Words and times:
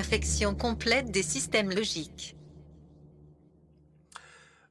Infection 0.00 0.54
complète 0.54 1.10
des 1.10 1.22
systèmes 1.22 1.68
logiques. 1.68 2.34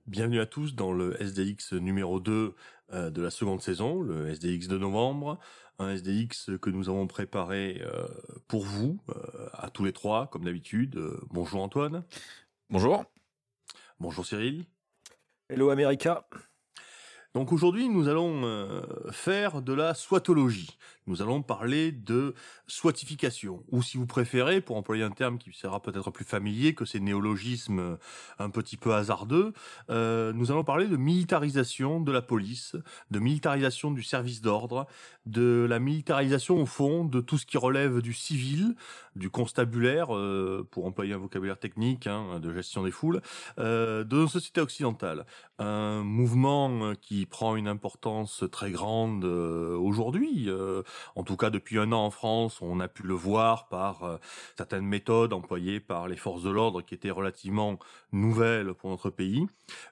Bienvenue 0.08 0.40
à 0.40 0.48
tous 0.48 0.74
dans 0.74 0.92
le 0.92 1.22
SDX 1.22 1.74
numéro 1.74 2.20
2 2.20 2.56
euh, 2.94 3.12
de 3.12 3.22
la 3.22 3.30
seconde 3.30 3.62
saison, 3.62 4.02
le 4.02 4.28
SDX 4.30 4.68
de 4.68 4.80
novembre, 4.80 5.38
un 5.78 5.96
SDX 5.96 6.58
que 6.60 6.72
nous 6.72 6.90
avons 6.90 7.06
préparé 7.06 7.80
euh, 7.84 8.08
pour 8.48 8.64
vous, 8.64 9.00
euh, 9.10 9.50
à 9.54 9.70
tous 9.70 9.84
les 9.84 9.94
trois, 9.94 10.26
comme 10.26 10.46
d'habitude. 10.46 11.00
Bonjour 11.30 11.62
Antoine, 11.62 12.04
Bonjour. 12.72 13.06
bonjour 14.00 14.26
Cyril. 14.26 14.66
Hello 15.48 15.70
America. 15.70 16.28
Donc 17.36 17.52
aujourd'hui, 17.52 17.88
nous 17.88 18.08
allons 18.08 18.82
faire 19.12 19.62
de 19.62 19.74
la 19.74 19.94
swatologie. 19.94 20.76
Nous 21.10 21.24
allons 21.24 21.42
parler 21.42 21.92
de 21.92 22.36
swatification, 22.68 23.64
ou 23.70 23.82
si 23.82 23.98
vous 23.98 24.06
préférez, 24.06 24.62
pour 24.62 24.78
employer 24.78 25.04
un 25.04 25.10
terme 25.10 25.40
qui 25.40 25.52
sera 25.54 25.82
peut-être 25.82 26.12
plus 26.12 26.24
familier 26.24 26.76
que 26.76 26.86
ces 26.86 27.00
néologismes 27.00 27.98
un 28.38 28.50
petit 28.52 28.78
peu 28.78 28.94
hasardeux, 28.94 29.54
euh, 29.90 30.34
nous 30.34 30.52
allons 30.52 30.64
parler 30.64 30.86
de 30.86 30.98
militarisation 30.98 32.00
de 32.00 32.12
la 32.12 32.22
police, 32.22 32.76
de 33.10 33.18
militarisation 33.18 33.90
du 33.90 34.04
service 34.04 34.42
d'ordre, 34.42 34.86
de 35.26 35.66
la 35.68 35.80
militarisation 35.80 36.62
au 36.62 36.68
fond 36.68 37.06
de 37.06 37.22
tout 37.22 37.40
ce 37.40 37.48
qui 37.48 37.58
relève 37.58 38.02
du 38.02 38.14
civil, 38.14 38.76
du 39.16 39.32
constabulaire, 39.32 40.16
euh, 40.16 40.68
pour 40.70 40.86
employer 40.86 41.14
un 41.14 41.18
vocabulaire 41.18 41.58
technique, 41.58 42.06
hein, 42.06 42.40
de 42.40 42.54
gestion 42.54 42.84
des 42.84 42.92
foules, 42.92 43.22
euh, 43.58 44.04
de 44.04 44.16
nos 44.16 44.28
sociétés 44.28 44.62
occidentales. 44.62 45.26
Un 45.58 46.04
mouvement 46.04 46.94
qui 47.02 47.26
prend 47.26 47.56
une 47.56 47.68
importance 47.68 48.44
très 48.52 48.70
grande 48.70 49.26
aujourd'hui, 49.26 50.50
en 51.16 51.24
tout 51.24 51.38
cas 51.38 51.50
depuis 51.50 51.78
un 51.78 51.92
an 51.92 52.06
en 52.06 52.12
France, 52.12 52.62
on 52.62 52.80
a 52.80 52.88
pu 52.88 53.04
le 53.04 53.14
voir 53.14 53.68
par 53.68 54.04
euh, 54.04 54.18
certaines 54.58 54.86
méthodes 54.86 55.34
employées 55.34 55.80
par 55.80 56.08
les 56.08 56.18
forces 56.18 56.44
de 56.44 56.50
l'ordre 56.50 56.82
qui 56.82 56.94
étaient 56.94 57.12
relativement 57.12 57.78
nouvelles 58.12 58.74
pour 58.74 58.90
notre 58.90 59.10
pays, 59.10 59.46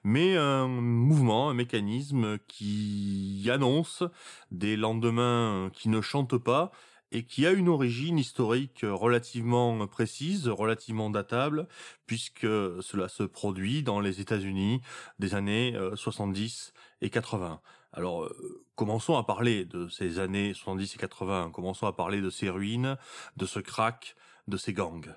mais 0.04 0.36
un 0.36 0.68
mouvement, 0.68 1.50
un 1.50 1.54
mécanisme 1.54 2.38
qui 2.48 3.48
annonce 3.52 4.02
des 4.50 4.76
lendemains 4.76 5.70
qui 5.72 5.88
ne 5.88 6.00
chantent 6.00 6.38
pas 6.38 6.72
et 7.10 7.24
qui 7.24 7.46
a 7.46 7.52
une 7.52 7.68
origine 7.68 8.18
historique 8.18 8.80
relativement 8.82 9.86
précise, 9.86 10.48
relativement 10.48 11.10
datable, 11.10 11.66
puisque 12.06 12.46
cela 12.82 13.08
se 13.08 13.22
produit 13.22 13.82
dans 13.82 14.00
les 14.00 14.20
États-Unis 14.20 14.82
des 15.18 15.34
années 15.34 15.74
euh, 15.74 15.96
70 15.96 16.72
et 17.00 17.10
80. 17.10 17.60
Alors, 17.92 18.24
euh, 18.24 18.64
commençons 18.74 19.16
à 19.16 19.24
parler 19.24 19.64
de 19.64 19.88
ces 19.88 20.18
années 20.18 20.54
70 20.54 20.94
et 20.94 20.98
80, 20.98 21.50
commençons 21.52 21.86
à 21.86 21.92
parler 21.92 22.20
de 22.20 22.30
ces 22.30 22.50
ruines, 22.50 22.96
de 23.36 23.46
ce 23.46 23.60
crack, 23.60 24.14
de 24.46 24.56
ces 24.56 24.72
gangs. 24.72 25.14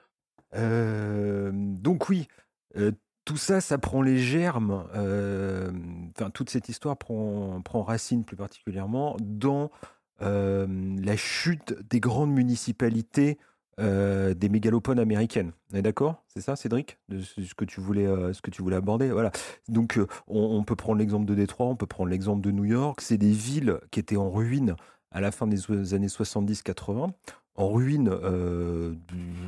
Donc 0.54 2.10
oui, 2.10 2.28
euh, 2.76 2.92
tout 3.24 3.38
ça, 3.38 3.62
ça 3.62 3.78
prend 3.78 4.02
les 4.02 4.18
germes. 4.18 4.86
Enfin, 4.92 6.30
toute 6.30 6.50
cette 6.50 6.70
histoire 6.70 6.98
prend, 6.98 7.62
prend 7.62 7.84
racine 7.84 8.26
plus 8.26 8.36
particulièrement 8.36 9.16
dans 9.22 9.72
la 10.20 11.16
chute 11.18 11.74
des 11.90 12.00
grandes 12.00 12.32
municipalités 12.32 13.40
euh, 13.80 14.34
des 14.34 14.50
mégalopones 14.50 15.00
américaines. 15.00 15.54
On 15.72 15.78
est 15.78 15.82
d'accord? 15.82 16.24
C'est 16.28 16.42
ça, 16.42 16.58
Cédric? 16.58 16.98
De 17.08 17.22
ce 17.22 17.42
ce 17.42 17.56
que 17.56 17.64
tu 17.64 17.80
voulais, 17.80 18.06
euh, 18.06 18.34
ce 18.34 18.42
que 18.42 18.52
tu 18.52 18.62
voulais 18.62 18.76
aborder. 18.76 19.10
Voilà. 19.12 19.32
Donc, 19.70 19.98
euh, 19.98 20.08
on, 20.28 20.64
peut 20.64 20.76
prendre 20.76 21.00
l'exemple 21.00 21.26
de 21.26 21.36
Détroit, 21.36 21.68
on 21.68 21.78
peut 21.78 21.86
prendre 21.86 22.10
l'exemple 22.10 22.42
de 22.42 22.52
New 22.52 22.66
York. 22.66 23.00
C'est 23.00 23.18
des 23.18 23.32
villes 23.32 23.80
qui 23.90 24.02
étaient 24.02 24.18
en 24.18 24.30
ruine 24.30 24.76
à 25.12 25.22
la 25.22 25.32
fin 25.32 25.48
des 25.48 25.94
années 25.94 26.08
70-80 26.08 27.12
en 27.56 27.70
ruine. 27.70 28.12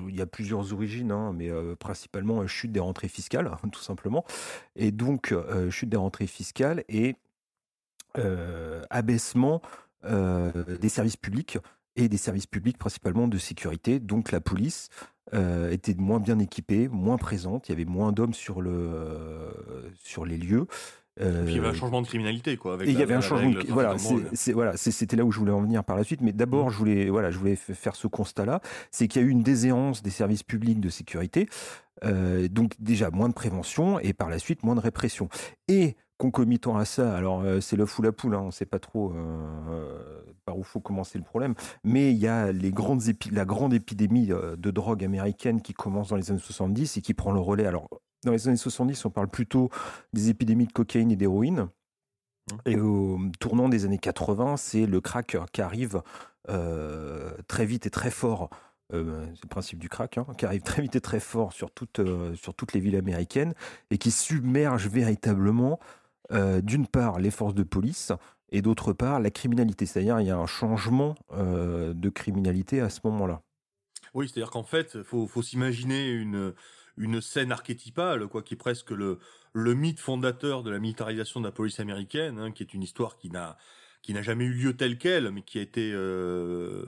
il 0.08 0.16
y 0.16 0.22
a 0.22 0.26
plusieurs 0.26 0.74
origines, 0.74 1.12
hein, 1.12 1.34
mais 1.34 1.50
principalement 1.80 2.46
chute 2.48 2.72
des 2.72 2.80
rentrées 2.80 3.08
fiscales, 3.10 3.52
tout 3.72 3.82
simplement. 3.82 4.24
Et 4.76 4.92
donc, 4.92 5.34
chute 5.70 5.90
des 5.90 5.98
rentrées 5.98 6.28
fiscales 6.28 6.84
et 6.88 7.16
abaissement 8.90 9.62
des 10.04 10.90
services 10.90 11.18
publics 11.18 11.58
et 11.96 12.10
des 12.10 12.18
services 12.18 12.48
publics 12.48 12.78
principalement 12.78 13.28
de 13.28 13.38
sécurité. 13.38 14.00
Donc, 14.00 14.32
la 14.32 14.42
police 14.42 14.90
euh, 15.34 15.72
était 15.72 15.96
moins 15.96 16.20
bien 16.20 16.38
équipée, 16.40 16.88
moins 16.90 17.18
présente. 17.18 17.68
Il 17.70 17.72
y 17.72 17.76
avait 17.76 17.86
moins 17.86 18.12
d'hommes 18.12 18.34
sur, 18.34 18.62
le, 18.62 18.72
euh, 18.72 19.52
sur 20.04 20.26
les 20.26 20.38
lieux. 20.38 20.68
Et 21.20 21.24
puis 21.26 21.54
il 21.54 21.56
y 21.56 21.60
avait 21.60 21.68
un 21.68 21.72
Euh, 21.72 21.74
changement 21.76 22.02
de 22.02 22.08
criminalité, 22.08 22.58
quoi. 22.58 22.74
Avec 22.74 22.88
et 22.88 22.92
il 22.92 22.98
y 22.98 23.04
avait 23.04 23.14
un 23.14 23.22
changement. 23.22 23.52
de- 23.52 23.64
Voilà, 23.70 23.96
c'est- 24.34 24.52
voilà, 24.52 24.76
c'était 24.78 25.16
là 25.16 25.24
où 25.24 25.32
je 25.32 25.38
voulais 25.38 25.52
en 25.52 25.62
venir 25.62 25.84
par 25.84 25.96
la 25.96 26.04
suite. 26.04 26.22
Mais 26.22 26.34
d'abord, 26.34 26.72
je 26.72 26.78
voulais, 26.80 27.08
voilà, 27.10 27.30
je 27.30 27.38
voulais 27.38 27.56
faire 27.56 27.96
ce 27.96 28.08
constat-là, 28.08 28.62
c'est 28.90 29.08
qu'il 29.08 29.22
y 29.22 29.26
a 29.26 29.28
eu 29.28 29.32
une 29.32 29.44
déshérence 29.44 30.02
des 30.02 30.10
services 30.10 30.42
publics 30.44 30.80
de 30.80 30.90
sécurité. 30.90 31.48
Donc 32.50 32.74
déjà 32.80 33.12
moins 33.12 33.30
de 33.30 33.34
prévention 33.34 33.98
et 34.00 34.12
par 34.14 34.30
la 34.30 34.40
suite 34.40 34.64
moins 34.64 34.76
de 34.76 34.82
répression. 34.82 35.30
Et 35.68 35.96
concomitant 36.18 36.78
à 36.78 36.86
ça, 36.86 37.16
alors 37.16 37.42
euh, 37.42 37.60
c'est 37.60 37.76
l'œuf 37.76 37.98
ou 38.00 38.02
la 38.02 38.12
poule, 38.12 38.36
hein, 38.36 38.42
on 38.42 38.48
ne 38.48 38.52
sait 38.52 38.66
pas 38.66 38.80
trop 38.80 39.14
euh, 39.14 40.22
par 40.46 40.58
où 40.58 40.64
faut 40.64 40.80
commencer 40.80 41.18
le 41.18 41.24
problème, 41.24 41.56
mais 41.84 42.12
il 42.12 42.18
y 42.18 42.28
a 42.28 42.52
les 42.52 42.72
grandes 42.72 43.02
la 43.32 43.46
grande 43.46 43.74
épidémie 43.74 44.32
euh, 44.32 44.56
de 44.56 44.72
drogue 44.72 45.04
américaine 45.04 45.62
qui 45.62 45.74
commence 45.74 46.10
dans 46.10 46.16
les 46.16 46.32
années 46.32 46.40
70 46.40 46.98
et 46.98 47.02
qui 47.02 47.14
prend 47.14 47.32
le 47.32 47.40
relais. 47.40 47.66
Alors 47.66 47.90
dans 48.24 48.32
les 48.32 48.48
années 48.48 48.58
70, 48.58 49.06
on 49.06 49.10
parle 49.10 49.28
plutôt 49.28 49.70
des 50.14 50.30
épidémies 50.30 50.68
de 50.68 50.72
cocaïne 50.72 51.12
et 51.12 51.16
d'héroïne. 51.16 51.68
Et 52.66 52.80
au 52.80 53.20
tournant 53.40 53.70
des 53.70 53.86
années 53.86 53.98
80, 53.98 54.58
c'est 54.58 54.86
le 54.86 55.02
crack 55.02 55.38
qui 55.52 55.62
arrive 55.62 56.02
euh, 56.50 57.32
très 57.48 57.66
vite 57.66 57.86
et 57.86 57.90
très 57.90 58.12
fort. 58.12 58.50
euh, 58.94 59.26
c'est 59.34 59.44
le 59.44 59.50
principe 59.50 59.80
du 59.80 59.90
crack, 59.90 60.18
hein, 60.18 60.26
qui 60.38 60.46
arrive 60.46 60.62
très 60.62 60.82
vite 60.82 60.96
et 60.96 61.02
très 61.02 61.20
fort 61.20 61.54
sur, 61.54 61.70
euh, 62.00 62.36
sur 62.36 62.54
toutes 62.54 62.74
les 62.74 62.80
villes 62.80 62.98
américaines 62.98 63.54
et 63.92 63.98
qui 63.98 64.12
submerge 64.12 64.88
véritablement, 64.88 65.80
euh, 66.32 66.62
d'une 66.62 66.88
part, 66.88 67.20
les 67.20 67.32
forces 67.32 67.56
de 67.56 67.64
police 67.64 68.12
et 68.50 68.62
d'autre 68.62 68.94
part, 68.94 69.20
la 69.20 69.32
criminalité. 69.32 69.86
C'est-à-dire, 69.86 70.20
il 70.20 70.28
y 70.28 70.32
a 70.32 70.38
un 70.38 70.46
changement 70.46 71.16
euh, 71.34 71.94
de 71.94 72.10
criminalité 72.10 72.82
à 72.82 72.90
ce 72.90 73.02
moment-là. 73.06 73.42
Oui, 74.14 74.30
c'est-à-dire 74.30 74.52
qu'en 74.52 74.64
fait, 74.64 75.02
faut, 75.04 75.28
faut 75.28 75.42
s'imaginer 75.42 76.12
une, 76.12 76.54
une 76.98 77.20
scène 77.20 77.52
archétypale, 77.52 78.28
quoi, 78.28 78.44
qui 78.44 78.54
est 78.54 78.58
presque 78.58 78.92
le, 78.92 79.18
le 79.54 79.74
mythe 79.74 80.00
fondateur 80.00 80.64
de 80.64 80.70
la 80.70 80.80
militarisation 80.80 81.40
de 81.40 81.46
la 81.46 81.52
police 81.52 81.80
américaine, 81.80 82.38
hein, 82.38 82.52
qui 82.52 82.64
est 82.64 82.74
une 82.74 82.84
histoire 82.84 83.18
qui 83.18 83.30
n'a, 83.32 83.58
qui 84.04 84.14
n'a 84.14 84.22
jamais 84.22 84.46
eu 84.46 84.54
lieu 84.54 84.78
telle 84.78 84.98
quelle, 84.98 85.32
mais 85.32 85.42
qui 85.42 85.58
a 85.58 85.62
été 85.62 85.92
euh, 85.94 86.86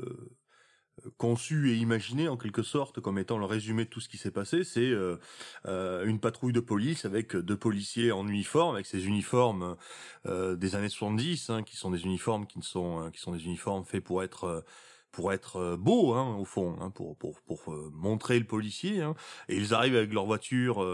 conçue 1.17 1.71
et 1.71 1.75
imaginée 1.75 2.27
en 2.27 2.37
quelque 2.37 2.63
sorte 2.63 2.99
comme 2.99 3.17
étant 3.17 3.37
le 3.37 3.45
résumé 3.45 3.85
de 3.85 3.89
tout 3.89 3.99
ce 3.99 4.09
qui 4.09 4.17
s'est 4.17 4.31
passé. 4.31 4.63
C'est 4.63 4.81
euh, 4.81 5.17
euh, 5.67 6.05
une 6.05 6.19
patrouille 6.19 6.53
de 6.53 6.59
police 6.59 7.05
avec 7.05 7.35
deux 7.35 7.57
policiers 7.57 8.11
en 8.11 8.27
uniforme, 8.27 8.75
avec 8.75 8.85
ces 8.85 9.07
uniformes 9.07 9.75
euh, 10.25 10.55
des 10.55 10.75
années 10.75 10.89
70, 10.89 11.49
hein, 11.49 11.63
qui 11.63 11.75
sont 11.75 11.91
des 11.91 12.03
uniformes 12.03 12.47
qui 12.47 12.59
ne 12.59 12.63
sont, 12.63 13.09
qui 13.11 13.19
sont 13.19 13.31
des 13.31 13.45
uniformes 13.45 13.85
faits 13.85 14.03
pour 14.03 14.23
être 14.23 14.65
pour 15.11 15.31
être 15.31 15.77
beau 15.77 16.13
hein, 16.13 16.35
au 16.35 16.43
fond, 16.43 16.75
hein, 16.81 16.89
pour 16.89 17.17
pour 17.17 17.41
pour 17.41 17.73
montrer 17.93 18.37
le 18.37 18.45
policier. 18.45 19.01
Et 19.47 19.55
ils 19.55 19.73
arrivent 19.73 19.95
avec 19.95 20.13
leur 20.13 20.25
voiture 20.25 20.85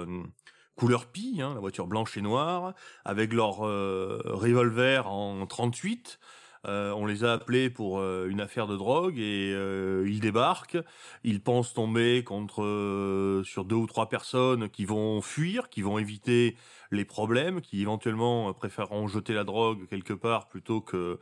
couleur 0.75 1.07
pie, 1.07 1.37
la 1.37 1.59
voiture 1.59 1.87
blanche 1.87 2.17
et 2.17 2.21
noire, 2.21 2.75
avec 3.03 3.33
leur 3.33 3.57
revolver 3.57 5.07
en 5.07 5.45
38. 5.47 6.19
Euh, 6.67 6.91
on 6.91 7.05
les 7.05 7.23
a 7.23 7.33
appelés 7.33 7.69
pour 7.71 7.99
euh, 7.99 8.27
une 8.29 8.39
affaire 8.39 8.67
de 8.67 8.77
drogue 8.77 9.17
et 9.17 9.51
euh, 9.53 10.05
ils 10.07 10.19
débarquent. 10.19 10.77
Ils 11.23 11.41
pensent 11.41 11.73
tomber 11.73 12.23
contre 12.23 13.41
sur 13.45 13.65
deux 13.65 13.75
ou 13.75 13.87
trois 13.87 14.09
personnes 14.09 14.69
qui 14.69 14.85
vont 14.85 15.21
fuir, 15.21 15.69
qui 15.69 15.81
vont 15.81 15.97
éviter 15.97 16.55
les 16.91 17.05
problèmes, 17.05 17.61
qui 17.61 17.81
éventuellement 17.81 18.53
préféreront 18.53 19.07
jeter 19.07 19.33
la 19.33 19.43
drogue 19.43 19.87
quelque 19.89 20.13
part 20.13 20.47
plutôt 20.47 20.81
que 20.81 21.19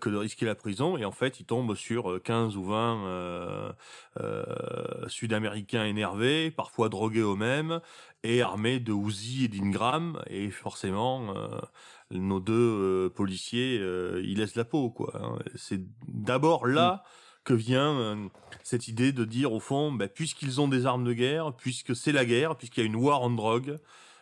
que 0.00 0.08
de 0.08 0.16
risquer 0.16 0.46
la 0.46 0.54
prison. 0.54 0.96
Et 0.96 1.04
en 1.04 1.12
fait, 1.12 1.38
ils 1.38 1.44
tombent 1.44 1.74
sur 1.74 2.18
15 2.22 2.56
ou 2.56 2.64
20 2.64 3.04
euh, 3.04 3.72
euh, 4.20 5.08
Sud-Américains 5.08 5.84
énervés, 5.84 6.50
parfois 6.50 6.88
drogués 6.88 7.20
eux-mêmes, 7.20 7.80
et 8.22 8.42
armés 8.42 8.80
de 8.80 8.92
Uzi 8.92 9.44
et 9.44 9.48
d'Ingram. 9.48 10.20
Et 10.28 10.50
forcément, 10.50 11.34
nos 12.10 12.40
deux 12.40 12.52
euh, 12.54 13.08
policiers, 13.10 13.78
euh, 13.80 14.20
ils 14.24 14.38
laissent 14.38 14.56
la 14.56 14.64
peau. 14.64 14.90
quoi. 14.90 15.12
hein. 15.22 15.38
C'est 15.54 15.80
d'abord 16.08 16.66
là 16.66 17.02
que 17.44 17.54
vient 17.54 17.94
euh, 17.98 18.28
cette 18.62 18.88
idée 18.88 19.12
de 19.12 19.24
dire 19.24 19.52
au 19.52 19.60
fond, 19.60 19.92
ben, 19.92 20.08
puisqu'ils 20.08 20.60
ont 20.60 20.68
des 20.68 20.86
armes 20.86 21.04
de 21.04 21.12
guerre, 21.12 21.54
puisque 21.56 21.94
c'est 21.96 22.12
la 22.12 22.24
guerre, 22.24 22.56
puisqu'il 22.56 22.80
y 22.80 22.82
a 22.82 22.86
une 22.86 22.96
war 22.96 23.22
on 23.22 23.30
drogue, 23.30 23.76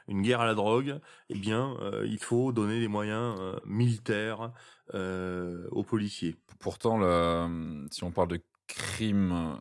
une 0.06 0.23
guerre 0.23 0.40
à 0.40 0.46
la 0.46 0.55
drogue, 0.55 1.00
eh 1.29 1.38
bien, 1.38 1.76
il 2.06 2.19
faut 2.19 2.50
donner 2.50 2.81
des 2.81 2.88
moyens 2.88 3.38
militaires 3.67 4.52
aux 4.94 5.82
policiers. 5.82 6.37
Pourtant, 6.61 6.96
la- 6.96 7.50
si 7.90 8.05
on 8.05 8.11
parle 8.11 8.29
de 8.29 8.40
crime 8.69 9.58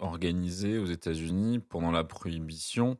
organisé 0.00 0.78
aux 0.78 0.86
États-Unis 0.86 1.60
pendant 1.60 1.92
la 1.92 2.02
prohibition, 2.02 2.98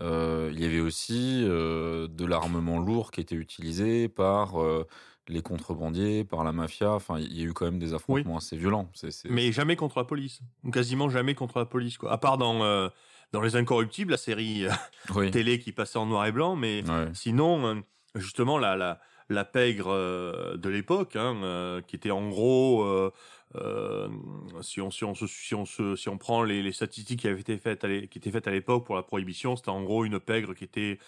euh, 0.00 0.50
il 0.52 0.60
y 0.60 0.64
avait 0.64 0.80
aussi 0.80 1.44
euh, 1.44 2.08
de 2.08 2.26
l'armement 2.26 2.78
lourd 2.78 3.10
qui 3.12 3.20
était 3.20 3.36
utilisé 3.36 4.08
par 4.08 4.60
euh, 4.60 4.86
les 5.28 5.40
contrebandiers, 5.40 6.24
par 6.24 6.42
la 6.42 6.52
mafia. 6.52 6.92
Enfin, 6.92 7.18
il 7.18 7.32
y 7.32 7.42
a 7.42 7.44
eu 7.44 7.52
quand 7.52 7.64
même 7.64 7.78
des 7.78 7.94
affrontements 7.94 8.38
assez 8.38 8.56
violents. 8.56 8.90
Mais 9.28 9.52
jamais 9.52 9.76
contre 9.76 9.98
la 9.98 10.04
police, 10.04 10.40
ou 10.64 10.70
quasiment 10.70 11.08
jamais 11.08 11.34
contre 11.34 11.58
la 11.58 11.66
police, 11.66 11.98
quoi. 11.98 12.12
À 12.12 12.18
part 12.18 12.38
dans 12.38 12.90
dans 13.32 13.40
les 13.40 13.56
Incorruptibles, 13.56 14.12
la 14.12 14.16
série 14.16 14.66
oui. 15.16 15.30
télé 15.30 15.58
qui 15.58 15.72
passait 15.72 15.98
en 15.98 16.06
noir 16.06 16.26
et 16.26 16.32
blanc, 16.32 16.54
mais 16.54 16.84
Ouais. 16.88 17.08
Sinon, 17.14 17.82
justement, 18.14 18.58
la, 18.58 18.76
la, 18.76 19.00
la 19.28 19.44
pègre 19.44 20.56
de 20.56 20.68
l'époque, 20.68 21.16
hein, 21.16 21.80
qui 21.86 21.96
était 21.96 22.12
en 22.12 22.28
gros, 22.28 22.84
euh, 23.56 24.08
euh, 24.54 24.62
si, 24.62 24.80
on, 24.80 24.90
si, 24.90 25.04
on 25.04 25.14
se, 25.14 25.26
si, 25.26 25.54
on 25.54 25.64
se, 25.64 25.96
si 25.96 26.08
on 26.08 26.18
prend 26.18 26.42
les, 26.42 26.62
les 26.62 26.72
statistiques 26.72 27.20
qui 27.20 27.28
avaient 27.28 27.40
été 27.40 27.56
faites 27.58 27.84
à 27.84 27.88
qui 27.88 28.18
étaient 28.18 28.30
faites 28.30 28.48
à 28.48 28.50
l'époque 28.50 28.84
pour 28.84 28.96
la 28.96 29.02
prohibition, 29.02 29.56
c'était 29.56 29.70
en 29.70 29.82
gros 29.82 30.04
une 30.04 30.18
pègre 30.20 30.54
qui 30.54 30.64
était 30.64 30.98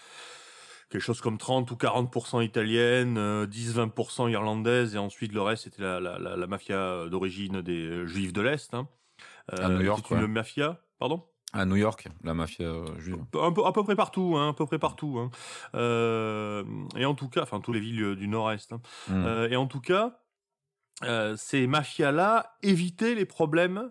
quelque 0.90 1.02
chose 1.02 1.20
comme 1.20 1.38
30 1.38 1.70
ou 1.70 1.74
40% 1.74 2.44
italienne, 2.44 3.18
euh, 3.18 3.46
10-20% 3.46 4.30
irlandaise, 4.30 4.94
et 4.94 4.98
ensuite 4.98 5.32
le 5.32 5.42
reste 5.42 5.64
c'était 5.64 5.82
la, 5.82 5.98
la, 5.98 6.18
la, 6.18 6.36
la 6.36 6.46
mafia 6.46 7.06
d'origine 7.08 7.60
des 7.62 7.86
euh, 7.86 8.06
juifs 8.06 8.32
de 8.32 8.40
l'Est. 8.40 8.72
Hein. 8.74 8.88
À 9.48 9.68
New 9.68 9.82
York, 9.82 10.10
une 10.10 10.18
ouais. 10.18 10.28
mafia, 10.28 10.80
pardon? 10.98 11.24
À 11.52 11.64
New 11.64 11.76
York, 11.76 12.08
la 12.22 12.34
mafia 12.34 12.66
euh, 12.66 12.84
juive. 12.98 13.16
un 13.40 13.52
peu, 13.52 13.64
à 13.64 13.72
peu 13.72 13.82
près 13.82 13.96
partout, 13.96 14.34
hein, 14.36 14.50
à 14.50 14.52
peu 14.52 14.66
près 14.66 14.78
partout. 14.78 15.18
Hein. 15.18 15.30
Euh, 15.74 16.64
et 16.96 17.04
en 17.04 17.14
tout 17.14 17.28
cas, 17.28 17.42
enfin, 17.42 17.60
tous 17.60 17.72
les 17.72 17.80
villes 17.80 18.02
euh, 18.02 18.16
du 18.16 18.28
Nord-Est. 18.28 18.72
hein. 18.72 18.80
Mm. 19.08 19.24
Euh, 19.24 19.48
et 19.48 19.56
en 19.56 19.66
tout 19.66 19.80
cas, 19.80 20.20
euh, 21.04 21.36
ces 21.36 21.66
mafias-là 21.66 22.56
évitaient 22.62 23.14
les 23.14 23.26
problèmes 23.26 23.90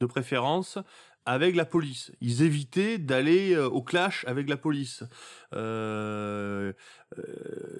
de 0.00 0.06
préférence 0.06 0.78
avec 1.28 1.56
la 1.56 1.64
police. 1.64 2.12
Ils 2.20 2.42
évitaient 2.42 2.98
d'aller 2.98 3.54
euh, 3.54 3.66
au 3.68 3.82
clash 3.82 4.24
avec 4.28 4.48
la 4.48 4.56
police. 4.56 5.02
Euh, 5.54 6.72
euh, 7.18 7.22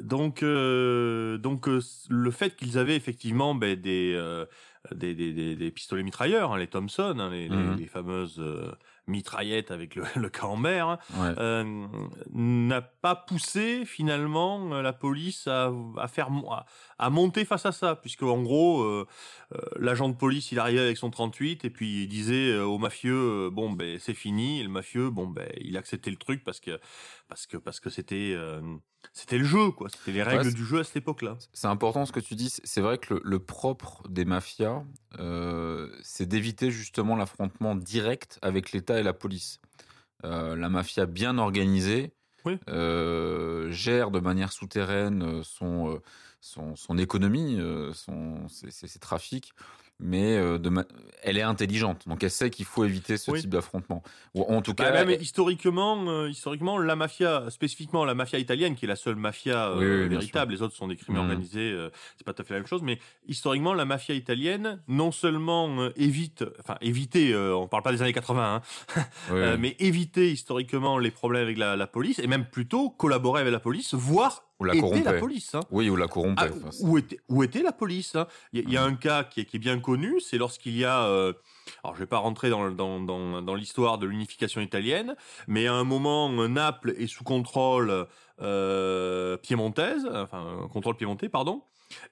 donc, 0.00 0.42
euh, 0.42 1.38
donc 1.38 1.66
le 2.08 2.30
fait 2.30 2.56
qu'ils 2.56 2.76
avaient 2.78 2.96
effectivement 2.96 3.54
ben, 3.54 3.76
des, 3.80 4.14
des, 4.94 5.14
des, 5.14 5.32
des, 5.32 5.56
des 5.56 5.70
pistolets 5.70 6.02
mitrailleurs, 6.02 6.52
hein, 6.52 6.58
les 6.58 6.66
Thompson, 6.68 7.16
hein, 7.18 7.30
les, 7.30 7.48
les- 7.48 7.56
Mhm. 7.56 7.76
les 7.76 7.86
fameuses 7.86 8.42
mitraillettes 9.06 9.70
avec 9.70 9.94
le, 9.94 10.02
le 10.16 10.28
camembert, 10.28 10.88
hein, 10.88 10.98
Ouais. 11.18 11.34
euh, 11.38 11.86
n'a 12.32 12.82
pas 12.82 13.14
poussé 13.14 13.84
finalement 13.84 14.72
euh, 14.74 14.82
la 14.82 14.92
police 14.92 15.46
à, 15.46 15.70
à 15.98 16.08
faire 16.08 16.28
à, 16.50 16.66
à 16.98 17.10
monter 17.10 17.44
face 17.44 17.66
à 17.66 17.72
ça 17.72 17.94
puisque 17.96 18.22
en 18.22 18.42
gros 18.42 18.82
euh, 18.82 19.06
l'agent 19.78 20.08
de 20.08 20.14
police 20.16 20.50
il 20.52 20.58
arrivait 20.58 20.80
avec 20.80 20.96
son 20.96 21.10
38 21.10 21.64
et 21.64 21.70
puis 21.70 22.02
il 22.04 22.08
disait 22.08 22.58
au 22.58 22.78
mafieux 22.78 23.50
bon 23.50 23.70
ben 23.70 23.98
c'est 24.00 24.14
fini 24.14 24.60
et 24.60 24.62
le 24.62 24.68
mafieux 24.70 25.10
bon 25.10 25.26
ben 25.28 25.48
il 25.60 25.76
acceptait 25.76 26.10
le 26.10 26.16
truc 26.16 26.42
parce 26.44 26.60
que 26.60 26.80
parce 27.28 27.46
que 27.46 27.56
parce 27.56 27.80
que 27.80 27.90
c'était 27.90 28.32
euh, 28.34 28.60
c'était 29.12 29.38
le 29.38 29.44
jeu 29.44 29.70
quoi 29.70 29.88
c'était 29.88 30.12
les 30.12 30.22
règles 30.22 30.52
du 30.52 30.64
jeu 30.64 30.80
à 30.80 30.84
cette 30.84 30.96
époque-là 30.96 31.36
C'est 31.52 31.68
important 31.68 32.06
ce 32.06 32.12
que 32.12 32.20
tu 32.20 32.34
dis. 32.34 32.50
C'est- 32.50 32.62
C'est 32.64 32.80
vrai 32.80 32.98
que 32.98 33.14
le, 33.14 33.20
le 33.24 33.38
propre 33.38 34.02
des 34.08 34.24
mafias, 34.24 34.82
euh, 35.20 35.88
c'est 36.02 36.26
d'éviter 36.26 36.70
justement 36.70 37.14
l'affrontement 37.16 37.74
direct 37.76 38.38
avec 38.42 38.72
l'État 38.72 38.95
et 38.98 39.02
la 39.02 39.12
police. 39.12 39.60
Euh, 40.24 40.56
la 40.56 40.68
mafia 40.68 41.06
bien 41.06 41.38
organisée 41.38 42.12
Oui. 42.44 42.58
euh, 42.68 43.70
gère 43.70 44.10
de 44.10 44.20
manière 44.20 44.52
souterraine 44.52 45.22
euh, 45.22 45.42
son, 45.42 46.00
son, 46.40 46.74
son 46.76 46.98
économie, 46.98 47.60
son, 47.94 48.48
ses, 48.48 48.70
ses- 48.70 48.88
ses 48.88 48.98
trafics, 48.98 49.52
mais 49.98 50.36
euh, 50.36 50.58
de 50.58 50.68
ma- 50.68 50.84
elle 51.22 51.38
est 51.38 51.42
intelligente. 51.42 52.06
Donc 52.06 52.22
elle 52.22 52.30
sait 52.30 52.50
qu'il 52.50 52.64
faut 52.66 52.84
éviter 52.84 53.16
ce 53.16 53.30
Oui. 53.30 53.40
type 53.40 53.50
d'affrontement. 53.50 54.02
En 54.34 54.60
tout 54.62 54.74
Bah, 54.74 54.84
cas, 54.84 54.92
même 54.92 55.10
elle- 55.10 55.22
historiquement, 55.22 56.04
euh, 56.08 56.28
historiquement, 56.28 56.78
la 56.78 56.94
mafia, 56.96 57.44
spécifiquement 57.50 58.04
la 58.04 58.14
mafia 58.14 58.38
italienne, 58.38 58.74
qui 58.76 58.84
est 58.84 58.88
la 58.88 58.96
seule 58.96 59.16
mafia 59.16 59.70
euh, 59.70 59.78
Oui, 59.78 59.86
oui, 60.02 60.08
bien 60.08 60.18
véritable, 60.18 60.52
les 60.52 60.62
autres 60.62 60.76
sont 60.76 60.86
des 60.88 60.96
crimes 60.96 61.16
Mhm. 61.16 61.22
organisés, 61.22 61.72
euh, 61.72 61.90
c'est 62.16 62.24
pas 62.24 62.32
tout 62.32 62.42
à 62.42 62.44
fait 62.44 62.54
la 62.54 62.60
même 62.60 62.66
chose, 62.68 62.82
mais 62.82 62.98
historiquement, 63.26 63.74
la 63.74 63.84
mafia 63.86 64.14
italienne, 64.14 64.80
non 64.88 65.10
seulement 65.12 65.88
évite, 65.96 66.44
enfin 66.60 66.76
éviter, 66.80 67.34
on 67.34 67.66
parle 67.66 67.82
pas 67.82 67.92
des 67.92 68.02
années 68.02 68.12
80, 68.12 68.56
hein, 68.56 68.62
mais 69.58 69.74
éviter 69.78 70.30
historiquement 70.30 70.98
les 70.98 71.10
problèmes 71.10 71.42
avec 71.42 71.58
la, 71.58 71.74
la 71.76 71.86
police, 71.86 72.18
et 72.18 72.26
même 72.26 72.44
plutôt 72.44 72.90
collaborer 72.90 73.40
avec 73.40 73.52
la 73.52 73.60
police, 73.60 73.94
voire 73.94 74.44
ou 74.58 74.64
la 74.64 74.74
aider 74.74 74.80
la 74.82 74.88
corrompait. 74.88 75.18
police. 75.20 75.54
Hein. 75.54 75.60
Oui, 75.70 75.90
ou 75.90 75.96
la 75.96 76.08
corrompait. 76.08 76.42
Ah, 76.44 76.48
Enfin, 76.66 76.70
où, 76.80 76.96
était, 76.98 77.18
où 77.28 77.42
était 77.42 77.62
la 77.62 77.72
police 77.72 78.14
hein? 78.16 78.26
Il 78.52 78.60
y, 78.62 78.66
a- 78.66 78.70
y 78.70 78.76
a 78.76 78.82
un 78.84 78.94
cas 78.94 79.24
qui 79.24 79.40
est, 79.40 79.44
qui 79.44 79.56
est 79.56 79.60
bien 79.60 79.78
connu, 79.80 80.20
c'est 80.20 80.38
lorsqu'il 80.38 80.76
y 80.76 80.84
a... 80.84 81.04
euh, 81.06 81.32
alors 81.84 81.94
je 81.94 82.00
vais 82.00 82.06
pas 82.06 82.18
rentrer 82.18 82.48
dans, 82.48 82.70
dans, 82.70 83.00
dans, 83.00 83.42
dans 83.42 83.54
l'histoire 83.54 83.98
de 83.98 84.06
l'unification 84.06 84.60
italienne, 84.60 85.14
mais 85.48 85.66
à 85.66 85.74
un 85.74 85.84
moment, 85.84 86.28
Naples 86.48 86.94
est 86.96 87.06
sous 87.08 87.24
contrôle 87.24 88.06
euh, 88.40 89.36
piémontaise, 89.38 90.06
enfin 90.14 90.68
contrôle 90.72 90.96
piémontais, 90.96 91.28
pardon, 91.28 91.62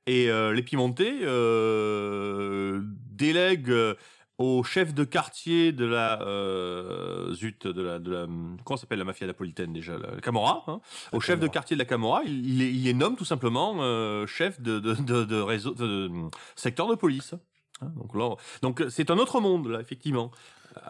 et 0.06 0.28
euh, 0.30 0.52
les 0.52 0.62
piémontais 0.62 1.20
euh, 1.22 2.80
délèguent 3.10 3.96
au 4.38 4.62
chef 4.64 4.94
de 4.94 5.04
quartier 5.04 5.72
de 5.72 5.84
la 5.84 6.20
euh, 6.22 7.32
zut 7.34 7.66
de 7.66 7.82
la 7.82 7.98
de 7.98 8.10
la 8.10 8.26
comment 8.64 8.76
s'appelle 8.76 8.98
la 8.98 9.04
mafia 9.04 9.26
napolitaine 9.26 9.72
déjà 9.72 9.96
la 9.96 10.20
Camorra 10.20 10.64
hein, 10.66 10.80
au 11.12 11.20
chef 11.20 11.38
de 11.38 11.46
quartier 11.46 11.76
de 11.76 11.78
la 11.78 11.84
Camorra 11.84 12.22
il, 12.24 12.60
il, 12.60 12.84
les 12.84 12.94
nomme 12.94 13.16
tout 13.16 13.24
simplement 13.24 13.76
euh, 13.80 14.26
chef 14.26 14.60
de 14.60 14.80
de, 14.80 14.94
de, 14.94 15.24
de 15.24 15.40
réseau 15.40 15.74
de, 15.74 16.08
de 16.08 16.10
secteur 16.56 16.88
de 16.88 16.96
police 16.96 17.34
Hein, 17.80 17.92
donc 17.96 18.14
là 18.14 18.36
donc 18.62 18.84
c'est 18.88 19.10
un 19.10 19.18
autre 19.18 19.40
monde 19.40 19.68
là 19.68 19.80
effectivement. 19.80 20.30
Euh, 20.76 20.80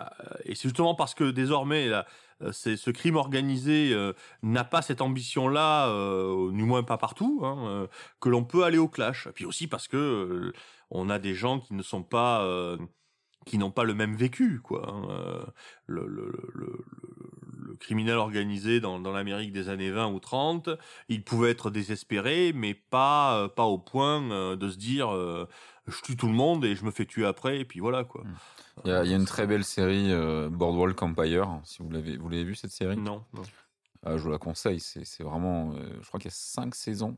et 0.44 0.54
c'est 0.54 0.68
justement 0.68 0.94
parce 0.94 1.14
que 1.14 1.30
désormais 1.30 1.88
là 1.88 2.06
euh, 2.42 2.52
c'est 2.52 2.76
ce 2.76 2.90
crime 2.90 3.16
organisé 3.16 3.92
euh, 3.92 4.12
n'a 4.42 4.64
pas 4.64 4.82
cette 4.82 5.00
ambition 5.00 5.48
là 5.48 5.88
du 6.50 6.62
moins 6.64 6.82
pas 6.82 6.98
partout 6.98 7.40
hein, 7.44 7.56
euh, 7.66 7.86
que 8.20 8.28
l'on 8.28 8.44
peut 8.44 8.64
aller 8.64 8.78
au 8.78 8.88
clash. 8.88 9.26
Et 9.28 9.32
puis 9.32 9.44
aussi 9.46 9.66
parce 9.66 9.88
que 9.88 9.96
euh, 9.96 10.52
on 10.90 11.08
a 11.10 11.18
des 11.18 11.34
gens 11.34 11.60
qui 11.60 11.74
ne 11.74 11.82
sont 11.82 12.02
pas 12.02 12.42
euh, 12.44 12.76
qui 13.44 13.58
n'ont 13.58 13.70
pas 13.70 13.84
le 13.84 13.94
même 13.94 14.14
vécu, 14.16 14.60
quoi. 14.60 14.88
hein. 14.90 15.06
Euh, 15.10 15.44
Le, 15.86 16.06
le, 16.06 16.26
le, 16.26 16.50
le- 16.54 16.84
le 17.68 17.74
criminel 17.76 18.16
organisé 18.16 18.80
dans, 18.80 18.98
dans 19.00 19.12
l'Amérique 19.12 19.52
des 19.52 19.68
années 19.68 19.90
20 19.90 20.08
ou 20.12 20.20
30, 20.20 20.68
il 21.08 21.22
pouvait 21.24 21.50
être 21.50 21.70
désespéré, 21.70 22.52
mais 22.54 22.74
pas, 22.74 23.38
euh, 23.38 23.48
pas 23.48 23.64
au 23.64 23.78
point 23.78 24.22
euh, 24.30 24.56
de 24.56 24.68
se 24.70 24.76
dire 24.76 25.10
je 25.86 26.00
tue 26.02 26.16
tout 26.16 26.26
le 26.28 26.32
monde 26.34 26.64
et 26.64 26.74
je 26.76 26.84
me 26.84 26.90
fais 26.90 27.04
tuer 27.04 27.26
après, 27.26 27.60
et 27.60 27.64
puis 27.64 27.80
voilà, 27.80 28.04
quoi. 28.04 28.24
Il 28.84 28.90
y, 28.90 28.94
a, 28.94 29.04
il 29.04 29.10
y 29.10 29.12
a 29.12 29.16
une 29.16 29.24
très 29.24 29.46
belle 29.46 29.64
série 29.64 30.10
euh, 30.12 30.48
Boardwalk 30.48 31.00
Empire, 31.02 31.60
si 31.64 31.82
vous 31.82 31.90
l'avez 31.90 32.16
vous 32.16 32.28
l'avez 32.28 32.44
vu 32.44 32.54
cette 32.54 32.70
série? 32.72 32.96
Non, 32.96 33.24
non. 33.34 33.42
Ah, 34.04 34.16
je 34.16 34.22
vous 34.22 34.30
la 34.30 34.38
conseille, 34.38 34.80
c'est 34.80 35.04
c'est 35.04 35.22
vraiment, 35.24 35.72
euh, 35.74 35.98
je 36.02 36.06
crois 36.08 36.20
qu'il 36.20 36.28
y 36.30 36.32
a 36.32 36.36
cinq 36.36 36.74
saisons. 36.74 37.16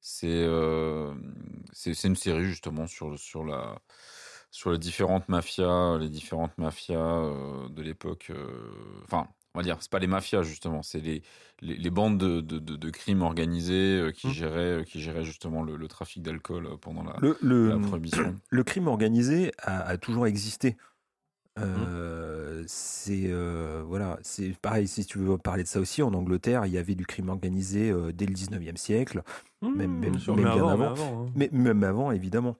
C'est 0.00 0.46
c'est 1.72 1.94
c'est 1.94 2.08
une 2.08 2.16
série 2.16 2.44
justement 2.44 2.86
sur 2.86 3.18
sur 3.18 3.44
la 3.44 3.78
sur 4.50 4.70
les 4.70 4.78
différentes 4.78 5.28
mafias, 5.28 5.98
les 5.98 6.08
différentes 6.08 6.56
mafias 6.58 6.98
euh, 6.98 7.68
de 7.68 7.82
l'époque. 7.82 8.28
euh, 8.30 8.70
Enfin, 9.04 9.28
on 9.54 9.58
va 9.58 9.62
dire, 9.64 9.76
c'est 9.80 9.90
pas 9.90 9.98
les 9.98 10.06
mafias 10.06 10.42
justement, 10.42 10.82
c'est 10.82 11.00
les, 11.00 11.22
les 11.60 11.76
les 11.76 11.90
bandes 11.90 12.18
de, 12.18 12.40
de, 12.40 12.58
de- 12.58 12.76
de 12.76 12.90
crimes 12.90 13.22
organisés 13.22 13.98
euh, 14.00 14.12
qui 14.12 14.28
Mhm. 14.28 14.34
géraient 14.34 14.84
qui 14.86 15.00
géraient 15.00 15.24
justement 15.24 15.62
le, 15.62 15.76
le 15.76 15.88
trafic 15.88 16.22
d'alcool 16.22 16.68
pendant 16.80 17.02
la, 17.04 17.16
Le, 17.20 17.36
le, 17.42 17.70
la 17.70 17.78
prohibition. 17.78 18.34
le 18.50 18.64
crime 18.64 18.86
organisé 18.88 19.52
a, 19.58 19.80
a 19.82 19.96
toujours 19.98 20.26
existé. 20.26 20.76
Euh, 21.58 22.64
C'est 22.66 23.28
euh, 23.28 23.82
voilà, 23.86 24.18
c'est 24.22 24.58
pareil. 24.60 24.86
Si 24.88 25.06
tu 25.06 25.18
veux 25.18 25.38
parler 25.38 25.62
de 25.62 25.68
ça 25.68 25.80
aussi, 25.80 26.02
en 26.02 26.12
Angleterre, 26.12 26.66
il 26.66 26.72
y 26.72 26.78
avait 26.78 26.94
du 26.94 27.06
crime 27.06 27.30
organisé 27.30 27.90
euh, 27.90 28.12
dès 28.12 28.26
le 28.26 28.34
19e 28.34 28.76
siècle, 28.76 29.22
Même- 29.62 29.90
Mmh, 29.90 30.00
même- 30.00 30.10
bien 30.12 30.18
sûr, 30.18 30.34
même 30.36 30.44
mais 30.44 30.50
bien 30.52 30.68
avant, 30.68 30.76
mais 30.76 30.84
avant. 30.84 30.92
avant, 30.92 31.26
hein. 31.28 31.32
mais 31.34 31.48
même 31.52 31.82
avant, 31.84 32.10
évidemment. 32.12 32.56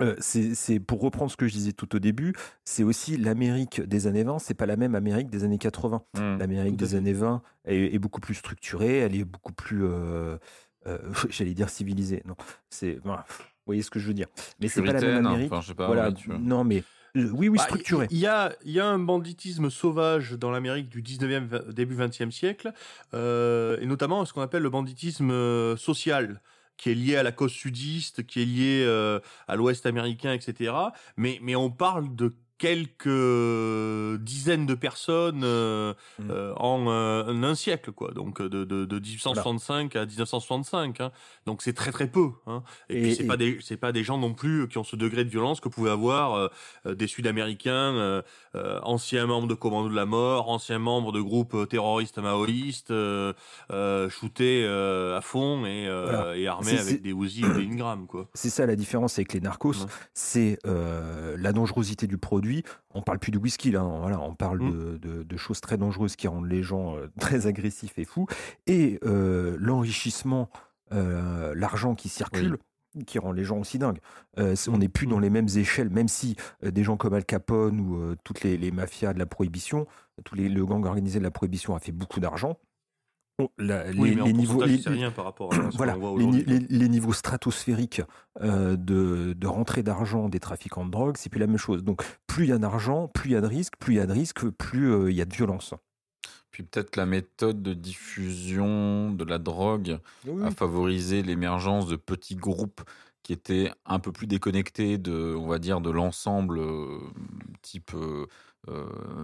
Euh, 0.00 0.14
c'est 0.20 0.80
pour 0.80 1.00
reprendre 1.00 1.30
ce 1.30 1.36
que 1.36 1.46
je 1.46 1.52
disais 1.52 1.72
tout 1.72 1.94
au 1.94 1.98
début, 1.98 2.34
c'est 2.64 2.82
aussi 2.82 3.16
l'Amérique 3.16 3.80
des 3.80 4.06
années 4.06 4.24
20, 4.24 4.38
c'est 4.38 4.54
pas 4.54 4.66
la 4.66 4.76
même 4.76 4.94
Amérique 4.94 5.30
des 5.30 5.44
années 5.44 5.58
80. 5.58 6.02
Mhm. 6.16 6.38
L'Amérique 6.38 6.76
des 6.76 6.94
années 6.94 7.12
20 7.12 7.42
est, 7.66 7.94
est 7.94 7.98
beaucoup 7.98 8.20
plus 8.20 8.34
structurée, 8.34 8.98
elle 8.98 9.14
est 9.14 9.24
beaucoup 9.24 9.52
plus, 9.52 9.84
euh, 9.84 10.38
euh, 10.86 10.98
j'allais 11.30 11.54
dire 11.54 11.68
civilisée. 11.68 12.22
Non, 12.24 12.36
c'est, 12.70 12.98
voilà, 13.04 13.24
vous 13.28 13.44
voyez 13.66 13.82
ce 13.82 13.90
que 13.90 13.98
je 14.00 14.06
veux 14.08 14.14
dire. 14.14 14.26
Mais 14.60 14.68
c'est 14.68 14.82
pas 14.82 14.92
la 14.92 15.00
même 15.00 15.26
Amérique. 15.26 15.52
enfin, 15.52 15.60
je 15.60 15.68
sais 15.68 15.74
pas, 15.74 15.86
voilà, 15.86 16.08
ouais, 16.08 16.14
tu 16.14 16.28
vois. 16.30 16.38
non 16.38 16.64
mais 16.64 16.82
oui, 17.16 17.48
oui, 17.48 17.58
Bah, 17.58 17.64
structurée. 17.64 18.06
Il 18.12 18.18
y 18.18 18.26
a, 18.28 18.52
il 18.64 18.70
y 18.70 18.78
a 18.78 18.86
un 18.86 19.00
banditisme 19.00 19.68
sauvage 19.68 20.32
dans 20.32 20.52
l'Amérique 20.52 20.88
du 20.88 21.02
19e, 21.02 21.44
va- 21.46 21.58
début 21.72 21.96
20e 21.96 22.30
siècle, 22.30 22.72
euh, 23.14 23.76
et 23.80 23.86
notamment 23.86 24.24
ce 24.24 24.32
qu'on 24.32 24.42
appelle 24.42 24.62
le 24.62 24.70
banditisme 24.70 25.30
euh, 25.32 25.76
social, 25.76 26.40
qui 26.80 26.90
est 26.90 26.94
lié 26.94 27.16
à 27.16 27.22
la 27.22 27.30
côte 27.32 27.50
sudiste, 27.50 28.26
qui 28.26 28.40
est 28.40 28.46
lié 28.46 28.84
euh, 28.86 29.20
à 29.48 29.56
l'Ouest 29.56 29.84
américain, 29.84 30.32
etc. 30.32 30.72
Mais 31.18 31.38
mais 31.42 31.54
on 31.54 31.70
parle 31.70 32.14
de 32.16 32.34
quelques 32.60 34.20
dizaines 34.22 34.66
de 34.66 34.74
personnes 34.74 35.42
euh, 35.44 35.94
Mm. 36.18 36.30
euh, 36.30 36.52
en 36.56 36.86
euh, 36.88 37.24
un 37.42 37.54
siècle, 37.54 37.92
quoi. 37.92 38.12
Donc 38.12 38.42
de, 38.42 38.64
de, 38.64 38.84
de 38.84 38.98
1865 38.98 39.96
à 39.96 40.04
1965. 40.06 41.00
Hein. 41.00 41.10
Donc 41.46 41.62
c'est 41.62 41.72
très 41.72 41.90
très 41.92 42.06
peu. 42.08 42.30
Hein. 42.46 42.62
Et, 42.88 42.98
Et- 42.98 43.02
puis 43.02 43.14
c'est 43.14 43.24
et- 43.24 43.26
pas 43.26 43.36
des 43.36 43.58
c'est 43.62 43.76
pas 43.76 43.92
des 43.92 44.04
gens 44.04 44.18
non 44.18 44.34
plus 44.34 44.68
qui 44.68 44.78
ont 44.78 44.84
ce 44.84 44.96
degré 44.96 45.24
de 45.24 45.30
violence 45.30 45.60
que 45.60 45.68
pouvaient 45.68 45.90
avoir 45.90 46.34
euh, 46.34 46.48
euh, 46.86 46.94
des 46.94 47.06
Sud-Américains, 47.06 47.70
euh, 47.94 48.22
euh, 48.54 48.78
anciens 48.82 49.26
membres 49.26 49.48
de 49.48 49.54
Commando 49.54 49.88
de 49.88 49.94
la 49.94 50.06
Mort, 50.06 50.48
anciens 50.50 50.78
membres 50.78 51.12
de 51.12 51.20
groupes 51.20 51.54
euh, 51.54 51.66
terroristes 51.66 52.18
maoïstes, 52.18 52.90
euh, 52.90 53.32
euh, 53.70 54.08
shootés 54.10 54.64
euh, 54.64 55.16
à 55.16 55.20
fond 55.20 55.64
et, 55.66 55.86
euh, 55.88 56.04
Voilà. 56.10 56.36
et 56.36 56.46
armés 56.46 56.78
avec 56.78 57.02
des 57.02 57.10
Uzi 57.12 57.44
ou 57.44 57.52
des 57.54 57.62
Ingram, 57.70 58.06
quoi. 58.06 58.28
C'est 58.34 58.50
ça 58.50 58.66
la 58.66 58.76
différence 58.76 59.18
avec 59.18 59.32
les 59.32 59.40
narcos, 59.40 59.70
Ouais. 59.82 59.86
c'est 60.14 60.58
euh, 60.66 61.36
la 61.38 61.52
dangerosité 61.52 62.06
du 62.06 62.18
produit. 62.18 62.49
On 62.94 63.02
parle 63.02 63.18
plus 63.18 63.32
de 63.32 63.38
whisky 63.38 63.70
là, 63.70 63.80
hein, 63.82 63.98
voilà, 64.00 64.20
on 64.20 64.34
parle 64.34 64.60
Mm. 64.62 64.70
de, 64.72 64.96
de- 64.98 65.22
de 65.22 65.36
choses 65.36 65.60
très 65.60 65.76
dangereuses 65.76 66.16
qui 66.16 66.28
rendent 66.28 66.48
les 66.50 66.62
gens 66.62 66.96
euh, 66.96 67.06
très 67.20 67.46
agressifs 67.46 67.98
et 67.98 68.04
fous, 68.04 68.26
et 68.66 68.98
euh, 69.04 69.56
l'enrichissement, 69.58 70.50
euh, 70.92 71.54
l'argent 71.54 71.94
qui 71.94 72.08
circule. 72.08 72.58
qui 73.06 73.20
rend 73.20 73.30
les 73.30 73.44
gens 73.44 73.58
aussi 73.58 73.78
dingues. 73.78 74.00
Euh, 74.38 74.56
on 74.68 74.78
n'est 74.78 74.88
plus 74.88 75.06
dans 75.06 75.20
les 75.20 75.30
mêmes 75.30 75.46
échelles, 75.54 75.90
même 75.90 76.08
si 76.08 76.34
euh, 76.64 76.72
des 76.72 76.82
gens 76.82 76.96
comme 76.96 77.14
Al 77.14 77.24
Capone 77.24 77.78
ou 77.80 77.94
euh, 77.96 78.16
toutes 78.24 78.42
les, 78.42 78.56
les 78.56 78.72
mafias 78.72 79.12
de 79.12 79.18
la 79.20 79.26
prohibition, 79.26 79.86
tous 80.24 80.34
les, 80.34 80.48
le 80.48 80.66
gang 80.66 80.84
organisé 80.84 81.20
de 81.20 81.24
la 81.24 81.30
prohibition 81.30 81.76
a 81.76 81.78
fait 81.78 81.92
beaucoup 81.92 82.18
d'argent. 82.18 82.58
On- 83.40 83.50
la- 83.58 83.86
oui, 83.96 84.10
les, 84.10 84.14
mais 84.16 84.20
en 84.22 84.24
les 84.26 84.32
niveaux, 84.32 84.52
pourcentage, 84.54 84.76
les- 84.76 84.82
c'est 84.82 84.90
rien 84.90 85.10
par 85.10 85.24
rapport 85.24 85.52
à 85.52 85.70
ce 85.70 85.76
voilà, 85.76 85.94
qu'on 85.94 86.00
voit 86.00 86.10
les, 86.20 86.24
aujourd'hui. 86.26 86.44
ni- 86.46 86.66
les- 86.68 86.78
les 86.78 86.88
niveaux 86.88 87.12
stratosphériques 87.12 88.02
euh, 88.42 88.76
de, 88.76 89.32
de 89.32 89.46
rentrée 89.46 89.82
d'argent 89.82 90.28
des 90.28 90.40
trafiquants 90.40 90.84
de 90.84 90.90
drogue, 90.90 91.16
c'est 91.16 91.28
plus 91.30 91.40
la 91.40 91.46
même 91.46 91.56
chose. 91.56 91.82
Donc, 91.84 92.02
plus 92.26 92.44
il 92.44 92.50
y 92.50 92.52
a 92.52 92.58
d'argent, 92.58 93.08
plus 93.08 93.30
il 93.30 93.32
y 93.32 93.36
a 93.36 93.40
de 93.40 93.46
risques, 93.46 93.74
plus 93.78 93.94
il 93.94 93.96
y 93.96 94.00
a 94.00 94.06
de 94.06 94.12
risques, 94.12 94.48
plus 94.50 94.92
euh, 94.92 95.10
il 95.10 95.16
y 95.16 95.20
a 95.20 95.24
de 95.24 95.34
violence. 95.34 95.74
Puis 96.50 96.64
peut-être 96.64 96.96
la 96.96 97.06
méthode 97.06 97.62
de 97.62 97.74
diffusion 97.74 99.12
de 99.12 99.24
la 99.24 99.38
drogue 99.38 99.98
a 100.42 100.50
favorisé 100.50 101.22
l'émergence 101.22 101.86
de 101.86 101.96
petits 101.96 102.34
groupes 102.36 102.80
qui 103.22 103.32
étaient 103.32 103.70
un 103.86 103.98
peu 103.98 104.12
plus 104.12 104.26
déconnectés 104.26 104.98
de, 104.98 105.34
on 105.38 105.46
va 105.46 105.58
dire, 105.58 105.80
de 105.80 105.90
l'ensemble 105.90 106.58
euh, 106.58 106.98
type 107.62 107.92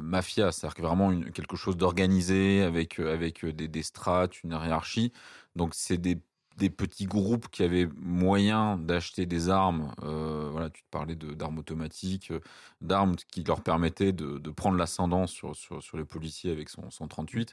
mafia, 0.03 0.53
c'est-à-dire 0.53 0.87
vraiment 0.87 1.21
quelque 1.33 1.57
chose 1.57 1.77
d'organisé 1.77 2.63
avec 2.63 2.99
euh, 3.01 3.13
avec 3.13 3.45
euh, 3.45 3.53
des, 3.53 3.69
des 3.69 3.83
strates, 3.83 4.43
une 4.43 4.53
hiérarchie. 4.53 5.13
Donc 5.57 5.75
c'est 5.75 5.99
des 5.99 6.19
des 6.57 6.71
petits 6.71 7.05
groupes 7.07 7.49
qui 7.49 7.63
avaient 7.63 7.89
moyen 7.97 8.77
d'acheter 8.79 9.27
des 9.27 9.49
armes. 9.51 9.93
euh, 10.03 10.49
voilà, 10.51 10.71
tu 10.71 10.83
te 10.83 10.89
parlais 10.91 11.15
d'armes 11.17 11.59
automatiques, 11.59 12.31
euh, 12.31 12.41
d'armes 12.81 13.17
qui 13.17 13.45
leur 13.45 13.63
permettaient 13.63 14.13
de, 14.13 14.39
de 14.39 14.51
prendre 14.51 14.77
l'ascendant 14.79 15.27
sur, 15.27 15.55
sur, 15.55 15.83
sur 15.83 15.97
les 15.99 16.05
policiers 16.05 16.51
avec 16.53 16.69
son, 16.69 16.91
son 16.91 17.09
38 17.09 17.53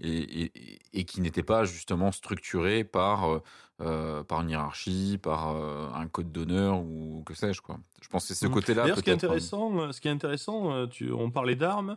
et, 0.00 0.42
et, 0.44 0.78
et 0.92 1.04
qui 1.04 1.20
n'étaient 1.20 1.42
pas 1.42 1.64
justement 1.64 2.12
structurés 2.12 2.84
par, 2.84 3.40
euh, 3.80 4.22
par 4.24 4.42
une 4.42 4.50
hiérarchie, 4.50 5.18
par 5.22 5.50
euh, 5.56 5.88
un 5.94 6.06
code 6.08 6.32
d'honneur 6.32 6.80
ou 6.80 7.22
que 7.24 7.34
sais-je. 7.34 7.62
Quoi. 7.62 7.78
Je 8.02 8.08
pense 8.08 8.22
que 8.26 8.34
c'est 8.34 8.40
ce 8.40 8.46
Mhm. 8.46 8.48
côté-là 8.48 8.82
D'ailleurs, 8.82 8.98
ce 8.98 9.02
qui 9.04 9.10
est 9.10 9.12
hein. 9.12 9.14
intéressant, 9.14 9.92
ce 9.92 10.00
qui 10.00 10.08
est 10.08 10.10
intéressant, 10.10 10.88
tu, 10.88 11.12
on 11.12 11.30
parlait 11.30 11.54
d'armes, 11.54 11.96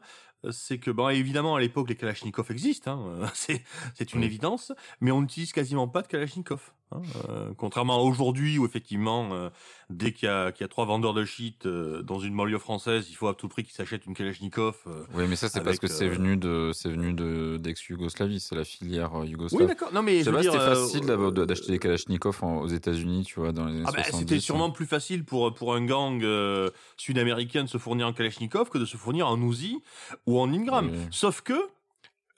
c'est 0.51 0.77
que, 0.77 0.91
bon, 0.91 1.09
évidemment, 1.09 1.55
à 1.55 1.59
l'époque, 1.59 1.89
les 1.89 1.95
Kalachnikov 1.95 2.51
existent, 2.51 2.91
hein, 2.91 3.21
euh, 3.23 3.27
c'est, 3.33 4.13
une 4.13 4.23
évidence, 4.23 4.71
mais 5.01 5.11
on 5.11 5.21
n'utilise 5.21 5.51
quasiment 5.51 5.87
pas 5.87 6.01
de 6.01 6.07
Kalachnikov. 6.07 6.71
Hein, 6.95 7.01
euh, 7.29 7.53
contrairement 7.57 7.95
à 7.97 8.01
aujourd'hui, 8.01 8.57
où 8.57 8.65
effectivement, 8.65 9.29
euh, 9.33 9.49
dès 9.89 10.11
qu'il 10.13 10.27
y, 10.27 10.31
a, 10.31 10.51
qu'il 10.51 10.61
y 10.63 10.65
a 10.65 10.67
trois 10.67 10.85
vendeurs 10.85 11.13
de 11.13 11.23
shit 11.25 11.65
euh, 11.65 12.01
dans 12.01 12.19
une 12.19 12.35
banlieue 12.35 12.57
française, 12.57 13.07
il 13.09 13.15
faut 13.15 13.27
à 13.27 13.33
tout 13.33 13.47
prix 13.47 13.63
qu'ils 13.63 13.73
s'achètent 13.73 14.05
une 14.05 14.13
Kalachnikov. 14.13 14.75
euh. 14.87 15.03
Oui, 15.13 15.25
mais 15.27 15.35
ça 15.35 15.49
c'est 15.49 15.61
parce 15.61 15.79
que 15.79 15.87
c'est 15.87 16.07
venu 16.09 16.37
de 16.37 16.71
c'est 16.73 16.89
venu 16.89 17.13
de 17.13 17.57
d'ex-Yougoslavie, 17.57 18.39
c'est 18.39 18.55
la 18.55 18.63
filière 18.63 19.19
euh, 19.19 19.25
yougoslave. 19.25 19.61
Oui, 19.61 19.67
d'accord. 19.67 19.91
Non, 19.93 20.01
mais 20.01 20.19
Je 20.19 20.23
sais 20.25 20.31
pas, 20.31 20.43
c'était 20.43 20.55
euh, 20.57 20.75
facile 20.75 21.05
d'acheter 21.45 21.71
des 21.71 21.79
Kalachnikov 21.79 22.43
en- 22.43 22.57
aux 22.61 22.67
États-Unis, 22.67 23.23
tu 23.25 23.39
vois, 23.39 23.51
dans 23.51 23.65
les 23.65 23.73
années 23.75 23.83
Ah 23.87 23.91
70. 23.91 24.17
c'était 24.19 24.39
sûrement 24.39 24.71
plus 24.71 24.85
facile 24.85 25.23
pour, 25.25 25.53
pour 25.53 25.73
un 25.75 25.85
gang 25.85 26.23
euh, 26.23 26.69
sud-américain 26.97 27.63
de 27.63 27.69
se 27.69 27.77
fournir 27.77 28.07
en 28.07 28.13
Kalachnikov 28.13 28.69
que 28.69 28.77
de 28.77 28.85
se 28.85 28.97
fournir 28.97 29.27
en 29.27 29.41
Uzi 29.41 29.81
ou 30.25 30.39
en 30.39 30.51
Ingram. 30.53 30.89
Oui. 30.91 30.99
Sauf 31.11 31.41
que 31.41 31.53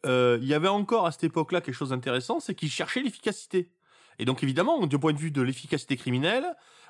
euh, 0.06 0.38
il 0.42 0.48
y 0.48 0.54
avait 0.54 0.68
encore 0.68 1.06
à 1.06 1.12
cette 1.12 1.24
époque-là 1.26 1.62
quelque 1.62 1.74
chose 1.76 1.90
d'intéressant, 1.90 2.40
c'est 2.40 2.56
qu'ils 2.56 2.70
cherchaient 2.70 3.02
l'efficacité. 3.02 3.70
Et 4.20 4.26
donc 4.26 4.44
évidemment, 4.44 4.86
du 4.88 4.98
point 4.98 5.14
de 5.14 5.18
vue 5.20 5.32
de 5.32 5.42
l'efficacité 5.42 5.96
criminelle, 5.96 6.46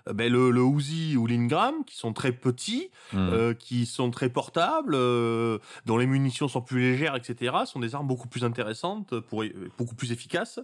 euh, 0.07 0.13
ben, 0.13 0.31
le, 0.31 0.50
le 0.51 0.62
Uzi 0.62 1.17
ou 1.17 1.27
l'Ingram, 1.27 1.84
qui 1.86 1.98
sont 1.98 2.13
très 2.13 2.31
petits, 2.31 2.89
Hmm. 3.13 3.17
euh, 3.17 3.53
qui 3.53 3.86
sont 3.86 4.12
très 4.12 4.29
portables, 4.29 4.93
euh, 4.96 5.60
dont 5.86 5.98
les 5.98 6.05
munitions 6.07 6.48
sont 6.48 6.62
plus 6.62 6.79
légères, 6.79 7.15
etc., 7.15 7.55
sont 7.65 7.79
des 7.79 7.96
armes 7.96 8.07
beaucoup 8.07 8.27
plus 8.27 8.43
intéressantes, 8.46 9.19
pour, 9.22 9.43
beaucoup 9.77 9.96
plus 9.96 10.12
efficaces 10.12 10.60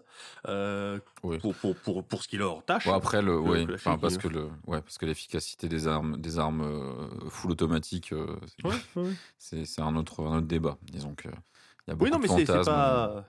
euh, 0.48 1.00
Oui. 1.24 1.38
pour, 1.40 1.54
pour, 1.56 1.76
pour, 1.76 2.04
pour 2.04 2.24
ce 2.24 2.28
qui 2.28 2.38
leur 2.38 2.64
tâche. 2.64 2.88
Après 2.88 3.22
le, 3.22 3.40
enfin, 3.74 3.98
parce 3.98 4.18
qui- 4.18 4.24
que 4.24 4.28
le, 4.30 4.44
ouais, 4.68 4.82
parce 4.82 4.98
que 4.98 5.06
l'efficacité 5.06 5.68
des 5.68 5.88
armes, 5.88 6.18
des 6.18 6.38
armes 6.40 7.10
full 7.30 7.52
automatiques, 7.52 8.14
c'est- 8.58 8.66
Ouais, 8.68 8.76
c'est 9.66 9.82
un 9.82 9.96
autre, 9.96 10.22
un 10.26 10.38
autre 10.38 10.48
débat. 10.48 10.78
Disons 10.84 11.14
que 11.16 11.28
il 11.30 11.90
y 11.90 11.92
a 11.92 11.96
beaucoup 11.96 12.06
Oui, 12.06 12.12
non, 12.12 12.20
mais 12.20 12.28
de 12.28 12.46
c'est 12.46 12.64
pas. 12.66 13.26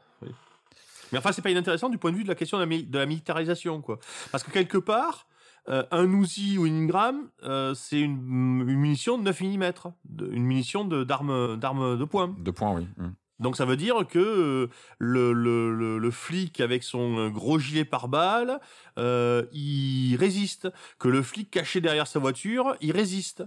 Mais 1.14 1.18
enfin, 1.18 1.32
c'est 1.32 1.42
pas 1.42 1.50
inintéressant 1.50 1.88
du 1.88 1.96
point 1.98 2.10
de 2.12 2.16
vue 2.16 2.24
de 2.24 2.28
la 2.28 2.34
question 2.34 2.58
de 2.58 2.62
la, 2.62 2.66
mi- 2.66 2.82
de 2.84 2.98
la 2.98 3.06
militarisation, 3.06 3.80
quoi. 3.80 3.98
Parce 4.32 4.42
que 4.44 4.50
quelque 4.50 4.78
part, 4.78 5.26
euh, 5.68 5.82
un 5.92 6.10
Uzi 6.12 6.58
ou 6.58 6.66
une 6.66 6.76
Ingram, 6.76 7.30
euh, 7.44 7.72
c'est 7.74 8.00
une, 8.00 8.18
une 8.68 8.74
munition 8.76 9.16
de 9.16 9.22
9 9.22 9.40
mm, 9.40 9.72
une 10.32 10.44
munition 10.44 10.84
de- 10.84 11.04
d'arme 11.04 11.56
d'arme 11.56 11.96
de 11.96 12.04
poing. 12.04 12.34
Deux 12.38 12.52
points, 12.52 12.74
oui. 12.74 12.86
Hmm. 12.98 13.12
Donc 13.40 13.56
ça 13.56 13.64
veut 13.64 13.76
dire 13.76 14.06
que 14.08 14.18
euh, 14.18 14.68
le, 14.98 15.32
le, 15.32 15.74
le, 15.74 15.98
le 15.98 16.10
flic 16.10 16.60
avec 16.60 16.82
son 16.84 17.30
gros 17.30 17.58
gilet 17.58 17.84
pare-balles, 17.84 18.60
euh, 18.98 19.44
il 19.52 20.16
résiste. 20.16 20.68
Que 20.98 21.08
le 21.08 21.22
flic 21.22 21.50
caché 21.50 21.80
derrière 21.80 22.06
sa 22.06 22.18
voiture, 22.18 22.76
il 22.80 22.92
résiste. 22.92 23.44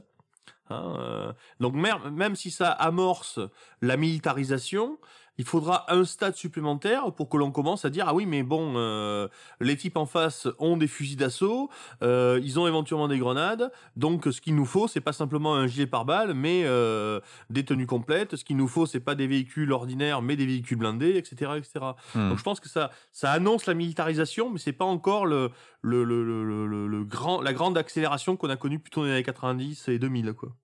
Hein, 0.69 0.95
euh, 0.99 1.33
donc 1.61 1.73
mer- 1.75 2.11
même 2.11 2.35
si 2.35 2.51
ça 2.51 2.69
amorce 2.71 3.39
la 3.81 3.95
militarisation, 3.95 4.97
il 5.37 5.45
faudra 5.45 5.85
un 5.93 6.03
stade 6.05 6.35
supplémentaire 6.35 7.11
pour 7.13 7.29
que 7.29 7.37
l'on 7.37 7.51
commence 7.51 7.85
à 7.85 7.89
dire 7.89 8.05
ah 8.07 8.13
oui 8.13 8.25
mais 8.25 8.43
bon 8.43 8.73
euh, 8.75 9.27
les 9.59 9.77
types 9.77 9.97
en 9.97 10.05
face 10.05 10.47
ont 10.59 10.77
des 10.77 10.87
fusils 10.87 11.17
d'assaut, 11.17 11.69
euh, 12.01 12.39
ils 12.43 12.59
ont 12.59 12.67
éventuellement 12.67 13.07
des 13.07 13.19
grenades, 13.19 13.71
donc 13.95 14.25
ce 14.31 14.41
qu'il 14.41 14.55
nous 14.55 14.65
faut 14.65 14.87
c'est 14.87 15.01
pas 15.01 15.13
simplement 15.13 15.55
un 15.55 15.67
gilet 15.67 15.87
pare-balles 15.87 16.33
mais 16.33 16.63
euh, 16.65 17.19
des 17.49 17.63
tenues 17.65 17.85
complètes. 17.87 18.35
Ce 18.35 18.43
qu'il 18.43 18.57
nous 18.57 18.67
faut, 18.67 18.85
c'est 18.85 18.99
pas 18.99 19.15
des 19.15 19.27
véhicules 19.27 19.71
ordinaires, 19.71 20.21
mais 20.21 20.35
des 20.35 20.45
véhicules 20.45 20.77
blindés, 20.77 21.15
etc., 21.17 21.51
etc. 21.57 21.85
Hmm. 22.15 22.29
Donc 22.29 22.37
je 22.37 22.43
pense 22.43 22.59
que 22.59 22.69
ça, 22.69 22.91
ça 23.11 23.31
annonce 23.31 23.65
la 23.65 23.73
militarisation, 23.73 24.49
mais 24.49 24.59
c'est 24.59 24.73
pas 24.73 24.85
encore 24.85 25.25
le, 25.25 25.51
le, 25.81 26.03
le, 26.03 26.23
le, 26.23 26.65
le- 26.67 26.87
le 26.87 27.03
grand, 27.03 27.41
la 27.41 27.53
grande 27.53 27.77
accélération 27.77 28.37
qu'on 28.37 28.49
a 28.49 28.57
connue 28.57 28.79
plutôt 28.79 29.01
dans 29.01 29.07
les 29.07 29.13
années 29.13 29.23
90 29.23 29.87
et 29.89 29.99
2000, 29.99 30.33
quoi. 30.33 30.55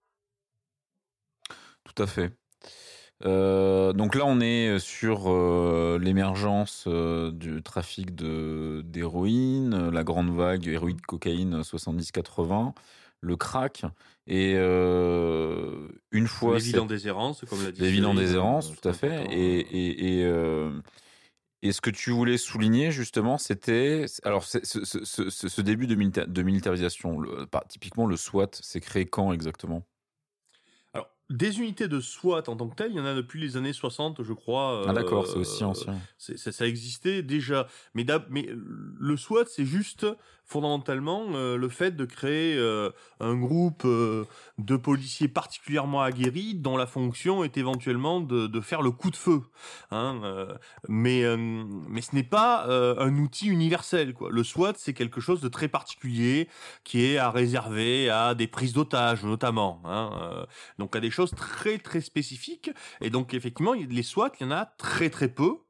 Tout 1.84 2.02
à 2.02 2.08
fait. 2.08 2.34
Euh, 3.26 3.94
donc 3.94 4.16
là, 4.16 4.26
on 4.26 4.40
est 4.42 4.80
sur 4.80 5.32
euh, 5.32 5.98
l'émergence 6.02 6.86
euh, 6.88 7.32
du 7.32 7.64
trafic 7.64 8.16
de 8.16 8.82
d'héroïne, 8.86 9.90
la 9.90 10.04
grande 10.04 10.36
vague 10.36 10.68
héroïne 10.68 11.00
cocaïne 11.02 11.62
70-80, 11.62 12.74
le 13.22 13.36
crack 13.38 13.84
et 14.28 14.54
une 16.12 16.28
fois 16.28 16.56
L'évident 16.56 16.82
cette- 16.82 16.90
déshérence, 16.90 17.46
comme 17.50 17.64
l'a 17.64 17.72
dit. 17.72 17.82
Déshérence, 18.14 18.72
euh, 18.72 18.76
tout 18.82 18.90
à 18.90 18.94
fait. 18.94 19.26
Et, 19.32 19.60
et, 19.60 20.20
et, 20.22 20.30
et 21.62 21.72
ce 21.72 21.80
que 21.80 21.90
tu 21.90 22.12
voulais 22.12 22.38
souligner 22.38 22.92
justement, 22.92 23.38
c'était 23.38 24.06
alors 24.24 24.44
ce, 24.44 24.60
ce, 24.64 24.84
ce, 24.84 25.30
ce- 25.30 25.30
ce 25.30 25.62
début 25.62 25.88
de, 25.88 25.96
milita- 25.96 26.26
de 26.28 26.42
militarisation. 26.44 27.20
Le, 27.20 27.48
typiquement, 27.70 28.06
le 28.06 28.18
SWAT, 28.18 28.50
c'est 28.60 28.82
créé 28.82 29.06
quand 29.06 29.32
exactement? 29.32 29.84
Des 31.30 31.60
unités 31.60 31.88
de 31.88 32.00
SWAT 32.00 32.44
en 32.48 32.56
tant 32.56 32.68
que 32.68 32.76
telles, 32.76 32.92
il 32.92 32.98
y 32.98 33.00
en 33.00 33.06
a 33.06 33.16
depuis 33.16 33.40
les 33.42 33.58
années 33.58 33.74
60, 33.74 34.24
je 34.24 34.34
crois. 34.34 34.84
Ah 34.88 34.94
d'accord, 34.94 35.26
c'est 35.26 35.38
euh, 35.38 35.42
aussi 35.42 35.64
ancien. 35.64 35.98
C'est- 36.18 36.38
ça, 36.38 36.52
ça 36.52 36.68
existait 36.68 37.24
déjà. 37.24 37.68
Mais 37.94 38.06
le 38.54 39.18
SWAT, 39.18 39.46
c'est 39.48 39.66
juste 39.66 40.06
fondamentalement 40.46 41.26
euh, 41.34 41.58
le 41.58 41.70
fait 41.70 41.92
de 41.92 42.06
créer 42.06 42.56
euh, 42.58 42.92
un 43.20 43.36
groupe 43.36 43.84
euh, 43.86 44.26
de 44.58 44.76
policiers 44.76 45.28
particulièrement 45.28 46.02
aguerris 46.02 46.56
dont 46.56 46.78
la 46.78 46.86
fonction 46.86 47.44
est 47.44 47.58
éventuellement 47.58 48.20
de, 48.20 48.62
faire 48.62 48.82
le 48.82 48.92
coup 48.92 49.10
de 49.10 49.16
feu. 49.16 49.42
Hein, 49.92 50.48
mais, 50.88 51.24
mais 51.38 52.02
ce 52.02 52.16
n'est 52.16 52.24
pas 52.24 52.66
un 52.68 53.18
outil 53.18 53.48
universel. 53.48 54.14
Le 54.30 54.44
SWAT, 54.44 54.74
c'est 54.78 54.94
quelque 54.94 55.20
chose 55.20 55.42
de 55.42 55.50
très 55.50 55.68
particulier 55.68 56.48
qui 56.84 57.04
est 57.04 57.18
à 57.18 57.30
réserver 57.30 58.10
à 58.10 58.36
des 58.36 58.48
prises 58.48 58.74
d'otages 58.74 59.24
notamment. 59.24 59.82
Hein, 59.86 60.46
donc 60.78 60.96
à 60.96 61.00
des 61.00 61.12
choses 61.12 61.32
très 61.32 61.78
très 61.78 62.02
spécifiques. 62.02 62.70
Et 63.02 63.10
donc 63.10 63.34
effectivement, 63.34 63.74
les 63.74 64.04
SWAT, 64.04 64.32
il 64.40 64.44
y 64.44 64.46
en 64.48 64.52
a 64.52 64.66
très 64.66 65.10
très 65.10 65.28
peu. 65.28 65.63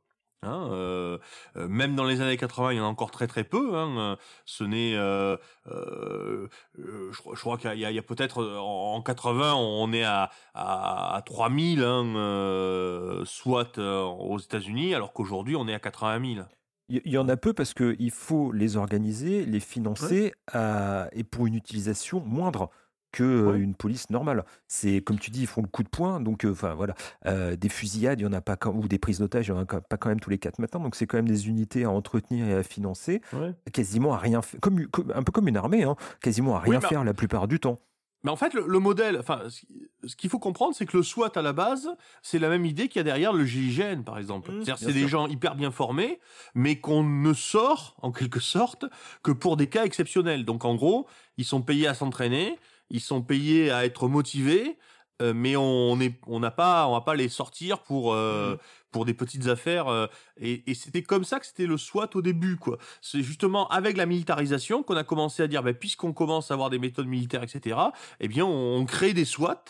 Hein, 0.43 0.69
euh, 0.71 1.17
euh, 1.55 1.67
même 1.67 1.95
dans 1.95 2.05
les 2.05 2.21
années 2.21 2.37
80, 2.37 2.73
il 2.73 2.77
y 2.77 2.79
en 2.79 2.85
a 2.85 2.87
encore 2.87 3.11
très 3.11 3.27
très 3.27 3.43
peu. 3.43 3.75
Hein, 3.77 4.17
ce 4.45 4.63
n'est, 4.63 4.95
euh, 4.95 5.37
euh, 5.67 6.47
je, 6.77 7.21
je, 7.33 7.39
crois 7.39 7.57
qu'il 7.57 7.73
y 7.79 7.85
a, 7.85 7.99
a 7.99 8.01
peut-être 8.01 8.43
en, 8.43 9.01
80, 9.01 9.53
on 9.55 9.93
est 9.93 10.03
à, 10.03 10.29
à, 10.53 11.15
à 11.15 11.21
3000 11.21 11.83
hein, 11.83 12.15
euh, 12.15 13.25
SWAT 13.25 13.77
aux 13.77 14.39
États-Unis, 14.39 14.93
alors 14.93 15.13
qu'aujourd'hui 15.13 15.55
on 15.55 15.67
est 15.67 15.73
à 15.73 15.79
80 15.79 16.35
000. 16.35 16.45
Il 16.89 17.11
y 17.11 17.17
en 17.17 17.29
a 17.29 17.37
peu 17.37 17.53
parce 17.53 17.73
qu'il 17.73 18.11
faut 18.11 18.51
les 18.51 18.75
organiser, 18.75 19.45
les 19.45 19.61
financer 19.61 20.23
ouais. 20.23 20.33
à, 20.51 21.07
et 21.13 21.23
pour 21.23 21.47
une 21.47 21.55
utilisation 21.55 22.19
moindre 22.19 22.69
que 23.13 23.45
ouais. 23.45 23.59
une 23.59 23.75
police 23.75 24.09
normale. 24.09 24.43
C'est 24.67 24.99
comme 25.01 25.17
tu 25.17 25.31
dis, 25.31 25.41
ils 25.41 25.47
font 25.47 25.61
le 25.61 25.67
coup 25.69 25.83
de 25.83 25.87
poing, 25.87 26.19
donc 26.19 26.45
enfin 26.45 26.71
euh, 26.71 26.73
voilà, 26.73 26.95
euh, 27.25 27.55
des 27.55 27.69
fusillades, 27.69 28.19
il 28.19 28.23
y 28.23 28.27
en 28.27 28.33
a 28.33 28.41
pas 28.41 28.57
ou 28.67 28.87
des 28.89 28.99
prises 28.99 29.19
d'otages, 29.19 29.47
il 29.47 29.51
y 29.51 29.53
en 29.53 29.59
a 29.59 29.65
pas 29.65 29.97
quand 29.97 30.09
même 30.09 30.19
tous 30.19 30.29
les 30.29 30.39
quatre 30.39 30.59
matins, 30.59 30.79
donc 30.79 30.95
c'est 30.95 31.07
quand 31.07 31.17
même 31.17 31.29
des 31.29 31.47
unités 31.47 31.85
à 31.85 31.91
entretenir 31.91 32.45
et 32.47 32.55
à 32.55 32.63
financer, 32.63 33.21
ouais. 33.31 33.53
quasiment 33.71 34.13
à 34.13 34.17
rien, 34.17 34.41
comme, 34.59 34.85
comme, 34.87 35.13
un 35.15 35.23
peu 35.23 35.31
comme 35.31 35.47
une 35.47 35.57
armée, 35.57 35.83
hein, 35.83 35.95
quasiment 36.21 36.57
à 36.57 36.59
rien 36.59 36.79
oui, 36.79 36.87
faire 36.87 37.03
la 37.03 37.13
plupart 37.13 37.47
du 37.47 37.59
temps. 37.59 37.79
Mais 38.23 38.31
en 38.31 38.37
fait, 38.37 38.53
le, 38.53 38.65
le 38.65 38.79
modèle, 38.79 39.17
enfin, 39.19 39.41
ce 40.05 40.15
qu'il 40.15 40.29
faut 40.29 40.39
comprendre, 40.39 40.73
c'est 40.73 40.85
que 40.85 40.95
le 40.95 41.03
SWAT 41.03 41.31
à 41.35 41.41
la 41.41 41.51
base, 41.51 41.89
c'est 42.21 42.39
la 42.39 42.47
même 42.47 42.65
idée 42.65 42.87
qu'il 42.87 42.99
y 42.99 43.01
a 43.01 43.03
derrière 43.03 43.33
le 43.33 43.45
GIGN, 43.45 44.03
par 44.03 44.17
exemple. 44.17 44.49
Mmh, 44.49 44.63
C'est-à-dire, 44.63 44.77
c'est 44.77 44.93
des 44.93 45.09
gens 45.09 45.27
hyper 45.27 45.55
bien 45.55 45.71
formés, 45.71 46.19
mais 46.55 46.79
qu'on 46.79 47.03
ne 47.03 47.33
sort, 47.33 47.97
en 48.01 48.13
quelque 48.13 48.39
sorte, 48.39 48.85
que 49.23 49.31
pour 49.31 49.57
des 49.57 49.67
cas 49.67 49.83
exceptionnels. 49.83 50.45
Donc, 50.45 50.63
en 50.63 50.75
gros, 50.75 51.05
ils 51.37 51.43
sont 51.43 51.61
payés 51.61 51.87
à 51.87 51.93
s'entraîner, 51.93 52.57
ils 52.89 53.01
sont 53.01 53.21
payés 53.21 53.71
à 53.71 53.85
être 53.85 54.07
motivés, 54.07 54.77
euh, 55.21 55.33
mais 55.35 55.55
on 55.55 55.99
est, 55.99 56.19
on 56.27 56.39
n'a 56.39 56.51
pas, 56.51 56.87
on 56.87 56.93
va 56.93 57.01
pas 57.01 57.15
les 57.15 57.29
sortir 57.29 57.81
pour 57.81 58.13
euh, 58.13 58.55
mmh. 58.55 58.57
pour 58.91 59.05
des 59.05 59.13
petites 59.13 59.47
affaires. 59.47 59.87
Euh, 59.87 60.07
et, 60.39 60.69
et 60.69 60.73
c'était 60.73 61.03
comme 61.03 61.23
ça 61.23 61.39
que 61.39 61.45
c'était 61.45 61.67
le 61.67 61.77
SWAT 61.77 62.09
au 62.15 62.21
début, 62.21 62.57
quoi. 62.57 62.77
C'est 63.01 63.21
justement 63.21 63.67
avec 63.69 63.95
la 63.95 64.05
militarisation 64.05 64.83
qu'on 64.83 64.97
a 64.97 65.03
commencé 65.03 65.43
à 65.43 65.47
dire, 65.47 65.63
ben, 65.63 65.73
puisqu'on 65.73 66.13
commence 66.13 66.51
à 66.51 66.55
avoir 66.55 66.69
des 66.69 66.79
méthodes 66.79 67.07
militaires, 67.07 67.43
etc. 67.43 67.77
Eh 68.19 68.27
bien, 68.27 68.45
on, 68.45 68.77
on 68.77 68.85
crée 68.85 69.13
des 69.13 69.25
SWAT. 69.25 69.63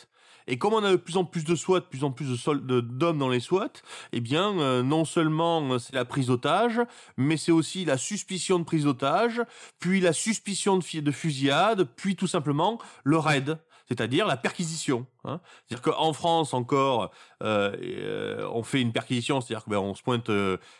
Et 0.48 0.58
comme 0.58 0.74
on 0.74 0.84
a 0.84 0.92
de 0.92 0.96
plus 0.98 1.18
en 1.18 1.26
plus 1.26 1.44
de 1.44 1.56
SWAT, 1.56 1.82
de 1.82 1.86
plus 1.86 2.04
en 2.04 2.12
plus 2.12 2.30
de 2.30 2.36
sol- 2.36 2.66
de- 2.66 2.82
d'hommes 2.82 3.18
dans 3.18 3.30
les 3.30 3.40
SWAT, 3.40 3.72
eh 4.12 4.20
bien, 4.20 4.58
euh, 4.60 4.84
non 4.84 5.06
seulement 5.06 5.62
euh, 5.74 5.80
c'est 5.80 5.96
la 5.96 6.06
prise 6.06 6.28
d'otage, 6.28 6.82
mais 7.18 7.38
c'est 7.38 7.52
aussi 7.52 7.86
la 7.86 7.98
suspicion 7.98 8.60
de 8.60 8.64
prise 8.64 8.84
d'otage, 8.86 9.42
puis 9.80 10.02
la 10.02 10.14
suspicion 10.14 10.78
de, 10.78 11.12
fusillade, 11.12 11.88
puis 11.96 12.16
tout 12.16 12.28
simplement 12.28 12.80
le 13.04 13.18
raid 13.18 13.58
c'est-à-dire 13.90 14.26
la 14.26 14.38
perquisition. 14.38 15.06
Hein. 15.26 15.42
C'est-à-dire 15.68 15.82
qu'en 15.94 16.14
France 16.14 16.54
encore, 16.54 17.12
euh, 17.44 18.48
on 18.54 18.64
fait 18.64 18.80
une 18.82 18.94
perquisition, 18.94 19.42
c'est-à-dire 19.42 19.66
qu'on 19.66 19.90
ben, 19.90 19.94
se 19.94 20.02
pointe 20.02 20.32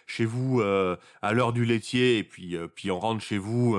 chez 0.08 0.24
vous 0.24 0.62
à 1.22 1.34
l'heure 1.34 1.52
du 1.52 1.66
laitier 1.66 2.20
et 2.20 2.24
puis 2.24 2.58
puis 2.74 2.92
on 2.92 3.00
rentre 3.02 3.22
chez 3.22 3.38
vous 3.38 3.78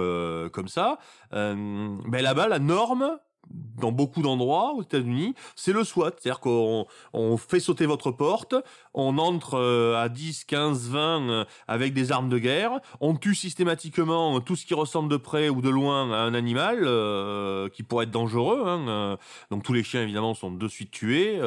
comme 0.53 0.69
ça. 0.69 0.99
Ben 1.33 1.99
là-bas, 2.07 2.49
la 2.49 2.59
norme 2.59 3.19
dans 3.51 3.93
beaucoup 3.93 4.23
d'endroits 4.23 4.73
aux 4.75 4.83
États-Unis, 4.83 5.35
c'est 5.57 5.73
le 5.73 5.85
SWAT, 5.85 6.13
c'est-à-dire 6.19 6.41
qu'on 6.41 6.87
on 7.13 7.37
fait 7.37 7.61
sauter 7.61 7.87
votre 7.87 8.11
porte, 8.11 8.55
on 8.95 9.19
entre 9.19 9.55
euh, 9.55 10.01
à 10.01 10.09
10, 10.09 10.45
15, 10.45 10.89
20 10.91 11.29
euh, 11.29 11.45
avec 11.67 11.93
des 11.93 12.13
armes 12.13 12.29
de 12.29 12.39
guerre, 12.39 12.81
on 13.01 13.17
tue 13.17 13.35
systématiquement 13.35 14.41
tout 14.41 14.57
ce 14.57 14.65
qui 14.65 14.75
ressemble 14.75 15.11
de 15.11 15.17
près 15.17 15.49
ou 15.49 15.61
de 15.61 15.69
loin 15.69 16.13
à 16.13 16.19
un 16.19 16.35
animal 16.35 16.81
euh, 16.83 17.69
qui 17.69 17.83
pourrait 17.83 18.05
être 18.05 18.11
dangereux. 18.11 18.63
Hein, 18.67 18.89
euh, 18.89 19.17
donc 19.51 19.63
tous 19.65 19.73
les 19.73 19.83
chiens 19.83 20.03
évidemment 20.03 20.35
sont 20.35 20.51
de 20.51 20.69
suite 20.69 20.91
tués. 20.91 21.41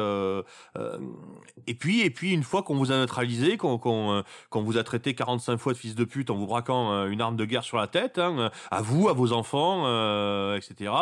et 1.66 1.74
puis 1.74 2.02
et 2.02 2.10
puis 2.10 2.32
une 2.32 2.42
fois 2.42 2.62
qu'on 2.62 2.76
vous 2.76 2.92
a 2.92 2.96
neutralisé, 2.96 3.56
qu'on 3.56 4.22
vous 4.54 4.76
a 4.76 4.84
traité 4.84 5.14
45 5.14 5.58
fois 5.58 5.72
de 5.72 5.78
fils 5.78 5.94
de 5.94 6.04
pute 6.04 6.30
en 6.30 6.36
vous 6.36 6.46
braquant 6.46 7.06
une 7.06 7.20
arme 7.20 7.36
de 7.36 7.44
guerre 7.44 7.64
sur 7.64 7.78
la 7.78 7.86
tête, 7.86 8.18
hein, 8.18 8.50
à 8.70 8.82
vous, 8.82 9.08
à 9.08 9.12
vos 9.12 9.32
enfants, 9.32 9.84
etc. 10.56 10.92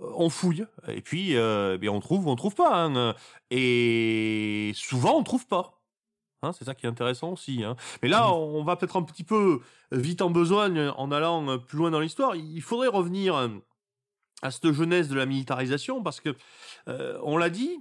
On 0.00 0.28
fouille 0.44 0.66
et 0.88 1.00
puis 1.00 1.36
euh, 1.36 1.78
bien 1.78 1.92
on 1.92 2.00
trouve 2.00 2.26
ou 2.26 2.30
on 2.30 2.36
trouve 2.36 2.54
pas. 2.54 2.84
Hein, 2.84 3.14
et 3.50 4.72
souvent 4.74 5.16
on 5.18 5.22
trouve 5.22 5.46
pas. 5.46 5.80
Hein, 6.42 6.52
c'est 6.52 6.64
ça 6.64 6.74
qui 6.74 6.86
est 6.86 6.88
intéressant 6.88 7.32
aussi. 7.32 7.64
Hein. 7.64 7.74
Mais 8.02 8.08
là, 8.08 8.30
on 8.30 8.62
va 8.64 8.76
peut-être 8.76 8.96
un 8.96 9.02
petit 9.02 9.24
peu 9.24 9.60
vite 9.92 10.20
en 10.20 10.28
besogne 10.28 10.92
en 10.96 11.10
allant 11.10 11.58
plus 11.58 11.78
loin 11.78 11.90
dans 11.90 12.00
l'histoire. 12.00 12.36
Il 12.36 12.60
faudrait 12.60 12.88
revenir 12.88 13.48
à 14.42 14.50
cette 14.50 14.70
jeunesse 14.72 15.08
de 15.08 15.14
la 15.14 15.26
militarisation 15.26 16.02
parce 16.02 16.20
que, 16.20 16.36
euh, 16.88 17.18
on 17.22 17.38
l'a 17.38 17.48
dit, 17.48 17.80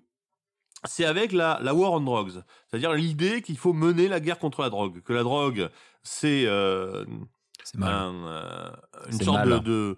c'est 0.86 1.06
avec 1.06 1.34
la, 1.34 1.60
la 1.62 1.74
war 1.74 1.92
on 1.92 2.00
drugs, 2.00 2.42
c'est-à-dire 2.68 2.94
l'idée 2.94 3.42
qu'il 3.42 3.58
faut 3.58 3.74
mener 3.74 4.08
la 4.08 4.20
guerre 4.20 4.40
contre 4.40 4.62
la 4.62 4.70
drogue, 4.70 5.02
que 5.02 5.14
la 5.14 5.24
drogue 5.24 5.70
c'est 6.04 6.46
euh, 6.46 7.06
un, 7.82 8.14
euh, 8.14 8.72
une 9.10 9.22
sorte 9.22 9.46
mal. 9.46 9.50
de, 9.50 9.58
de... 9.60 9.98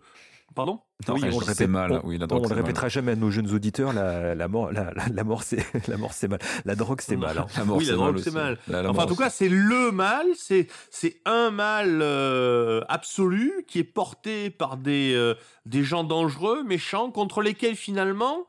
pardon? 0.55 0.79
Non, 1.07 1.15
Oui, 1.15 1.21
on 1.31 1.39
le 1.39 1.45
répète, 1.45 1.67
mal. 1.69 1.91
on- 1.91 2.07
Oui, 2.07 2.17
la 2.17 2.23
on 2.23 2.27
drogue, 2.27 2.43
le 2.43 2.47
c'est 2.47 2.53
mal. 2.55 2.63
répétera 2.63 2.89
jamais 2.89 3.11
à 3.11 3.15
nos 3.15 3.29
jeunes 3.29 3.51
auditeurs, 3.51 3.93
la, 3.93 4.33
la 4.33 4.47
mort, 4.47 4.71
la, 4.71 4.91
la- 4.93 5.07
la 5.13 5.23
mort, 5.23 5.43
c'est 5.43 5.57
la 5.87 5.97
mort, 5.97 6.13
c'est 6.13 6.27
mal. 6.27 6.39
La 6.63 6.75
drogue, 6.75 7.01
c'est 7.01 7.17
mal. 7.17 7.37
hein. 7.37 7.45
La 7.57 7.65
mort, 7.65 7.77
Oui, 7.77 7.83
la 7.83 7.89
c'est 7.91 7.95
drogue, 7.95 8.13
mal 8.15 8.23
c'est 8.23 8.31
mal. 8.33 8.57
La- 8.67 8.81
la 8.81 8.89
Enfin, 8.89 9.03
en 9.03 9.05
tout 9.07 9.15
cas, 9.15 9.29
c'est 9.29 9.49
le 9.49 9.91
mal, 9.91 10.25
c'est 10.35 10.67
c'est 10.89 11.21
un 11.25 11.51
mal 11.51 11.99
euh, 12.01 12.81
absolu 12.87 13.65
qui 13.67 13.79
est 13.79 13.83
porté 13.83 14.49
par 14.49 14.77
des 14.77 15.13
euh, 15.13 15.35
des 15.65 15.83
gens 15.83 16.03
dangereux, 16.03 16.63
méchants, 16.63 17.11
contre 17.11 17.41
lesquels 17.41 17.75
finalement 17.75 18.45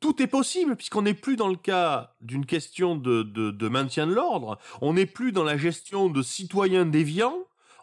tout 0.00 0.20
est 0.22 0.26
possible, 0.26 0.76
puisqu'on 0.76 1.02
n'est 1.02 1.14
plus 1.14 1.36
dans 1.36 1.48
le 1.48 1.56
cas 1.56 2.14
d'une 2.20 2.44
question 2.44 2.94
de, 2.94 3.22
de, 3.22 3.50
de 3.50 3.68
maintien 3.68 4.06
de 4.06 4.12
l'ordre, 4.12 4.58
on 4.82 4.92
n'est 4.94 5.06
plus 5.06 5.32
dans 5.32 5.44
la 5.44 5.56
gestion 5.56 6.10
de 6.10 6.20
citoyens 6.20 6.84
déviants, 6.84 7.38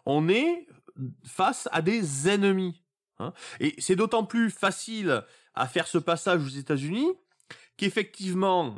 on 0.06 0.28
est 0.28 0.66
face 1.24 1.68
à 1.72 1.82
des 1.82 2.28
ennemis. 2.28 2.81
Hein. 3.18 3.32
Et 3.60 3.74
c'est 3.78 3.96
d'autant 3.96 4.24
plus 4.24 4.50
facile 4.50 5.24
à 5.54 5.66
faire 5.66 5.86
ce 5.86 5.98
passage 5.98 6.42
aux 6.42 6.48
États-Unis 6.48 7.08
qu'effectivement, 7.76 8.74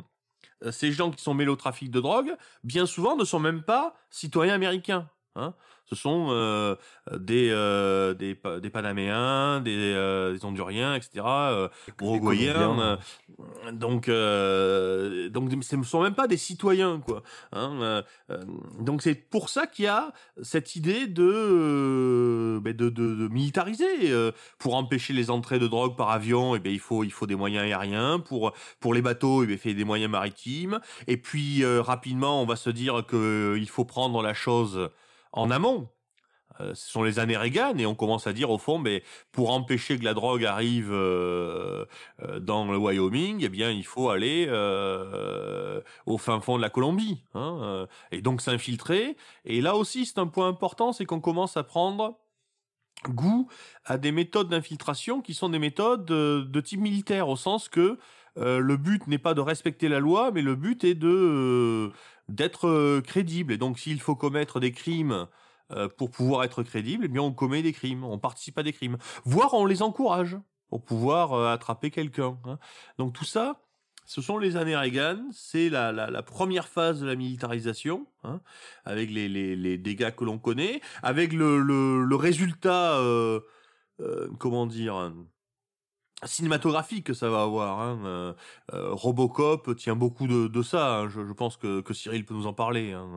euh, 0.63 0.71
ces 0.71 0.91
gens 0.91 1.11
qui 1.11 1.21
sont 1.21 1.33
mêlés 1.33 1.51
au 1.51 1.55
trafic 1.55 1.91
de 1.91 1.99
drogue, 1.99 2.35
bien 2.63 2.85
souvent 2.85 3.15
ne 3.15 3.25
sont 3.25 3.39
même 3.39 3.63
pas 3.63 3.95
citoyens 4.09 4.53
américains. 4.53 5.09
Hein. 5.35 5.53
Ce 5.87 5.95
sont 5.95 6.29
euh, 6.31 6.75
des, 7.15 7.49
euh, 7.51 8.15
des, 8.15 8.33
Pa- 8.33 8.59
des 8.59 8.71
Panaméens, 8.71 9.59
des, 9.61 9.93
euh, 9.93 10.33
des 10.33 10.43
Honduriens, 10.43 10.95
etc., 10.95 11.23
euh, 11.27 11.67
Uruguayens. 12.01 12.79
Euh, 12.79 13.71
donc, 13.71 14.09
euh, 14.09 15.29
donc, 15.29 15.51
ce 15.61 15.75
ne 15.75 15.83
sont 15.83 16.01
même 16.01 16.15
pas 16.15 16.27
des 16.27 16.37
citoyens, 16.37 16.99
quoi. 17.05 17.21
Hein, 17.53 17.77
euh, 17.81 18.01
euh, 18.31 18.43
donc, 18.79 19.03
c'est 19.03 19.13
pour 19.13 19.49
ça 19.49 19.67
qu'il 19.67 19.85
y 19.85 19.87
a 19.87 20.11
cette 20.41 20.75
idée 20.75 21.05
de, 21.05 21.23
euh, 21.23 22.59
ben, 22.61 22.73
de, 22.75 22.89
de, 22.89 23.15
de 23.15 23.27
militariser. 23.27 23.85
euh, 24.11 24.31
pour 24.57 24.75
empêcher 24.75 25.13
les 25.13 25.29
entrées 25.29 25.59
de 25.59 25.67
drogue 25.67 25.95
par 25.95 26.09
avion, 26.09 26.55
eh 26.55 26.59
bien, 26.59 26.71
il 26.71 26.79
faut, 26.79 27.03
il 27.03 27.11
faut 27.11 27.27
des 27.27 27.35
moyens 27.35 27.63
aériens. 27.63 28.19
Pour, 28.19 28.53
pour 28.79 28.93
les 28.95 29.03
bateaux, 29.03 29.43
eh 29.43 29.45
bien, 29.45 29.55
il 29.55 29.59
faut 29.59 29.77
des 29.77 29.83
moyens 29.85 30.11
maritimes. 30.11 30.79
Et 31.07 31.17
puis, 31.17 31.63
euh, 31.63 31.81
rapidement, 31.83 32.41
on 32.41 32.45
va 32.47 32.55
se 32.55 32.71
dire 32.71 33.05
qu'il 33.07 33.69
faut 33.69 33.85
prendre 33.85 34.23
la 34.23 34.33
chose 34.33 34.89
en 35.35 35.51
amont. 35.51 35.89
Euh, 36.61 36.73
ce 36.73 36.89
sont 36.89 37.03
les 37.03 37.19
années 37.19 37.37
Reagan 37.37 37.77
et 37.77 37.85
on 37.85 37.95
commence 37.95 38.27
à 38.27 38.33
dire 38.33 38.49
au 38.49 38.57
fond, 38.57 38.77
mais 38.77 39.03
pour 39.31 39.51
empêcher 39.51 39.99
que 39.99 40.05
la 40.05 40.13
drogue 40.13 40.45
arrive 40.45 40.91
euh, 40.91 41.85
euh, 42.21 42.39
dans 42.39 42.65
le 42.65 42.77
Wyoming, 42.77 43.43
eh 43.43 43.49
bien 43.49 43.71
il 43.71 43.85
faut 43.85 44.09
aller 44.09 44.45
au 46.05 46.17
fin 46.17 46.39
fond 46.39 46.57
de 46.57 46.61
la 46.61 46.69
Colombie 46.69 47.23
hein, 47.33 47.87
et 48.11 48.21
donc 48.21 48.41
s'infiltrer. 48.41 49.17
Et 49.43 49.61
là 49.61 49.75
aussi, 49.75 50.05
c'est 50.05 50.19
un 50.19 50.27
point 50.27 50.47
important, 50.47 50.93
c'est 50.93 51.05
qu'on 51.05 51.21
commence 51.21 51.57
à 51.57 51.63
prendre 51.63 52.17
goût 53.09 53.47
à 53.83 53.97
des 53.97 54.11
méthodes 54.11 54.49
d'infiltration 54.49 55.21
qui 55.21 55.33
sont 55.33 55.49
des 55.49 55.59
méthodes 55.59 56.05
de, 56.05 56.61
type 56.61 56.79
militaire 56.79 57.27
au 57.27 57.35
sens 57.35 57.69
que 57.69 57.99
le 58.37 58.77
but 58.77 59.05
n'est 59.07 59.17
pas 59.17 59.33
de 59.33 59.41
respecter 59.41 59.89
la 59.89 59.99
loi, 59.99 60.31
mais 60.31 60.41
le 60.41 60.55
but 60.55 60.83
est 60.83 60.95
de 60.95 61.91
d'être 62.29 62.67
euh, 62.67 63.01
crédible. 63.01 63.53
Et 63.53 63.57
donc, 63.57 63.79
s'il 63.79 63.99
faut 64.01 64.15
commettre 64.15 64.59
des 64.59 64.71
crimes 64.71 65.27
euh, 65.71 65.87
pour 65.87 66.09
pouvoir 66.11 66.43
être 66.43 66.63
crédible, 66.63 67.05
eh 67.05 67.07
bien, 67.07 67.21
on 67.21 67.33
commet 67.33 67.61
des 67.61 67.73
crimes, 67.73 68.03
on 68.03 68.19
participe 68.19 68.57
à 68.57 68.63
des 68.63 68.73
crimes, 68.73 68.97
voire 69.23 69.53
on 69.53 69.65
les 69.65 69.81
encourage 69.81 70.37
pour 70.69 70.83
pouvoir 70.83 71.33
euh, 71.33 71.53
attraper 71.53 71.91
quelqu'un. 71.91 72.37
hein. 72.45 72.59
Donc, 72.97 73.13
tout 73.13 73.25
ça, 73.25 73.61
ce 74.05 74.21
sont 74.21 74.37
les 74.37 74.55
années 74.55 74.75
Reagan, 74.75 75.25
c'est 75.31 75.69
la, 75.69 75.91
la, 75.91 76.11
la 76.11 76.23
première 76.23 76.67
phase 76.67 77.01
de 77.01 77.07
la 77.07 77.15
militarisation, 77.15 78.05
hein, 78.23 78.41
avec 78.83 79.09
les, 79.09 79.27
les, 79.27 79.55
les 79.55 79.77
dégâts 79.77 80.11
que 80.11 80.23
l'on 80.23 80.37
connaît, 80.37 80.81
avec 81.01 81.33
le, 81.33 81.59
le, 81.59 82.03
le 82.03 82.15
résultat, 82.15 83.01
comment 84.37 84.67
dire, 84.67 85.11
cinématographique 86.23 87.05
que 87.05 87.13
ça 87.13 87.29
va 87.29 87.41
avoir. 87.43 87.79
Hein. 87.81 87.99
Euh, 88.05 88.33
euh, 88.73 88.89
Robocop 88.93 89.75
tient 89.75 89.95
beaucoup 89.95 90.27
de, 90.27 90.47
de 90.47 90.61
ça. 90.61 90.99
hein. 90.99 91.09
Je, 91.09 91.25
je 91.25 91.33
pense 91.33 91.57
que, 91.57 91.81
que 91.81 91.93
Cyril 91.93 92.25
peut 92.25 92.33
nous 92.33 92.47
en 92.47 92.53
parler. 92.53 92.93
Hein. 92.93 93.07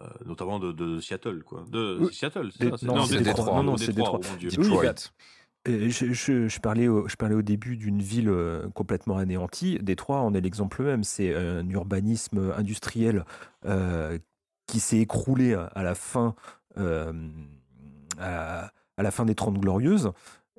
euh, 0.00 0.06
notamment 0.26 0.58
de, 0.58 0.72
de 0.72 0.98
Seattle, 1.00 1.42
quoi. 1.44 1.64
De 1.68 1.98
Oui. 2.00 2.12
Seattle, 2.12 2.50
Des- 2.58 2.70
c'est 2.72 2.78
ça 2.78 2.86
non, 2.86 3.04
c'est 3.04 3.20
Détroit. 3.22 3.54
Non, 3.56 3.62
non, 3.62 3.74
de 3.74 3.78
c'est 3.78 3.92
Détroit, 3.92 4.18
Détroit. 4.18 4.20
oh 4.28 4.32
mon 4.32 4.36
Dieu. 4.38 4.48
Oui, 4.58 4.64
Detroit. 4.64 4.82
bah, 4.82 4.94
Euh, 5.68 5.88
Je, 5.90 6.12
je- 6.12 6.48
je 6.48 6.60
parlais 6.60 6.88
au, 6.88 7.06
je 7.08 7.14
parlais 7.14 7.36
au 7.36 7.42
début 7.42 7.76
d'une 7.76 8.02
ville 8.02 8.32
complètement 8.74 9.16
anéantie. 9.18 9.78
Détroit 9.80 10.18
en 10.20 10.34
est 10.34 10.40
l'exemple 10.40 10.82
même. 10.82 11.04
C'est 11.04 11.32
un 11.36 11.68
urbanisme 11.70 12.52
industriel 12.56 13.24
euh, 13.64 14.18
qui 14.66 14.80
s'est 14.80 14.98
écroulé 14.98 15.54
à, 15.54 15.66
à 15.66 15.82
la 15.84 15.94
fin 15.94 16.34
euh, 16.78 17.12
à, 18.18 18.72
à 18.96 19.02
la 19.02 19.10
fin 19.12 19.24
des 19.24 19.34
Trente 19.36 19.58
Glorieuses. 19.58 20.10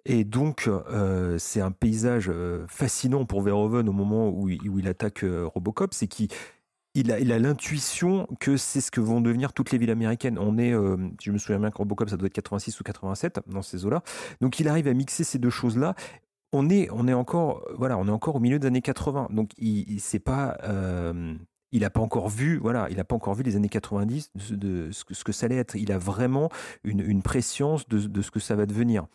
Et 0.06 0.26
donc, 0.26 0.68
euh, 0.68 1.38
c'est 1.38 1.62
un 1.62 1.72
paysage 1.72 2.30
euh, 2.30 2.66
fascinant 2.68 3.26
pour 3.26 3.42
Verhoeven 3.42 3.88
au 3.88 3.94
moment 3.94 4.30
où 4.30 4.50
il, 4.50 4.88
attaque 4.88 5.24
euh, 5.24 5.48
Robocop, 5.48 5.94
c'est 5.94 6.08
qu'il 6.08 6.28
il 6.94 7.12
a 7.12 7.20
il 7.20 7.32
a 7.32 7.40
l'intuition 7.40 8.28
que 8.40 8.58
c'est 8.58 8.82
ce 8.82 8.92
que 8.92 9.00
vont 9.00 9.22
devenir 9.22 9.54
toutes 9.54 9.72
les 9.72 9.78
villes 9.78 9.92
américaines. 9.92 10.38
On 10.38 10.58
est, 10.58 10.74
euh, 10.74 10.98
je 11.22 11.32
me 11.32 11.38
souviens 11.38 11.60
bien 11.60 11.72
que 11.72 11.78
Robocop, 11.78 12.10
ça 12.10 12.18
doit 12.18 12.28
être 12.28 12.34
86 12.34 12.82
ou 12.82 12.84
87 12.84 13.40
dans 13.48 13.62
ces 13.62 13.86
eaux-là. 13.86 14.04
Donc, 14.42 14.60
il 14.60 14.68
arrive 14.68 14.88
à 14.88 14.94
mixer 14.94 15.24
ces 15.24 15.40
deux 15.40 15.50
choses-là. 15.50 15.96
On 16.52 16.70
est, 16.70 16.90
on 16.92 17.08
est 17.08 17.14
encore, 17.14 17.66
voilà, 17.78 17.98
on 17.98 18.08
est 18.08 18.12
encore 18.12 18.36
au 18.36 18.40
milieu 18.40 18.60
des 18.60 18.68
années 18.68 18.82
80. 18.82 19.30
Donc, 19.32 19.52
il, 19.58 20.00
sait 20.02 20.20
pas. 20.20 20.58
il 21.72 21.82
n'a 21.82 21.90
pas 21.90 22.02
encore 22.02 22.30
vu, 22.30 22.58
voilà, 22.58 22.88
il 22.92 22.98
n'a 22.98 23.04
pas 23.04 23.16
encore 23.16 23.34
vu 23.34 23.44
les 23.44 23.56
années 23.56 23.70
90 23.70 24.32
de, 24.52 24.92
ce, 24.92 25.24
que, 25.24 25.32
ça 25.32 25.48
allait 25.48 25.56
être. 25.56 25.76
Il 25.76 25.92
a 25.92 25.98
vraiment 25.98 26.50
une, 26.84 27.00
une 27.00 27.22
de, 27.22 28.08
de 28.08 28.22
ce 28.22 28.30
que 28.30 28.40
ça 28.40 28.56
va 28.56 28.68
devenir. 28.68 29.08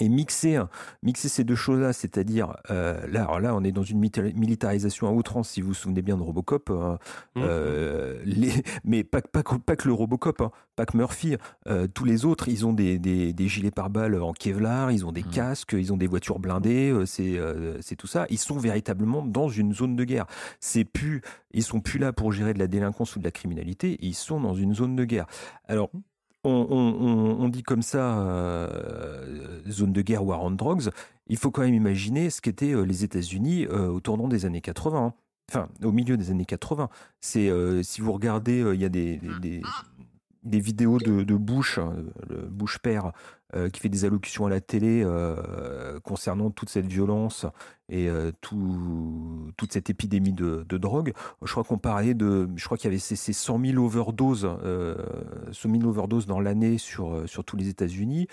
Et 0.00 0.08
mixer, 0.08 0.58
mixer 1.02 1.28
ces 1.28 1.44
deux 1.44 1.54
choses-là, 1.54 1.92
c'est-à-dire 1.92 2.56
euh, 2.70 3.06
là, 3.06 3.22
alors 3.24 3.38
là, 3.40 3.54
on 3.54 3.62
est 3.62 3.70
dans 3.72 3.82
une 3.82 3.98
militarisation 4.00 5.06
à 5.08 5.12
outrance. 5.12 5.50
Si 5.50 5.60
vous 5.60 5.68
vous 5.68 5.74
souvenez 5.74 6.02
bien 6.02 6.16
de 6.16 6.22
Robocop, 6.22 6.70
euh, 6.70 6.96
Mmh. 7.36 7.42
euh, 7.44 8.18
les, 8.24 8.50
mais 8.84 9.04
pas, 9.04 9.20
pas, 9.20 9.42
que- 9.42 9.56
pas 9.56 9.76
que 9.76 9.86
le 9.86 9.94
Robocop, 9.94 10.40
hein, 10.40 10.50
pas 10.76 10.86
que 10.86 10.96
Murphy. 10.96 11.36
euh, 11.68 11.86
tous 11.86 12.04
les 12.04 12.24
autres, 12.24 12.48
ils 12.48 12.66
ont 12.66 12.72
des, 12.72 12.98
des, 12.98 13.32
des 13.32 13.48
gilets 13.48 13.70
pare-balles 13.70 14.20
en 14.20 14.32
Kevlar, 14.32 14.90
ils 14.90 15.04
ont 15.06 15.12
des 15.12 15.22
Mhm. 15.22 15.30
casques, 15.30 15.76
ils 15.78 15.92
ont 15.92 15.96
des 15.96 16.06
voitures 16.06 16.38
blindées. 16.38 16.94
c'est 17.06 17.38
c'est 17.80 17.96
tout 17.96 18.06
ça. 18.06 18.26
Ils 18.30 18.38
sont 18.38 18.56
véritablement 18.58 19.24
dans 19.24 19.48
une 19.48 19.74
zone 19.74 19.96
de 19.96 20.04
guerre. 20.04 20.26
C'est 20.60 20.84
plus, 20.84 21.20
ils 21.52 21.62
sont 21.62 21.80
plus 21.80 21.98
là 21.98 22.12
pour 22.12 22.32
gérer 22.32 22.54
de 22.54 22.58
la 22.58 22.66
délinquance 22.66 23.16
ou 23.16 23.18
de 23.18 23.24
la 23.24 23.30
criminalité. 23.30 23.98
Ils 24.00 24.14
sont 24.14 24.40
dans 24.40 24.54
une 24.54 24.74
zone 24.74 24.96
de 24.96 25.04
guerre. 25.04 25.26
Alors. 25.68 25.90
On, 25.94 26.00
on- 26.44 27.48
dit 27.48 27.62
comme 27.62 27.82
ça 27.82 28.20
euh, 28.20 29.60
zone 29.68 29.92
de 29.92 30.02
guerre 30.02 30.24
war 30.24 30.42
on 30.42 30.50
drugs. 30.52 30.90
Il 31.26 31.36
faut 31.36 31.50
quand 31.50 31.62
même 31.62 31.74
imaginer 31.74 32.30
ce 32.30 32.40
qu'étaient 32.40 32.72
euh, 32.72 32.82
les 32.82 33.04
États-Unis 33.04 33.66
euh, 33.66 33.88
au 33.88 34.00
tournant 34.00 34.28
des 34.28 34.46
années 34.46 34.60
80. 34.60 34.98
hein. 35.06 35.14
Enfin, 35.50 35.68
au 35.82 35.90
milieu 35.92 36.16
des 36.16 36.30
années 36.30 36.44
80. 36.44 36.88
C'est 37.20 37.50
si 37.82 38.00
vous 38.00 38.12
regardez, 38.12 38.60
il 38.72 38.80
y 38.80 38.84
a 38.84 38.88
des, 38.88 39.20
vidéos 40.44 40.98
de, 40.98 41.24
de 41.24 41.34
Bush, 41.34 41.78
hein, 41.78 41.92
le 42.28 42.42
Bush 42.42 42.78
père, 42.78 43.10
qui 43.72 43.80
fait 43.80 43.88
des 43.88 44.04
allocutions 44.04 44.46
à 44.46 44.50
la 44.50 44.60
télé 44.60 45.02
euh, 45.04 45.98
concernant 46.00 46.50
toute 46.50 46.68
cette 46.68 46.86
violence 46.86 47.46
et 47.90 48.08
euh, 48.08 48.30
tout, 48.40 49.52
toute 49.56 49.72
cette 49.72 49.90
épidémie 49.90 50.32
de, 50.32 50.64
drogue. 50.78 51.12
Je 51.42 51.50
crois 51.50 51.64
qu'on 51.64 51.78
parlait 51.78 52.14
de, 52.14 52.48
je 52.56 52.64
crois 52.64 52.78
qu'il 52.78 52.86
y 52.86 52.92
avait 52.92 52.98
ces, 52.98 53.16
ces 53.16 53.32
100 53.32 53.60
000 53.64 53.84
overdoses, 53.84 54.48
euh, 54.64 54.94
100 55.52 55.70
000 55.80 55.84
overdoses 55.84 56.26
dans 56.26 56.40
l'année 56.40 56.78
sur 56.78 57.14
euh, 57.14 57.26
sur 57.26 57.44
tous 57.44 57.56
les 57.56 57.68
États-Unis. 57.68 58.28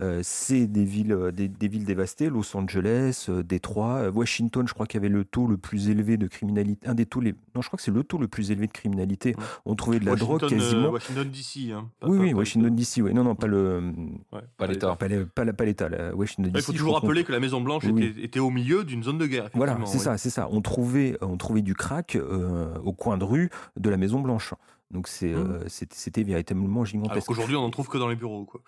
Euh, 0.00 0.20
c'est 0.22 0.66
des 0.66 0.84
villes, 0.84 1.12
euh, 1.12 1.30
des, 1.32 1.48
des 1.48 1.68
villes 1.68 1.84
dévastées, 1.84 2.30
Los 2.30 2.56
Angeles, 2.56 3.26
euh, 3.28 3.42
Détroit, 3.42 4.08
Washington. 4.08 4.66
Je 4.66 4.72
crois 4.72 4.86
qu'il 4.86 4.98
y 4.98 5.04
avait 5.04 5.12
le 5.12 5.24
taux 5.24 5.46
le 5.46 5.58
plus 5.58 5.90
élevé 5.90 6.16
de 6.16 6.26
criminalité, 6.26 6.88
un 6.88 6.94
des 6.94 7.04
taux 7.04 7.20
les, 7.20 7.32
non, 7.54 7.60
je 7.60 7.66
crois 7.66 7.76
que 7.76 7.82
c'est 7.82 7.90
le 7.90 8.02
taux 8.02 8.16
le 8.16 8.26
plus 8.26 8.50
élevé 8.50 8.66
de 8.68 8.72
criminalité. 8.72 9.34
Ouais. 9.36 9.44
On 9.66 9.74
trouvait 9.74 10.00
de 10.00 10.06
la 10.06 10.12
Washington, 10.12 10.38
drogue 10.38 10.52
euh, 10.52 10.56
quasiment. 10.58 10.88
Washington 10.90 11.28
DC. 11.30 11.70
Hein. 11.72 11.90
Pas- 12.00 12.08
oui, 12.08 12.16
pas- 12.16 12.22
oui, 12.24 12.30
pas- 12.32 12.38
Washington 12.38 12.74
DC, 12.74 12.96
oui. 13.02 13.12
Non, 13.14 13.22
non, 13.22 13.34
pas 13.34 13.46
le, 13.46 13.92
Ouais, 14.32 14.40
Pas 14.56 14.66
l'État. 14.66 14.96
pas, 14.96 15.64
l'État, 15.64 15.88
Washington 16.14 16.50
DC. 16.52 16.56
Il 16.56 16.62
faut 16.62 16.72
toujours 16.72 16.94
rappeler 16.94 17.22
que 17.24 17.32
la 17.32 17.38
Maison 17.40 17.60
Blanche 17.60 17.84
Oui, 17.84 18.02
était, 18.04 18.22
était 18.24 18.40
au 18.40 18.50
milieu 18.50 18.84
d'une 18.84 19.02
zone 19.02 19.18
de 19.18 19.26
guerre. 19.26 19.50
Voilà, 19.54 19.78
c'est 19.84 19.98
oui. 19.98 20.02
ça, 20.04 20.16
c'est 20.16 20.30
ça. 20.30 20.48
On 20.50 20.62
trouvait, 20.62 21.18
on 21.20 21.36
trouvait 21.36 21.62
du 21.62 21.74
crack 21.74 22.16
euh, 22.16 22.74
au 22.82 22.94
coin 22.94 23.18
de 23.18 23.24
rue 23.24 23.50
de 23.76 23.90
la 23.90 23.98
Maison 23.98 24.20
Blanche. 24.20 24.54
Donc 24.90 25.06
c'est, 25.06 25.32
Mmh. 25.32 25.36
euh, 25.36 25.64
c'était, 25.68 26.22
véritablement 26.22 26.76
Alors 26.80 26.86
gigantesque. 26.86 27.26
qu'aujourd'hui, 27.26 27.56
on 27.56 27.60
en 27.62 27.70
trouve 27.70 27.88
que 27.88 27.98
dans 27.98 28.08
les 28.08 28.16
bureaux. 28.16 28.44
Quoi. 28.46 28.62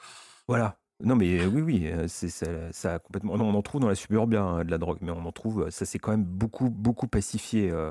Voilà. 0.49 0.77
Non 1.03 1.17
mais 1.17 1.41
euh, 1.41 1.47
oui, 1.49 1.61
oui, 1.63 1.87
euh, 1.89 2.07
c'est 2.09 2.29
ça, 2.29 2.47
ça 2.73 2.95
a 2.95 2.99
complètement. 2.99 3.37
Non, 3.37 3.47
on 3.49 3.55
en 3.55 3.63
trouve 3.63 3.81
dans 3.81 3.89
la 3.89 3.95
suburbia 3.97 4.43
hein, 4.43 4.65
de 4.65 4.71
la 4.71 4.79
drogue, 4.79 4.99
mais 5.01 5.11
on 5.11 5.25
en 5.27 5.33
trouve. 5.33 5.69
Ça 5.71 5.85
s'est 5.85 5.99
quand 5.99 6.13
même 6.13 6.25
beaucoup, 6.25 6.71
beaucoup 6.71 7.09
pacifié 7.09 7.71
euh, 7.71 7.91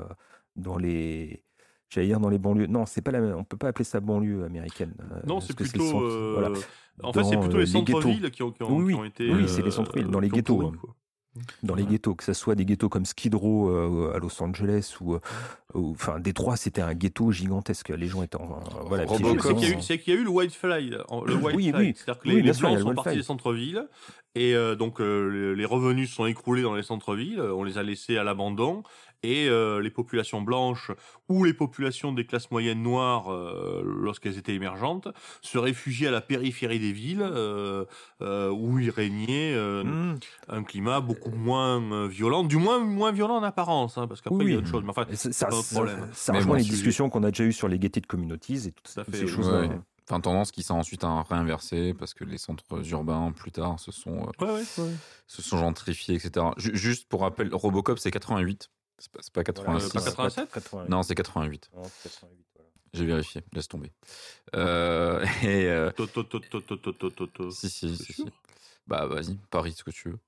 dans 0.56 0.78
les. 0.78 1.42
J'allais 1.90 2.06
dire 2.08 2.18
dans 2.18 2.30
les 2.30 2.38
banlieues. 2.38 2.66
Non, 2.66 2.86
c'est 2.86 3.02
pas 3.02 3.10
la. 3.12 3.20
On 3.36 3.44
peut 3.44 3.58
pas 3.58 3.68
appeler 3.68 3.84
ça 3.84 4.00
banlieue 4.00 4.44
américaine. 4.44 4.94
Non, 5.26 5.40
c'est 5.40 5.54
plutôt. 5.54 5.84
centres- 5.84 6.32
voilà. 6.32 6.48
En 7.02 7.12
fait, 7.12 7.24
c'est 7.24 7.36
plutôt 7.38 7.58
les 7.58 7.66
centres-villes 7.66 8.30
qui 8.30 8.42
ont, 8.42 8.50
qui 8.52 8.62
ont- 8.62 8.76
Oui, 8.76 8.94
qui 8.94 8.98
ont 9.00 9.04
été. 9.04 9.30
Oui, 9.30 9.48
c'est 9.48 9.62
les 9.62 9.70
centres-villes, 9.70 10.08
dans 10.08 10.20
les 10.20 10.28
ghettos, 10.30 10.62
hein. 10.66 10.72
Dans 11.62 11.74
les 11.74 11.84
ghettos, 11.84 12.14
que 12.14 12.24
ce 12.24 12.32
soit 12.32 12.54
des 12.54 12.64
ghettos 12.64 12.88
comme 12.88 13.04
Skid 13.06 13.34
Row 13.34 13.68
euh, 13.70 14.12
à 14.14 14.18
Los 14.18 14.42
Angeles 14.42 14.94
ou, 15.00 15.14
euh, 15.14 15.20
ou- 15.74 15.90
enfin 15.92 16.20
Détroit, 16.20 16.56
c'était 16.56 16.82
un 16.82 16.94
ghetto 16.94 17.32
gigantesque. 17.32 17.88
Les 17.90 18.06
gens 18.06 18.22
étaient 18.22 18.36
en, 18.36 18.44
euh, 18.52 18.80
voilà. 18.86 19.04
C'est 19.08 19.16
qu'il 19.16 19.26
y 19.60 19.72
a 19.72 19.76
eu- 19.78 19.82
c'est 19.82 19.98
qu'il 19.98 20.14
y 20.14 20.16
a 20.16 20.20
eu 20.20 20.24
le 20.24 20.30
white 20.30 20.56
Le 20.62 21.34
white 21.34 21.56
Oui, 21.56 21.72
oui. 21.76 21.94
C'est-à-dire 21.96 22.22
que 22.22 22.28
Oui, 22.28 22.34
les, 22.36 22.42
les 22.42 22.52
sûr, 22.52 22.68
blancs 22.68 22.80
sont 22.80 22.94
partis 22.94 23.16
des 23.16 23.22
centres-villes 23.22 23.86
et 24.36 24.54
euh, 24.54 24.74
donc 24.76 25.00
les 25.00 25.64
revenus 25.64 26.12
sont 26.12 26.26
écroulés 26.26 26.62
dans 26.62 26.74
les 26.74 26.82
centres-villes. 26.82 27.40
On 27.40 27.64
les 27.64 27.78
a 27.78 27.82
laissés 27.82 28.16
à 28.16 28.24
l'abandon 28.24 28.82
et 29.24 29.48
euh, 29.48 29.80
les 29.80 29.90
populations 29.90 30.42
blanches 30.42 30.90
ou 31.28 31.44
les 31.44 31.54
populations 31.54 32.12
des 32.12 32.26
classes 32.26 32.50
moyennes 32.50 32.82
noires, 32.82 33.32
euh, 33.32 33.82
lorsqu'elles 33.84 34.36
étaient 34.38 34.54
émergentes, 34.54 35.08
se 35.40 35.58
réfugiaient 35.58 36.08
à 36.08 36.10
la 36.10 36.20
périphérie 36.20 36.78
des 36.78 36.92
villes 36.92 37.22
euh, 37.22 37.84
euh, 38.22 38.50
où 38.50 38.78
il 38.78 38.90
régnait 38.90 39.54
euh, 39.54 39.82
Mmh. 39.84 40.18
un 40.48 40.62
climat 40.62 41.00
beaucoup 41.00 41.30
moins 41.30 41.80
euh, 41.92 42.06
violent, 42.06 42.44
du 42.44 42.56
moins 42.58 42.78
moins 42.78 43.12
violent 43.12 43.36
en 43.36 43.42
apparence, 43.42 43.96
hein, 43.98 44.06
parce 44.06 44.20
qu'après 44.20 44.38
Oui, 44.44 44.50
il 44.50 44.52
y 44.52 44.54
a 44.54 44.58
autre 44.58 44.68
chose. 44.68 44.82
Mais 44.84 44.90
enfin, 44.90 45.04
ça, 45.10 45.16
c'est 45.16 45.32
ça, 45.32 45.50
ça- 45.50 45.74
problème. 45.74 46.08
ça 46.12 46.32
Mais 46.32 46.38
rejoint 46.38 46.52
bon, 46.52 46.58
les 46.58 46.64
discussions 46.64 47.08
qu'on 47.10 47.22
a 47.22 47.30
déjà 47.30 47.44
eues 47.44 47.52
sur 47.52 47.68
les 47.68 47.78
gated 47.78 48.06
communities 48.06 48.68
et 48.68 48.72
toutes, 48.72 48.88
fait, 49.10 49.26
ces. 49.26 49.34
Ouais. 49.38 49.70
Enfin, 50.08 50.20
tendance 50.20 50.52
qui 50.52 50.62
s'est 50.62 50.72
ensuite 50.72 51.02
à 51.02 51.22
réinverser 51.22 51.94
parce 51.94 52.12
que 52.12 52.24
les 52.24 52.36
centres 52.36 52.64
urbains, 52.92 53.32
plus 53.32 53.50
tard, 53.52 53.80
se 53.80 53.90
sont, 53.90 54.26
euh, 54.40 54.44
Ouais, 54.44 54.52
ouais, 54.52 54.62
ouais. 54.78 54.90
se 55.26 55.40
sont 55.40 55.56
gentrifiés, 55.58 56.14
etc. 56.16 56.44
Ju- 56.58 56.76
juste 56.76 57.08
pour 57.08 57.22
rappel, 57.22 57.48
Robocop, 57.54 57.98
c'est 57.98 58.10
88. 58.10 58.68
C'est 58.98 59.10
pas, 59.10 59.20
pas 59.32 59.44
86. 59.44 59.90
Voilà, 59.92 60.10
pas 60.12 60.30
87 60.50 60.88
Non, 60.88 61.02
c'est 61.02 61.14
88. 61.14 61.70
J'ai 62.92 63.06
vérifié, 63.06 63.42
laisse 63.52 63.68
tomber. 63.68 63.90
Si, 67.50 67.68
si, 67.68 67.96
si, 67.96 68.12
si. 68.12 68.24
Bah, 68.86 69.06
vas-y, 69.06 69.36
parie 69.50 69.72
ce 69.72 69.82
que 69.82 69.90
tu 69.90 70.10
veux. 70.10 70.18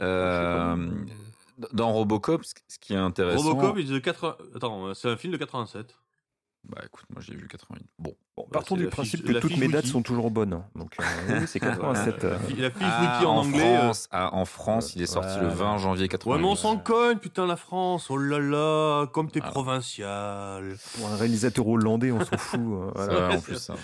Euh, 0.00 0.90
dans 1.72 1.92
Robocop, 1.92 2.44
ce 2.44 2.78
qui 2.78 2.92
est 2.92 2.96
intéressant. 2.96 3.54
Robocop, 3.54 3.76
c'est 4.94 5.08
un 5.08 5.16
film 5.16 5.32
de 5.32 5.38
87. 5.38 5.94
Bah, 6.64 6.78
écoute, 6.86 7.04
moi 7.10 7.20
j'ai 7.20 7.34
vu 7.34 7.48
88. 7.48 7.84
Bon. 7.98 8.14
Bon, 8.36 8.44
Bah, 8.44 8.60
partons 8.60 8.76
du 8.76 8.86
principe 8.86 9.26
fiche- 9.26 9.34
que 9.34 9.40
toutes 9.40 9.56
mes 9.58 9.68
dates 9.68 9.84
sont 9.86 10.00
toujours 10.02 10.30
bonnes. 10.30 10.54
hein. 10.54 10.64
Donc, 10.74 10.94
euh, 10.98 11.04
oui, 11.40 11.46
c'est 11.46 11.60
87. 11.60 12.24
euh. 12.24 12.30
La 12.32 12.38
fi- 12.38 12.54
La 12.56 12.70
fiche 12.70 12.82
Ah, 12.82 13.14
wiki 13.16 13.26
en, 13.26 13.36
anglais. 13.38 13.76
euh, 13.82 13.92
ah, 14.10 14.34
en 14.34 14.44
France, 14.46 14.94
il 14.96 15.02
est 15.02 15.06
sorti 15.06 15.34
le 15.40 15.48
Voilà. 15.48 15.72
20 15.72 15.78
janvier 15.78 16.04
Ouais, 16.04 16.08
88. 16.08 16.40
mais 16.40 16.48
on 16.48 16.54
s'en 16.54 16.78
cogne, 16.78 17.18
putain, 17.18 17.46
la 17.46 17.56
France. 17.56 18.06
Oh 18.10 18.16
là 18.16 18.38
là, 18.38 19.06
comme 19.08 19.30
t'es 19.30 19.40
Ah. 19.42 19.50
provincial. 19.50 20.76
Pour 20.98 21.08
un 21.08 21.16
réalisateur 21.16 21.66
hollandais, 21.68 22.10
on 22.12 22.24
s'en 22.24 22.38
fout. 22.38 22.60
voilà. 22.94 23.14
vrai, 23.26 23.36
en 23.36 23.40
plus, 23.40 23.56
ça. 23.58 23.74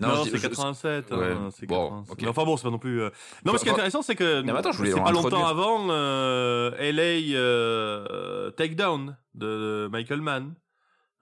Non, 0.00 0.22
dis- 0.24 0.30
c'est 0.30 0.36
je- 0.38 0.42
87. 0.48 1.12
hein, 1.12 1.16
Ouais. 1.16 1.36
c'est 1.56 1.66
Bon, 1.66 1.88
87. 1.90 2.12
ok. 2.12 2.22
Mais 2.22 2.28
enfin 2.28 2.44
bon, 2.44 2.56
c'est 2.58 2.64
pas 2.64 2.70
non 2.70 2.78
plus. 2.78 3.00
euh, 3.00 3.10
Non, 3.46 3.52
mais 3.52 3.58
ce 3.58 3.62
qui 3.62 3.68
est 3.70 3.72
intéressant, 3.72 4.02
c'est 4.02 4.16
que 4.16 4.42
Non, 4.42 4.52
mais 4.52 4.58
attends, 4.58 4.72
je 4.72 4.78
voulais 4.78 4.90
c'est 4.92 5.00
pas 5.00 5.12
longtemps 5.12 5.46
avant 5.46 5.86
euh, 5.88 6.72
LA 6.78 7.36
euh, 7.36 8.50
Takedown 8.50 9.16
de 9.34 9.88
Michael 9.92 10.20
Mann, 10.20 10.54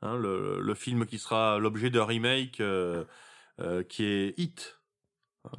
hein, 0.03 0.17
le, 0.17 0.61
le 0.61 0.75
film 0.75 1.07
qui 1.07 1.19
sera 1.19 1.59
l'objet 1.59 1.91
d'un 1.91 2.05
remake 2.05 2.61
euh, 2.61 3.05
euh, 3.61 3.83
qui 3.83 4.05
est 4.05 4.35
Hit. 4.39 4.79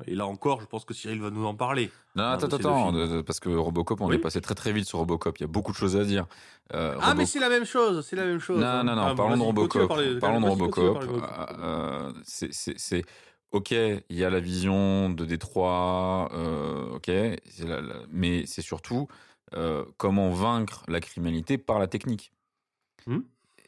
Et 0.07 0.15
là 0.15 0.25
encore, 0.27 0.61
je 0.61 0.65
pense 0.65 0.85
que 0.85 0.93
Cyril 0.93 1.19
va 1.21 1.29
nous 1.29 1.45
en 1.45 1.55
parler. 1.55 1.91
Non, 2.15 2.23
Ah, 2.23 2.31
attends, 2.33 2.47
attends, 2.55 2.91
de- 2.93 3.21
parce 3.21 3.41
que 3.41 3.49
Robocop, 3.49 3.99
on 3.99 4.07
Oui. 4.07 4.15
est 4.15 4.19
passé 4.19 4.39
très 4.39 4.55
très 4.55 4.71
vite 4.71 4.85
sur 4.87 4.99
Robocop. 4.99 5.37
Il 5.39 5.41
y 5.41 5.43
a 5.43 5.47
beaucoup 5.47 5.73
de 5.73 5.77
choses 5.77 5.97
à 5.97 6.05
dire. 6.05 6.25
Euh, 6.73 6.95
Ah, 7.01 7.13
mais 7.15 7.25
c'est 7.25 7.39
la 7.39 7.49
même 7.49 7.65
chose, 7.65 8.05
c'est 8.05 8.15
la 8.15 8.23
même 8.23 8.39
chose. 8.39 8.61
Non, 8.61 8.65
hein. 8.65 8.83
non, 8.85 8.95
non, 8.95 9.01
Ah, 9.07 9.13
parlons 9.15 9.35
de 9.35 9.41
Robocop. 9.43 9.87
parler- 9.89 10.19
parlons 10.19 10.39
de 10.39 10.45
Robocop. 10.45 11.03
Euh, 11.59 12.13
c'est- 12.23 13.03
ok, 13.51 13.71
il 13.71 14.01
y 14.09 14.23
a 14.23 14.29
la 14.29 14.39
vision 14.39 15.09
de 15.09 15.25
Détroit, 15.25 16.29
euh, 16.33 16.95
ok, 16.95 17.07
c'est 17.07 17.67
la- 17.67 17.81
la- 17.81 17.95
mais 18.09 18.45
c'est 18.45 18.61
surtout 18.61 19.07
euh, 19.55 19.83
comment 19.97 20.29
vaincre 20.31 20.83
la 20.87 20.99
criminalité 21.01 21.57
par 21.59 21.77
la 21.77 21.87
technique. 21.87 22.31
Hmm. 23.05 23.19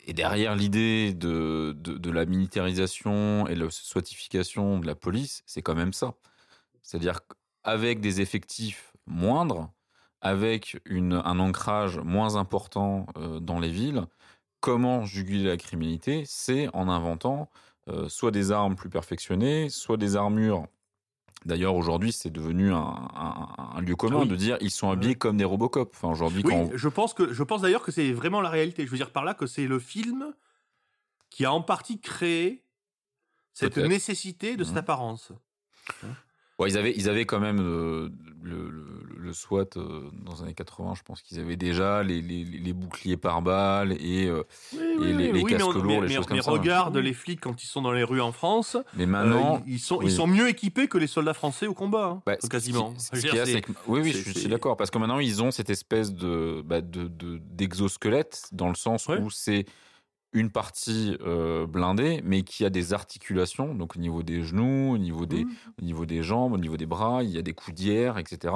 Et 0.07 0.13
derrière 0.13 0.55
l'idée 0.55 1.13
de, 1.13 1.75
de, 1.77 1.97
de 1.97 2.11
la 2.11 2.25
militarisation 2.25 3.47
et 3.47 3.55
la 3.55 3.69
soitification 3.71 4.79
de 4.79 4.85
la 4.85 4.95
police, 4.95 5.43
c'est 5.47 5.63
quand 5.63 5.75
même 5.75 5.93
ça. 5.93 6.13
C'est-à-dire 6.83 7.21
qu'avec 7.63 8.01
des 8.01 8.21
effectifs 8.21 8.93
moindres, 9.07 9.71
avec 10.21 10.79
un 10.89 11.39
ancrage 11.39 11.97
moins 11.99 12.35
important 12.35 13.07
euh, 13.17 13.39
dans 13.39 13.59
les 13.59 13.69
villes, 13.71 14.05
comment 14.59 15.05
juguler 15.05 15.43
la 15.43 15.57
criminalité? 15.57 16.23
C'est 16.25 16.67
en 16.75 16.87
inventant 16.87 17.49
euh, 17.89 18.09
soit 18.09 18.31
des 18.31 18.51
armes 18.51 18.75
plus 18.75 18.89
perfectionnées, 18.89 19.69
soit 19.69 19.97
des 19.97 20.15
armures. 20.15 20.67
D'ailleurs, 21.45 21.75
aujourd'hui, 21.75 22.11
c'est 22.11 22.31
devenu 22.31 22.73
un, 22.73 22.77
un- 22.79 23.47
un 23.75 23.81
lieu 23.81 23.95
commun 23.95 24.21
oui. 24.21 24.27
de 24.27 24.35
dire 24.35 24.57
ils 24.61 24.71
sont 24.71 24.89
habillés 24.89 25.13
comme 25.15 25.37
des 25.37 25.43
Robocop. 25.45 25.91
Enfin, 25.95 26.09
aujourd'hui, 26.09 26.41
Oui, 26.43 26.51
quand 26.51 26.69
je 26.75 26.89
pense 26.89 27.13
que 27.13 27.31
je 27.33 27.43
pense 27.43 27.61
d'ailleurs 27.61 27.83
que 27.83 27.91
c'est 27.91 28.11
vraiment 28.13 28.41
la 28.41 28.49
réalité. 28.49 28.85
Je 28.85 28.91
veux 28.91 28.97
dire 28.97 29.11
par 29.11 29.23
là 29.23 29.33
que 29.35 29.45
c'est 29.45 29.67
le 29.67 29.77
film 29.79 30.33
qui 31.29 31.45
a 31.45 31.53
en 31.53 31.61
partie 31.61 31.99
créé 32.01 32.63
cette 33.53 33.77
nécessité 33.77 34.57
de 34.57 34.63
cette 34.63 34.73
Mhm. 34.73 34.79
apparence. 34.79 35.31
Ouais, 36.57 36.69
ils 36.69 36.77
avaient, 36.77 36.93
ils 36.95 37.09
avaient 37.09 37.25
quand 37.25 37.39
même 37.41 37.59
euh, 37.59 38.09
le, 38.41 38.69
le, 38.69 38.85
le 39.17 39.33
SWAT 39.33 39.65
euh, 39.75 40.03
dans 40.23 40.33
les 40.35 40.41
années 40.43 40.53
80. 40.53 40.93
Je 40.95 41.01
pense 41.03 41.21
qu'ils 41.21 41.39
avaient 41.39 41.57
déjà 41.57 42.01
les, 42.01 42.21
les, 42.21 42.45
les 42.45 42.71
boucliers 42.73 43.17
par 43.17 43.41
balles 43.41 43.91
et. 43.99 44.27
euh, 44.27 44.43
Oui, 44.73 45.09
Et 45.09 45.13
les- 45.33 45.43
casques 45.43 45.65
on- 45.67 45.71
lourds, 45.73 45.83
mais- 45.85 45.93
les 46.01 46.07
mais- 46.07 46.13
choses 46.15 46.25
comme 46.27 46.37
mais 46.37 46.43
ça. 46.43 46.51
regarde 46.51 46.95
Oui. 46.95 47.03
les 47.03 47.13
flics 47.13 47.41
quand 47.41 47.61
ils 47.61 47.67
sont 47.67 47.81
dans 47.81 47.91
les 47.91 48.03
rues 48.03 48.21
en 48.21 48.31
France. 48.31 48.77
mais 48.95 49.05
maintenant, 49.05 49.61
ils, 49.67 49.73
ils 49.73 49.79
sont, 49.79 49.97
oui. 49.97 50.05
ils 50.05 50.11
sont 50.11 50.27
mieux 50.27 50.47
équipés 50.47 50.87
que 50.87 50.97
les 50.97 51.07
soldats 51.07 51.33
français 51.33 51.67
au 51.67 51.73
combat, 51.73 52.05
hein, 52.05 52.21
Bah, 52.25 52.35
ce 52.39 52.41
qui- 52.43 52.49
quasiment. 52.49 52.93
Ce 52.97 53.17
dire, 53.17 53.31
que- 53.61 53.71
oui, 53.87 53.99
oui, 54.01 54.11
je, 54.13 54.31
suis 54.39 54.47
d'accord, 54.47 54.77
parce 54.77 54.91
que 54.91 54.97
maintenant 54.97 55.19
ils 55.19 55.43
ont 55.43 55.51
cette 55.51 55.69
espèce 55.69 56.13
de 56.13 56.61
bah, 56.63 56.79
de 56.79 57.07
de- 57.09 57.41
d'exosquelette 57.51 58.47
dans 58.53 58.69
le 58.69 58.75
sens 58.75 59.07
Ouais. 59.07 59.19
où 59.19 59.29
c'est 59.29 59.65
une 60.35 60.51
partie 60.51 61.17
euh, 61.21 61.65
blindée, 61.65 62.21
mais 62.23 62.43
qui 62.43 62.65
a 62.65 62.69
des 62.69 62.93
articulations, 62.93 63.73
donc 63.73 63.95
au 63.95 63.99
niveau 63.99 64.21
des 64.21 64.43
genoux, 64.43 64.91
au 64.93 64.97
niveau 64.99 65.25
des, 65.25 65.45
Mhm. 65.45 65.55
au 65.79 65.85
niveau 65.85 66.05
des 66.05 66.21
jambes, 66.21 66.53
au 66.53 66.57
niveau 66.57 66.77
des 66.77 66.85
bras, 66.85 67.23
il 67.23 67.29
y 67.31 67.37
a 67.37 67.41
des 67.41 67.53
coudières, 67.53 68.17
etc. 68.19 68.53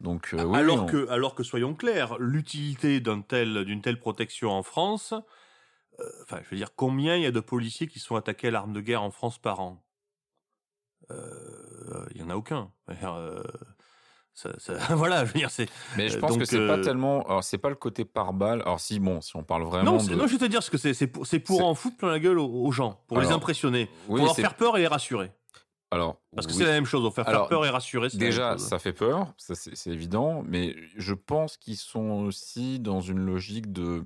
Donc 0.00 0.34
euh, 0.34 0.44
oui, 0.44 0.58
alors 0.58 0.82
on- 0.82 0.86
que, 0.86 1.08
alors 1.08 1.34
que 1.34 1.42
soyons 1.42 1.74
clairs, 1.74 2.18
l'utilité 2.18 3.00
d'un 3.00 3.22
tel, 3.22 3.64
d'une 3.64 3.80
telle 3.80 3.98
protection 3.98 4.50
en 4.50 4.62
France, 4.62 5.14
euh, 6.00 6.04
enfin, 6.24 6.40
je 6.44 6.50
veux 6.50 6.56
dire, 6.56 6.74
combien 6.74 7.16
il 7.16 7.22
y 7.22 7.26
a 7.26 7.30
de 7.32 7.40
policiers 7.40 7.86
qui 7.86 8.00
sont 8.00 8.16
attaqués 8.16 8.48
à 8.48 8.50
l'arme 8.50 8.72
de 8.72 8.80
guerre 8.80 9.02
en 9.02 9.10
France 9.10 9.38
par 9.38 9.60
an? 9.60 9.82
Il 12.14 12.20
y 12.20 12.22
en 12.22 12.30
a 12.30 12.36
aucun. 12.36 12.70
Ça- 14.40 14.52
ça- 14.58 14.72
voilà, 14.94 15.26
je 15.26 15.32
veux 15.32 15.38
dire, 15.38 15.50
c'est. 15.50 15.68
mais 15.98 16.08
je 16.08 16.16
euh, 16.16 16.20
pense 16.20 16.32
que 16.32 16.38
donc, 16.38 16.46
c'est 16.46 16.66
pas 16.66 16.78
euh, 16.78 16.82
tellement, 16.82 17.22
alors 17.26 17.44
c'est 17.44 17.58
pas 17.58 17.68
le 17.68 17.74
côté 17.74 18.06
par 18.06 18.32
balle. 18.32 18.62
Alors 18.62 18.80
si 18.80 18.98
bon, 18.98 19.20
si 19.20 19.36
on 19.36 19.42
parle 19.42 19.64
vraiment 19.64 19.92
Non, 19.92 20.02
de, 20.02 20.14
non, 20.14 20.26
je 20.26 20.32
vais 20.32 20.38
te 20.38 20.44
dire 20.50 20.62
ce 20.62 20.70
que 20.70 20.78
c'est. 20.78 20.94
C'est 20.94 21.08
pour, 21.08 21.26
c'est 21.26 21.40
pour 21.40 21.62
en 21.66 21.74
foutre 21.74 21.98
plein 21.98 22.08
la 22.10 22.18
gueule 22.18 22.38
aux, 22.38 22.46
aux 22.48 22.72
gens, 22.72 23.02
pour 23.06 23.20
les 23.20 23.28
impressionner, 23.32 23.90
oui, 24.08 24.16
pour 24.18 24.26
leur 24.26 24.36
faire 24.36 24.54
peur 24.54 24.78
et 24.78 24.80
les 24.80 24.86
rassurer. 24.86 25.30
alors 25.90 26.16
Parce 26.34 26.46
que 26.46 26.52
oui. 26.52 26.58
c'est 26.58 26.64
la 26.64 26.72
même 26.72 26.86
chose, 26.86 27.04
on 27.04 27.10
faire 27.10 27.28
Alors, 27.28 27.42
faire 27.42 27.58
peur 27.58 27.66
et 27.66 27.68
rassurer. 27.70 28.08
Déjà, 28.14 28.56
ça 28.56 28.78
fait 28.78 28.94
peur, 28.94 29.26
ça 29.36 29.54
c'est 29.54 29.90
évident, 29.90 30.42
mais 30.46 30.74
je 30.96 31.12
pense 31.12 31.58
qu'ils 31.58 31.76
sont 31.76 32.24
aussi 32.24 32.78
dans 32.80 33.00
une 33.02 33.18
logique 33.20 33.72
de 33.72 34.04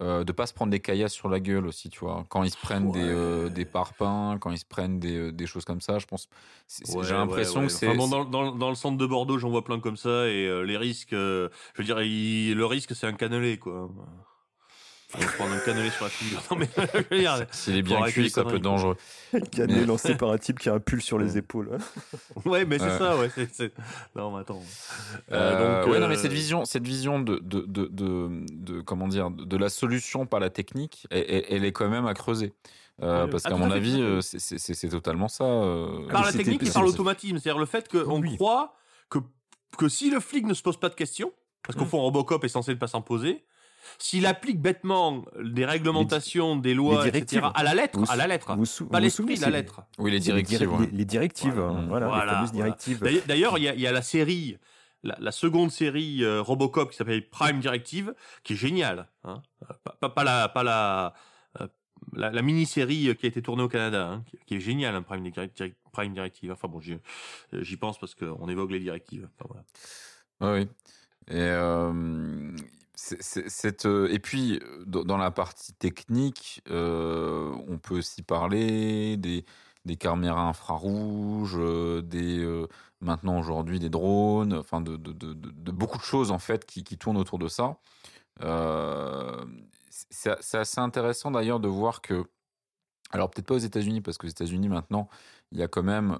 euh, 0.00 0.24
de 0.24 0.32
pas 0.32 0.46
se 0.46 0.52
prendre 0.54 0.70
des 0.70 0.80
caillasses 0.80 1.12
sur 1.12 1.28
la 1.28 1.40
gueule 1.40 1.66
aussi, 1.66 1.88
tu 1.90 2.00
vois. 2.00 2.24
Quand 2.28 2.42
ils 2.42 2.50
se 2.50 2.56
prennent 2.56 2.90
des, 2.92 3.00
euh, 3.02 3.48
des 3.48 3.64
parpaings, 3.64 4.38
quand 4.38 4.50
ils 4.50 4.58
se 4.58 4.64
prennent 4.64 5.00
des, 5.00 5.16
euh, 5.16 5.32
des 5.32 5.46
choses 5.46 5.64
comme 5.64 5.80
ça, 5.80 5.98
je 5.98 6.06
pense. 6.06 6.28
Ouais, 6.88 7.04
J'ai 7.04 7.14
l'impression 7.14 7.60
ouais. 7.60 7.66
que 7.66 7.72
c'est. 7.72 7.88
Enfin, 7.88 7.96
bon, 7.96 8.08
dans, 8.08 8.24
dans, 8.24 8.52
dans 8.52 8.68
le 8.68 8.74
centre 8.74 8.96
de 8.96 9.06
Bordeaux, 9.06 9.38
j'en 9.38 9.50
vois 9.50 9.64
plein 9.64 9.80
comme 9.80 9.96
ça, 9.96 10.28
et 10.28 10.46
euh, 10.46 10.62
les 10.62 10.76
risques, 10.76 11.10
je 11.12 11.48
veux 11.76 11.84
dire, 11.84 12.00
il- 12.02 12.54
le 12.54 12.66
risque, 12.66 12.94
c'est 12.94 13.06
un 13.06 13.12
cannelé, 13.14 13.58
quoi. 13.58 13.90
On 15.16 15.20
se 15.22 15.26
prendre 15.36 15.54
un 15.54 15.58
cannelé 15.60 15.88
sur 15.90 16.04
la 16.04 16.10
figure. 16.10 16.42
Non, 16.50 16.56
mais 16.58 16.68
S'il 17.50 17.76
est 17.76 17.82
bien 17.82 18.02
cuit, 18.02 18.28
ça 18.28 18.44
peut 18.44 18.58
dangereux. 18.58 18.96
Canet 19.52 19.76
Mais- 19.78 19.86
lancé 19.86 20.14
par 20.14 20.30
un 20.30 20.36
type 20.38 20.58
qui 20.58 20.68
a 20.68 20.74
un 20.74 20.80
pull 20.80 21.00
sur 21.00 21.18
les 21.18 21.38
épaules. 21.38 21.78
ouais, 22.44 22.66
mais 22.66 22.78
c'est 22.78 22.84
Ouais. 22.84 22.98
ça, 22.98 23.16
ouais. 23.16 23.30
c'est 23.34 23.54
c'est- 23.54 23.72
Non, 24.14 24.32
mais 24.34 24.40
attends. 24.40 24.62
Euh, 25.32 25.34
Euh, 25.34 25.80
donc, 25.84 25.92
ouais, 25.92 25.98
non, 25.98 26.06
euh, 26.06 26.08
mais 26.10 26.16
cette 26.16 26.32
vision, 26.32 26.64
cette 26.66 26.86
vision 26.86 27.20
de, 27.20 27.38
de, 27.38 27.60
de, 27.60 27.86
de, 27.86 28.28
de- 28.52 28.80
comment 28.82 29.08
dire, 29.08 29.30
de 29.30 29.56
la 29.56 29.70
solution 29.70 30.26
par 30.26 30.40
la 30.40 30.50
technique, 30.50 31.06
elle, 31.10 31.64
est 31.64 31.72
quand 31.72 31.88
même 31.88 32.06
à 32.06 32.12
creuser. 32.14 32.52
Euh, 33.00 33.24
Ouais. 33.24 33.30
parce 33.30 33.46
Ah, 33.46 33.50
qu'à 33.50 33.56
mon 33.56 33.70
avis, 33.70 34.02
euh, 34.02 34.20
c'est- 34.20 34.88
totalement 34.90 35.28
ça. 35.28 35.44
euh. 35.44 36.06
Par 36.08 36.24
la 36.24 36.32
technique 36.32 36.64
et 36.66 36.70
par 36.70 36.82
l'automatisme. 36.82 37.38
C'est-à-dire 37.38 37.58
le 37.60 37.66
fait 37.66 37.88
qu'on 37.88 38.20
Oui. 38.20 38.36
croit 38.36 38.74
que, 39.08 39.20
que 39.78 39.88
si 39.88 40.10
le 40.10 40.20
flic 40.20 40.44
ne 40.46 40.52
se 40.54 40.62
pose 40.62 40.78
pas 40.78 40.90
de 40.90 40.94
questions, 40.94 41.32
parce 41.62 41.78
qu'au 41.78 41.84
Mm. 41.86 41.88
fond, 41.88 42.00
Robocop 42.00 42.44
est 42.44 42.48
censé 42.48 42.72
ne 42.72 42.76
pas 42.78 42.88
s'en 42.88 43.00
poser, 43.00 43.44
s'il 43.98 44.26
applique 44.26 44.60
bêtement 44.60 45.24
des 45.42 45.64
réglementations, 45.64 46.56
des 46.56 46.74
lois, 46.74 47.06
etc., 47.08 47.46
à 47.54 47.62
la 47.62 47.74
lettre, 47.74 47.98
Vous- 48.00 48.10
à 48.10 48.16
la 48.16 48.26
lettre, 48.26 48.56
pas 48.90 49.00
l'esprit, 49.00 49.36
la 49.36 49.50
lettre. 49.50 49.82
Oui, 49.98 50.10
les 50.10 50.20
directives. 50.20 50.58
dir- 50.58 50.72
ouais. 50.72 50.86
Les, 50.90 50.98
les 50.98 51.04
directives, 51.04 51.54
Voilà. 51.54 51.86
voilà, 51.86 52.06
Voilà, 52.08 52.24
les 52.24 52.30
fameuses 52.32 52.50
voilà. 52.52 52.64
directives. 52.64 53.00
D'ailleurs- 53.00 53.22
D'ailleurs, 53.26 53.58
il 53.58 53.64
y 53.64 53.68
a, 53.68 53.74
il 53.74 53.80
y 53.80 53.86
a 53.86 53.92
la 53.92 54.02
série, 54.02 54.58
la, 55.02 55.16
la 55.20 55.32
seconde 55.32 55.70
série 55.70 56.22
euh, 56.24 56.42
Robocop 56.42 56.90
qui 56.90 56.96
s'appelle 56.96 57.28
Prime 57.28 57.60
Directive, 57.60 58.14
qui 58.44 58.52
est 58.54 58.56
géniale. 58.56 59.08
Hein 59.24 59.42
Euh, 59.62 59.74
pas, 59.84 59.96
pas, 60.00 60.08
pas 60.10 60.24
la, 60.24 60.48
pas 60.48 60.62
la, 60.62 61.14
euh, 61.60 61.66
la, 62.14 62.30
la 62.30 62.42
mini-série 62.42 63.14
qui 63.16 63.26
a 63.26 63.28
été 63.28 63.42
tournée 63.42 63.62
au 63.62 63.68
Canada, 63.68 64.08
hein, 64.08 64.24
qui, 64.28 64.38
qui 64.46 64.54
est 64.56 64.60
géniale, 64.60 64.94
hein, 64.94 65.02
Prime, 65.02 65.22
Direct- 65.30 65.74
Prime 65.92 66.12
Directive. 66.14 66.50
Enfin 66.52 66.68
bon, 66.68 66.80
j'y 66.80 66.94
euh, 67.54 67.76
pense 67.80 67.98
parce 67.98 68.14
qu'on 68.14 68.48
évoque 68.48 68.70
les 68.70 68.80
directives. 68.80 69.28
Enfin, 69.38 69.48
voilà. 70.40 70.54
Oui, 70.56 70.60
oui. 70.62 70.68
Et, 71.30 71.40
euh, 71.40 72.52
cette, 72.98 73.86
euh, 73.86 74.12
et 74.12 74.18
puis, 74.18 74.60
euh, 74.60 74.84
dans 74.84 75.16
la 75.16 75.30
partie 75.30 75.72
technique, 75.72 76.62
euh, 76.68 77.54
on 77.68 77.78
peut 77.78 77.98
aussi 77.98 78.22
parler 78.22 79.16
des, 79.16 79.44
des 79.84 79.96
caméras 79.96 80.48
infrarouges, 80.48 81.58
des, 82.04 82.66
maintenant 83.00 83.38
aujourd'hui 83.38 83.78
des 83.78 83.88
drones, 83.88 84.52
enfin 84.54 84.80
de, 84.80 84.96
beaucoup 85.70 85.98
de 85.98 86.02
choses 86.02 86.32
en 86.32 86.40
fait 86.40 86.66
qui, 86.66 86.82
qui 86.82 86.98
tournent 86.98 87.16
autour 87.16 87.38
de 87.38 87.46
ça. 87.46 87.78
C'est 90.10 90.58
assez 90.58 90.80
intéressant 90.80 91.30
d'ailleurs 91.30 91.60
de 91.60 91.68
voir 91.68 92.00
que, 92.00 92.24
alors 93.12 93.30
peut-être 93.30 93.46
pas 93.46 93.54
aux 93.54 93.58
États-Unis, 93.58 94.00
parce 94.00 94.18
qu'aux 94.18 94.26
États-Unis 94.26 94.68
maintenant, 94.68 95.08
il 95.52 95.58
y 95.58 95.62
a 95.62 95.68
quand 95.68 95.84
même 95.84 96.18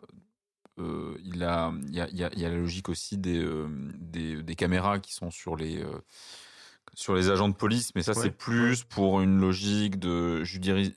il, 0.79 1.43
a, 1.43 1.73
il, 1.88 1.95
y 1.97 2.01
a, 2.01 2.09
il, 2.09 2.38
y 2.38 2.45
a, 2.45 2.49
la 2.49 2.57
logique 2.57 2.88
aussi 2.88 3.19
des, 3.19 3.45
des, 3.99 4.55
caméras 4.55 5.01
qui 5.01 5.12
sont 5.12 5.33
sur 5.33 5.57
les, 5.57 5.85
sur 6.94 7.14
les 7.14 7.31
agents 7.31 7.48
de 7.48 7.55
police, 7.55 7.94
mais 7.94 8.03
ça 8.03 8.12
Ouais, 8.12 8.22
c'est 8.22 8.31
plus 8.31 8.85
pour 8.85 9.20
une 9.20 9.38
logique 9.40 9.98
de 9.98 10.42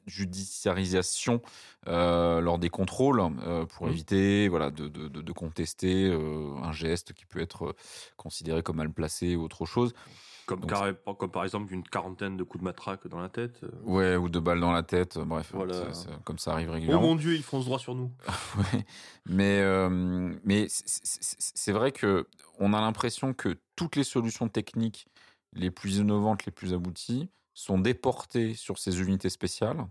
judiciarisation 0.07 1.41
euh, 1.87 2.41
lors 2.41 2.59
des 2.59 2.69
contrôles, 2.69 3.19
euh, 3.45 3.65
pour 3.65 3.87
Mhm. 3.87 3.91
éviter 3.91 4.47
voilà, 4.47 4.69
de, 4.69 4.87
de, 4.87 5.07
de, 5.07 5.31
contester 5.31 6.05
euh, 6.11 6.53
un 6.61 6.71
geste 6.71 7.13
qui 7.13 7.25
peut 7.25 7.39
être 7.39 7.75
considéré 8.17 8.61
comme 8.61 8.77
mal 8.77 8.91
placé 8.91 9.35
ou 9.35 9.43
autre 9.43 9.65
chose. 9.65 9.93
Comme, 10.45 10.59
Donc, 10.61 10.69
carré- 10.71 10.95
comme 11.17 11.31
par 11.31 11.43
exemple 11.43 11.73
une 11.73 11.83
quarantaine 11.83 12.35
de 12.37 12.43
coups 12.43 12.59
de 12.61 12.65
matraque 12.65 13.07
dans 13.07 13.19
la 13.19 13.29
tête. 13.29 13.61
Ouais, 13.83 14.15
ou 14.15 14.27
de 14.29 14.39
balles 14.39 14.59
dans 14.59 14.71
la 14.71 14.83
tête, 14.83 15.17
bref, 15.17 15.51
Voilà. 15.53 15.73
ça- 15.73 15.93
ça- 15.93 16.09
comme 16.23 16.37
ça 16.39 16.51
arrive 16.53 16.69
Oh 16.69 16.73
régulièrement. 16.73 17.07
mon 17.07 17.15
dieu, 17.15 17.35
ils 17.35 17.43
foncent 17.43 17.65
droit 17.65 17.79
sur 17.79 17.95
nous. 17.95 18.11
Ouais. 18.57 18.85
Mais, 19.25 19.63
mais 20.43 20.67
c'est 20.69 21.71
vrai 21.71 21.91
que 21.91 22.27
on 22.59 22.73
a 22.73 22.81
l'impression 22.81 23.33
que 23.33 23.57
toutes 23.75 23.95
les 23.95 24.03
solutions 24.03 24.49
techniques 24.49 25.07
les 25.53 25.71
plus 25.71 25.97
innovantes, 25.97 26.45
les 26.45 26.51
plus 26.51 26.73
abouties, 26.73 27.29
sont 27.53 27.79
déportées 27.79 28.53
sur 28.53 28.77
ces 28.77 29.01
unités 29.01 29.29
spéciales, 29.29 29.85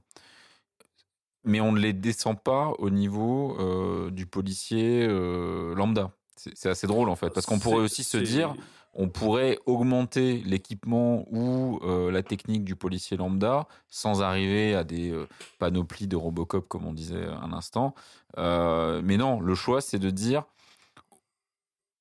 mais 1.44 1.60
on 1.60 1.72
ne 1.72 1.80
les 1.80 1.92
descend 1.92 2.40
pas 2.40 2.72
au 2.78 2.90
niveau 2.90 3.56
euh, 3.58 4.10
du 4.10 4.26
policier 4.26 5.06
euh, 5.08 5.74
lambda. 5.74 6.12
C'est 6.36 6.70
assez 6.70 6.86
drôle 6.86 7.10
en 7.10 7.16
fait, 7.16 7.30
parce 7.30 7.44
qu'on 7.44 7.58
pourrait 7.58 7.82
aussi 7.82 8.02
se 8.02 8.16
dire, 8.16 8.54
on 8.94 9.08
pourrait 9.08 9.58
augmenter 9.66 10.42
l'équipement 10.44 11.26
ou 11.30 11.78
euh, 11.82 12.10
la 12.10 12.22
technique 12.22 12.64
du 12.64 12.76
policier 12.76 13.16
lambda 13.16 13.68
sans 13.88 14.22
arriver 14.22 14.74
à 14.74 14.82
des 14.82 15.10
euh, 15.10 15.28
panoplies 15.58 16.08
de 16.08 16.16
Robocop 16.16 16.66
comme 16.66 16.86
on 16.86 16.92
disait 16.92 17.26
un 17.26 17.52
instant. 17.52 17.94
Euh, 18.38 19.00
mais 19.04 19.16
non, 19.16 19.40
le 19.40 19.54
choix 19.54 19.80
c'est 19.80 19.98
de 19.98 20.10
dire 20.10 20.44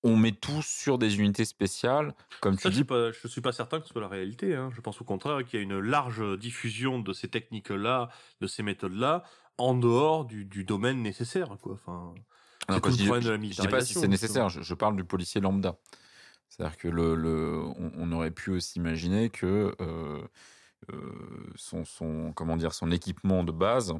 on 0.03 0.15
met 0.15 0.31
tout 0.31 0.62
sur 0.62 0.97
des 0.97 1.17
unités 1.19 1.45
spéciales, 1.45 2.13
comme 2.39 2.55
Ça, 2.55 2.69
tu 2.69 2.75
je 2.75 2.83
dis. 2.83 2.89
ne 2.89 3.12
suis, 3.12 3.29
suis 3.29 3.41
pas 3.41 3.51
certain 3.51 3.79
que 3.79 3.85
ce 3.88 3.91
soit 3.91 4.01
la 4.01 4.07
réalité. 4.07 4.55
hein. 4.55 4.69
Je 4.73 4.81
pense 4.81 5.01
au 5.01 5.03
contraire 5.03 5.43
qu'il 5.43 5.59
y 5.59 5.62
a 5.62 5.63
une 5.63 5.79
large 5.79 6.38
diffusion 6.38 6.99
de 6.99 7.13
ces 7.13 7.27
techniques-là, 7.27 8.09
de 8.41 8.47
ces 8.47 8.63
méthodes-là, 8.63 9.23
en 9.57 9.73
dehors 9.75 10.25
du, 10.25 10.45
du 10.45 10.63
domaine 10.63 11.01
nécessaire. 11.01 11.49
Quoi. 11.62 11.73
Enfin, 11.73 12.13
Non, 12.69 12.75
je, 12.83 12.91
dis, 12.91 13.05
problème 13.05 13.23
de 13.23 13.29
la 13.29 13.38
je- 13.38 13.53
je 13.53 13.62
dis 13.62 13.67
pas 13.67 13.81
si 13.81 13.93
c'est 13.93 14.07
nécessaire, 14.07 14.49
je, 14.49 14.62
je 14.62 14.73
parle 14.73 14.95
du 14.95 15.03
policier 15.03 15.41
lambda. 15.41 15.77
C'est-à-dire 16.49 16.77
que 16.77 16.88
le, 16.88 17.15
le- 17.15 17.59
on, 17.77 17.91
on 17.95 18.12
aurait 18.12 18.31
pu 18.31 18.51
aussi 18.51 18.79
imaginer 18.79 19.29
que 19.29 19.75
euh, 19.81 20.23
euh, 20.91 21.51
son, 21.55 21.85
son, 21.85 22.33
comment 22.33 22.57
dire, 22.57 22.73
son 22.73 22.91
équipement 22.91 23.43
de 23.43 23.51
base 23.51 23.93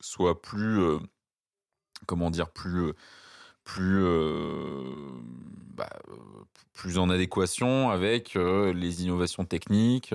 soit 0.00 0.40
plus, 0.42 0.80
euh, 0.80 0.98
comment 2.06 2.30
dire, 2.30 2.50
plus, 2.50 2.92
plus, 3.64 4.02
euh, 4.02 4.84
bah, 5.74 5.90
euh, 6.08 6.16
plus 6.72 6.98
en 6.98 7.10
adéquation 7.10 7.90
avec 7.90 8.36
euh, 8.36 8.72
les 8.72 9.02
innovations 9.04 9.44
techniques 9.44 10.14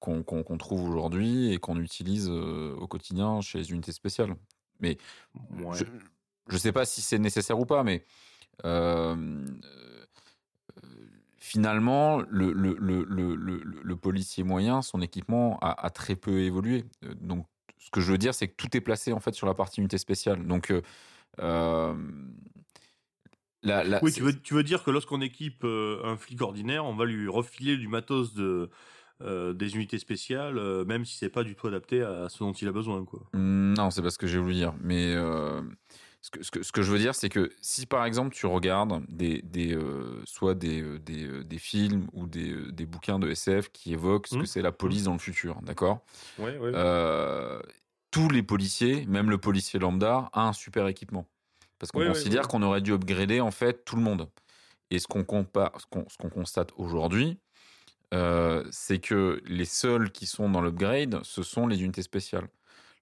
qu'on 0.00 0.58
trouve 0.58 0.88
aujourd'hui 0.88 1.52
et 1.52 1.58
qu'on 1.58 1.80
utilise 1.80 2.28
au 2.28 2.86
quotidien 2.86 3.40
chez 3.40 3.58
les 3.58 3.70
unités 3.72 3.92
spéciales. 3.92 4.36
Mais 4.80 4.98
Ouais. 5.58 5.78
je 6.48 6.54
ne 6.54 6.58
sais 6.58 6.72
pas 6.72 6.84
si 6.84 7.02
c'est 7.02 7.18
nécessaire 7.18 7.58
ou 7.58 7.66
pas, 7.66 7.82
mais 7.82 8.04
euh, 8.64 9.44
euh, 10.84 11.06
finalement, 11.38 12.20
le, 12.28 12.52
le, 12.52 12.76
le, 12.78 13.04
le, 13.04 13.34
le, 13.34 13.62
le 13.82 13.96
policier 13.96 14.44
moyen, 14.44 14.82
son 14.82 15.00
équipement 15.00 15.58
a, 15.60 15.86
a 15.86 15.90
très 15.90 16.14
peu 16.16 16.40
évolué. 16.40 16.84
Donc, 17.20 17.46
ce 17.78 17.90
que 17.90 18.00
je 18.00 18.12
veux 18.12 18.18
dire, 18.18 18.34
c'est 18.34 18.48
que 18.48 18.54
tout 18.56 18.76
est 18.76 18.80
placé 18.80 19.12
en 19.12 19.20
fait 19.20 19.34
sur 19.34 19.46
la 19.46 19.54
partie 19.54 19.80
unité 19.80 19.98
spéciale. 19.98 20.46
Donc, 20.46 20.70
euh, 20.70 20.82
euh, 21.40 21.94
la, 23.62 23.84
la- 23.84 24.00
Oui, 24.02 24.12
tu 24.12 24.22
veux, 24.22 24.38
tu 24.38 24.54
veux 24.54 24.62
dire 24.62 24.84
que 24.84 24.90
lorsqu'on 24.90 25.20
équipe 25.20 25.64
euh, 25.64 26.00
un 26.04 26.16
flic 26.16 26.40
ordinaire, 26.40 26.84
on 26.84 26.94
va 26.94 27.04
lui 27.04 27.28
refiler 27.28 27.76
du 27.76 27.88
matos 27.88 28.34
de, 28.34 28.70
euh, 29.22 29.54
des 29.54 29.74
unités 29.74 29.98
spéciales, 29.98 30.58
euh, 30.58 30.84
même 30.84 31.04
si 31.04 31.16
c'est 31.16 31.30
pas 31.30 31.42
du 31.42 31.54
tout 31.56 31.66
adapté 31.66 32.02
à 32.02 32.28
ce 32.28 32.38
dont 32.40 32.52
il 32.52 32.68
a 32.68 32.72
besoin, 32.72 33.04
quoi. 33.04 33.22
Mm, 33.32 33.74
Non, 33.76 33.90
c'est 33.90 34.02
pas 34.02 34.10
ce 34.10 34.18
que 34.18 34.26
j'ai 34.26 34.38
voulu 34.38 34.54
dire. 34.54 34.74
Mais 34.80 35.14
euh, 35.14 35.62
ce, 36.20 36.30
que, 36.30 36.42
ce, 36.44 36.50
que, 36.50 36.62
ce 36.62 36.70
que 36.70 36.82
je 36.82 36.92
veux 36.92 36.98
dire, 36.98 37.14
c'est 37.14 37.28
que 37.28 37.50
si 37.60 37.86
par 37.86 38.04
exemple 38.04 38.34
tu 38.34 38.46
regardes 38.46 39.04
des, 39.08 39.42
des, 39.42 39.76
soit 40.26 40.54
des, 40.54 40.98
des, 41.00 41.42
des 41.42 41.58
films 41.58 42.06
ou 42.12 42.26
des, 42.26 42.54
des 42.72 42.86
bouquins 42.86 43.18
de 43.18 43.30
SF 43.30 43.70
qui 43.72 43.92
évoquent 43.94 44.26
ce 44.28 44.36
Mhm. 44.36 44.42
que 44.42 44.46
c'est 44.46 44.62
la 44.62 44.72
police 44.72 45.04
dans 45.04 45.12
le 45.14 45.18
futur, 45.18 45.60
d'accord? 45.62 46.04
Ouais, 46.38 46.56
ouais. 46.58 46.72
Tous 48.16 48.30
les 48.30 48.42
policiers, 48.42 49.04
même 49.06 49.28
le 49.28 49.36
policier 49.38 49.78
lambda, 49.78 50.30
a 50.32 50.48
un 50.48 50.52
super 50.54 50.86
équipement. 50.86 51.26
Parce 51.78 51.92
qu'on 51.92 51.98
considère 52.14 52.48
qu'on 52.48 52.62
aurait 52.62 52.80
dû 52.80 52.92
upgrader 52.94 53.42
en 53.42 53.50
fait 53.50 53.84
tout 53.84 53.96
le 53.96 54.02
monde. 54.02 54.30
Et 54.90 54.98
ce 54.98 55.06
qu'on 55.06 55.26
ce 55.26 56.16
qu'on 56.16 56.30
constate 56.30 56.72
aujourd'hui, 56.78 57.38
euh, 58.14 58.64
c'est 58.70 59.00
que 59.00 59.42
les 59.44 59.66
seuls 59.66 60.10
qui 60.12 60.24
sont 60.26 60.48
dans 60.48 60.62
l'upgrade, 60.62 61.20
ce 61.24 61.42
sont 61.42 61.66
les 61.66 61.82
unités 61.82 62.00
spéciales. 62.02 62.48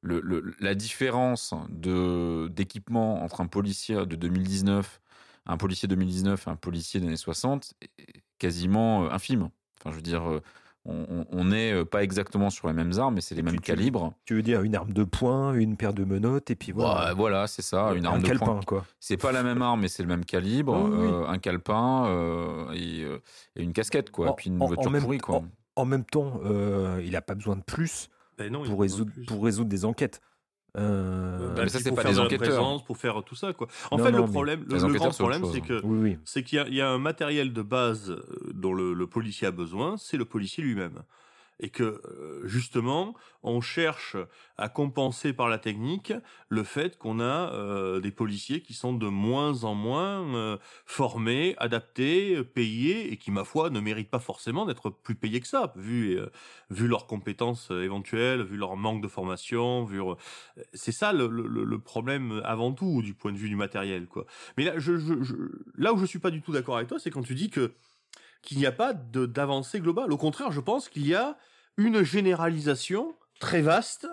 Le, 0.02 0.20
le- 0.20 0.54
la 0.58 0.74
différence 0.74 1.54
de 1.68 2.48
d'équipement 2.50 3.22
entre 3.22 3.40
un 3.40 3.46
policier 3.46 3.94
de 4.06 4.16
2019, 4.16 5.00
un 5.46 5.56
policier 5.56 5.86
2019 5.86 6.46
et 6.46 6.50
un 6.50 6.56
policier 6.56 6.98
des 7.00 7.06
années 7.06 7.16
60 7.16 7.74
est 7.98 8.22
quasiment 8.38 9.04
euh, 9.04 9.10
infime. 9.10 9.50
Enfin, 9.78 9.90
je 9.92 9.96
veux 9.96 10.02
dire, 10.02 10.28
euh, 10.28 10.42
on- 10.86 11.44
n'est 11.44 11.72
euh, 11.72 11.84
pas 11.84 12.02
exactement 12.02 12.50
sur 12.50 12.68
les 12.68 12.74
mêmes 12.74 12.92
armes, 12.98 13.14
mais 13.14 13.20
c'est 13.20 13.34
les 13.34 13.42
mêmes 13.42 13.54
tu- 13.56 13.60
calibres. 13.60 14.12
Tu 14.24 14.34
veux 14.34 14.42
dire 14.42 14.62
une 14.62 14.74
arme 14.74 14.92
de 14.92 15.04
poing, 15.04 15.54
une 15.54 15.76
paire 15.76 15.92
de 15.94 16.04
menottes, 16.04 16.50
et 16.50 16.56
puis 16.56 16.72
voilà. 16.72 17.08
Ouais, 17.10 17.14
voilà, 17.14 17.46
c'est 17.46 17.62
ça, 17.62 17.92
une 17.94 18.06
un 18.06 18.10
arme 18.10 18.22
de 18.22 18.26
calepin, 18.26 18.44
poing. 18.46 18.60
quoi. 18.66 18.84
C'est 19.00 19.16
pas 19.16 19.32
la 19.32 19.42
même 19.42 19.62
arme, 19.62 19.80
mais 19.82 19.88
c'est 19.88 20.02
le 20.02 20.08
même 20.08 20.24
calibre, 20.24 20.74
oui, 20.74 21.06
euh, 21.10 21.26
un 21.26 21.38
calepin 21.38 22.06
euh, 22.06 22.72
et, 22.74 23.02
et 23.56 23.62
une 23.62 23.72
casquette, 23.72 24.10
quoi, 24.10 24.28
En- 24.28 24.32
et 24.32 24.36
puis 24.36 24.50
une 24.50 24.60
en- 24.60 24.64
en 24.64 24.68
voiture 24.68 24.90
même 24.90 25.02
pourrie, 25.02 25.18
quoi. 25.18 25.40
temps- 25.40 25.46
En 25.76 25.84
même 25.86 26.04
temps, 26.04 26.40
euh, 26.44 27.00
il 27.04 27.12
n'a 27.12 27.20
pas 27.22 27.34
besoin 27.34 27.56
de 27.56 27.62
plus 27.62 28.08
Ben 28.38 28.52
non, 28.52 28.60
il 28.64 28.66
pour 28.68 28.76
faut 28.76 28.82
résoudre, 28.82 29.10
plus. 29.12 29.24
pour 29.26 29.42
résoudre 29.44 29.68
des 29.70 29.84
enquêtes. 29.84 30.20
Euh, 30.76 31.54
Bah, 31.54 31.62
mais 31.62 31.68
ça, 31.68 31.78
c'est 31.78 31.94
pas 31.94 32.02
faire 32.02 32.10
des 32.10 32.16
la 32.18 32.24
enquêteurs. 32.24 32.48
présence, 32.48 32.84
pour 32.84 32.96
faire 32.96 33.22
tout 33.24 33.36
ça, 33.36 33.52
quoi. 33.52 33.68
En 33.90 33.98
Non, 33.98 34.04
fait, 34.04 34.12
non, 34.12 34.26
le 34.26 34.30
problème, 34.30 34.64
le, 34.68 34.76
le 34.76 34.94
grand 34.94 35.10
problème, 35.10 35.42
c'est 35.52 35.60
que 35.60 35.80
oui, 35.84 35.98
oui. 36.02 36.18
c'est 36.24 36.42
qu'il 36.42 36.64
y, 36.68 36.74
y 36.76 36.80
a 36.80 36.90
un 36.90 36.98
matériel 36.98 37.52
de 37.52 37.62
base 37.62 38.10
euh, 38.10 38.22
dont 38.52 38.74
le, 38.74 38.92
le 38.92 39.06
policier 39.06 39.46
a 39.46 39.50
besoin, 39.52 39.96
c'est 39.98 40.16
le 40.16 40.24
policier 40.24 40.64
lui-même. 40.64 41.02
Et 41.60 41.70
que, 41.70 41.82
euh, 41.82 42.40
justement, 42.44 43.14
on 43.42 43.60
cherche 43.60 44.16
à 44.56 44.68
compenser 44.68 45.32
par 45.32 45.48
la 45.48 45.58
technique 45.58 46.12
le 46.48 46.64
fait 46.64 46.98
qu'on 46.98 47.20
a 47.20 47.52
euh, 47.52 48.00
des 48.00 48.10
policiers 48.10 48.60
qui 48.60 48.74
sont 48.74 48.92
de 48.92 49.06
moins 49.06 49.64
en 49.64 49.74
moins 49.74 50.34
euh, 50.34 50.58
formés, 50.86 51.54
adaptés, 51.58 52.42
payés, 52.42 53.12
et 53.12 53.16
qui, 53.16 53.30
ma 53.30 53.44
foi, 53.44 53.70
ne 53.70 53.80
méritent 53.80 54.10
pas 54.10 54.18
forcément 54.18 54.66
d'être 54.66 54.90
plus 54.90 55.14
payés 55.14 55.40
que 55.40 55.46
ça, 55.46 55.72
vu, 55.76 56.18
vu 56.70 56.88
leurs 56.88 57.06
compétences 57.06 57.70
éventuelles, 57.70 58.42
vu 58.42 58.56
leur 58.56 58.76
manque 58.76 59.02
de 59.02 59.08
formation, 59.08 59.84
vu... 59.84 60.00
C'est 60.72 60.92
ça 60.92 61.12
le 61.12 61.78
problème 61.78 62.40
avant 62.44 62.72
tout, 62.72 63.02
du 63.02 63.14
point 63.14 63.32
de 63.32 63.38
vue 63.38 63.48
du 63.48 63.56
matériel, 63.56 64.06
quoi. 64.06 64.26
Mais 64.56 64.64
là, 64.64 64.78
je, 64.78 64.96
je, 64.96 65.22
je- 65.22 65.34
là 65.76 65.92
où 65.92 65.98
je 65.98 66.06
suis 66.06 66.18
pas 66.18 66.30
du 66.30 66.40
tout 66.42 66.52
d'accord 66.52 66.76
avec 66.76 66.88
toi, 66.88 66.98
c'est 66.98 67.10
quand 67.10 67.22
tu 67.22 67.34
dis 67.34 67.50
que 67.50 67.72
qu'il 68.44 68.58
n'y 68.58 68.66
a 68.66 68.72
pas 68.72 68.92
d'avancée 68.92 69.80
globale. 69.80 70.12
Au 70.12 70.16
contraire, 70.16 70.52
je 70.52 70.60
pense 70.60 70.88
qu'il 70.88 71.06
y 71.06 71.14
a 71.14 71.36
une 71.76 72.02
généralisation 72.02 73.14
très 73.40 73.62
vaste 73.62 74.06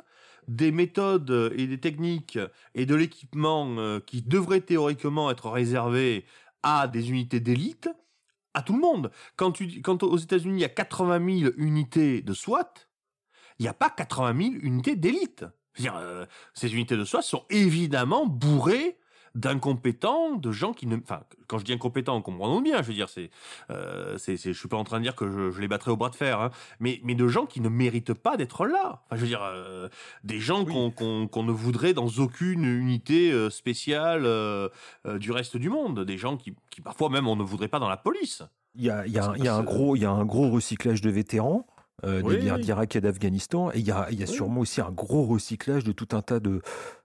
des 0.47 0.71
méthodes 0.71 1.53
et 1.55 1.67
des 1.67 1.79
techniques 1.79 2.39
et 2.73 2.85
de 2.85 2.95
l'équipement 2.95 3.75
euh, 3.77 3.99
qui 3.99 4.21
devraient 4.21 4.61
théoriquement 4.61 5.29
être 5.29 5.49
réservés 5.49 6.25
à 6.63 6.87
des 6.87 7.11
unités 7.11 7.39
d'élite, 7.39 7.89
à 8.53 8.61
tout 8.61 8.73
le 8.73 8.79
monde. 8.79 9.11
Quand, 9.35 9.53
aux 10.03 10.17
États-Unis, 10.17 10.57
il 10.57 10.61
y 10.61 10.65
a 10.65 10.69
80 10.69 11.39
000 11.39 11.51
unités 11.57 12.21
de 12.21 12.33
SWAT, 12.33 12.73
il 13.59 13.63
n'y 13.63 13.69
a 13.69 13.73
pas 13.73 13.89
80 13.89 14.37
000 14.37 14.53
unités 14.61 14.95
d'élite. 14.95 15.45
Euh, 15.79 16.25
ces 16.53 16.73
unités 16.73 16.97
de 16.97 17.05
SWAT 17.05 17.21
sont 17.21 17.45
évidemment 17.49 18.25
bourrées 18.25 18.97
d'incompétents, 19.35 20.35
de 20.35 20.51
gens 20.51 20.73
qui 20.73 20.87
ne, 20.87 20.97
enfin, 20.97 21.21
quand 21.47 21.57
je 21.57 21.65
dis 21.65 21.73
incompétents, 21.73 22.21
comprenons 22.21 22.61
bien. 22.61 22.81
Je 22.81 22.87
veux 22.87 22.93
dire, 22.93 23.09
c'est, 23.09 23.29
euh, 23.69 24.17
c'est, 24.17 24.37
c'est- 24.37 24.53
je 24.53 24.59
suis 24.59 24.67
pas 24.67 24.77
en 24.77 24.83
train 24.83 24.97
de 24.99 25.03
dire 25.03 25.15
que 25.15 25.29
je, 25.29 25.51
je 25.51 25.61
les 25.61 25.67
battrai 25.67 25.91
au 25.91 25.97
bras 25.97 26.09
de 26.09 26.15
fer, 26.15 26.39
hein, 26.39 26.51
mais, 26.79 26.99
mais 27.03 27.15
de 27.15 27.27
gens 27.27 27.45
qui 27.45 27.61
ne 27.61 27.69
méritent 27.69 28.13
pas 28.13 28.37
d'être 28.37 28.65
là. 28.65 29.03
Enfin, 29.05 29.15
je 29.15 29.21
veux 29.21 29.27
dire, 29.27 29.43
euh, 29.43 29.89
des 30.23 30.39
gens 30.39 30.63
Oui. 30.63 30.73
qu'on, 30.73 30.91
qu'on, 30.91 31.27
qu'on 31.27 31.43
ne 31.43 31.51
voudrait 31.51 31.93
dans 31.93 32.07
aucune 32.17 32.63
unité 32.65 33.31
euh, 33.31 33.49
spéciale 33.49 34.23
euh, 34.25 34.69
du 35.19 35.31
reste 35.31 35.57
du 35.57 35.69
monde. 35.69 36.03
Des 36.05 36.17
gens 36.17 36.37
qui, 36.37 36.53
qui 36.69 36.81
parfois 36.81 37.09
même 37.09 37.27
on 37.27 37.35
ne 37.35 37.43
voudrait 37.43 37.67
pas 37.67 37.79
dans 37.79 37.89
la 37.89 37.97
police. 37.97 38.43
Il 38.75 38.83
y 38.85 38.89
a, 38.89 39.05
il 39.05 39.11
y 39.11 39.19
a- 39.19 39.33
y 39.37 39.47
un 39.49 39.63
gros, 39.63 39.97
il 39.97 40.01
y 40.01 40.05
a 40.05 40.11
un 40.11 40.23
gros 40.23 40.49
recyclage 40.49 41.01
de 41.01 41.09
vétérans 41.09 41.67
euh, 42.03 42.21
Oui, 42.23 42.35
des 42.37 42.45
guerres 42.45 42.59
d'Irak 42.59 42.95
et 42.95 43.01
d'Afghanistan, 43.01 43.71
et 43.71 43.79
il 43.79 43.85
y 43.87 43.91
a, 43.91 44.07
il 44.11 44.19
y 44.19 44.23
a 44.23 44.27
Oui. 44.27 44.33
sûrement 44.33 44.61
aussi 44.61 44.81
un 44.81 44.91
gros 44.91 45.23
recyclage 45.25 45.83
de 45.83 45.91
tout 45.91 46.07
un 46.13 46.21
tas 46.21 46.39
de, 46.39 46.61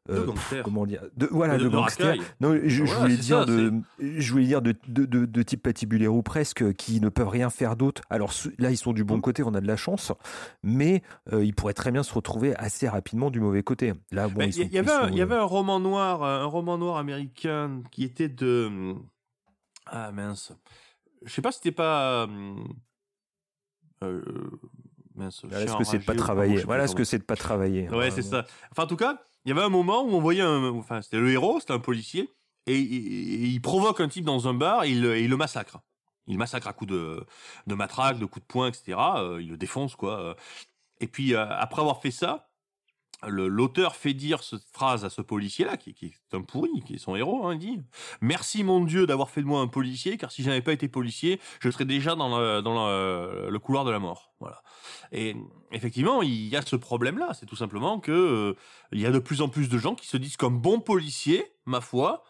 euh, 0.09 0.21
De 0.21 0.27
gangsters. 0.27 0.63
comment 0.63 0.87
dire, 0.87 1.03
de 1.17 1.27
voilà, 1.31 1.59
de, 1.59 1.65
de 1.65 1.69
gangsters. 1.69 2.17
Non, 2.41 2.55
je, 2.55 2.85
je 2.85 2.95
voulais 2.95 3.17
dire 3.17 3.41
ça, 3.41 3.45
de, 3.45 3.73
je 3.99 4.33
voulais 4.33 4.45
dire 4.47 4.63
de, 4.63 4.75
de, 4.87 5.43
type 5.43 5.63
patibulaire 5.63 6.15
ou 6.15 6.23
presque 6.23 6.73
qui 6.75 7.01
ne 7.01 7.09
peuvent 7.09 7.29
rien 7.29 7.51
faire 7.51 7.77
d'autre. 7.77 8.03
Alors 8.11 8.33
là, 8.59 8.71
ils 8.71 8.77
sont 8.77 8.93
du 8.93 9.05
bon 9.05 9.17
Mm. 9.19 9.21
côté, 9.23 9.43
on 9.43 9.55
a 9.55 9.61
de 9.61 9.67
la 9.67 9.77
chance, 9.77 10.13
mais 10.63 11.03
euh, 11.33 11.45
ils 11.45 11.55
pourraient 11.55 11.75
très 11.75 11.91
bien 11.93 12.03
se 12.03 12.15
retrouver 12.15 12.55
assez 12.57 12.89
rapidement 12.89 13.31
du 13.31 13.41
mauvais 13.41 13.63
côté. 13.63 13.95
Là, 14.13 14.29
bon, 14.29 14.43
Il 14.43 14.73
y, 14.73 14.79
avait, 14.79 14.91
un, 14.91 15.03
sont, 15.07 15.09
il 15.09 15.19
y 15.19 15.23
avait 15.23 15.35
un 15.37 15.43
roman 15.43 15.81
noir, 15.81 16.23
un 16.23 16.45
roman 16.47 16.79
noir 16.79 16.97
américain 16.99 17.83
qui 17.91 18.05
était 18.05 18.29
de 18.29 18.95
ah 19.87 20.11
mince, 20.13 20.53
je 21.25 21.33
sais 21.33 21.43
pas 21.43 21.53
si 21.53 21.59
c'était 21.59 21.71
pas 21.75 22.27
euh, 24.03 24.21
mince. 25.17 25.45
voilà 25.45 25.67
ce 25.67 25.77
que 25.77 25.85
c'est 25.85 25.99
de 25.99 26.05
pas 26.05 26.15
travailler. 26.15 26.63
Voilà 26.63 26.87
ce 26.87 26.95
que 26.95 27.05
c'est 27.05 27.19
de 27.19 27.25
pas 27.25 27.37
travailler. 27.37 27.89
Ouais, 27.89 28.11
c'est 28.11 28.23
ça. 28.23 28.45
Enfin, 28.71 28.85
en 28.85 28.87
tout 28.87 28.97
cas, 28.97 29.21
il 29.45 29.49
y 29.49 29.53
avait 29.53 29.63
un 29.63 29.69
moment 29.69 30.03
où 30.05 30.11
on 30.11 30.21
voyait 30.21 30.43
un, 30.43 30.65
enfin, 30.71 31.03
c'était 31.03 31.19
le 31.19 31.31
héros, 31.31 31.61
c'était 31.61 31.73
un 31.73 31.79
policier, 31.79 32.33
et, 32.67 32.77
il 32.79 33.61
provoque 33.61 34.01
un 34.01 34.09
type 34.09 34.25
dans 34.25 34.49
un 34.49 34.55
bar 34.55 34.85
et 34.85 34.91
il, 34.91 35.03
le- 35.03 35.17
et 35.17 35.23
il 35.23 35.31
le 35.31 35.37
massacre. 35.37 35.79
Il 36.27 36.37
massacre 36.39 36.67
à 36.67 36.73
coups 36.73 36.91
de, 36.91 37.25
de 37.69 37.75
matraque, 37.77 38.19
de 38.19 38.25
coups 38.27 38.45
de 38.45 38.53
poing, 38.53 38.69
etc. 38.69 38.99
Euh, 39.19 39.39
il 39.41 39.51
le 39.51 39.57
défonce, 39.57 39.95
quoi. 39.95 40.21
Euh, 40.21 40.35
Et 41.01 41.07
puis, 41.07 41.35
euh, 41.35 41.47
après 41.49 41.81
avoir 41.81 42.01
fait 42.03 42.11
ça, 42.11 42.49
l'auteur 43.23 43.97
fait 43.97 44.15
dire 44.15 44.43
cette 44.43 44.65
phrase 44.73 45.05
à 45.05 45.11
ce 45.11 45.23
policier-là, 45.23 45.77
qui, 45.77 45.91
est 45.91 46.35
un 46.35 46.43
pourri, 46.43 46.83
qui 46.85 46.95
est 46.95 46.99
son 46.99 47.17
héros, 47.17 47.47
hein, 47.47 47.55
il 47.55 47.59
dit 47.59 47.81
«Merci 48.21 48.63
mon 48.63 48.85
Dieu 48.85 49.07
d'avoir 49.07 49.31
fait 49.31 49.41
de 49.41 49.47
moi 49.47 49.61
un 49.61 49.69
policier, 49.69 50.17
car 50.17 50.31
si 50.31 50.43
je 50.43 50.49
n'avais 50.49 50.63
pas 50.63 50.73
été 50.73 50.89
policier, 50.89 51.41
je 51.61 51.71
serais 51.71 51.85
déjà 51.85 52.15
dans 52.15 52.29
le, 52.39 53.59
couloir 53.59 53.85
de 53.85 53.91
la 53.91 53.99
mort.» 53.99 54.33
Voilà. 54.41 54.63
Et 55.13 55.35
effectivement, 55.73 56.21
il 56.23 56.49
y 56.49 56.57
a 56.57 56.63
ce 56.63 56.77
problème-là. 56.77 57.33
C'est 57.33 57.47
tout 57.47 57.57
simplement 57.57 58.01
que 58.01 58.13
euh, 58.13 58.55
il 58.93 59.01
y 59.01 59.07
a 59.07 59.11
de 59.11 59.19
plus 59.19 59.41
en 59.41 59.49
plus 59.49 59.71
de 59.71 59.79
gens 59.79 59.95
qui 59.95 60.07
se 60.07 60.19
disent 60.19 60.37
comme 60.37 60.61
bon 60.61 60.81
policier, 60.81 61.45
ma 61.65 61.81
foi, 61.81 62.23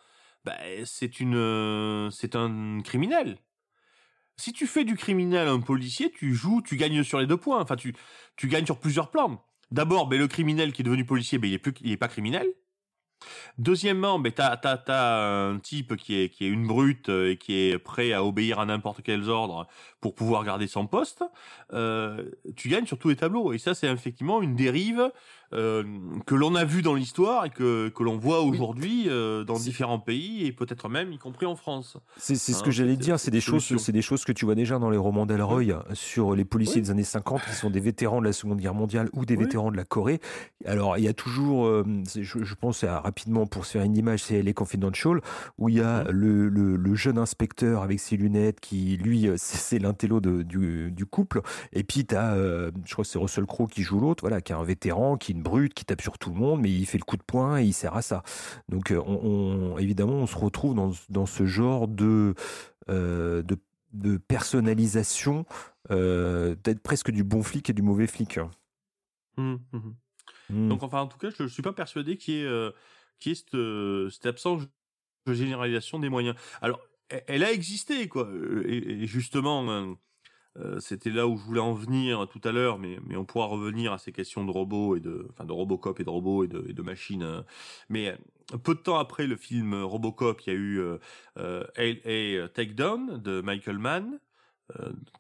ben, 0.45 0.55
c'est 0.85 1.19
une, 1.19 1.35
euh, 1.35 2.11
c'est 2.11 2.37
un 2.37 2.81
criminel. 2.83 3.39
Si 4.37 4.53
tu 4.53 4.67
fais 4.67 4.85
du 4.85 4.97
criminel 4.97 5.49
un 5.49 5.61
policier, 5.61 6.13
tu 6.13 6.35
joues, 6.35 6.63
tu 6.63 6.77
gagnes 6.77 7.03
sur 7.03 7.19
les 7.19 7.27
deux 7.27 7.39
points. 7.39 7.61
Enfin, 7.61 7.75
tu, 7.75 7.97
tu 8.37 8.47
gagnes 8.49 8.67
sur 8.67 8.79
plusieurs 8.79 9.11
plans. 9.11 9.43
D'abord, 9.71 10.07
ben, 10.07 10.19
le 10.19 10.29
criminel 10.29 10.73
qui 10.73 10.83
est 10.83 10.85
devenu 10.85 11.05
policier, 11.05 11.39
ben, 11.39 11.49
il 11.49 11.55
est 11.55 11.59
plus, 11.59 11.75
il 11.81 11.93
est 11.93 11.97
pas 11.97 12.09
criminel. 12.09 12.47
Deuxièmement, 13.59 14.19
ben, 14.19 14.33
t'as, 14.33 14.57
t'as, 14.57 14.77
t'as 14.77 15.49
un 15.49 15.59
type 15.59 15.97
qui 15.97 16.17
est, 16.21 16.29
qui 16.29 16.45
est 16.45 16.49
une 16.49 16.67
brute 16.67 17.09
euh, 17.09 17.33
et 17.33 17.39
qui 17.39 17.55
est 17.55 17.79
prêt 17.79 18.13
à 18.13 18.25
obéir 18.25 18.61
à 18.61 18.67
n'importe 18.67 19.03
quels 19.03 19.29
ordres 19.29 19.67
pour 20.07 20.15
pouvoir 20.15 20.45
garder 20.45 20.69
son 20.69 20.87
poste. 20.87 21.25
Euh, 21.73 22.31
tu 22.55 22.69
gagnes 22.69 22.87
sur 22.87 22.97
tous 22.97 23.09
les 23.09 23.17
tableaux. 23.17 23.53
Et 23.53 23.59
ça, 23.59 23.75
c'est 23.75 23.89
effectivement 23.89 24.41
une 24.41 24.55
dérive 24.55 25.11
euh, 25.53 25.83
que 26.27 26.35
l'on 26.37 26.55
a 26.55 26.65
vue 26.65 26.83
dans 26.83 26.95
l'histoire 26.95 27.45
et 27.45 27.51
que, 27.51 27.89
que 27.89 28.03
l'on 28.05 28.17
voit 28.19 28.43
aujourd'hui 28.43 29.07
euh, 29.09 29.43
dans 29.43 29.59
différents 29.59 29.99
pays 29.99 30.47
et 30.47 30.53
peut-être 30.53 30.89
même 30.89 31.13
y 31.13 31.19
compris 31.19 31.47
en 31.47 31.57
France. 31.57 31.97
C'est 32.17 32.37
c'est 32.37 32.53
ce 32.53 32.59
Hein, 32.59 32.63
que 32.65 32.71
j'allais 32.71 32.97
dire, 32.97 33.19
c'est 33.19 33.31
des 33.33 33.41
choses, 33.41 33.65
c'est 33.79 33.93
des 33.93 34.03
choses 34.03 34.25
que 34.25 34.33
tu 34.33 34.45
vois 34.45 34.55
déjà 34.55 34.79
dans 34.79 34.91
les 34.91 34.97
romans 34.97 35.27
d'Elroy 35.27 35.85
sur 35.93 36.35
les 36.37 36.45
policiers 36.45 36.77
Oui. 36.77 36.83
des 36.83 36.91
années 36.93 37.03
50 37.05 37.43
qui 37.45 37.55
sont 37.55 37.71
des 37.71 37.81
vétérans 37.81 38.21
de 38.21 38.27
la 38.27 38.33
Seconde 38.33 38.59
Guerre 38.61 38.75
mondiale 38.75 39.09
ou 39.13 39.25
des 39.25 39.35
Oui. 39.37 39.43
vétérans 39.45 39.71
de 39.73 39.77
la 39.77 39.85
Corée. 39.85 40.21
Alors 40.67 40.99
il 40.99 41.05
y 41.05 41.09
a 41.09 41.15
toujours, 41.15 41.85
je, 42.15 42.21
je 42.45 42.55
pense 42.55 42.83
à, 42.85 43.01
rapidement 43.01 43.47
pour 43.47 43.67
se 43.67 43.73
faire 43.73 43.83
une 43.83 43.97
image, 43.97 44.23
c'est 44.25 44.41
les 44.43 44.55
Confidential 44.55 45.21
où 45.59 45.69
il 45.69 45.77
y 45.77 45.81
a 45.81 46.05
Mhm. 46.05 46.11
le, 46.11 46.49
le- 46.49 46.77
le 46.77 46.95
jeune 46.95 47.19
inspecteur 47.19 47.83
avec 47.83 48.01
ses 48.01 48.17
lunettes 48.17 48.61
qui, 48.61 48.97
lui, 48.97 49.29
c'est 49.37 49.57
c'est 49.67 49.79
l'intello 49.97 50.21
de- 50.21 50.43
du, 50.43 50.93
du 50.93 51.07
couple. 51.07 51.41
Et 51.73 51.83
puis 51.85 52.05
tu 52.05 52.15
as, 52.15 52.37
je 52.37 52.93
crois 52.93 53.05
que 53.05 53.11
c'est 53.11 53.19
Russell 53.19 53.47
Crowe 53.47 53.67
qui 53.69 53.83
joue 53.83 53.99
l'autre, 53.99 54.23
voilà, 54.23 54.41
qui 54.43 54.53
est 54.53 54.55
un 54.57 54.63
vétéran, 54.65 55.17
qui 55.17 55.33
est 55.33 55.35
une 55.35 55.43
brute, 55.43 55.73
qui 55.73 55.85
tape 55.85 56.03
sur 56.03 56.19
tout 56.19 56.31
le 56.31 56.37
monde, 56.37 56.61
mais 56.61 56.71
il 56.71 56.85
fait 56.87 56.99
le 56.99 57.05
coup 57.05 57.17
de 57.17 57.23
poing 57.23 57.59
et 57.59 57.65
il 57.65 57.73
sert 57.73 57.97
à 57.97 58.03
ça. 58.03 58.23
Donc 58.69 58.91
euh, 58.91 59.01
on, 59.07 59.73
on- 59.75 59.79
évidemment, 59.79 60.15
on 60.15 60.27
se 60.27 60.37
retrouve 60.37 60.75
dans, 60.75 60.93
dans 61.09 61.27
ce 61.27 61.47
genre 61.47 61.89
de, 61.89 62.35
euh, 62.91 63.43
de, 63.43 63.57
de 63.93 64.19
personnalisation, 64.19 65.47
euh, 65.91 66.55
peut-être 66.57 66.81
presque 66.81 67.11
du 67.11 67.25
bon 67.25 67.43
flic 67.43 67.71
et 67.71 67.73
du 67.73 67.83
mauvais 67.83 68.07
flic. 68.07 68.39
Hum, 69.39 69.61
hum. 69.73 69.95
Mm. 70.51 70.69
Donc, 70.69 70.83
enfin, 70.83 71.01
en 71.01 71.07
tout 71.07 71.19
cas, 71.19 71.29
je 71.37 71.47
suis 71.47 71.63
pas 71.63 71.73
persuadé 71.73 72.17
qu'il 72.17 72.35
y 72.35 72.41
ait, 72.41 72.45
euh, 72.45 72.71
qu'il 73.19 73.31
y 73.31 73.33
ait 73.33 73.37
cette, 73.37 73.55
euh, 73.55 74.11
cette 74.11 74.27
absence 74.27 74.63
de 75.27 75.33
généralisation 75.35 75.99
des 75.99 76.09
moyens. 76.09 76.37
Alors, 76.61 76.81
elle, 77.09 77.45
a 77.45 77.53
existé, 77.53 78.09
quoi. 78.09 78.27
Euh, 78.27 78.65
Et, 78.67 79.07
justement, 79.07 79.69
euh, 79.71 79.95
euh, 80.59 80.81
c'était 80.81 81.11
là 81.11 81.27
où 81.27 81.37
je 81.37 81.43
voulais 81.43 81.61
en 81.61 81.75
venir 81.75 82.27
tout 82.29 82.41
à 82.45 82.53
l'heure, 82.53 82.79
mais, 82.79 82.99
on 83.15 83.25
pourra 83.25 83.47
revenir 83.47 83.93
à 83.93 83.99
ces 83.99 84.13
questions 84.13 84.45
de 84.45 84.51
robots 84.51 84.97
et 84.97 85.01
de, 85.01 85.27
enfin 85.31 85.45
de 85.45 85.53
Robocop 85.53 86.01
et 86.01 86.05
de 86.05 86.11
robots 86.11 86.45
et 86.45 86.49
de, 86.49 86.83
machines. 86.83 87.23
euh. 87.23 87.43
Mais 87.89 88.17
peu 88.63 88.75
de 88.75 88.81
temps 88.81 88.99
après 88.99 89.27
le 89.27 89.37
film 89.37 89.75
Robocop, 89.75 90.41
il 90.43 90.53
y 90.53 90.57
a 90.57 90.59
eu 90.59 90.81
euh, 91.39 91.65
LA 91.77 92.49
Takedown 92.49 93.21
de 93.21 93.41
Michael 93.41 93.79
Mann, 93.79 94.21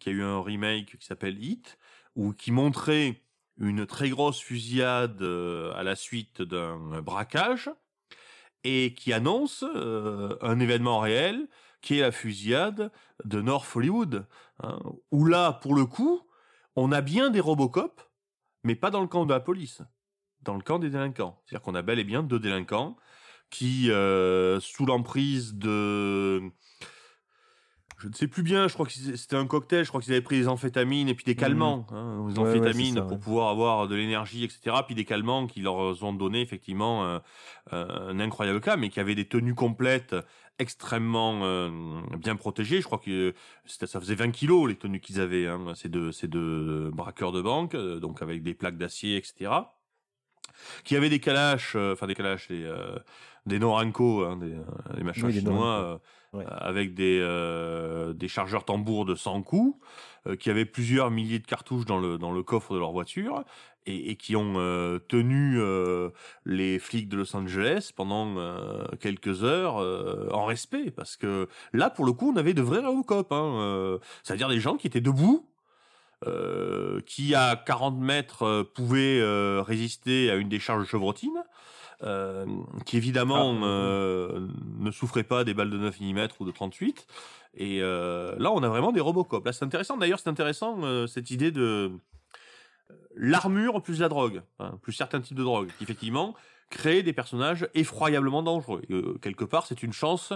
qui 0.01 0.09
a 0.09 0.13
eu 0.13 0.23
un 0.23 0.41
remake 0.43 0.97
qui 0.99 1.07
s'appelle 1.07 1.43
Hit, 1.43 1.79
ou 2.17 2.33
qui 2.33 2.51
montrait 2.51 3.23
une 3.59 3.87
très 3.87 4.11
grosse 4.11 4.41
fusillade 4.41 5.23
à 5.23 5.83
la 5.83 5.95
suite 5.97 6.43
d'un 6.43 7.01
braquage 7.01 7.71
et 8.65 8.93
qui 8.95 9.13
annonce 9.13 9.65
un 9.65 10.61
événement 10.61 10.99
réel 10.99 11.49
qui 11.87 11.99
est 11.99 12.01
la 12.01 12.11
fusillade 12.11 12.91
de 13.25 13.41
North 13.41 13.77
Hollywood, 13.77 14.27
hein, 14.61 14.81
où 15.13 15.25
là, 15.25 15.53
pour 15.53 15.73
le 15.73 15.87
coup, 15.87 16.21
on 16.75 16.91
a 16.91 17.01
bien 17.01 17.31
des 17.31 17.39
Robocop, 17.39 18.03
mais 18.65 18.75
pas 18.75 18.91
dans 18.91 19.03
le 19.03 19.07
camp 19.07 19.25
de 19.25 19.33
la 19.33 19.39
police, 19.39 19.83
dans 20.43 20.57
le 20.57 20.63
camp 20.63 20.81
des 20.81 20.91
délinquants. 20.91 21.41
C'est-à-dire 21.47 21.63
qu'on 21.63 21.77
a 21.77 21.83
bel 21.83 22.01
et 22.01 22.05
bien 22.05 22.25
deux 22.25 22.41
délinquants 22.41 22.97
qui, 23.51 23.93
euh, 23.93 24.59
sous 24.59 24.85
l'emprise 24.85 25.55
de... 25.55 26.51
Je 27.99 28.09
ne 28.09 28.13
sais 28.15 28.27
plus 28.27 28.43
bien, 28.43 28.67
je 28.67 28.75
crois 28.75 28.85
que 28.85 28.93
c'était 28.93 29.37
un 29.37 29.47
cocktail, 29.47 29.85
je 29.85 29.89
crois 29.89 30.01
qu'ils 30.03 30.13
avaient 30.13 30.21
pris 30.23 30.39
des 30.39 30.49
amphétamines 30.49 31.09
et 31.09 31.15
puis 31.15 31.25
des 31.25 31.37
calmants, 31.37 31.87
hein, 31.93 32.27
des 32.29 32.39
Ouais, 32.39 32.49
amphétamines 32.49 32.97
ça, 32.97 33.03
pour 33.03 33.13
ouais. 33.13 33.19
pouvoir 33.19 33.49
avoir 33.49 33.87
de 33.87 33.95
l'énergie, 33.95 34.43
etc. 34.43 34.77
Puis 34.85 34.97
des 34.97 35.05
calmants 35.05 35.47
qui 35.47 35.61
leur 35.61 36.03
ont 36.03 36.13
donné 36.13 36.41
effectivement 36.43 37.05
euh, 37.07 37.19
euh, 37.73 38.11
un 38.11 38.19
incroyable 38.19 38.61
cas, 38.61 38.77
mais 38.77 38.91
qui 38.91 38.99
avaient 38.99 39.15
des 39.15 39.29
tenues 39.29 39.55
complètes 39.55 40.17
extrêmement 40.59 41.41
euh, 41.43 41.71
bien 42.19 42.37
protégées. 42.37 42.81
Je 42.81 42.87
crois 42.87 42.99
que 42.99 43.35
c'était- 43.65 43.87
ça 43.87 44.01
faisait 44.01 44.15
20 44.15 44.31
kilos 44.31 44.69
les 44.69 44.77
tenues 44.77 45.01
qu'ils 45.01 45.21
avaient, 45.21 45.47
hein, 45.47 45.75
ces 45.75 45.89
deux 45.89 46.13
ces 46.13 46.29
deux 46.29 46.91
braqueurs 46.93 47.33
de 47.33 47.43
banque, 47.43 47.75
euh, 47.75 48.01
donc 48.01 48.23
avec 48.23 48.43
des 48.43 48.55
plaques 48.55 48.79
d'acier, 48.79 49.17
etc. 49.17 49.51
Qui 50.85 50.97
avaient 50.97 51.11
des 51.11 51.21
calaches, 51.21 51.75
euh, 51.77 51.93
enfin 51.93 52.07
des 52.07 52.15
calaches, 52.15 52.49
des 52.49 52.65
euh, 52.65 52.99
des 53.45 53.59
Noranco, 53.59 54.25
hein, 54.25 54.37
des, 54.39 54.53
euh, 54.55 54.97
des 54.97 55.05
machins 55.05 55.27
Oui, 55.27 55.33
des 55.33 55.41
chinois. 55.41 55.67
Euh, 55.67 55.99
Ouais. 56.33 56.45
avec 56.49 56.93
des, 56.93 57.19
euh, 57.23 58.13
des 58.13 58.29
chargeurs 58.29 58.67
tambours 58.67 59.07
de 59.07 59.15
100 59.15 59.41
coups, 59.43 59.79
euh, 60.27 60.37
qui 60.37 60.51
avaient 60.51 60.67
plusieurs 60.67 61.11
milliers 61.11 61.39
de 61.39 61.47
cartouches 61.47 61.87
dans 61.87 61.99
le, 61.99 62.19
dans 62.19 62.31
le 62.31 62.43
coffre 62.43 62.75
de 62.75 62.79
leur 62.79 62.93
voiture, 62.93 63.43
et, 63.87 64.11
et 64.11 64.17
qui 64.17 64.37
ont 64.37 64.55
euh, 64.57 64.99
tenu 64.99 65.59
euh, 65.59 66.11
les 66.45 66.79
flics 66.79 67.09
de 67.09 67.17
Los 67.17 67.35
Angeles 67.37 67.93
pendant 67.95 68.37
euh, 68.37 68.85
quelques 69.01 69.45
heures 69.45 69.77
en 70.33 70.45
respect, 70.45 70.91
parce 70.91 71.17
que 71.17 71.49
là, 71.73 71.91
pour 71.91 72.05
le 72.05 72.13
coup, 72.13 72.33
on 72.33 72.37
avait 72.37 72.55
de 72.55 72.63
vrais 72.63 72.81
Robocop, 72.81 73.33
hein, 73.33 73.99
c'est-à-dire 74.23 74.49
des 74.49 74.61
gens 74.61 74.77
qui 74.77 74.87
étaient 74.87 75.01
debout, 75.01 75.49
qui 77.07 77.35
à 77.35 77.57
40 77.57 77.99
mètres 77.99 78.63
pouvaient 78.75 79.23
résister 79.61 80.31
à 80.31 80.37
une 80.37 80.49
décharge 80.49 80.83
de 80.83 80.89
chevrotine, 80.89 81.45
qui 82.85 82.97
évidemment 82.97 83.55
Ah, 83.63 84.39
ne 84.79 84.91
souffrait 84.91 85.25
pas 85.25 85.45
des 85.45 85.55
balles 85.55 85.71
de 85.71 85.79
9 85.79 86.01
mm 86.01 86.29
ou 86.41 86.45
de 86.45 86.51
38. 86.51 87.07
Et 87.55 87.81
là, 87.81 88.53
on 88.53 88.63
a 88.63 88.69
vraiment 88.69 88.93
des 88.93 89.01
Robocop. 89.01 89.45
Là, 89.45 89.53
c'est 89.53 89.65
intéressant. 89.65 89.97
D'ailleurs, 89.97 90.21
c'est 90.21 90.31
intéressant 90.31 91.07
cette 91.07 91.31
idée 91.31 91.51
de 91.51 91.93
l'armure 93.15 93.83
plus 93.83 94.01
la 94.01 94.09
drogue, 94.09 94.43
hein, 94.59 94.79
plus 94.83 94.93
certains 94.93 95.21
types 95.21 95.37
de 95.37 95.43
drogue, 95.43 95.71
qui 95.79 95.85
effectivement 95.85 96.35
créent 96.71 97.03
des 97.03 97.13
personnages 97.13 97.69
effroyablement 97.75 98.43
dangereux. 98.43 98.83
Euh, 98.91 99.19
quelque 99.23 99.45
part, 99.45 99.67
c'est 99.67 99.83
une 99.83 99.93
chance 99.93 100.33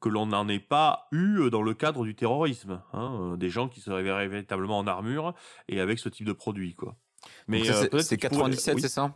que 0.00 0.08
l'on 0.08 0.26
n'en 0.26 0.48
ait 0.48 0.58
pas 0.60 1.06
eu 1.12 1.38
euh, 1.40 1.50
dans 1.50 1.62
le 1.62 1.74
cadre 1.74 2.04
du 2.04 2.14
terrorisme. 2.14 2.82
Hein, 2.92 3.18
euh, 3.32 3.36
des 3.36 3.48
gens 3.50 3.68
qui 3.68 3.80
seraient 3.80 4.02
véritablement 4.02 4.78
en 4.78 4.86
armure 4.86 5.34
et 5.68 5.80
avec 5.80 5.98
ce 5.98 6.08
type 6.08 6.26
de 6.26 6.32
produit, 6.32 6.74
quoi. 6.74 6.96
Euh, 7.60 7.64
c'est- 7.82 7.88
pourrais- 7.90 8.02
97, 8.18 8.74
oui. 8.76 8.80
c'est 8.82 8.88
ça? 8.88 9.14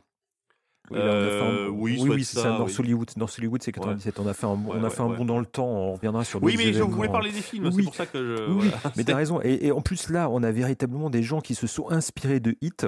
Oui, 0.90 0.98
là, 0.98 1.04
on 1.04 1.08
a 1.08 1.28
fait 1.28 1.40
un- 1.40 1.52
Euh, 1.54 1.68
oui, 1.68 1.98
oui, 2.00 2.24
c'est 2.24 2.36
ça, 2.36 2.42
ça. 2.42 2.48
North. 2.58 2.78
Hollywood, 2.78 3.10
North 3.16 3.34
Hollywood, 3.38 3.62
c'est 3.62 3.72
97. 3.72 4.18
On 4.18 4.26
a 4.26 4.34
fait 4.34 4.46
un, 4.46 4.58
on 4.68 4.82
a 4.84 4.90
fait 4.90 5.02
un 5.02 5.08
bond 5.08 5.24
dans 5.24 5.38
le 5.38 5.46
temps. 5.46 5.66
On 5.68 5.92
reviendra 5.94 6.24
sur. 6.24 6.42
Oui, 6.42 6.54
mais 6.58 6.72
je 6.72 6.82
voulais 6.82 7.08
parler 7.08 7.30
des 7.32 7.40
films, 7.40 7.70
c'est 7.70 7.82
pour 7.82 7.94
ça 7.94 8.06
que 8.06 8.18
je. 8.18 8.50
Oui, 8.52 8.68
voilà. 8.68 8.94
mais 8.96 9.04
t'as 9.04 9.16
raison. 9.16 9.40
Et, 9.42 9.66
et 9.66 9.72
en 9.72 9.80
plus, 9.80 10.08
là, 10.10 10.28
on 10.30 10.42
a 10.42 10.50
véritablement 10.50 11.10
des 11.10 11.22
gens 11.22 11.40
qui 11.40 11.54
se 11.54 11.66
sont 11.66 11.90
inspirés 11.90 12.40
de 12.40 12.56
Hit 12.60 12.86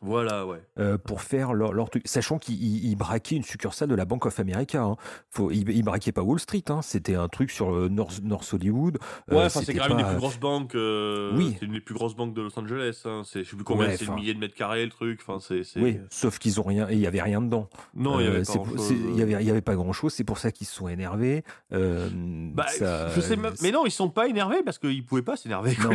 Voilà, 0.00 0.46
ouais. 0.46 0.60
euh, 0.78 0.98
pour 0.98 1.22
faire 1.22 1.54
leur, 1.54 1.72
leur 1.72 1.88
truc. 1.88 2.02
Sachant 2.06 2.38
qu'ils 2.38 2.62
ils- 2.62 2.90
ils 2.90 2.94
braquaient 2.96 3.36
une 3.36 3.42
succursale 3.42 3.88
de 3.88 3.94
la 3.94 4.04
Bank 4.04 4.26
of 4.26 4.38
America. 4.38 4.82
Hein. 4.82 4.96
Faut, 5.30 5.50
ils, 5.50 5.66
ils 5.70 5.82
braquaient 5.82 6.12
pas 6.12 6.20
Wall 6.22 6.38
Street. 6.38 6.64
Hein. 6.68 6.82
C'était 6.82 7.14
un 7.14 7.28
truc 7.28 7.50
sur 7.50 7.70
le 7.70 7.88
North, 7.88 8.20
North 8.22 8.52
Hollywood. 8.52 8.98
Euh, 9.32 9.36
Ouais, 9.36 9.48
c'est 9.48 9.72
quand 9.72 9.84
même 9.84 9.92
une 9.92 9.96
des 9.98 10.02
pas- 10.02 10.10
plus 10.10 10.18
grosses 10.18 10.38
banques. 10.38 10.74
euh, 10.74 11.32
Oui. 11.34 11.56
C'est 11.58 11.64
une 11.64 11.72
des 11.72 11.80
plus 11.80 11.94
grosses 11.94 12.14
banques 12.14 12.34
de 12.34 12.42
Los 12.42 12.58
Angeles. 12.58 13.00
Hein. 13.06 13.22
C'est, 13.24 13.44
je 13.44 13.50
sais 13.50 13.56
plus 13.56 13.64
combien, 13.64 13.86
Ouais, 13.86 13.96
c'est 13.96 14.04
le 14.06 14.14
millier 14.14 14.34
de 14.34 14.38
mètres 14.40 14.54
carrés 14.54 14.84
le 14.84 14.90
truc. 14.90 15.20
Enfin, 15.26 15.38
c'est, 15.40 15.64
c'est... 15.64 15.80
Oui, 15.80 15.98
sauf 16.10 16.38
qu'ils 16.38 16.60
ont 16.60 16.64
rien. 16.64 16.86
Il 16.90 16.98
y 16.98 17.06
avait 17.06 17.22
rien 17.22 17.40
dedans. 17.40 17.70
Non, 17.94 18.20
il 18.20 18.24
y 18.24 18.26
Euh, 18.26 18.30
avait 18.30 18.38
pas 18.40 18.44
c'est- 18.44 18.58
grand-chose. 18.58 18.80
c'est- 18.88 18.94
Il 18.94 19.16
y 19.16 19.22
avait, 19.22 19.32
il 19.42 19.46
y 19.46 19.50
avait 19.50 19.62
pas 19.62 19.74
grand 19.74 19.92
chose. 19.94 20.12
C'est 20.12 20.24
pour 20.24 20.36
ça 20.36 20.50
qu'ils 20.50 20.66
se 20.66 20.74
sont 20.74 20.88
énervés. 20.88 21.44
Euh, 21.72 22.10
Bah, 22.12 22.66
ça- 22.68 23.08
je 23.14 23.20
sais 23.22 23.36
même... 23.36 23.54
Mais 23.62 23.70
non, 23.70 23.86
ils 23.86 23.90
sont 23.90 24.10
pas 24.10 24.28
énervés 24.28 24.62
parce 24.64 24.78
qu'ils 24.78 25.04
pouvaient 25.06 25.22
pas 25.22 25.36
s'énerver. 25.36 25.74
Non, 25.82 25.90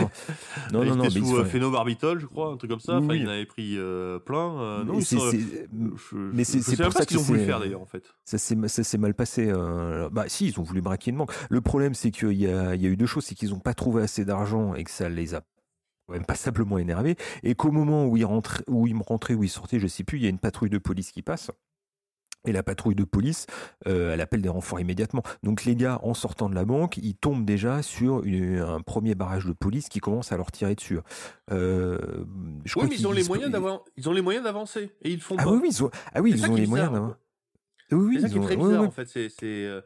non, 0.74 0.84
ils 0.84 0.90
non, 0.90 0.96
non. 0.96 1.04
mais 1.04 1.10
sous 1.12 1.18
ils 1.20 1.24
euh, 1.36 1.44
sont- 1.44 1.46
phénobarbitol, 1.46 2.20
je 2.20 2.26
crois, 2.26 2.48
un 2.52 2.58
truc 2.58 2.72
comme 2.72 2.80
ça. 2.80 2.96
Enfin, 2.98 3.08
oui. 3.10 3.20
ils 3.22 3.28
en 3.28 3.32
avaient 3.32 3.46
pris 3.46 3.78
euh, 3.78 3.89
plein. 4.26 4.60
euh, 4.62 4.84
non, 4.84 4.94
Je, 5.00 6.16
mais 6.18 6.44
c'est- 6.44 6.60
pour 6.84 6.94
ça 6.94 7.06
qu'ils 7.06 7.18
ont 7.18 7.22
voulu 7.22 7.40
faire 7.46 7.60
d'ailleurs 7.60 7.82
en 7.82 7.86
fait. 7.86 8.04
Ça 8.26 8.38
s'est 8.38 8.98
mal 8.98 9.14
passé. 9.14 9.48
euh, 9.50 10.10
Bah 10.12 10.26
si, 10.28 10.48
ils 10.48 10.60
ont 10.60 10.64
voulu 10.64 10.82
braquer 10.82 11.12
une 11.12 11.18
banque. 11.18 11.34
Le 11.50 11.62
problème, 11.62 11.94
c'est 11.94 12.12
qu'il 12.12 12.34
y 12.34 12.48
a, 12.48 12.76
il 12.76 12.82
y 12.82 12.86
a 12.86 12.90
eu 12.90 12.98
deux 12.98 13.06
choses, 13.06 13.26
c'est 13.26 13.36
qu'ils 13.36 13.50
n'ont 13.50 13.60
pas 13.60 13.74
trouvé 13.74 14.04
assez 14.04 14.26
d'argent 14.26 14.74
et 14.76 14.84
que 14.84 14.92
ça 14.92 15.10
les 15.10 15.36
a 15.36 15.42
quand 16.08 16.14
même 16.14 16.26
passablement 16.26 16.78
énervés. 16.78 17.16
Et 17.44 17.56
qu'au 17.56 17.72
moment 17.72 18.06
où 18.08 18.18
ils 18.18 18.26
rentraient, 18.26 18.64
où 18.68 18.88
ils 18.88 18.96
rentraient, 18.98 19.36
où 19.36 19.44
ils 19.44 19.50
sortaient, 19.50 19.80
je 19.80 19.88
sais 19.88 20.04
plus, 20.04 20.18
il 20.18 20.24
y 20.24 20.28
a 20.28 20.30
une 20.30 20.40
patrouille 20.40 20.70
de 20.72 20.78
police 20.80 21.12
qui 21.12 21.22
passe. 21.22 21.52
Et 22.48 22.54
la 22.54 22.64
patrouille 22.64 22.96
de 22.96 23.04
police, 23.04 23.48
euh, 23.86 24.14
elle 24.14 24.22
appelle 24.22 24.42
des 24.42 24.48
renforts 24.50 24.80
immédiatement. 24.80 25.24
Donc 25.44 25.66
les 25.66 25.76
gars, 25.76 26.00
en 26.04 26.14
sortant 26.14 26.50
de 26.50 26.56
la 26.56 26.64
banque, 26.64 26.96
ils 26.98 27.16
tombent 27.16 27.44
déjà 27.46 27.82
sur 27.82 28.24
une- 28.24 28.60
un 28.60 28.80
premier 28.80 29.14
barrage 29.14 29.46
de 29.46 29.52
police 29.52 29.90
qui 29.90 30.00
commence 30.00 30.32
à 30.32 30.38
leur 30.38 30.50
tirer 30.52 30.74
dessus. 30.74 31.00
Euh, 31.52 31.98
je 32.64 32.72
crois 32.72 32.84
Oui, 32.86 32.90
mais 32.92 32.96
ils 32.98 33.08
ont 33.08 33.12
les 33.12 33.24
moyens 33.26 33.52
d'avoir, 33.52 33.82
ils 33.98 34.08
ont 34.08 34.14
les 34.14 34.22
moyens 34.22 34.46
d'avancer 34.46 34.92
et 35.02 35.12
ils 35.12 35.20
font 35.22 35.36
Ah 35.38 35.44
pas. 35.44 35.52
oui, 35.52 35.60
oui, 35.64 35.70
ils 35.72 35.84
ont, 35.84 35.92
ah 36.14 36.22
oui, 36.22 36.32
ils 36.34 36.46
ont 36.50 36.56
les 36.56 36.66
moyens 36.68 36.92
d'avoir. 36.94 37.18
Oui, 37.92 37.98
oui, 37.98 38.16
C'est 38.16 38.22
ça 38.22 38.28
ils 38.28 38.32
qui 38.32 38.38
est 38.38 38.40
ont- 38.40 38.44
très 38.46 38.56
bizarre 38.56 38.84
en 38.84 38.92
fait. 38.92 39.06
C'est 39.08 39.30
c'est 39.30 39.66
euh, 39.66 39.82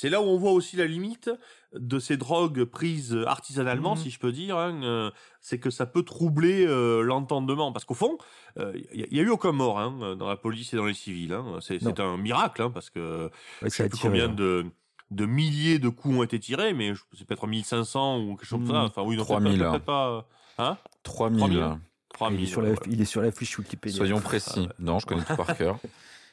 c'est 0.00 0.08
là 0.08 0.20
où 0.20 0.24
on 0.24 0.38
voit 0.38 0.52
aussi 0.52 0.76
la 0.76 0.86
limite 0.86 1.30
de 1.74 1.98
ces 1.98 2.16
drogues 2.16 2.64
prises 2.64 3.16
artisanalement, 3.26 3.94
Mhm. 3.94 4.00
si 4.02 4.10
je 4.10 4.18
peux 4.18 4.32
dire. 4.32 4.56
hein, 4.56 4.80
euh, 4.82 5.10
c'est 5.40 5.58
que 5.58 5.70
ça 5.70 5.84
peut 5.86 6.02
troubler 6.02 6.64
euh, 6.66 7.02
l'entendement, 7.02 7.70
parce 7.72 7.84
qu'au 7.84 7.94
fond, 7.94 8.16
il 8.58 9.06
y, 9.12 9.20
a 9.20 9.22
eu 9.22 9.28
aucun 9.28 9.52
mort 9.52 9.78
hein, 9.78 10.16
dans 10.16 10.26
la 10.28 10.36
police 10.36 10.72
et 10.72 10.76
dans 10.76 10.86
les 10.86 10.94
civils. 10.94 11.32
hein. 11.32 11.58
C'est 11.60 12.00
un 12.00 12.16
miracle, 12.16 12.62
hein, 12.62 12.70
parce 12.70 12.90
que 12.90 13.24
Ouais, 13.26 13.30
je 13.64 13.68
ça 13.68 13.84
sais 13.84 13.88
plus 13.90 13.98
combien 14.00 14.28
de 14.28 14.66
de 15.10 15.26
milliers 15.26 15.80
de 15.80 15.88
coups 15.88 16.16
ont 16.16 16.22
été 16.22 16.38
tirés, 16.38 16.72
mais 16.72 16.94
je- 16.94 17.02
c'est 17.18 17.26
peut-être 17.26 17.48
1500 17.48 18.20
ou 18.20 18.36
quelque 18.36 18.46
chose 18.46 18.60
comme 18.60 18.68
ça. 18.68 18.80
Mhm. 18.82 18.86
Enfin 18.86 19.02
oui, 19.02 19.16
non, 19.16 19.24
3000, 19.24 19.58
peut-être 19.58 19.70
peut-être 19.72 19.84
pas. 19.84 20.28
Hein? 20.58 20.76
3000. 21.02 21.40
3000. 22.12 22.40
Il 22.40 22.44
est, 22.44 22.46
3000. 22.46 22.48
sur 22.48 22.62
la, 22.62 22.70
il 22.88 23.00
est 23.00 23.04
sur 23.04 23.20
la 23.20 23.32
fiche 23.32 23.58
Wikipédia. 23.58 23.96
Soyons 23.96 24.20
précis. 24.20 24.68
Non, 24.78 24.98
je 25.00 25.06
connais 25.06 25.24
tout 25.24 25.34
par 25.36 25.46
cœur. 25.58 25.78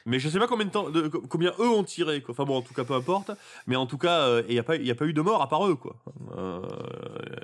Mais 0.06 0.18
je 0.18 0.28
sais 0.28 0.38
pas 0.38 0.46
combien 0.46 0.64
de 0.66 0.70
temps, 0.70 0.88
de- 0.90 1.08
combien 1.08 1.52
eux 1.58 1.68
ont 1.68 1.84
tiré. 1.84 2.22
Quoi. 2.22 2.32
Enfin 2.32 2.44
bon, 2.44 2.56
en 2.56 2.62
tout 2.62 2.72
cas, 2.74 2.84
peu 2.84 2.94
importe. 2.94 3.30
Mais 3.66 3.76
en 3.76 3.86
tout 3.86 3.98
cas, 3.98 4.20
euh, 4.20 4.42
il 4.48 4.54
n'y 4.54 4.58
a 4.58 4.62
pas, 4.62 4.76
il 4.76 4.86
y 4.86 4.90
a 4.90 4.94
pas 4.94 5.04
eu 5.06 5.12
de 5.12 5.20
mort 5.20 5.42
à 5.42 5.48
part 5.48 5.66
eux, 5.66 5.74
quoi. 5.76 5.96
Euh, 6.36 6.62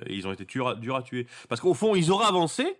et 0.07 0.15
ils 0.15 0.27
ont 0.27 0.33
été 0.33 0.45
durs 0.45 0.69
à, 0.69 0.75
durs 0.75 0.97
à 0.97 1.03
tuer. 1.03 1.27
Parce 1.49 1.61
qu'au 1.61 1.75
fond, 1.75 1.95
ils 1.95 2.11
auraient 2.11 2.27
avancé. 2.27 2.77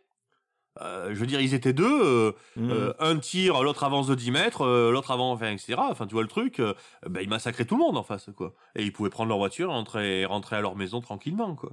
Euh, 0.81 1.11
je 1.15 1.21
veux 1.21 1.27
dire, 1.27 1.41
ils 1.41 1.55
étaient 1.55 1.73
deux. 1.73 1.87
euh, 2.05 2.33
euh, 2.59 2.93
un 2.99 3.19
tire, 3.19 3.63
l'autre 3.63 3.85
avance 3.85 4.07
de 4.09 4.15
10 4.17 4.31
mètres, 4.33 4.63
euh, 4.63 4.91
l'autre 4.91 5.11
avance, 5.13 5.37
enfin, 5.37 5.53
etc. 5.53 5.75
Enfin, 5.79 6.07
tu 6.07 6.15
vois 6.15 6.23
le 6.23 6.29
truc. 6.29 6.59
euh, 6.61 6.75
ben, 7.09 7.21
ils 7.21 7.29
massacraient 7.29 7.65
tout 7.65 7.77
le 7.77 7.83
monde 7.83 7.97
en 7.97 8.03
face, 8.03 8.29
quoi. 8.37 8.55
Et 8.75 8.83
ils 8.83 8.93
pouvaient 8.93 9.11
prendre 9.11 9.29
leur 9.29 9.39
voiture 9.39 9.69
et 9.71 9.73
rentrer, 9.73 10.25
rentrer 10.25 10.57
à 10.57 10.61
leur 10.61 10.75
maison 10.77 11.01
tranquillement, 11.01 11.55
quoi. 11.55 11.71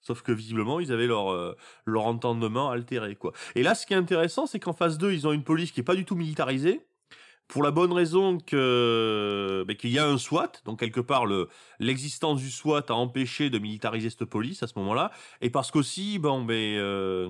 Sauf 0.00 0.22
que 0.22 0.32
visiblement, 0.32 0.80
ils 0.80 0.92
avaient 0.92 1.06
leur, 1.06 1.30
euh, 1.30 1.54
leur 1.84 2.06
entendement 2.06 2.70
altéré, 2.70 3.16
quoi. 3.16 3.32
Et 3.54 3.62
là, 3.62 3.74
ce 3.74 3.86
qui 3.86 3.92
est 3.92 3.96
intéressant, 3.96 4.46
c'est 4.46 4.58
qu'en 4.58 4.72
phase 4.72 4.96
2, 4.98 5.12
ils 5.12 5.26
ont 5.28 5.32
une 5.32 5.44
police 5.44 5.70
qui 5.70 5.80
est 5.80 5.84
pas 5.84 5.94
du 5.94 6.04
tout 6.04 6.16
militarisée. 6.16 6.80
Pour 7.52 7.62
la 7.62 7.70
bonne 7.70 7.92
raison 7.92 8.38
que 8.38 9.62
ben, 9.68 9.76
qu'il 9.76 9.90
y 9.90 9.98
a 9.98 10.06
un 10.08 10.16
SWAT, 10.16 10.52
donc 10.64 10.80
quelque 10.80 11.00
part 11.00 11.26
le 11.26 11.48
l'existence 11.80 12.40
du 12.40 12.50
SWAT 12.50 12.84
a 12.88 12.94
empêché 12.94 13.50
de 13.50 13.58
militariser 13.58 14.08
cette 14.08 14.24
police 14.24 14.62
à 14.62 14.66
ce 14.66 14.72
moment-là, 14.78 15.10
et 15.42 15.50
parce 15.50 15.70
qu'aussi 15.70 16.18
bon 16.18 16.42
ben 16.44 16.54
euh, 16.78 17.28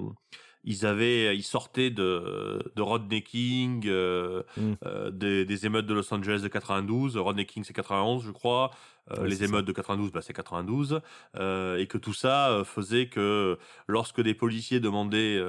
ils 0.63 0.87
avaient 0.87 1.37
ils 1.37 1.43
sortaient 1.43 1.91
de 1.91 2.63
de 2.77 2.83
Rodney 2.83 3.23
King, 3.23 3.83
euh, 3.89 4.45
Mm. 4.57 4.73
euh, 4.87 5.11
des, 5.11 5.45
des 5.45 5.67
émeutes 5.67 5.87
de 5.87 5.95
Los 5.95 6.15
Angeles 6.15 6.41
de 6.41 6.47
92, 6.49 7.17
Rodney 7.17 7.45
King 7.45 7.65
c'est 7.65 7.73
91 7.75 8.23
je 8.25 8.31
crois, 8.31 8.71
euh, 9.11 9.27
les 9.27 9.37
ça. 9.37 9.45
émeutes 9.47 9.65
de 9.67 9.73
92 9.73 10.13
bah, 10.13 10.21
c'est 10.23 10.33
92, 10.35 11.01
euh, 11.37 11.79
et 11.79 11.89
que 11.89 11.99
tout 11.99 12.13
ça 12.15 12.63
faisait 12.65 13.07
que 13.09 13.59
lorsque 13.89 14.21
des 14.21 14.35
policiers 14.35 14.79
demandaient 14.79 15.43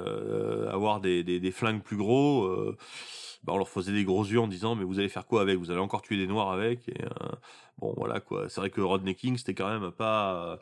avoir 0.71 0.99
des, 0.99 1.23
des, 1.23 1.39
des 1.39 1.51
flingues 1.51 1.83
plus 1.83 1.97
gros, 1.97 2.49
bah, 3.43 3.53
on 3.53 3.57
leur 3.57 3.69
faisait 3.69 3.91
des 3.93 4.05
gros 4.05 4.23
yeux 4.25 4.39
en 4.39 4.47
disant 4.47 4.75
mais 4.75 4.83
vous 4.83 4.99
allez 4.99 5.09
faire 5.09 5.25
quoi 5.27 5.41
avec? 5.41 5.57
Vous 5.57 5.71
allez 5.71 5.79
encore 5.79 6.01
tuer 6.01 6.17
des 6.17 6.27
noirs 6.27 6.51
avec? 6.51 6.87
Et, 6.89 7.03
euh, 7.03 7.31
Bon 7.79 7.93
voilà 7.97 8.19
quoi. 8.19 8.49
C'est 8.49 8.61
vrai 8.61 8.69
que 8.69 8.81
Rodney 8.81 9.15
King 9.15 9.37
c'était 9.37 9.55
quand 9.55 9.67
même 9.79 9.91
pas 9.91 10.59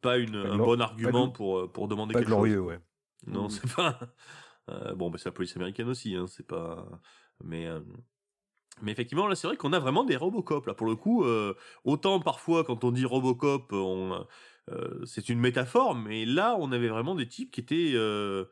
pas 0.00 0.16
une, 0.18 0.36
Pas 0.36 0.48
un 0.48 0.56
bon 0.58 0.80
argument 0.80 1.28
pour, 1.28 1.58
euh, 1.58 1.68
pour 1.68 1.88
demander 1.88 2.12
Pas 2.14 2.20
quelque 2.20 2.28
glorieux, 2.28 2.58
chose. 2.60 2.68
ouais. 2.68 2.80
Non, 3.26 3.46
Mm. 3.46 3.50
c'est 3.50 3.74
pas. 3.74 3.98
Euh, 4.70 4.94
bon, 4.94 5.10
bah, 5.10 5.18
c'est 5.18 5.28
la 5.28 5.32
police 5.32 5.54
américaine 5.56 5.88
aussi, 5.90 6.14
hein, 6.14 6.24
c'est 6.26 6.46
pas. 6.46 6.86
Mais. 7.42 7.66
euh, 7.66 7.80
Mais 8.82 8.92
effectivement, 8.92 9.26
là, 9.28 9.34
c'est 9.36 9.46
vrai 9.46 9.56
qu'on 9.58 9.72
a 9.74 9.78
vraiment 9.78 10.04
des 10.04 10.16
Robocop. 10.16 10.66
Là, 10.66 10.74
pour 10.74 10.86
le 10.86 10.96
coup, 10.96 11.22
euh, 11.24 11.54
autant 11.84 12.18
parfois 12.20 12.64
quand 12.64 12.82
on 12.82 12.90
dit 12.90 13.04
Robocop, 13.04 13.72
on, 13.72 14.26
euh, 14.70 15.04
c'est 15.04 15.28
une 15.28 15.38
métaphore, 15.38 15.94
mais 15.94 16.24
là, 16.24 16.56
on 16.58 16.72
avait 16.72 16.88
vraiment 16.88 17.14
des 17.14 17.28
types 17.28 17.50
qui 17.52 17.60
étaient 17.60 17.92
euh, 17.94 18.46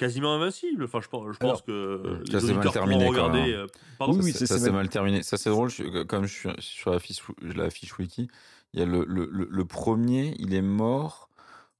quasiment 0.00 0.34
invincibles. 0.34 0.84
Enfin, 0.84 1.00
je 1.00 1.08
pense, 1.08 1.24
je 1.32 1.38
pense 1.38 1.40
Alors, 1.40 1.64
que 1.64 2.22
les 2.26 2.32
ça, 2.32 2.40
c'est 2.40 2.46
mal 2.48 2.54
auditeurs 2.56 2.72
terminé, 2.72 3.04
pourront 3.06 3.10
regarder. 3.10 3.52
euh, 3.52 3.66
pardon 3.98 4.14
Oui, 4.14 4.20
oui, 4.24 4.32
ça, 4.32 4.46
c'est 4.46 4.60
mal- 4.64 4.72
mal 4.72 4.88
terminé. 4.88 5.22
Ça, 5.22 5.36
c'est 5.36 5.50
drôle. 5.50 5.70
je- 5.70 6.02
comme 6.02 6.26
je 6.26 6.32
suis 6.34 6.48
sur 6.58 6.90
la 6.90 6.98
fiche, 6.98 7.20
la 7.40 7.70
fiche 7.70 7.96
wiki, 7.98 8.28
il 8.74 8.80
y 8.80 8.82
a 8.82 8.86
le, 8.86 9.04
le, 9.06 9.28
le, 9.32 9.46
le 9.50 9.64
premier, 9.64 10.34
il 10.38 10.52
est 10.54 10.62
mort 10.62 11.29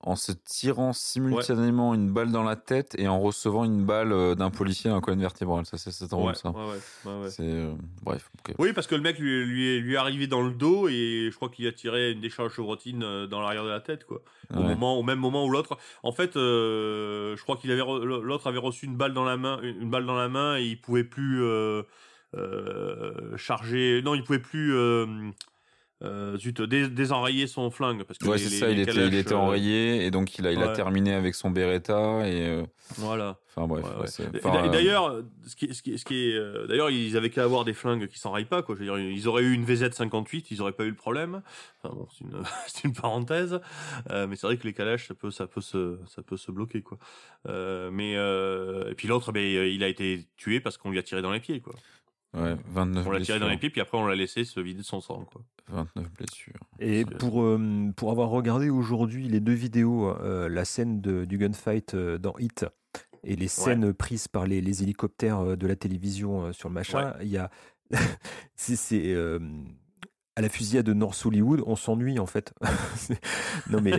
en 0.02 0.16
se 0.16 0.32
tirant 0.32 0.94
simultanément 0.94 1.92
une 1.94 2.10
balle 2.10 2.32
dans 2.32 2.42
la 2.42 2.56
tête 2.56 2.94
et 2.98 3.06
en 3.06 3.20
recevant 3.20 3.64
une 3.64 3.84
balle 3.84 4.12
euh, 4.12 4.34
d'un 4.34 4.48
policier 4.50 4.88
dans 4.88 4.96
la 4.96 5.02
colonne 5.02 5.20
vertébrale. 5.20 5.66
Ça, 5.66 5.76
c'est 5.76 6.08
drôle, 6.08 6.28
Ouais, 6.30 6.34
ça. 6.34 6.50
ouais. 6.50 7.28
C'est 7.28 7.42
euh, 7.42 7.74
bref. 8.02 8.30
Oui, 8.58 8.72
parce 8.72 8.86
que 8.86 8.94
le 8.94 9.02
mec 9.02 9.18
lui, 9.18 9.44
lui, 9.44 9.76
est, 9.76 9.78
lui 9.80 9.92
est 9.94 9.98
arrivé 9.98 10.26
dans 10.26 10.40
le 10.40 10.52
dos 10.52 10.88
et 10.88 11.28
je 11.30 11.36
crois 11.36 11.50
qu'il 11.50 11.66
a 11.66 11.72
tiré 11.72 12.12
une 12.12 12.20
décharge 12.22 12.54
chevrotine 12.54 13.02
euh, 13.02 13.26
dans 13.26 13.42
l'arrière 13.42 13.64
de 13.64 13.68
la 13.68 13.80
tête, 13.80 14.04
quoi. 14.06 14.22
Au, 14.54 14.60
moment, 14.62 14.98
au 14.98 15.02
même 15.02 15.18
moment 15.18 15.44
où 15.44 15.50
l'autre. 15.50 15.76
En 16.02 16.12
fait, 16.12 16.34
euh, 16.36 17.36
je 17.36 17.42
crois 17.42 17.56
qu'il 17.56 17.70
avait 17.70 17.82
re- 17.82 18.02
l'autre 18.04 18.46
avait 18.46 18.58
reçu 18.58 18.86
une 18.86 18.96
balle 18.96 19.12
dans 19.12 19.24
la 19.24 19.36
main, 19.36 19.60
une 19.62 19.90
balle 19.90 20.06
dans 20.06 20.16
la 20.16 20.28
main 20.30 20.56
et 20.58 20.64
il 20.64 20.80
pouvait 20.80 21.04
plus 21.04 21.42
euh, 21.42 21.82
charger. 23.36 24.00
Non, 24.04 24.14
il 24.14 24.24
pouvait 24.24 24.38
plus. 24.38 24.74
Euh, 26.02 26.38
zut, 26.38 26.62
dés- 26.62 26.88
désenrayer 26.88 27.46
son 27.46 27.70
flingue 27.70 28.04
parce 28.04 28.18
que 28.18 28.26
Ouais, 28.26 28.38
c'est 28.38 28.48
ça. 28.48 28.68
les 28.68 28.72
Il 28.72 28.80
était, 28.80 29.06
il 29.06 29.14
était 29.14 29.34
euh, 29.34 29.36
enrayé 29.36 30.06
et 30.06 30.10
donc 30.10 30.38
il 30.38 30.46
a, 30.46 30.52
il 30.52 30.62
a 30.62 30.68
terminé 30.68 31.12
avec 31.12 31.34
son 31.34 31.50
Beretta 31.50 32.26
et 32.26 32.46
euh, 32.48 32.64
Voilà. 32.96 33.36
enfin 33.54 33.66
bref. 33.66 33.84
Ouais, 33.84 34.24
ouais, 34.24 34.38
Et 34.42 34.46
euh, 34.46 34.68
D'ailleurs, 34.70 35.20
ce 35.46 35.54
qui, 35.56 35.74
ce 35.74 35.82
qui, 35.82 35.98
ce 35.98 36.06
qui 36.06 36.30
est, 36.30 36.66
d'ailleurs, 36.68 36.88
ils 36.88 37.18
avaient 37.18 37.28
qu'à 37.28 37.44
avoir 37.44 37.66
des 37.66 37.74
flingues 37.74 38.06
qui 38.06 38.18
s'enraillent 38.18 38.46
pas, 38.46 38.62
quoi. 38.62 38.76
Je 38.76 38.80
veux 38.80 38.86
dire, 38.86 38.98
ils 38.98 39.28
auraient 39.28 39.42
eu 39.42 39.52
une 39.52 39.66
VZ58, 39.66 40.46
ils 40.50 40.62
auraient 40.62 40.72
pas 40.72 40.84
eu 40.84 40.88
le 40.88 40.94
problème. 40.96 41.42
Enfin 41.84 41.94
bon, 41.94 42.08
c'est 42.16 42.24
une, 42.24 42.42
c'est 42.66 42.84
une 42.84 42.94
parenthèse, 42.94 43.60
Euh, 44.10 44.26
mais 44.26 44.36
c'est 44.36 44.46
vrai 44.46 44.56
que 44.56 44.66
les 44.66 44.72
calages, 44.72 45.06
ça 45.06 45.12
peut, 45.14 45.30
ça 45.30 45.46
peut 45.46 45.60
se, 45.60 45.98
ça 46.06 46.22
peut 46.22 46.38
se 46.38 46.50
bloquer, 46.50 46.80
quoi. 46.80 46.96
Mais 47.92 48.12
et 48.12 48.94
puis 48.96 49.06
l'autre, 49.06 49.32
ben, 49.32 49.42
il 49.44 49.84
a 49.84 49.88
été 49.88 50.24
tué 50.38 50.60
parce 50.60 50.78
qu'on 50.78 50.90
lui 50.90 50.98
a 50.98 51.02
tiré 51.02 51.20
dans 51.20 51.32
les 51.32 51.40
pieds, 51.40 51.60
quoi. 51.60 51.74
Ouais, 52.34 52.56
29 52.68 53.06
On 53.06 53.10
l'a 53.10 53.20
tiré 53.20 53.38
dans 53.38 53.48
les 53.48 53.56
pieds, 53.58 53.70
puis 53.70 53.80
après 53.80 53.98
on 53.98 54.06
l'a 54.06 54.14
laissé 54.14 54.44
se 54.44 54.60
vider 54.60 54.80
de 54.80 54.84
son 54.84 55.00
sang, 55.00 55.24
quoi. 55.32 55.42
29 55.68 56.12
blessures. 56.12 56.60
Et 56.80 57.04
pour, 57.04 57.42
euh, 57.42 57.90
pour 57.96 58.10
avoir 58.10 58.28
regardé 58.30 58.70
aujourd'hui 58.70 59.28
les 59.28 59.40
deux 59.40 59.52
vidéos, 59.52 60.08
euh, 60.20 60.48
la 60.48 60.64
scène 60.64 61.00
de- 61.00 61.24
du 61.24 61.38
gunfight 61.38 61.94
euh, 61.94 62.18
dans 62.18 62.36
Hit 62.38 62.66
et 63.22 63.36
les 63.36 63.46
scènes 63.48 63.92
prises 63.92 64.26
par 64.28 64.46
les, 64.46 64.60
les 64.60 64.82
hélicoptères 64.82 65.56
de 65.56 65.66
la 65.66 65.76
télévision 65.76 66.46
euh, 66.46 66.52
sur 66.52 66.68
le 66.68 66.74
machin, 66.74 67.14
il 67.22 67.28
y 67.28 67.36
a. 67.36 67.50
c'est. 68.56 69.14
À 70.40 70.42
la 70.42 70.48
fusillade 70.48 70.86
de 70.86 70.94
North 70.94 71.20
Hollywood, 71.24 71.62
on 71.66 71.76
s'ennuie 71.76 72.18
en 72.18 72.26
fait. 72.26 72.52
Non 73.70 73.80
mais 73.80 73.92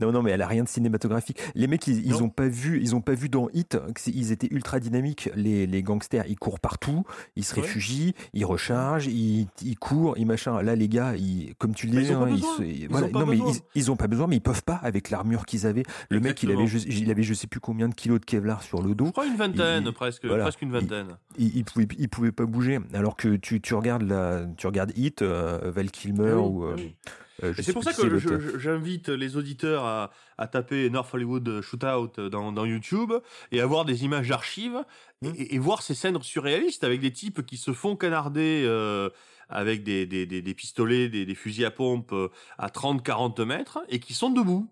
non 0.00 0.12
non 0.12 0.22
mais 0.22 0.30
elle 0.32 0.42
a 0.42 0.46
rien 0.46 0.64
de 0.64 0.68
cinématographique. 0.68 1.38
Les 1.54 1.66
mecs 1.66 1.86
ils, 1.86 2.06
ils 2.06 2.22
ont 2.22 2.28
pas 2.28 2.48
vu 2.48 2.80
ils 2.82 2.94
ont 2.94 3.00
pas 3.00 3.14
vu 3.14 3.28
dans 3.28 3.48
Hit 3.52 3.78
ils 4.06 4.32
étaient 4.32 4.48
ultra 4.50 4.80
dynamiques 4.80 5.30
les, 5.34 5.66
les 5.66 5.82
gangsters 5.82 6.24
ils 6.28 6.36
courent 6.38 6.60
partout 6.60 7.04
ils 7.36 7.44
se 7.44 7.54
Ouais. 7.54 7.62
réfugient 7.62 8.14
ils 8.34 8.44
rechargent 8.44 9.06
ils, 9.06 9.48
ils 9.62 9.76
courent 9.78 10.14
ils 10.18 10.26
machin 10.26 10.60
là 10.62 10.76
les 10.76 10.88
gars 10.88 11.14
ils 11.16 11.54
comme 11.58 11.74
tu 11.74 11.86
le 11.86 11.94
Bah, 11.94 12.00
ils 12.02 12.12
hein, 12.12 12.26
besoin. 12.26 12.56
se- 12.56 12.62
Ils 12.62 12.88
voilà, 12.88 13.06
ont 13.06 13.10
pas 13.10 13.20
non 13.20 13.26
mais 13.26 13.36
besoin. 13.36 13.52
ils, 13.74 13.80
ils 13.80 13.90
ont 13.90 13.96
pas 13.96 14.06
besoin 14.06 14.26
mais 14.26 14.36
ils 14.36 14.40
peuvent 14.42 14.62
pas 14.64 14.76
avec 14.82 15.10
l'armure 15.10 15.46
qu'ils 15.46 15.66
avaient 15.66 15.84
le 16.10 16.20
mec 16.20 16.42
il 16.42 16.50
avait 16.50 16.66
je, 16.66 16.78
il 16.78 17.10
avait 17.10 17.22
je 17.22 17.34
sais 17.34 17.46
plus 17.46 17.60
combien 17.60 17.88
de 17.88 17.94
kilos 17.94 18.20
de 18.20 18.24
Kevlar 18.26 18.62
sur 18.62 18.82
le 18.82 18.90
Je 18.90 18.94
dos 18.94 19.12
crois 19.12 19.26
une 19.26 19.36
vingtaine, 19.36 19.90
presque, 19.92 20.24
voilà. 20.26 20.44
presque 20.44 20.62
une 20.62 20.68
Il- 20.68 20.72
vingtaine. 20.72 21.06
il, 21.38 21.56
il 21.56 21.64
pouvait 21.64 21.88
il 21.98 22.08
pouvait 22.08 22.32
pas 22.32 22.44
bouger 22.46 22.78
alors 22.94 23.16
que 23.16 23.36
tu, 23.36 23.60
tu 23.60 23.74
regardes 23.74 24.02
la 24.02 24.42
tu 24.56 24.66
regardes 24.66 24.92
Hit 24.96 25.22
euh, 25.22 25.67
Val 25.70 25.90
Kilmer 25.90 26.32
Ah 26.32 26.38
oui, 26.38 26.48
ou 26.48 26.64
euh, 26.64 26.74
ah 26.76 26.80
oui. 26.80 26.96
euh, 27.44 27.52
c'est 27.60 27.72
pour 27.72 27.84
ça 27.84 27.92
que 27.92 28.58
j'invite 28.58 29.08
les 29.08 29.36
auditeurs 29.36 29.84
à, 29.84 30.10
à 30.38 30.46
taper 30.48 30.90
North 30.90 31.12
Hollywood 31.14 31.60
Shootout 31.62 32.28
dans, 32.30 32.52
dans 32.52 32.64
YouTube 32.64 33.12
et 33.52 33.60
à 33.60 33.66
voir 33.66 33.84
des 33.84 34.04
images 34.04 34.28
d'archives 34.28 34.84
Mmh. 35.20 35.30
et, 35.36 35.56
et 35.56 35.58
voir 35.58 35.82
ces 35.82 35.94
scènes 35.96 36.22
surréalistes 36.22 36.84
avec 36.84 37.00
des 37.00 37.12
types 37.12 37.44
qui 37.44 37.56
se 37.56 37.72
font 37.72 37.96
canarder 37.96 38.62
euh, 38.64 39.10
avec 39.48 39.82
des, 39.82 40.06
des, 40.06 40.26
des, 40.26 40.42
des 40.42 40.54
pistolets, 40.54 41.08
des, 41.08 41.26
des 41.26 41.34
fusils 41.34 41.64
à 41.64 41.72
pompe 41.72 42.12
euh, 42.12 42.28
à 42.56 42.68
30-40 42.68 43.44
mètres 43.44 43.80
et 43.88 43.98
qui 43.98 44.14
sont 44.14 44.30
debout. 44.30 44.70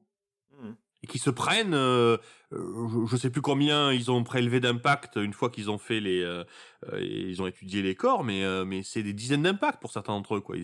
Et 1.07 1.13
qui 1.13 1.19
se 1.19 1.31
prennent, 1.31 1.75
euh, 1.75 2.17
euh, 2.53 2.89
je, 3.07 3.07
je 3.07 3.17
sais 3.17 3.31
plus 3.31 3.43
combien 3.43 3.93
ils 3.93 4.11
ont 4.11 4.25
prélevé 4.25 4.59
d'impact 4.61 5.17
une 5.17 5.33
fois 5.33 5.51
qu'ils 5.51 5.71
ont 5.71 5.79
fait 5.79 6.01
les, 6.01 6.21
euh, 6.23 6.43
euh, 6.93 7.01
ils 7.01 7.41
ont 7.41 7.47
étudié 7.47 7.81
les 7.83 7.95
corps, 7.95 8.25
mais 8.25 8.43
euh, 8.45 8.65
mais 8.65 8.83
c'est 8.83 9.03
des 9.05 9.13
dizaines 9.13 9.43
d'impacts 9.43 9.81
pour 9.81 9.93
certains 9.93 10.13
d'entre 10.15 10.37
eux 10.37 10.41
quoi. 10.41 10.57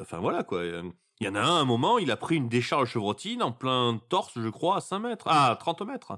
Enfin 0.00 0.18
voilà 0.18 0.44
quoi. 0.44 0.62
Il 0.64 1.26
y 1.26 1.28
en 1.28 1.34
a 1.34 1.40
un, 1.40 1.56
à 1.56 1.60
un 1.60 1.64
moment, 1.64 1.98
il 1.98 2.10
a 2.10 2.16
pris 2.16 2.36
une 2.36 2.48
décharge 2.48 2.90
chevrotine 2.92 3.42
en 3.42 3.52
plein 3.52 4.00
torse, 4.08 4.38
je 4.40 4.48
crois, 4.48 4.76
à 4.76 4.80
5 4.80 5.00
mètres, 5.00 5.26
ah, 5.28 5.50
à 5.50 5.56
30 5.56 5.82
mètres. 5.82 6.12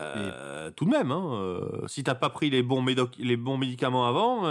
Euh, 0.00 0.70
tout 0.70 0.86
de 0.86 0.90
même, 0.90 1.12
hein, 1.12 1.60
si 1.86 2.02
t'as 2.02 2.14
pas 2.16 2.30
pris 2.30 2.50
les 2.50 2.62
bons, 2.62 2.82
médoc- 2.82 3.14
les 3.18 3.36
bons 3.36 3.58
médicaments 3.58 4.08
avant, 4.08 4.44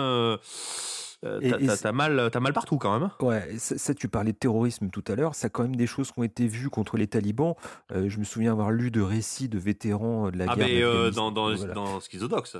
euh, 1.24 1.40
euh, 1.44 1.76
t'as, 1.82 1.92
mal, 1.92 2.30
t'as 2.32 2.40
mal 2.40 2.54
partout 2.54 2.78
quand 2.78 2.94
même. 2.94 3.04
hein. 3.04 3.12
Ouais, 3.26 3.56
ça, 3.58 3.78
ça, 3.78 3.94
tu 3.94 4.08
parlais 4.08 4.34
de 4.34 4.38
terrorisme 4.38 4.90
tout 4.90 5.04
à 5.08 5.16
l'heure, 5.16 5.36
ça 5.36 5.48
a 5.48 5.50
quand 5.50 5.64
même 5.64 5.76
des 5.76 5.88
choses 5.88 6.12
qui 6.12 6.20
ont 6.20 6.24
été 6.24 6.48
vues 6.48 6.70
contre 6.70 6.98
les 6.98 7.08
talibans. 7.08 7.56
Euh, 7.92 8.10
je 8.10 8.20
me 8.20 8.24
souviens 8.24 8.52
avoir 8.52 8.72
lu 8.72 8.92
de 8.92 9.02
récits 9.02 9.48
de 9.50 9.58
vétérans 9.60 10.30
de 10.32 10.38
la 10.38 10.46
Ah 10.50 10.56
guerre. 10.56 10.68
mais 10.68 10.82
euh, 10.84 10.94
d'Afghanistan. 11.12 11.32
dans, 11.32 11.50
dans, 11.50 11.56
Voilà. 11.56 11.74
dans 11.74 12.00
Schizodox. 12.00 12.58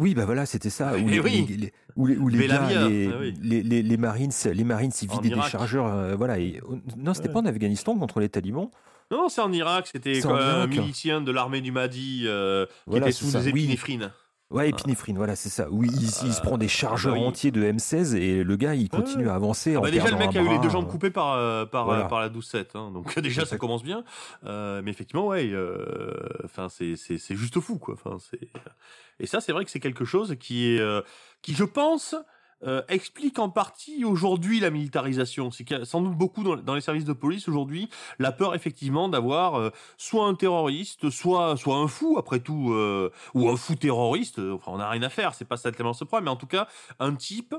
Oui, 0.00 0.14
bah 0.14 0.24
voilà, 0.24 0.44
c'était 0.44 0.70
ça. 0.70 0.94
Où 0.94 0.96
Eh 0.96 1.02
les, 1.02 1.20
oui. 1.20 1.46
les- 1.48 1.56
les- 1.56 1.72
où 1.94 2.06
les, 2.06 2.16
où 2.16 2.28
les 2.28 2.48
gars, 2.48 2.66
les, 2.88 3.06
ah 3.12 3.16
oui. 3.20 3.32
les, 3.62 3.96
Marines, 3.96 4.32
les 4.52 4.64
Marines, 4.64 4.90
ils 5.00 5.10
En 5.12 5.20
vidaient 5.20 5.36
des 5.36 5.42
chargeurs. 5.42 5.86
euh, 5.86 6.16
voilà. 6.16 6.40
Et, 6.40 6.60
non, 6.96 7.14
c'était 7.14 7.28
Ouais. 7.28 7.34
pas 7.34 7.40
en 7.40 7.46
Afghanistan 7.46 7.96
contre 7.96 8.18
les 8.18 8.28
talibans. 8.28 8.70
Non, 9.12 9.28
c'est 9.28 9.42
en 9.42 9.52
Irak, 9.52 9.86
c'était 9.92 10.26
un 10.26 10.66
milicien 10.66 11.20
de 11.20 11.30
l'armée 11.30 11.60
du 11.60 11.70
Mahdi 11.70 12.24
euh, 12.26 12.66
qui 12.66 12.72
Voilà, 12.86 13.06
était 13.06 13.12
sous 13.12 13.30
des 13.30 13.52
oui. 13.52 13.66
Ouais, 14.54 14.68
épinéphrine, 14.68 15.16
voilà, 15.16 15.36
c'est 15.36 15.48
ça. 15.48 15.66
Oui, 15.70 15.88
il, 15.92 16.02
il 16.02 16.10
se 16.32 16.40
prend 16.40 16.56
des 16.58 16.68
chargeurs 16.68 17.14
bah 17.14 17.20
entiers 17.20 17.50
de 17.50 17.62
M16 17.62 18.14
et 18.16 18.44
le 18.44 18.56
gars, 18.56 18.74
il 18.74 18.88
continue 18.88 19.28
à 19.28 19.34
avancer 19.34 19.74
Ah 19.74 19.78
en 19.78 19.82
bah 19.82 19.90
déjà, 19.90 20.10
le 20.10 20.16
mec 20.16 20.34
a 20.36 20.42
eu 20.42 20.48
les 20.48 20.58
deux 20.60 20.68
jambes 20.68 20.86
euh, 20.86 20.90
coupées 20.90 21.10
par, 21.10 21.32
euh, 21.32 21.66
par, 21.66 21.86
Voilà. 21.86 22.04
euh, 22.04 22.08
par 22.08 22.20
la 22.20 22.28
12-7. 22.28 22.66
Hein. 22.74 22.90
Donc 22.92 23.18
déjà, 23.20 23.44
ça 23.44 23.58
commence 23.58 23.82
bien. 23.82 24.04
Euh, 24.46 24.80
mais 24.84 24.90
effectivement, 24.90 25.26
ouais, 25.26 25.50
euh, 25.52 26.14
enfin, 26.44 26.68
c'est, 26.68 26.96
c'est, 26.96 27.18
c'est 27.18 27.34
juste 27.36 27.58
fou, 27.60 27.78
quoi. 27.78 27.94
Enfin, 27.94 28.16
c'est... 28.18 28.48
Et 29.20 29.26
ça, 29.26 29.40
c'est 29.40 29.52
vrai 29.52 29.64
que 29.64 29.70
c'est 29.70 29.80
quelque 29.80 30.04
chose 30.04 30.36
qui 30.38 30.68
est, 30.74 30.80
euh, 30.80 31.00
qui, 31.42 31.54
je 31.54 31.64
pense, 31.64 32.14
euh, 32.62 32.82
explique 32.88 33.38
en 33.38 33.50
partie 33.50 34.04
aujourd'hui 34.04 34.60
la 34.60 34.70
militarisation. 34.70 35.50
C'est 35.50 35.64
qu'il 35.64 35.76
y 35.78 35.80
a 35.80 35.84
sans 35.84 36.00
doute 36.00 36.16
beaucoup 36.16 36.42
dans, 36.42 36.56
dans 36.56 36.74
les 36.74 36.80
services 36.80 37.04
de 37.04 37.12
police 37.12 37.48
aujourd'hui 37.48 37.88
la 38.18 38.32
peur 38.32 38.54
effectivement 38.54 39.08
d'avoir 39.08 39.56
euh, 39.56 39.70
soit 39.98 40.26
un 40.26 40.34
terroriste, 40.34 41.10
soit 41.10 41.56
soit 41.56 41.76
un 41.76 41.88
fou 41.88 42.16
après 42.18 42.40
tout, 42.40 42.72
euh, 42.72 43.10
ou 43.34 43.48
un 43.50 43.56
fou 43.56 43.74
terroriste. 43.74 44.38
Enfin, 44.38 44.72
on 44.72 44.78
n'a 44.78 44.88
rien 44.88 45.02
à 45.02 45.08
faire. 45.10 45.34
C'est 45.34 45.44
pas 45.44 45.56
ça 45.56 45.72
tellement 45.72 45.92
ce 45.92 46.04
problème, 46.04 46.24
mais 46.24 46.30
en 46.30 46.36
tout 46.36 46.46
cas, 46.46 46.68
un 47.00 47.14
type 47.14 47.54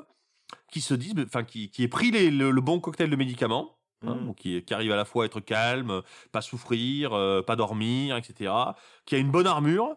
qui 0.72 0.82
se 0.82 0.94
dit, 0.94 1.14
enfin, 1.26 1.44
qui, 1.44 1.70
qui 1.70 1.84
ait 1.84 1.88
pris 1.88 2.12
les- 2.12 2.32
le, 2.32 2.52
le 2.52 2.62
bon 2.62 2.80
cocktail 2.80 3.10
de 3.10 3.16
médicaments. 3.16 3.72
hein, 4.06 4.16
Mm. 4.16 4.36
qui, 4.36 4.64
qui 4.64 4.74
arrive 4.74 4.92
à 4.92 4.96
la 4.96 5.06
fois 5.06 5.24
à 5.24 5.26
être 5.26 5.40
calme, 5.40 6.02
pas 6.32 6.42
souffrir, 6.42 7.12
pas 7.48 7.56
dormir, 7.56 8.18
etc. 8.18 8.54
Qui 9.06 9.16
a 9.16 9.18
une 9.18 9.32
bonne 9.32 9.48
armure 9.48 9.96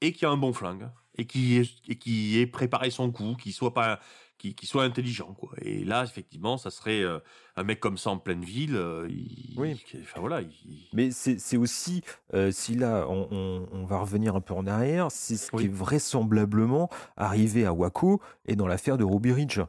et 0.00 0.12
qui 0.12 0.24
a 0.24 0.30
un 0.30 0.36
bon 0.36 0.52
flingue 0.52 0.88
et 1.18 1.26
qui 1.26 1.58
est, 1.58 1.70
et 1.88 1.96
qui 1.96 2.38
ait 2.38 2.46
préparé 2.46 2.90
son 2.90 3.10
coup, 3.10 3.34
qui 3.34 3.52
soit 3.52 3.74
pas, 3.74 3.98
qui, 4.38 4.54
qui 4.54 4.66
soit 4.66 4.84
intelligent 4.84 5.34
quoi. 5.34 5.50
Et 5.62 5.84
là 5.84 6.04
effectivement, 6.04 6.56
ça 6.58 6.70
serait 6.70 7.02
euh, 7.02 7.18
un 7.56 7.64
mec 7.64 7.80
comme 7.80 7.98
ça 7.98 8.10
en 8.10 8.18
pleine 8.18 8.44
ville. 8.44 8.76
euh, 8.76 9.06
il, 9.10 9.54
Oui. 9.58 9.82
qui- 9.84 9.98
Enfin 10.00 10.20
voilà. 10.20 10.40
il- 10.42 10.88
Mais 10.92 11.10
c'est 11.10 11.56
aussi, 11.56 12.02
euh, 12.34 12.52
si 12.52 12.74
là, 12.76 13.04
on, 13.08 13.26
on- 13.32 13.66
on 13.72 13.84
va 13.84 13.98
revenir 13.98 14.36
un 14.36 14.40
peu 14.40 14.54
en 14.54 14.66
arrière, 14.68 15.10
c'est 15.10 15.36
ce 15.36 15.50
Oui. 15.52 15.62
qui 15.64 15.68
est 15.68 15.72
vraisemblablement 15.74 16.88
arrivé 17.16 17.66
à 17.66 17.72
Waco 17.72 18.20
et 18.46 18.54
dans 18.54 18.68
l'affaire 18.68 18.96
de 18.96 19.04
Ruby 19.04 19.32
Ridge. 19.32 19.60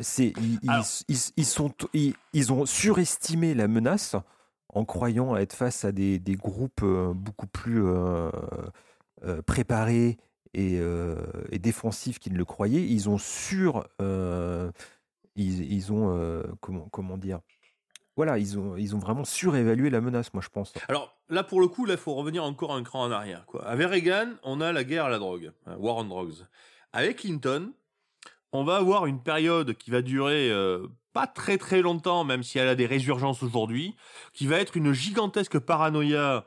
C'est, 0.00 0.32
ils, 1.38 1.44
sont, 1.46 1.72
ils, 1.94 2.14
ils 2.32 2.52
ont 2.52 2.66
surestimé 2.66 3.54
la 3.54 3.68
menace 3.68 4.16
en 4.68 4.84
croyant 4.84 5.36
être 5.36 5.54
face 5.54 5.84
à 5.84 5.92
des, 5.92 6.18
des 6.18 6.34
groupes 6.34 6.84
beaucoup 7.14 7.46
plus 7.46 7.80
préparés 9.46 10.18
et, 10.54 10.78
euh, 10.78 11.16
et 11.50 11.58
défensifs 11.58 12.18
qu'ils 12.18 12.32
ne 12.32 12.38
le 12.38 12.44
croyaient. 12.44 12.86
Ils 12.86 13.08
ont 13.08 13.18
sur, 13.18 13.86
euh, 14.00 14.70
ils, 15.36 15.92
ont, 15.92 16.16
euh, 16.16 16.42
comment, 16.60 17.18
dire, 17.18 17.40
voilà, 18.16 18.38
ils 18.38 18.58
ont, 18.58 18.76
ils 18.76 18.94
ont 18.94 18.98
vraiment 18.98 19.24
surévalué 19.24 19.90
la 19.90 20.00
menace, 20.00 20.32
moi 20.32 20.42
je 20.42 20.48
pense. 20.48 20.72
Alors 20.88 21.16
là 21.28 21.42
pour 21.42 21.60
le 21.60 21.68
coup, 21.68 21.84
là 21.84 21.96
faut 21.96 22.14
revenir 22.14 22.44
encore 22.44 22.74
un 22.74 22.82
cran 22.82 23.04
en 23.04 23.10
arrière. 23.10 23.44
Avec 23.64 23.88
Reagan, 23.88 24.34
on 24.42 24.60
a 24.60 24.72
la 24.72 24.84
guerre 24.84 25.06
à 25.06 25.10
la 25.10 25.18
drogue, 25.18 25.52
hein, 25.66 25.76
war 25.78 25.96
on 25.96 26.04
drugs. 26.04 26.46
Avec 26.92 27.18
Clinton, 27.18 27.72
on 28.52 28.64
va 28.64 28.76
avoir 28.76 29.06
une 29.06 29.20
période 29.20 29.74
qui 29.74 29.90
va 29.90 30.00
durer 30.00 30.52
pas 31.12 31.26
très 31.26 31.58
très 31.58 31.82
longtemps, 31.82 32.24
même 32.24 32.42
si 32.42 32.58
elle 32.58 32.68
a 32.68 32.74
des 32.74 32.86
résurgences 32.86 33.42
aujourd'hui, 33.42 33.96
qui 34.32 34.46
va 34.46 34.58
être 34.58 34.76
une 34.76 34.92
gigantesque 34.92 35.58
paranoïa 35.58 36.46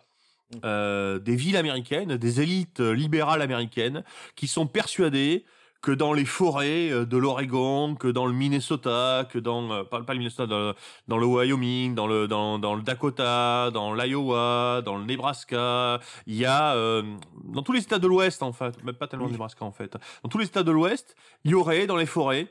euh, 0.64 1.20
des 1.20 1.36
villes 1.36 1.58
américaines, 1.58 2.18
des 2.18 2.42
élites 2.42 2.80
libérales 2.80 3.42
américaines, 3.42 4.04
qui 4.36 4.48
sont 4.48 4.68
persuadées 4.68 5.46
que 5.82 5.92
dans 5.92 6.12
les 6.12 6.26
forêts 6.26 6.90
euh, 6.90 7.06
de 7.06 7.18
l'Oregon, 7.18 7.96
que 7.96 8.08
dans 8.08 8.26
le 8.26 8.34
Minnesota, 8.34 9.28
que 9.30 9.38
dans 9.38 9.72
euh, 9.72 9.84
pas, 9.84 10.02
pas 10.02 10.14
le 10.14 10.20
Minnesota, 10.20 10.48
dans, 10.48 10.74
dans 11.08 11.18
le 11.18 11.26
Wyoming, 11.26 11.94
dans 11.94 12.08
le 12.08 12.28
dans, 12.28 12.58
dans 12.58 12.74
le 12.76 12.82
Dakota, 12.82 13.70
dans 13.72 13.94
l'Iowa, 13.94 14.82
dans 14.84 14.98
le 14.98 15.06
Nebraska, 15.06 16.00
il 16.26 16.36
y 16.36 16.46
a 16.46 16.74
euh, 16.74 17.04
dans 17.46 17.62
tous 17.62 17.74
les 17.74 17.82
États 17.82 18.00
de 18.00 18.08
l'Ouest 18.08 18.42
en 18.42 18.54
fait, 18.54 18.84
même 18.84 18.96
pas 18.96 19.08
tellement 19.08 19.26
le 19.26 19.30
Oui. 19.30 19.34
Nebraska 19.34 19.64
en 19.66 19.72
fait, 19.72 19.96
dans 20.24 20.30
tous 20.30 20.40
les 20.40 20.48
États 20.48 20.64
de 20.64 20.72
l'Ouest, 20.72 21.16
il 21.44 21.52
y 21.52 21.54
aurait 21.54 21.86
dans 21.86 21.96
les 21.96 22.08
forêts 22.08 22.48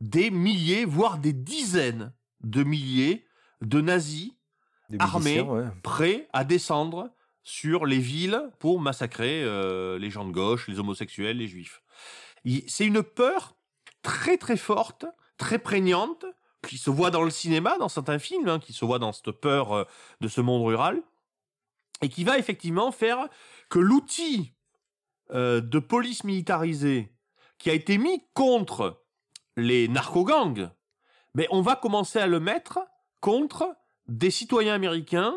des 0.00 0.30
milliers, 0.30 0.84
voire 0.84 1.18
des 1.18 1.32
dizaines 1.32 2.12
de 2.42 2.64
milliers 2.64 3.24
de 3.62 3.80
nazis 3.80 4.32
Des 4.90 4.98
Armés. 5.00 5.40
ouais. 5.40 5.62
prêts 5.82 6.28
à 6.32 6.42
descendre 6.44 7.10
sur 7.44 7.84
les 7.84 7.98
villes 7.98 8.42
pour 8.58 8.80
massacrer 8.80 9.44
euh, 9.44 9.98
les 9.98 10.10
gens 10.10 10.24
de 10.24 10.32
gauche, 10.32 10.66
les 10.66 10.80
homosexuels, 10.80 11.36
les 11.36 11.46
juifs. 11.46 11.82
C'est 12.66 12.86
une 12.86 13.02
peur 13.02 13.54
très 14.02 14.38
très 14.38 14.56
forte, 14.56 15.04
très 15.36 15.58
prégnante, 15.58 16.24
qui 16.66 16.78
se 16.78 16.88
voit 16.88 17.10
dans 17.10 17.22
le 17.22 17.30
cinéma, 17.30 17.76
dans 17.78 17.90
certains 17.90 18.18
films, 18.18 18.48
hein, 18.48 18.58
qui 18.58 18.72
se 18.72 18.84
voit 18.86 18.98
dans 18.98 19.12
cette 19.12 19.30
peur 19.30 19.72
euh, 19.72 19.84
de 20.22 20.28
ce 20.28 20.40
monde 20.40 20.64
rural, 20.64 21.02
et 22.00 22.08
qui 22.08 22.24
va 22.24 22.38
effectivement 22.38 22.90
faire 22.90 23.28
que 23.68 23.78
l'outil 23.78 24.54
euh, 25.32 25.60
de 25.60 25.78
police 25.78 26.24
militarisée 26.24 27.12
qui 27.58 27.70
a 27.70 27.74
été 27.74 27.98
mis 27.98 28.24
contre 28.32 29.04
les 29.56 29.86
narcogangs, 29.88 30.70
mais 31.34 31.46
on 31.50 31.60
va 31.60 31.76
commencer 31.76 32.18
à 32.18 32.26
le 32.26 32.40
mettre 32.40 32.80
contre 33.20 33.76
des 34.08 34.30
citoyens 34.30 34.74
américains, 34.74 35.34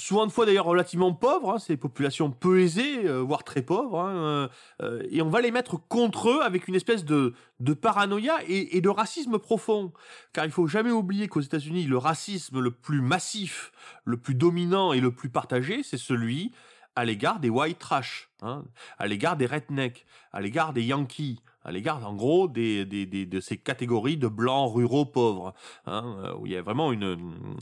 souvent 0.00 0.26
de 0.26 0.32
fois 0.32 0.46
d'ailleurs 0.46 0.64
relativement 0.64 1.12
pauvres, 1.12 1.54
hein, 1.54 1.58
c'est 1.58 1.74
des 1.74 1.76
populations 1.76 2.30
peu 2.30 2.60
aisées, 2.60 3.06
euh, 3.06 3.20
voire 3.20 3.44
très 3.44 3.62
pauvres, 3.62 4.00
hein, 4.00 4.16
euh, 4.16 4.48
euh, 4.82 5.02
et 5.10 5.22
on 5.22 5.28
va 5.28 5.40
les 5.40 5.50
mettre 5.50 5.76
contre 5.76 6.30
eux 6.30 6.40
avec 6.42 6.68
une 6.68 6.74
espèce 6.74 7.04
de, 7.04 7.34
de 7.60 7.74
paranoïa 7.74 8.38
et, 8.48 8.76
et 8.76 8.80
de 8.80 8.88
racisme 8.88 9.38
profond. 9.38 9.92
Car 10.32 10.44
il 10.44 10.50
faut 10.50 10.66
jamais 10.66 10.90
oublier 10.90 11.28
qu'aux 11.28 11.40
États-Unis, 11.40 11.84
le 11.84 11.98
racisme 11.98 12.60
le 12.60 12.70
plus 12.70 13.02
massif, 13.02 13.72
le 14.04 14.16
plus 14.16 14.34
dominant 14.34 14.92
et 14.92 15.00
le 15.00 15.12
plus 15.12 15.28
partagé, 15.28 15.82
c'est 15.82 15.98
celui 15.98 16.52
à 17.00 17.04
l'égard 17.04 17.40
des 17.40 17.48
white 17.48 17.78
trash, 17.78 18.30
hein, 18.42 18.64
à 18.98 19.06
l'égard 19.06 19.36
des 19.36 19.46
rednecks, 19.46 20.04
à 20.32 20.40
l'égard 20.40 20.72
des 20.72 20.82
yankees, 20.82 21.40
à 21.62 21.72
l'égard, 21.72 22.06
en 22.06 22.14
gros, 22.14 22.46
des, 22.48 22.84
des, 22.84 23.06
des- 23.06 23.26
de 23.26 23.40
ces 23.40 23.56
catégories 23.56 24.16
de 24.16 24.28
blancs 24.28 24.72
ruraux 24.74 25.06
pauvres, 25.06 25.52
hein, 25.86 26.16
euh, 26.24 26.34
où 26.38 26.46
il 26.46 26.52
y 26.52 26.56
a 26.56 26.62
vraiment 26.62 26.92
une, 26.92 27.02
une- 27.04 27.56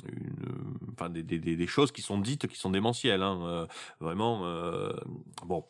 enfin, 0.92 1.08
des, 1.10 1.22
des, 1.22 1.38
des- 1.38 1.66
choses 1.66 1.92
qui 1.92 2.02
sont 2.02 2.18
dites, 2.18 2.46
qui 2.46 2.56
sont 2.58 2.70
démentielles, 2.70 3.22
hein, 3.22 3.38
euh, 3.42 3.66
vraiment, 4.00 4.44
euh, 4.44 4.92
bon. 5.46 5.64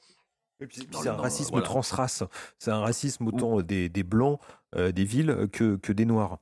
C'est 0.61 1.09
un 1.09 1.13
racisme 1.15 1.53
voilà. 1.53 1.67
transrace. 1.67 2.25
C'est 2.59 2.71
un 2.73 2.81
racisme 2.81 3.29
autant 3.29 3.61
des, 3.63 3.89
des 3.89 4.03
blancs 4.03 4.41
euh, 4.75 4.91
des 4.93 5.05
villes 5.05 5.49
que, 5.53 5.77
que 5.77 5.93
des 5.93 6.05
noirs. 6.05 6.39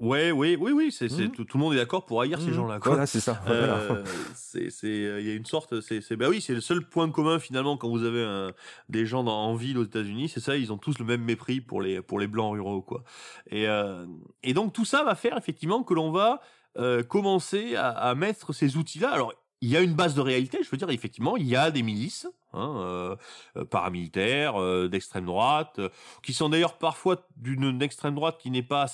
Ouais, 0.00 0.30
oui, 0.32 0.56
oui, 0.58 0.72
oui, 0.72 0.90
c'est, 0.90 1.10
Mhm. 1.10 1.30
tout, 1.30 1.44
tout 1.44 1.58
le 1.58 1.62
monde 1.62 1.74
est 1.74 1.76
d'accord 1.76 2.06
pour 2.06 2.22
haïr 2.22 2.40
ces 2.40 2.48
Mhm. 2.48 2.54
gens-là. 2.54 2.78
Voilà, 2.82 3.06
c'est 3.06 3.20
ça. 3.20 3.40
Euh, 3.48 4.02
c'est, 4.34 4.70
c'est, 4.70 4.88
il 4.88 5.26
y 5.26 5.30
a 5.30 5.34
une 5.34 5.44
sorte, 5.44 5.80
c'est, 5.82 6.00
c'est, 6.00 6.16
bah 6.16 6.28
oui, 6.30 6.40
c'est 6.40 6.54
le 6.54 6.62
seul 6.62 6.80
point 6.88 7.10
commun 7.10 7.38
finalement 7.38 7.76
quand 7.76 7.90
vous 7.90 8.02
avez 8.04 8.22
un- 8.24 8.52
des 8.88 9.04
gens 9.04 9.22
dans, 9.24 9.36
en 9.44 9.54
ville 9.54 9.76
aux 9.76 9.84
États-Unis, 9.84 10.30
c'est 10.30 10.40
ça, 10.40 10.56
ils 10.56 10.72
ont 10.72 10.78
tous 10.78 10.98
le 10.98 11.04
même 11.04 11.22
mépris 11.22 11.60
pour 11.60 11.82
les, 11.82 12.00
pour 12.00 12.18
les 12.18 12.26
blancs 12.28 12.54
ruraux, 12.54 12.80
quoi. 12.80 13.04
Et, 13.50 13.68
euh, 13.68 14.06
et 14.42 14.54
donc 14.54 14.72
tout 14.72 14.86
ça 14.86 15.04
va 15.04 15.14
faire 15.14 15.36
effectivement 15.36 15.82
que 15.82 15.92
l'on 15.92 16.10
va 16.10 16.40
euh, 16.78 17.02
commencer 17.02 17.76
à, 17.76 17.88
à 17.90 18.14
mettre 18.14 18.54
ces 18.54 18.76
outils-là. 18.78 19.10
Alors, 19.10 19.34
il 19.60 19.68
y 19.68 19.76
a 19.76 19.80
une 19.82 19.92
base 19.94 20.14
de 20.14 20.22
réalité, 20.22 20.60
je 20.62 20.70
veux 20.70 20.78
dire, 20.78 20.88
effectivement, 20.88 21.36
il 21.36 21.46
y 21.46 21.54
a 21.56 21.70
des 21.70 21.82
milices 21.82 22.26
hein, 22.54 22.76
euh, 22.78 23.64
paramilitaires, 23.68 24.58
euh, 24.60 24.88
d'extrême 24.88 25.26
droite, 25.26 25.78
euh, 25.78 25.88
qui 26.22 26.32
sont 26.32 26.48
d'ailleurs 26.48 26.78
parfois 26.78 27.26
d'une 27.36 27.82
extrême 27.82 28.14
droite 28.14 28.38
qui 28.40 28.50
n'est 28.50 28.62
pas, 28.62 28.86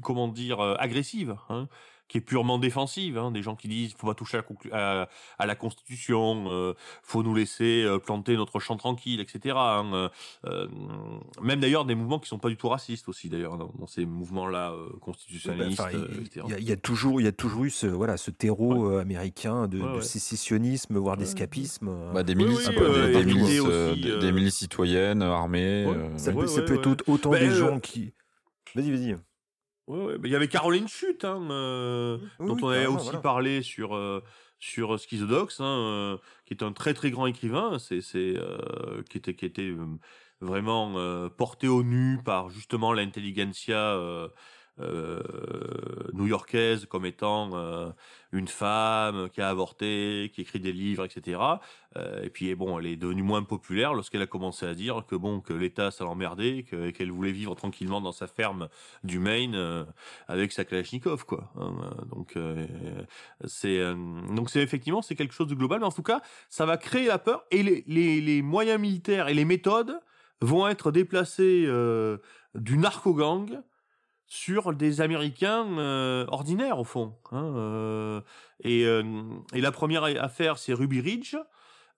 comment 0.00 0.28
dire, 0.28 0.60
euh, 0.60 0.74
agressive, 0.78 1.36
hein, 1.50 1.68
qui 2.08 2.18
est 2.18 2.22
purement 2.22 2.58
défensive. 2.58 3.16
Hein, 3.18 3.30
des 3.30 3.42
gens 3.42 3.56
qui 3.56 3.68
disent 3.68 3.94
faut 3.94 4.06
pas 4.06 4.14
toucher 4.14 4.38
à 4.38 4.40
la, 4.40 4.46
conclu- 4.46 4.72
à, 4.72 5.08
à 5.38 5.46
la 5.46 5.54
Constitution, 5.54 6.46
euh, 6.50 6.74
faut 7.02 7.22
nous 7.22 7.34
laisser 7.34 7.82
euh, 7.84 7.98
planter 7.98 8.36
notre 8.36 8.58
champ 8.60 8.76
tranquille, 8.76 9.20
etc. 9.20 9.54
hein, 9.56 10.10
euh, 10.46 10.68
même 11.40 11.60
d'ailleurs 11.60 11.84
des 11.84 11.94
mouvements 11.94 12.18
qui 12.18 12.28
sont 12.28 12.38
pas 12.38 12.48
du 12.48 12.56
tout 12.56 12.68
racistes 12.68 13.08
aussi, 13.08 13.28
d'ailleurs, 13.28 13.56
dans, 13.56 13.72
dans 13.78 13.86
ces 13.86 14.04
mouvements-là 14.06 14.72
euh, 14.72 14.88
constitutionnalistes, 15.00 15.82
il 15.92 16.50
y, 16.50 16.54
a- 16.54 16.58
il 16.58 16.68
y 16.68 16.72
a 16.72 16.76
toujours, 16.76 17.20
il 17.20 17.24
y 17.24 17.28
a 17.28 17.32
toujours 17.32 17.64
eu 17.64 17.70
ce, 17.70 17.86
voilà, 17.86 18.16
ce 18.16 18.30
terreau 18.30 18.90
euh, 18.90 19.00
américain 19.00 19.68
de, 19.68 19.78
Ouais, 19.80 19.88
de 19.92 19.96
ouais. 19.96 20.02
sécessionnisme, 20.02 20.96
voire 20.98 21.16
Ouais. 21.16 21.24
d'escapisme. 21.24 22.12
Bah, 22.12 22.22
des 22.22 22.34
milices, 22.34 22.68
oui, 22.68 22.74
euh, 22.78 23.12
des, 23.12 23.24
milices, 23.24 23.60
euh, 23.64 23.92
aussi, 23.92 24.00
des, 24.00 24.10
euh, 24.10 24.18
des 24.18 24.32
milices 24.32 24.56
citoyennes, 24.56 25.22
armées. 25.22 25.86
Ouais. 25.86 25.96
euh, 25.96 26.18
ça 26.18 26.32
Ouais, 26.32 26.42
peut, 26.42 26.46
ça 26.46 26.60
ouais, 26.60 26.66
peut 26.66 26.74
être 26.74 27.08
autant 27.08 27.30
Ben, 27.30 27.40
des 27.40 27.54
euh, 27.54 27.58
gens 27.58 27.80
qui. 27.80 28.12
Vas-y, 28.74 28.90
vas-y. 28.90 29.16
Ouais, 29.88 29.98
ouais. 30.04 30.18
mais 30.18 30.28
Il 30.28 30.32
y 30.32 30.36
avait 30.36 30.48
Caroline 30.48 30.88
Chute, 30.88 31.24
hein, 31.24 31.48
euh, 31.50 32.18
Oui, 32.38 32.46
dont 32.46 32.54
oui, 32.54 32.62
on 32.62 32.68
avait 32.68 32.86
aussi 32.86 33.04
voilà. 33.04 33.20
parlé 33.20 33.62
sur 33.62 33.94
euh, 33.96 34.22
sur 34.58 34.98
Schizodox, 34.98 35.60
hein, 35.60 35.64
euh, 35.64 36.18
qui 36.46 36.54
est 36.54 36.62
un 36.62 36.72
très 36.72 36.94
très 36.94 37.10
grand 37.10 37.26
écrivain, 37.26 37.78
c'est 37.78 38.00
c'est 38.00 38.34
euh, 38.36 39.02
qui 39.10 39.18
était 39.18 39.34
qui 39.34 39.44
était 39.44 39.70
euh, 39.70 39.86
vraiment 40.40 40.94
euh, 40.98 41.28
porté 41.28 41.66
au 41.68 41.82
nu 41.82 42.22
par 42.24 42.48
justement 42.50 42.92
l'intelligentsia 42.92 43.76
euh, 43.76 44.28
euh, 44.28 44.28
new-yorkaise 46.12 46.86
comme 46.86 47.06
étant 47.06 47.50
euh, 47.54 47.90
une 48.32 48.48
femme 48.48 49.28
qui 49.30 49.40
a 49.40 49.48
avorté, 49.48 50.30
qui 50.34 50.40
écrit 50.40 50.60
des 50.60 50.72
livres, 50.72 51.04
etc. 51.04 51.40
Euh, 51.96 52.22
et 52.22 52.30
puis 52.30 52.54
bon, 52.54 52.78
elle 52.78 52.86
est 52.86 52.96
devenue 52.96 53.22
moins 53.22 53.42
populaire 53.42 53.92
lorsqu'elle 53.92 54.22
a 54.22 54.26
commencé 54.26 54.66
à 54.66 54.74
dire 54.74 55.04
que 55.06 55.14
bon 55.14 55.40
que 55.40 55.52
l'État 55.52 55.90
ça 55.90 56.04
l'emmerdait, 56.04 56.62
que- 56.62 56.90
qu'elle 56.90 57.10
voulait 57.10 57.32
vivre 57.32 57.54
tranquillement 57.54 58.00
dans 58.00 58.12
sa 58.12 58.26
ferme 58.26 58.68
du 59.04 59.18
Maine 59.18 59.54
euh, 59.54 59.84
avec 60.28 60.52
sa 60.52 60.64
Kalachnikov, 60.64 61.24
quoi. 61.26 61.52
donc 62.10 62.36
euh, 62.36 62.66
c'est 63.44 63.78
euh, 63.78 63.94
donc 64.34 64.48
c'est 64.50 64.62
effectivement 64.62 65.02
c'est 65.02 65.14
quelque 65.14 65.34
chose 65.34 65.48
de 65.48 65.54
global, 65.54 65.80
mais 65.80 65.86
en 65.86 65.92
tout 65.92 66.02
cas 66.02 66.22
ça 66.48 66.64
va 66.64 66.76
créer 66.76 67.06
la 67.06 67.18
peur 67.18 67.44
et 67.50 67.62
les, 67.62 68.42
moyens 68.42 68.80
militaires 68.80 69.28
et 69.28 69.34
les 69.34 69.44
méthodes 69.44 70.00
vont 70.40 70.66
être 70.66 70.90
déplacés 70.90 71.64
euh, 71.66 72.18
du 72.54 72.76
narco-gang 72.78 73.62
sur 74.32 74.72
des 74.72 75.02
Américains 75.02 75.66
euh, 75.78 76.24
ordinaires 76.28 76.78
au 76.78 76.84
fond. 76.84 77.12
hein, 77.32 77.52
euh, 77.54 78.20
et, 78.64 78.86
euh, 78.86 79.02
et 79.52 79.60
la 79.60 79.72
première 79.72 80.04
affaire, 80.04 80.56
c'est 80.56 80.72
Ruby 80.72 81.02
Ridge. 81.02 81.36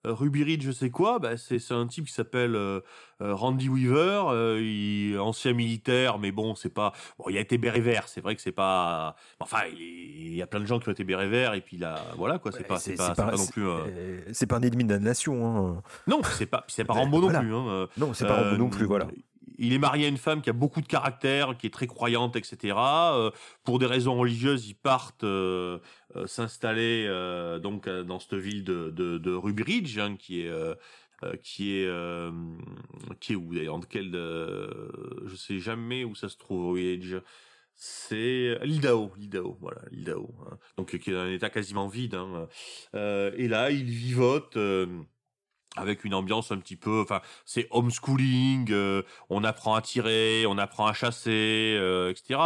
Ruby 0.03 0.43
Ridge, 0.43 0.69
c'est 0.71 0.91
quoi? 0.91 1.17
Bah, 1.17 1.35
c'est, 1.37 1.71
un 1.71 1.87
type 1.87 2.05
qui 2.05 2.13
s'appelle 2.13 2.55
euh, 2.55 2.81
Randy 3.21 3.69
Weaver, 3.69 4.25
euh, 4.29 4.61
il, 4.61 5.17
ancien 5.17 5.53
militaire, 5.53 6.19
mais 6.19 6.31
bon, 6.31 6.53
c'est 6.53 6.69
pas. 6.69 6.91
Bon, 7.17 7.25
il 7.29 7.37
a 7.37 7.39
été 7.39 7.57
béret 7.57 7.79
vert, 7.79 8.07
c'est 8.07 8.21
vrai 8.21 8.35
que 8.35 8.41
c'est 8.41 8.51
pas. 8.51 9.15
Enfin, 9.39 9.61
il, 9.71 9.79
il 10.27 10.35
y 10.35 10.43
a 10.43 10.47
plein 10.47 10.59
de 10.59 10.65
gens 10.67 10.77
qui 10.79 10.89
ont 10.89 10.91
été 10.91 11.03
béret 11.05 11.27
vert, 11.27 11.55
et 11.55 11.61
puis 11.61 11.77
là, 11.77 11.95
voilà 12.17 12.37
quoi, 12.37 12.51
c'est 12.51 12.59
Ouais, 12.59 12.65
pas, 12.65 12.77
c'est, 12.77 12.95
pas, 12.95 13.15
non 13.15 13.47
plus. 13.47 13.67
euh, 13.67 14.19
C'est 14.31 14.45
pas 14.45 14.57
un 14.57 14.61
ennemi 14.61 14.83
de 14.83 14.93
la 14.93 14.99
nation. 14.99 15.47
hein. 15.47 15.81
Non, 16.05 16.21
c'est 16.23 16.45
pas, 16.45 16.65
c'est 16.67 16.83
pas 16.83 16.93
Ouais, 16.93 16.99
Rambo 16.99 17.21
voilà. 17.21 17.39
non 17.41 17.45
plus. 17.45 17.55
Hein. 17.55 17.87
Non, 17.97 18.13
c'est 18.13 18.27
pas 18.27 18.35
Rambo 18.43 18.57
non 18.57 18.69
plus, 18.69 18.85
voilà. 18.85 19.07
Il 19.57 19.73
est 19.73 19.77
marié 19.77 20.05
à 20.05 20.09
une 20.09 20.17
femme 20.17 20.41
qui 20.41 20.49
a 20.49 20.53
beaucoup 20.53 20.81
de 20.81 20.87
caractère, 20.87 21.57
qui 21.57 21.67
est 21.67 21.71
très 21.71 21.87
croyante, 21.87 22.35
etc. 22.35 22.75
Euh, 22.77 23.31
pour 23.63 23.79
des 23.79 23.85
raisons 23.85 24.15
religieuses, 24.15 24.67
ils 24.67 24.75
partent 24.75 25.23
euh, 25.23 25.79
euh, 26.15 26.27
s'installer 26.27 27.07
donc 27.61 27.87
dans 27.89 28.19
cette 28.19 28.35
ville 28.35 28.63
de, 28.63 28.89
de, 28.91 29.99
hein, 29.99 30.15
qui 30.17 30.41
est 30.41 30.51
qui 31.41 31.77
est 31.77 31.89
qui 33.19 33.33
est 33.33 33.35
où 33.35 33.53
d'ailleurs, 33.53 33.79
de 33.79 33.85
quel, 33.85 34.11
je 35.25 35.35
sais 35.35 35.59
jamais 35.59 36.03
où 36.03 36.15
ça 36.15 36.29
se 36.29 36.37
trouve 36.37 36.73
Ruby 36.73 36.91
Ridge. 36.91 37.15
C'est 37.77 38.57
l'Idaho, 38.63 39.11
l'Idaho, 39.17 39.57
voilà, 39.59 39.81
l'Idaho. 39.91 40.33
hein. 40.49 40.57
Donc 40.77 40.97
qui 40.97 41.09
est 41.09 41.13
dans 41.13 41.19
un 41.19 41.31
état 41.31 41.49
quasiment 41.49 41.87
vide. 41.87 42.15
Hein. 42.15 42.47
Et 42.93 43.47
là, 43.47 43.71
il 43.71 43.85
vivote. 43.85 44.57
Avec 45.77 46.03
une 46.03 46.13
ambiance 46.13 46.51
un 46.51 46.57
petit 46.57 46.75
peu, 46.75 47.01
enfin, 47.01 47.21
c'est 47.45 47.67
homeschooling, 47.71 48.71
euh, 48.71 49.01
on 49.29 49.43
apprend 49.43 49.75
à 49.75 49.81
tirer, 49.81 50.45
on 50.47 50.57
apprend 50.57 50.87
à 50.87 50.93
chasser, 50.93 51.75
euh, 51.79 52.11
etc. 52.11 52.39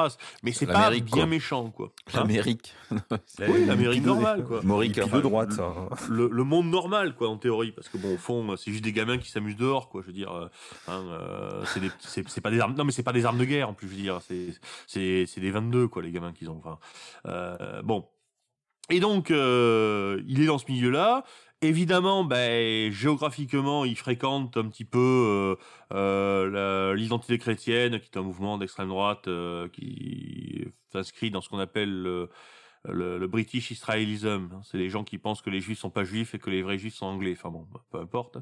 Mais 0.43 0.51
c'est 0.51 0.65
pas 0.65 0.73
L'Amérique, 0.73 1.05
bien 1.05 1.15
quoi. 1.17 1.25
méchant, 1.25 1.69
quoi. 1.71 1.91
Hein 2.13 2.19
L'Amérique. 2.19 2.73
oui, 3.39 3.65
l'Amérique 3.65 4.03
normale, 4.03 4.43
quoi. 4.43 4.61
Maurice, 4.63 4.93
pied 4.93 5.03
enfin, 5.03 5.17
de 5.17 5.21
droite. 5.21 5.51
ça, 5.51 5.65
hein. 5.65 5.89
Le, 6.09 6.29
le 6.31 6.43
monde 6.43 6.67
normal, 6.67 7.15
quoi, 7.15 7.29
en 7.29 7.37
théorie, 7.37 7.71
parce 7.71 7.89
que 7.89 7.97
bon, 7.97 8.15
au 8.15 8.17
fond, 8.17 8.55
c'est 8.57 8.71
juste 8.71 8.83
des 8.83 8.93
gamins 8.93 9.17
qui 9.17 9.29
s'amusent 9.29 9.57
dehors, 9.57 9.89
quoi. 9.89 10.01
Je 10.01 10.07
veux 10.07 10.13
dire, 10.13 10.31
euh, 10.31 10.47
hein, 10.87 11.03
euh, 11.11 11.63
c'est 11.99 12.41
pas 12.41 12.51
des 12.51 12.59
armes, 12.59 12.75
non, 12.75 12.83
mais 12.83 12.91
c'est 12.91 13.03
pas 13.03 13.13
des 13.13 13.25
armes 13.25 13.37
de 13.37 13.45
guerre, 13.45 13.69
en 13.69 13.73
plus, 13.73 13.87
je 13.87 13.95
veux 13.95 14.01
dire, 14.01 14.19
c'est 14.27 14.47
c'est 14.87 15.25
c'est 15.27 15.41
des 15.41 15.51
22, 15.51 15.87
quoi, 15.87 16.01
les 16.01 16.11
gamins 16.11 16.33
qu'ils 16.33 16.49
ont. 16.49 16.57
Enfin, 16.57 16.79
euh, 17.27 17.81
bon. 17.81 18.05
Et 18.91 18.99
donc, 18.99 19.29
euh, 19.29 20.21
il 20.27 20.41
est 20.41 20.47
dans 20.47 20.57
ce 20.57 20.65
milieu-là. 20.69 21.23
Évidemment, 21.61 22.23
ben, 22.23 22.89
géographiquement, 22.89 23.83
il 23.83 23.97
fréquente 23.97 24.55
un 24.55 24.69
petit 24.69 24.85
peu 24.85 25.57
euh, 25.91 25.93
euh, 25.93 26.95
l'identité 26.95 27.37
chrétienne, 27.37 27.99
qui 27.99 28.09
est 28.13 28.17
un 28.17 28.21
mouvement 28.21 28.57
d'extrême 28.57 28.87
droite 28.87 29.27
euh, 29.27 29.67
qui 29.67 30.67
s'inscrit 30.93 31.31
dans 31.31 31.41
ce 31.41 31.49
qu'on 31.49 31.59
appelle 31.59 32.01
le, 32.01 32.29
le, 32.85 33.27
British 33.27 33.71
Israelism. 33.71 34.61
C'est 34.63 34.77
les 34.77 34.89
gens 34.89 35.03
qui 35.03 35.17
pensent 35.17 35.41
que 35.41 35.49
les 35.49 35.59
juifs 35.59 35.79
sont 35.79 35.89
pas 35.89 36.05
juifs 36.05 36.33
et 36.33 36.39
que 36.39 36.49
les 36.49 36.61
vrais 36.61 36.77
juifs 36.77 36.95
sont 36.95 37.07
anglais. 37.07 37.35
Enfin 37.37 37.49
bon, 37.49 37.67
peu 37.91 37.99
importe. 37.99 38.37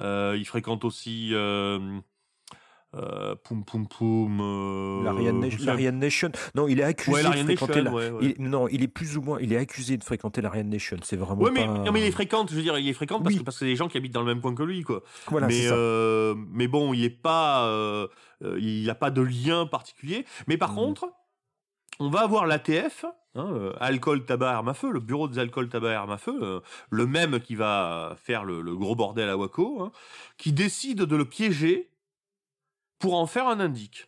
il 0.00 0.44
fréquente 0.44 0.84
aussi 0.84 1.34
euh, 2.96 3.34
poum 3.44 3.64
poum 3.64 3.86
poum. 3.86 4.40
Euh, 4.40 5.02
L'Ariane 5.04 5.98
Nation. 5.98 6.30
Non, 6.54 6.68
il 6.68 6.80
est 6.80 6.84
accusé 6.84 7.22
de 7.22 7.28
fréquenter 7.28 7.82
la... 7.82 7.90
non, 8.38 8.68
il 8.68 8.82
est 8.82 8.88
plus 8.88 9.16
ou 9.16 9.22
moins, 9.22 9.38
il 9.40 9.52
est 9.52 9.58
accusé 9.58 9.96
de 9.96 10.04
fréquenter 10.04 10.40
l'Ariane 10.40 10.68
Nation. 10.68 10.96
C'est 11.02 11.16
vraiment. 11.16 11.42
Ouais, 11.42 11.50
mais, 11.50 11.66
non, 11.66 11.92
mais 11.92 12.00
il 12.00 12.06
est 12.06 12.12
fréquente. 12.12 12.50
Je 12.50 12.56
veux 12.56 12.62
dire, 12.62 12.78
il 12.78 12.88
est 12.88 12.94
fréquente 12.94 13.22
parce 13.22 13.36
que 13.36 13.42
parce 13.42 13.56
que 13.56 13.58
c'est 13.60 13.70
des 13.70 13.76
gens 13.76 13.88
qui 13.88 13.98
habitent 13.98 14.14
dans 14.14 14.20
le 14.20 14.26
même 14.26 14.40
coin 14.40 14.54
que 14.54 14.62
lui, 14.62 14.82
quoi. 14.82 15.02
Voilà, 15.28 15.46
mais 15.46 15.66
euh, 15.66 16.34
mais 16.50 16.68
bon, 16.68 16.94
il 16.94 17.04
est 17.04 17.10
pas, 17.10 17.66
euh, 17.66 18.08
il 18.58 18.88
a 18.88 18.94
pas 18.94 19.10
de 19.10 19.22
lien 19.22 19.66
particulier. 19.66 20.24
Mais 20.46 20.56
par 20.56 20.72
mmh. 20.72 20.76
contre, 20.76 21.12
on 22.00 22.08
va 22.08 22.20
avoir 22.20 22.46
l'ATF. 22.46 23.04
Hein, 23.38 23.72
alcool, 23.80 24.24
tabac, 24.24 24.50
arme 24.50 24.68
à 24.70 24.72
feu, 24.72 24.90
le 24.90 24.98
bureau 24.98 25.28
des 25.28 25.38
alcool, 25.38 25.68
tabac, 25.68 25.94
arme 25.94 26.12
à 26.12 26.16
feu, 26.16 26.62
le 26.88 27.06
même 27.06 27.38
qui 27.38 27.54
va 27.54 28.16
faire 28.16 28.44
le, 28.44 28.62
gros 28.74 28.96
bordel 28.96 29.28
à 29.28 29.36
Waco, 29.36 29.82
hein, 29.82 29.92
qui 30.38 30.54
décide 30.54 31.02
de 31.02 31.16
le 31.16 31.26
piéger 31.26 31.90
pour 32.98 33.14
en 33.14 33.26
faire 33.26 33.48
un 33.48 33.60
indique. 33.60 34.06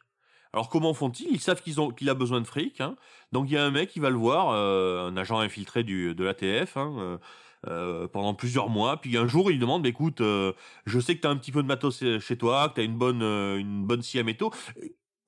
Alors 0.52 0.68
comment 0.68 0.94
font-ils? 0.94 1.28
Ils 1.30 1.40
savent 1.40 1.62
qu'ils 1.62 1.80
ont 1.80 1.90
qu'il 1.90 2.08
a 2.08 2.14
besoin 2.14 2.40
de 2.40 2.46
fric, 2.46 2.80
hein. 2.80 2.96
donc 3.32 3.50
il 3.50 3.54
y 3.54 3.56
a 3.56 3.64
un 3.64 3.70
mec 3.70 3.90
qui 3.90 4.00
va 4.00 4.10
le 4.10 4.16
voir, 4.16 4.50
euh, 4.50 5.08
un 5.08 5.16
agent 5.16 5.38
infiltré 5.38 5.82
du 5.82 6.14
de 6.14 6.24
l'ATF. 6.24 6.76
Hein, 6.76 6.94
euh, 6.98 7.18
euh, 7.66 8.06
pendant 8.06 8.34
plusieurs 8.34 8.68
mois, 8.68 9.00
puis 9.00 9.16
un 9.16 9.26
jour 9.26 9.50
il 9.50 9.58
demande, 9.58 9.84
écoute, 9.84 10.20
je 10.20 11.00
sais 11.00 11.16
que 11.16 11.20
tu 11.20 11.26
as 11.26 11.30
un 11.30 11.36
petit 11.36 11.50
peu 11.50 11.60
de 11.60 11.66
matos 11.66 12.04
chez 12.20 12.38
toi, 12.38 12.68
que 12.68 12.74
tu 12.74 12.80
as 12.82 12.84
une 12.84 12.96
bonne, 12.96 13.20
une 13.20 13.84
bonne 13.84 14.00
scie 14.00 14.20
à 14.20 14.22
métaux. 14.22 14.52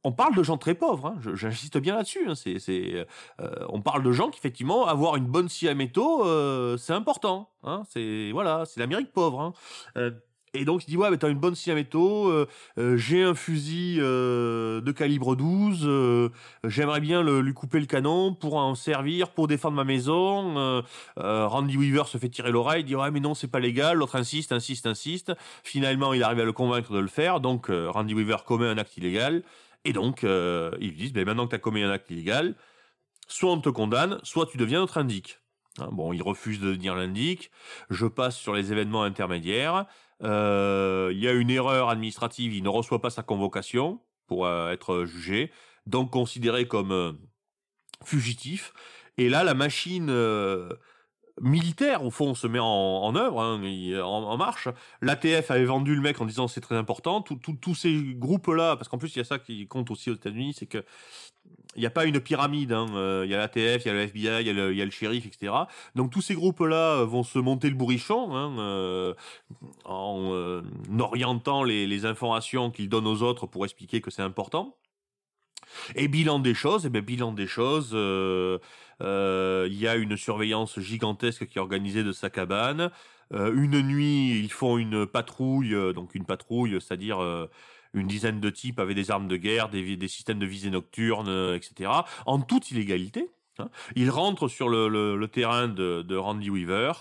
On 0.05 0.13
parle 0.13 0.37
de 0.37 0.45
gens 0.45 0.57
très 0.57 0.77
pauvres, 0.77 1.07
hein. 1.07 1.19
j'insiste 1.35 1.79
bien 1.79 1.97
là-dessus. 1.97 2.29
C'est, 2.37 3.05
on 3.69 3.83
parle 3.83 4.05
de 4.05 4.13
gens 4.13 4.31
qui 4.31 4.39
effectivement 4.39 4.87
avoir 4.87 5.17
une 5.17 5.27
bonne 5.27 5.49
scie 5.49 5.69
à 5.69 5.75
métaux, 5.75 6.25
c'est 6.79 6.93
important. 6.93 7.51
C'est 7.89 8.31
voilà, 8.31 8.65
c'est 8.65 8.79
l'Amérique 8.79 9.13
pauvre. 9.13 9.53
Et 10.53 10.65
donc 10.65 10.83
il 10.85 10.91
dit 10.91 10.97
ouais 10.97 11.11
mais 11.11 11.17
t'as 11.17 11.29
une 11.29 11.39
bonne 11.39 11.55
scie 11.55 11.71
à 11.71 11.77
métaux, 11.77 12.29
euh, 12.29 12.49
euh, 12.77 12.97
j'ai 12.97 13.23
un 13.23 13.37
fusil 13.37 13.99
euh, 14.01 14.81
de 14.81 14.91
calibre 14.91 15.37
12, 15.37 15.89
j'aimerais 16.65 17.01
bien 17.01 17.23
le, 17.23 17.41
lui 17.41 17.55
couper 17.55 17.79
le 17.79 17.87
canon 17.87 18.35
pour 18.35 18.57
en 18.57 18.75
servir 18.75 19.31
pour 19.31 19.47
défendre 19.47 19.77
ma 19.77 19.85
maison. 19.85 20.83
Randy 21.17 21.77
Weaver 21.77 22.05
se 22.07 22.19
fait 22.19 22.29
tirer 22.29 22.51
l'oreille, 22.51 22.83
dit 22.83 22.97
ouais 22.97 23.13
mais 23.13 23.21
non 23.21 23.35
c'est 23.35 23.49
pas 23.49 23.61
légal, 23.61 23.99
l'autre 23.99 24.17
insiste, 24.17 24.51
insiste, 24.51 24.87
insiste. 24.87 25.33
Finalement 25.63 26.13
il 26.15 26.23
arrive 26.25 26.41
à 26.41 26.45
le 26.45 26.53
convaincre 26.53 26.93
de 26.93 26.99
le 26.99 27.09
faire, 27.09 27.41
donc 27.41 27.69
Randy 27.71 28.15
Weaver 28.15 28.39
commet 28.45 28.67
un 28.67 28.79
acte 28.79 28.97
illégal 28.97 29.45
et 29.85 29.93
donc 29.93 30.25
ils 30.25 30.95
disent 30.97 31.13
ben 31.13 31.25
maintenant 31.25 31.47
que 31.47 31.53
t'as 31.53 31.59
commis 31.59 31.85
un 31.85 31.91
acte 31.91 32.11
illégal, 32.11 32.57
soit 33.29 33.53
on 33.53 33.61
te 33.61 33.69
condamne, 33.69 34.19
soit 34.25 34.47
tu 34.47 34.59
deviens 34.59 34.81
notre 34.81 34.99
indique. 34.99 35.39
Hein, 35.79 35.89
bon, 35.93 36.13
il 36.13 36.23
refuse 36.23 36.59
de 36.59 36.67
devenir 36.67 36.97
l'indique. 36.97 37.51
Je 37.89 38.07
passe 38.07 38.37
sur 38.37 38.55
les 38.55 38.73
événements 38.73 39.05
intermédiaires. 39.05 39.87
Euh, 40.23 41.11
il 41.13 41.19
y 41.19 41.29
a 41.29 41.33
une 41.33 41.51
erreur 41.51 41.89
administrative, 41.89 42.55
il 42.55 42.63
ne 42.63 42.69
reçoit 42.69 43.01
pas 43.01 43.11
sa 43.11 43.23
convocation 43.23 44.01
pour 44.27 44.47
euh, 44.47 44.71
être 44.71 45.05
jugé, 45.05 45.51
donc 45.87 46.11
considéré 46.11 46.67
comme 46.69 46.93
euh, 46.93 47.13
fugitif. 48.05 48.73
Et 49.17 49.29
là, 49.29 49.45
la 49.45 49.55
machine 49.55 50.11
militaire, 51.41 52.05
au 52.05 52.11
fond, 52.11 52.35
se 52.35 52.47
met 52.47 52.59
en, 52.61 53.15
œuvre, 53.17 53.41
hein, 53.41 53.61
en, 54.03 54.37
marche. 54.37 54.69
L'ATF 55.03 55.51
avait 55.51 55.65
vendu 55.65 55.95
le 55.95 56.01
mec 56.01 56.21
en 56.21 56.27
disant 56.27 56.49
c'est 56.49 56.61
très 56.61 56.77
important. 56.77 57.23
Tous 57.23 57.75
ces 57.75 58.15
groupes-là, 58.15 58.77
parce 58.77 58.89
qu'en 58.89 58.99
plus, 58.99 59.15
il 59.15 59.19
y 59.19 59.23
a 59.23 59.25
ça 59.25 59.39
qui 59.39 59.67
compte 59.67 59.91
aussi 59.91 60.11
aux 60.11 60.15
États-Unis, 60.15 60.55
c'est 60.59 60.67
que 60.67 60.85
il 61.77 61.81
n'y 61.81 61.87
a 61.87 61.91
pas 61.91 62.05
une 62.05 62.21
pyramide. 62.21 62.73
Hein. 62.73 62.87
Euh, 62.95 63.23
il 63.25 63.31
y 63.31 63.35
a 63.35 63.39
l'ATF, 63.39 63.85
il 63.85 63.87
y 63.87 63.91
a 63.91 63.93
le 63.93 64.01
FBI, 64.01 64.41
il 64.41 64.47
y 64.47 64.83
a 64.83 64.85
le, 64.85 64.91
shérif, 64.91 65.27
etc. 65.27 65.53
Donc 65.95 66.11
tous 66.11 66.21
ces 66.21 66.35
groupes-là 66.35 67.01
euh, 67.01 67.05
vont 67.05 67.23
se 67.23 67.39
monter 67.39 67.69
le 67.69 67.77
bourrichon 67.77 68.35
hein, 68.35 68.57
euh, 68.59 69.15
en 69.85 70.63
orientant 70.99 71.63
les, 71.63 72.05
informations 72.05 72.71
qu'ils 72.71 72.89
donnent 72.89 73.07
aux 73.07 73.23
autres 73.23 73.47
pour 73.47 73.65
expliquer 73.65 74.01
que 74.01 74.11
c'est 74.11 74.23
important. 74.23 74.77
Et 75.95 76.09
bilan 76.09 76.39
des 76.39 76.55
choses, 76.55 76.91
eh 76.93 77.01
bilan 77.01 77.33
des 77.33 77.47
choses, 77.47 77.91
il 77.93 79.75
y 79.75 79.89
a 79.89 79.95
une 79.97 80.17
surveillance 80.17 80.81
gigantesque 80.81 81.47
qui 81.47 81.59
est 81.59 81.61
organisée 81.61 82.03
de 82.03 82.13
sa 82.13 82.31
cabane. 82.31 82.91
une 83.33 83.83
nuit, 83.83 84.41
ils 84.41 84.51
font 84.51 84.79
une 84.79 85.07
patrouille, 85.07 85.77
donc 85.95 86.15
une 86.15 86.25
patrouille, 86.25 86.81
c'est-à-dire 86.81 87.49
une 87.95 88.07
dizaine 88.07 88.41
de 88.41 88.51
types 88.51 88.79
avaient 88.79 88.95
des 88.95 89.11
armes 89.11 89.29
de 89.29 89.37
guerre, 89.37 89.69
des, 89.69 90.09
systèmes 90.09 90.39
de 90.39 90.47
visée 90.47 90.71
nocturne, 90.71 91.29
euh, 91.29 91.57
etc. 91.57 91.91
En 92.27 92.41
toute 92.41 92.71
illégalité. 92.71 93.31
Hein. 93.59 93.71
Ils 93.97 94.11
rentrent 94.11 94.49
sur 94.49 94.69
le, 94.69 95.27
terrain 95.27 95.69
de, 95.69 96.17
Randy 96.17 96.51
Weaver. 96.51 96.93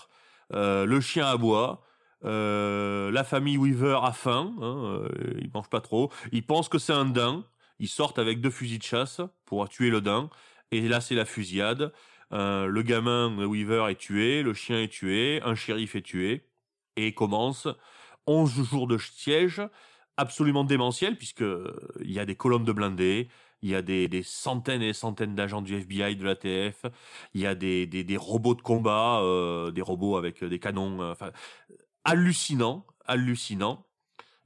Euh, 0.52 0.84
le 0.84 1.00
chien 1.00 1.26
aboie. 1.26 1.82
Euh, 2.24 3.10
la 3.10 3.24
famille 3.24 3.56
Weaver 3.56 4.00
a 4.02 4.12
faim. 4.12 4.52
Hein, 4.60 4.84
euh, 4.84 5.08
ils 5.40 5.50
mangent 5.52 5.70
pas 5.70 5.80
trop. 5.80 6.10
Ils 6.32 6.44
pensent 6.44 6.68
que 6.68 6.78
c'est 6.78 6.92
un 6.92 7.06
daim. 7.06 7.44
Ils 7.78 7.88
sortent 7.88 8.18
avec 8.18 8.40
deux 8.40 8.50
fusils 8.50 8.78
de 8.78 8.84
chasse 8.84 9.20
pour 9.46 9.68
tuer 9.68 9.90
le 9.90 10.00
daim. 10.00 10.28
Et 10.70 10.88
là, 10.88 11.00
c'est 11.00 11.14
la 11.14 11.24
fusillade. 11.24 11.92
Le 12.32 12.82
gamin 12.82 13.44
Weaver 13.44 13.86
est 13.90 13.96
tué, 13.96 14.44
le 14.44 14.54
chien 14.54 14.80
est 14.80 14.92
tué, 14.92 15.40
un 15.44 15.56
shérif 15.56 15.96
est 15.96 16.02
tué, 16.02 16.44
et 16.94 17.12
commence 17.12 17.66
11 18.28 18.70
jours 18.70 18.86
de 18.86 18.98
siège 18.98 19.60
absolument 20.16 20.64
démentiel 20.64 21.16
puisque 21.16 21.42
euh, 21.42 21.72
y 22.00 22.18
a 22.18 22.26
des 22.26 22.36
colonnes 22.36 22.64
de 22.64 22.72
blindés, 22.72 23.28
il 23.62 23.70
y 23.70 23.74
a 23.74 23.82
des, 23.82 24.22
centaines 24.22 24.82
et 24.82 24.92
centaines 24.92 25.34
d'agents 25.34 25.62
du 25.62 25.74
FBI, 25.74 26.16
de 26.16 26.24
l'ATF, 26.24 26.86
il 27.34 27.40
y 27.40 27.46
a 27.46 27.54
des, 27.54 27.86
des, 27.86 28.16
robots 28.16 28.54
de 28.54 28.62
combat, 28.62 29.20
euh, 29.20 29.70
des 29.70 29.82
robots 29.82 30.16
avec 30.16 30.42
des 30.44 30.58
canons, 30.58 31.00
euh, 31.02 31.12
enfin 31.12 31.30
hallucinant, 32.04 32.86
hallucinant. 33.06 33.86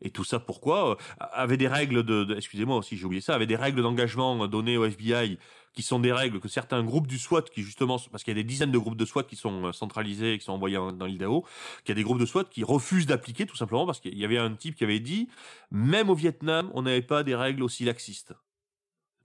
Et 0.01 0.11
tout 0.11 0.25
ça 0.25 0.41
pourquoi 0.41 0.91
euh, 0.91 0.95
Avait 1.33 1.57
des 1.57 1.69
règles 1.69 2.03
de, 2.03 2.35
excusez-moi 2.37 2.77
aussi 2.77 2.97
j'ai 2.97 3.21
ça, 3.21 3.35
avait 3.35 3.47
des 3.47 3.57
règles 3.57 3.83
d'engagement 3.83 4.47
données 4.49 4.77
au 4.77 4.85
FBI 4.85 5.39
qui 5.75 5.83
sont 5.83 5.99
des 5.99 6.13
règles 6.13 6.41
que 6.41 6.49
certains 6.49 6.83
groupes 6.85 7.07
du 7.07 7.19
SWAT, 7.19 7.43
qui 7.43 7.63
justement, 7.63 7.99
parce 8.11 8.23
qu'il 8.23 8.37
y 8.37 8.39
a 8.39 8.43
des 8.43 8.49
dizaines 8.49 8.71
de 8.71 8.79
groupes 8.79 8.97
de 8.97 9.05
SWAT 9.05 9.25
qui 9.25 9.37
sont 9.37 9.67
euh, 9.67 9.73
centralisés, 9.73 10.39
qui 10.39 10.45
sont 10.45 10.53
envoyés 10.53 10.77
dans 10.77 11.07
l'IDAO, 11.07 11.45
qu'il 11.85 11.91
y 11.91 11.93
a 11.93 11.95
des 11.97 12.05
groupes 12.05 12.21
de 12.21 12.27
SWAT 12.27 12.45
qui 12.45 12.65
refusent 12.65 13.07
d'appliquer 13.07 13.45
tout 13.45 13.57
simplement 13.57 13.85
parce 13.85 14.01
qu'il 14.01 14.17
y 14.17 14.25
avait 14.25 14.39
un 14.39 14.55
type 14.55 14.77
qui 14.77 14.85
avait 14.85 15.01
dit, 15.01 15.29
même 15.71 16.11
au 16.11 16.15
Vietnam, 16.15 16.71
on 16.75 16.83
n'avait 16.83 17.03
pas 17.03 17.25
des 17.25 17.35
règles 17.35 17.63
aussi 17.63 17.85
laxistes. 17.85 18.35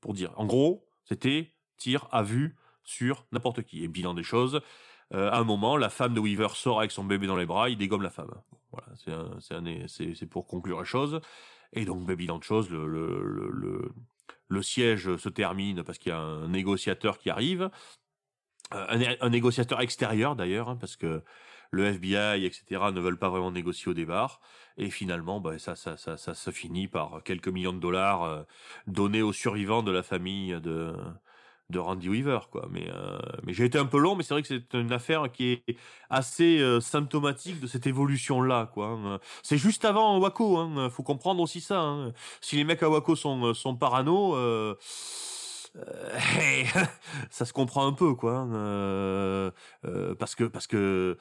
Pour 0.01 0.13
dire, 0.13 0.33
en 0.37 0.45
gros, 0.45 0.87
c'était 1.03 1.53
tir 1.77 2.07
à 2.11 2.23
vue 2.23 2.55
sur 2.83 3.25
n'importe 3.31 3.63
qui. 3.63 3.83
Et 3.83 3.87
bilan 3.87 4.13
des 4.13 4.23
choses, 4.23 4.61
euh, 5.13 5.29
à 5.29 5.37
un 5.37 5.43
moment, 5.43 5.77
la 5.77 5.89
femme 5.89 6.13
de 6.13 6.19
Weaver 6.19 6.49
sort 6.53 6.79
avec 6.79 6.91
son 6.91 7.03
bébé 7.03 7.27
dans 7.27 7.35
les 7.35 7.45
bras, 7.45 7.69
il 7.69 7.77
dégomme 7.77 8.01
la 8.01 8.09
femme. 8.09 8.31
Voilà, 8.71 8.87
c'est 9.87 10.25
pour 10.27 10.47
conclure 10.47 10.79
la 10.79 10.85
chose. 10.85 11.21
Et 11.73 11.85
donc, 11.85 12.05
ben, 12.05 12.15
bilan 12.15 12.39
de 12.39 12.43
choses, 12.43 12.69
le, 12.69 13.91
le 14.49 14.61
siège 14.61 15.15
se 15.15 15.29
termine 15.29 15.83
parce 15.83 15.97
qu'il 15.97 16.11
y 16.11 16.15
a 16.15 16.19
un 16.19 16.47
négociateur 16.49 17.17
qui 17.17 17.29
arrive, 17.29 17.69
euh, 18.73 19.15
un, 19.21 19.29
négociateur 19.29 19.81
extérieur 19.81 20.35
d'ailleurs, 20.35 20.69
hein, 20.69 20.77
parce 20.79 20.95
que 20.95 21.23
le 21.71 21.85
FBI, 21.85 22.45
etc., 22.45 22.91
ne 22.91 22.99
veulent 22.99 23.17
pas 23.17 23.29
vraiment 23.29 23.51
négocier 23.51 23.89
au 23.89 23.93
départ. 23.93 24.41
Et 24.77 24.89
finalement, 24.89 25.39
bah, 25.39 25.57
ça, 25.59 25.75
ça, 25.75 25.97
ça, 25.97 26.17
ça, 26.17 26.33
se 26.33 26.51
finit 26.51 26.87
par 26.87 27.21
quelques 27.23 27.47
millions 27.47 27.73
de 27.73 27.79
dollars 27.79 28.23
euh, 28.23 28.43
donnés 28.87 29.21
aux 29.21 29.33
survivants 29.33 29.83
de 29.83 29.91
la 29.91 30.03
famille 30.03 30.59
de, 30.61 30.93
de 31.69 31.79
Randy 31.79 32.09
Weaver 32.09 32.39
quoi 32.51 32.67
mais 32.71 32.89
euh, 32.89 33.19
mais 33.43 33.53
j'ai 33.53 33.65
été 33.65 33.77
un 33.77 33.85
peu 33.85 33.99
long 33.99 34.15
mais 34.15 34.23
c'est 34.23 34.33
vrai 34.33 34.41
que 34.41 34.47
c'est 34.47 34.73
une 34.73 34.91
affaire 34.91 35.31
qui 35.31 35.51
est 35.67 35.75
assez 36.09 36.59
euh, 36.59 36.81
symptomatique 36.81 37.59
de 37.59 37.67
cette 37.67 37.85
évolution 37.85 38.41
là 38.41 38.69
quoi 38.73 38.87
hein. 38.87 39.19
c'est 39.43 39.57
juste 39.57 39.85
avant 39.85 40.17
Waco 40.19 40.57
hein 40.57 40.89
faut 40.89 41.03
comprendre 41.03 41.41
aussi 41.41 41.61
ça 41.61 41.79
hein. 41.79 42.13
si 42.41 42.55
les 42.55 42.63
mecs 42.63 42.81
à 42.81 42.89
Waco 42.89 43.15
sont 43.15 43.45
euh, 43.45 43.53
sont 43.53 43.75
parano 43.75 44.35
ça 47.29 47.45
se 47.45 47.53
comprend 47.53 47.85
un 47.85 47.93
peu 47.93 48.15
quoi 48.15 48.39
hein. 48.39 49.51
parce 50.17 50.33
que 50.33 50.45
parce 50.45 50.65
que 50.65 51.15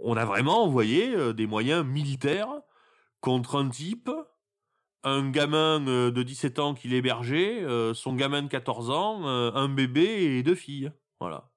on 0.00 0.16
a 0.16 0.24
vraiment 0.24 0.62
envoyé 0.62 1.34
des 1.34 1.48
moyens 1.48 1.84
militaires 1.84 2.60
contre 3.20 3.56
un 3.56 3.68
type 3.68 4.10
un 5.04 5.30
gamin 5.30 5.86
euh, 5.88 6.10
de 6.10 6.22
17 6.22 6.58
ans 6.58 6.74
qui 6.74 6.88
l'hébergeait, 6.88 7.62
euh, 7.62 7.92
son 7.94 8.14
gamin 8.14 8.42
de 8.42 8.48
14 8.48 8.90
ans, 8.90 9.26
euh, 9.26 9.50
un 9.54 9.68
bébé 9.68 10.02
et 10.04 10.42
deux 10.42 10.54
filles. 10.54 10.92
Voilà. 11.20 11.48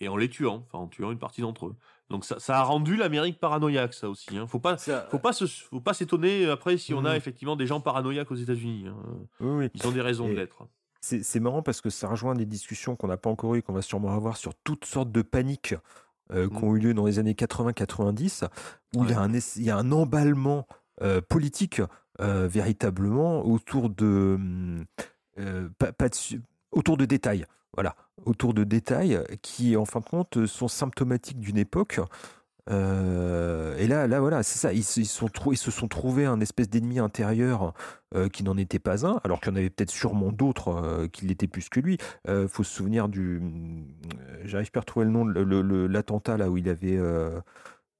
et 0.00 0.08
en 0.08 0.16
les 0.16 0.28
tuant, 0.30 0.64
enfin 0.66 0.78
en 0.78 0.86
tuant 0.88 1.10
une 1.12 1.18
partie 1.18 1.40
d'entre 1.40 1.66
eux. 1.66 1.76
Donc 2.08 2.24
ça, 2.24 2.38
ça 2.40 2.58
a 2.58 2.62
rendu 2.62 2.96
l'Amérique 2.96 3.38
paranoïaque, 3.38 3.92
ça 3.94 4.08
aussi. 4.08 4.36
Hein. 4.36 4.46
Faut 4.46 4.58
pas, 4.60 4.76
faut 4.76 5.18
pas 5.18 5.32
se, 5.32 5.46
faut 5.46 5.80
pas 5.80 5.94
s'étonner 5.94 6.46
après 6.46 6.76
si 6.78 6.94
on 6.94 7.04
a 7.04 7.12
mmh. 7.12 7.16
effectivement 7.16 7.56
des 7.56 7.66
gens 7.66 7.80
paranoïaques 7.80 8.30
aux 8.30 8.36
États-Unis. 8.36 8.86
Hein. 8.88 8.96
Oui, 9.40 9.68
Ils 9.74 9.86
ont 9.86 9.92
des 9.92 10.00
raisons 10.00 10.28
d'être. 10.32 10.66
C'est 11.02 11.40
marrant 11.40 11.62
parce 11.62 11.80
que 11.80 11.88
ça 11.90 12.08
rejoint 12.08 12.34
des 12.34 12.46
discussions 12.46 12.94
qu'on 12.96 13.06
n'a 13.08 13.16
pas 13.16 13.30
encore 13.30 13.54
eues, 13.54 13.62
qu'on 13.62 13.72
va 13.72 13.82
sûrement 13.82 14.12
avoir 14.12 14.36
sur 14.36 14.54
toutes 14.54 14.84
sortes 14.84 15.10
de 15.12 15.22
paniques 15.22 15.74
euh, 16.30 16.48
qui 16.48 16.62
ont 16.62 16.76
eu 16.76 16.78
lieu 16.78 16.94
dans 16.94 17.06
les 17.06 17.18
années 17.18 17.32
80-90, 17.32 18.44
où 18.96 19.04
il, 19.04 19.10
y 19.10 19.14
a 19.14 19.16
Ouais. 19.16 19.22
un, 19.24 19.32
ess- 19.32 19.56
il 19.56 19.64
y 19.64 19.70
a 19.70 19.76
un 19.78 19.90
emballement 19.92 20.66
euh, 21.02 21.20
politique 21.20 21.82
euh, 22.20 22.46
véritablement 22.48 23.44
autour 23.46 23.88
de, 23.90 24.38
euh, 25.38 25.68
pas- 25.78 25.92
autour 26.72 26.96
de 26.96 27.04
détails. 27.04 27.44
Voilà, 27.74 27.94
autour 28.26 28.52
de 28.52 28.64
détails 28.64 29.20
qui, 29.42 29.76
en 29.76 29.84
fin 29.84 30.00
de 30.00 30.04
compte, 30.04 30.46
sont 30.46 30.68
symptomatiques 30.68 31.38
d'une 31.38 31.56
époque. 31.58 32.00
Et 32.68 33.86
là, 33.88 34.06
là, 34.06 34.20
voilà, 34.20 34.42
c'est 34.42 34.58
ça. 34.58 34.72
Ils, 34.72 34.84
se- 34.84 35.02
sont 35.04 35.88
trouvés 35.88 36.26
un 36.26 36.40
espèce 36.40 36.68
d'ennemi 36.68 36.98
intérieur 36.98 37.74
qui 38.32 38.44
n'en 38.44 38.56
était 38.56 38.78
pas 38.78 39.06
un, 39.06 39.20
alors 39.24 39.40
qu'il 39.40 39.50
y 39.50 39.54
en 39.54 39.56
avait 39.56 39.70
peut-être 39.70 39.90
sûrement 39.90 40.30
d'autres 40.30 41.06
qui 41.12 41.26
l'étaient 41.26 41.48
plus 41.48 41.68
que 41.68 41.80
lui. 41.80 41.98
Faut 42.48 42.62
se 42.62 42.72
souvenir 42.74 43.08
du, 43.08 43.40
j'arrive 44.44 44.70
pas 44.70 44.78
à 44.78 44.82
retrouver 44.82 45.06
le 45.06 45.12
nom, 45.12 45.24
l'attentat 45.24 46.36
là 46.36 46.50
où 46.50 46.58
il 46.58 46.68
avait 46.68 46.98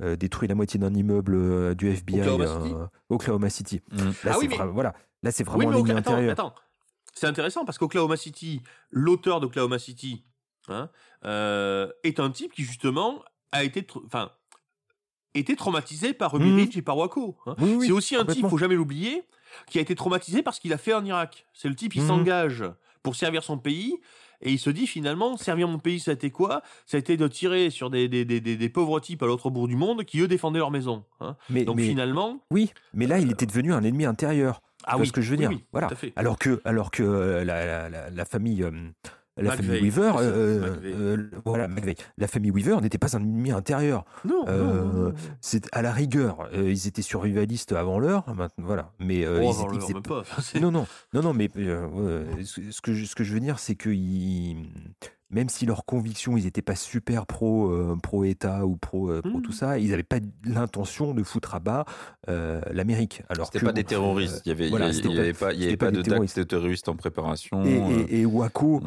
euh, 0.03 0.17
détruit 0.17 0.49
la 0.49 0.55
moitié 0.55 0.79
d'un 0.81 0.95
immeuble 0.95 1.35
euh, 1.35 1.75
du 1.75 1.89
FBI, 1.89 2.21
Oklahoma 2.21 2.45
euh, 2.45 2.63
City 2.63 2.75
Oklahoma 3.09 3.51
City. 3.51 3.81
Mm. 3.91 3.99
Là, 4.25 4.33
Ah 4.35 4.39
oui, 4.39 4.49
mais- 4.49 4.57
voilà, 4.73 4.95
là 5.23 5.31
c'est 5.33 5.47
Oui, 5.49 5.55
vraiment 5.55 5.71
mais 5.83 5.93
Okla- 5.93 6.31
attends. 6.31 6.55
C'est 7.15 7.27
intéressant 7.27 7.65
parce 7.65 7.77
qu'Oklahoma 7.79 8.17
City, 8.17 8.63
l'auteur 8.91 9.41
d'Oklahoma 9.41 9.79
City, 9.79 10.25
hein, 10.69 10.89
est 12.05 12.21
un 12.21 12.31
type 12.31 12.53
qui 12.53 12.63
justement 12.65 13.23
a 13.53 13.65
été, 13.65 13.87
enfin, 14.07 14.31
traumatisé 15.57 16.13
par 16.15 16.33
Ruby 16.33 16.47
Mhm. 16.51 16.57
Ridge 16.57 16.77
et 16.77 16.83
par 16.83 16.97
Waco. 16.97 17.37
hein. 17.47 17.55
Oui, 17.59 17.75
oui, 17.79 17.87
c'est 17.87 17.93
aussi 17.93 18.17
un 18.17 18.25
type, 18.25 18.47
faut 18.49 18.59
jamais 18.59 18.75
l'oublier, 18.77 19.25
qui 19.67 19.79
a 19.79 19.81
été 19.81 19.95
traumatisé 19.95 20.43
parce 20.43 20.59
qu'il 20.61 20.73
a 20.73 20.79
fait 20.79 20.95
en 20.95 21.05
Irak. 21.05 21.47
C'est 21.53 21.69
le 21.69 21.75
type, 21.75 21.95
il 21.95 22.03
Mhm. 22.03 22.09
s'engage 22.09 22.65
pour 23.03 23.17
servir 23.17 23.43
son 23.43 23.59
pays. 23.59 23.99
Et 24.43 24.53
il 24.53 24.59
se 24.59 24.71
dit 24.71 24.87
finalement, 24.87 25.37
servir 25.37 25.69
mon 25.69 25.79
pays, 25.79 26.01
ça 26.01 26.13
a 26.13 26.15
été 26.15 26.31
quoi? 26.31 26.63
Ça 26.87 26.97
a 26.97 27.01
été 27.01 27.17
de 27.17 27.29
tirer 27.29 27.71
sur 27.71 27.91
des, 27.91 28.09
des, 28.09 28.25
des, 28.25 28.41
des- 28.41 28.69
pauvres 28.71 28.99
types 29.01 29.23
à 29.23 29.27
l'autre 29.27 29.51
bout 29.51 29.67
du 29.69 29.77
monde 29.77 30.05
qui, 30.05 30.21
eux, 30.21 30.29
défendaient 30.29 30.59
leur 30.61 30.71
maison. 30.71 31.05
hein. 31.21 31.37
Mais, 31.51 31.65
Donc 31.65 31.77
mais- 31.77 31.87
finalement, 31.87 32.41
oui, 32.51 32.71
mais 32.95 33.07
là 33.07 33.19
il 33.19 33.31
était 33.31 33.47
devenu 33.47 33.73
un 33.75 33.83
ennemi 33.83 34.05
intérieur. 34.07 34.63
ah 34.85 34.97
oui, 34.99 35.07
ce 35.07 35.13
que 35.13 35.21
je 35.21 35.31
veux 35.31 35.37
oui, 35.37 35.41
dire? 35.41 35.51
oui, 35.51 35.65
Voilà. 35.73 35.89
tout 35.89 35.95
à 35.95 35.97
fait. 35.97 36.13
Alors 36.17 36.39
que, 36.39 36.61
alors 36.65 36.91
que 36.91 37.03
euh, 37.03 37.45
la, 37.45 37.67
la- 37.67 37.89
la- 37.91 38.11
la 38.11 38.25
famille, 38.25 38.63
euh, 38.63 38.71
la 39.41 39.51
McVeigh, 39.57 39.67
famille 39.67 39.83
Weaver, 39.83 40.13
euh, 40.19 40.61
McVeigh. 40.75 40.93
euh, 40.95 41.31
voilà, 41.45 41.69
McVeigh. 41.69 41.97
la 42.19 42.27
famille 42.29 42.51
Weaver 42.51 42.81
n'était 42.81 42.99
pas 42.99 43.17
un 43.17 43.21
ennemi 43.21 43.51
intérieur. 43.53 44.05
Non, 44.25 44.45
Euh. 44.49 45.13
C'est 45.41 45.67
à 45.73 45.83
la 45.83 45.93
rigueur, 45.93 46.49
euh, 46.55 46.71
ils 46.71 46.87
étaient 46.87 47.03
survivalistes 47.03 47.73
avant 47.73 47.99
l'heure, 47.99 48.25
maintenant, 48.35 48.65
voilà. 48.65 48.93
Mais 48.99 49.25
euh, 49.25 49.41
Oh, 49.43 49.53
ils, 49.73 49.83
ils 49.89 49.95
même 49.95 50.03
pas. 50.03 50.23
Non, 50.61 50.71
non, 50.71 50.87
non, 51.15 51.23
non, 51.23 51.33
mais 51.35 51.49
euh, 51.57 52.25
ce, 52.45 52.81
que 52.81 52.93
je, 52.95 53.05
ce 53.07 53.15
que 53.15 53.25
je 53.25 53.33
veux 53.35 53.41
dire, 53.41 53.59
c'est 53.59 53.75
que 53.75 53.91
ils- 53.91 54.69
même 55.31 55.49
si 55.49 55.65
leurs 55.67 55.85
convictions, 55.85 56.37
ils 56.37 56.45
n'étaient 56.45 56.61
pas 56.63 56.75
super 56.75 57.27
pro, 57.27 57.71
euh, 57.71 57.97
pro 58.03 58.25
État 58.25 58.67
ou 58.67 58.77
pro, 58.77 59.11
euh, 59.11 59.23
pro 59.23 59.41
tout 59.41 59.53
ça, 59.53 59.79
ils 59.79 59.91
n'avaient 59.91 60.03
pas 60.03 60.19
l'intention 60.45 61.15
de 61.15 61.23
foutre 61.23 61.55
à 61.55 61.61
bas 61.61 61.85
euh, 62.29 62.61
l'Amérique. 62.73 63.23
Alors 63.29 63.47
C'était 63.47 63.65
pas 63.65 63.73
des 63.73 63.85
terroristes. 63.85 64.43
Il 64.45 64.49
y 64.49 64.53
avait, 64.53 64.69
voilà, 64.69 64.89
il 64.91 64.97
y 64.97 65.03
pas- 65.03 65.21
avait 65.21 65.33
pas, 65.33 65.53
il 65.53 65.59
y 65.59 65.63
c'était 65.63 65.67
avait 65.69 65.77
pas 65.77 65.87
pas 65.87 65.91
des 65.93 65.99
de 65.99 66.43
terroristes. 66.43 66.89
en 66.89 66.97
préparation. 66.97 67.65
Et, 67.65 67.77
et, 68.11 68.21
et 68.21 68.27
Waco, 68.27 68.81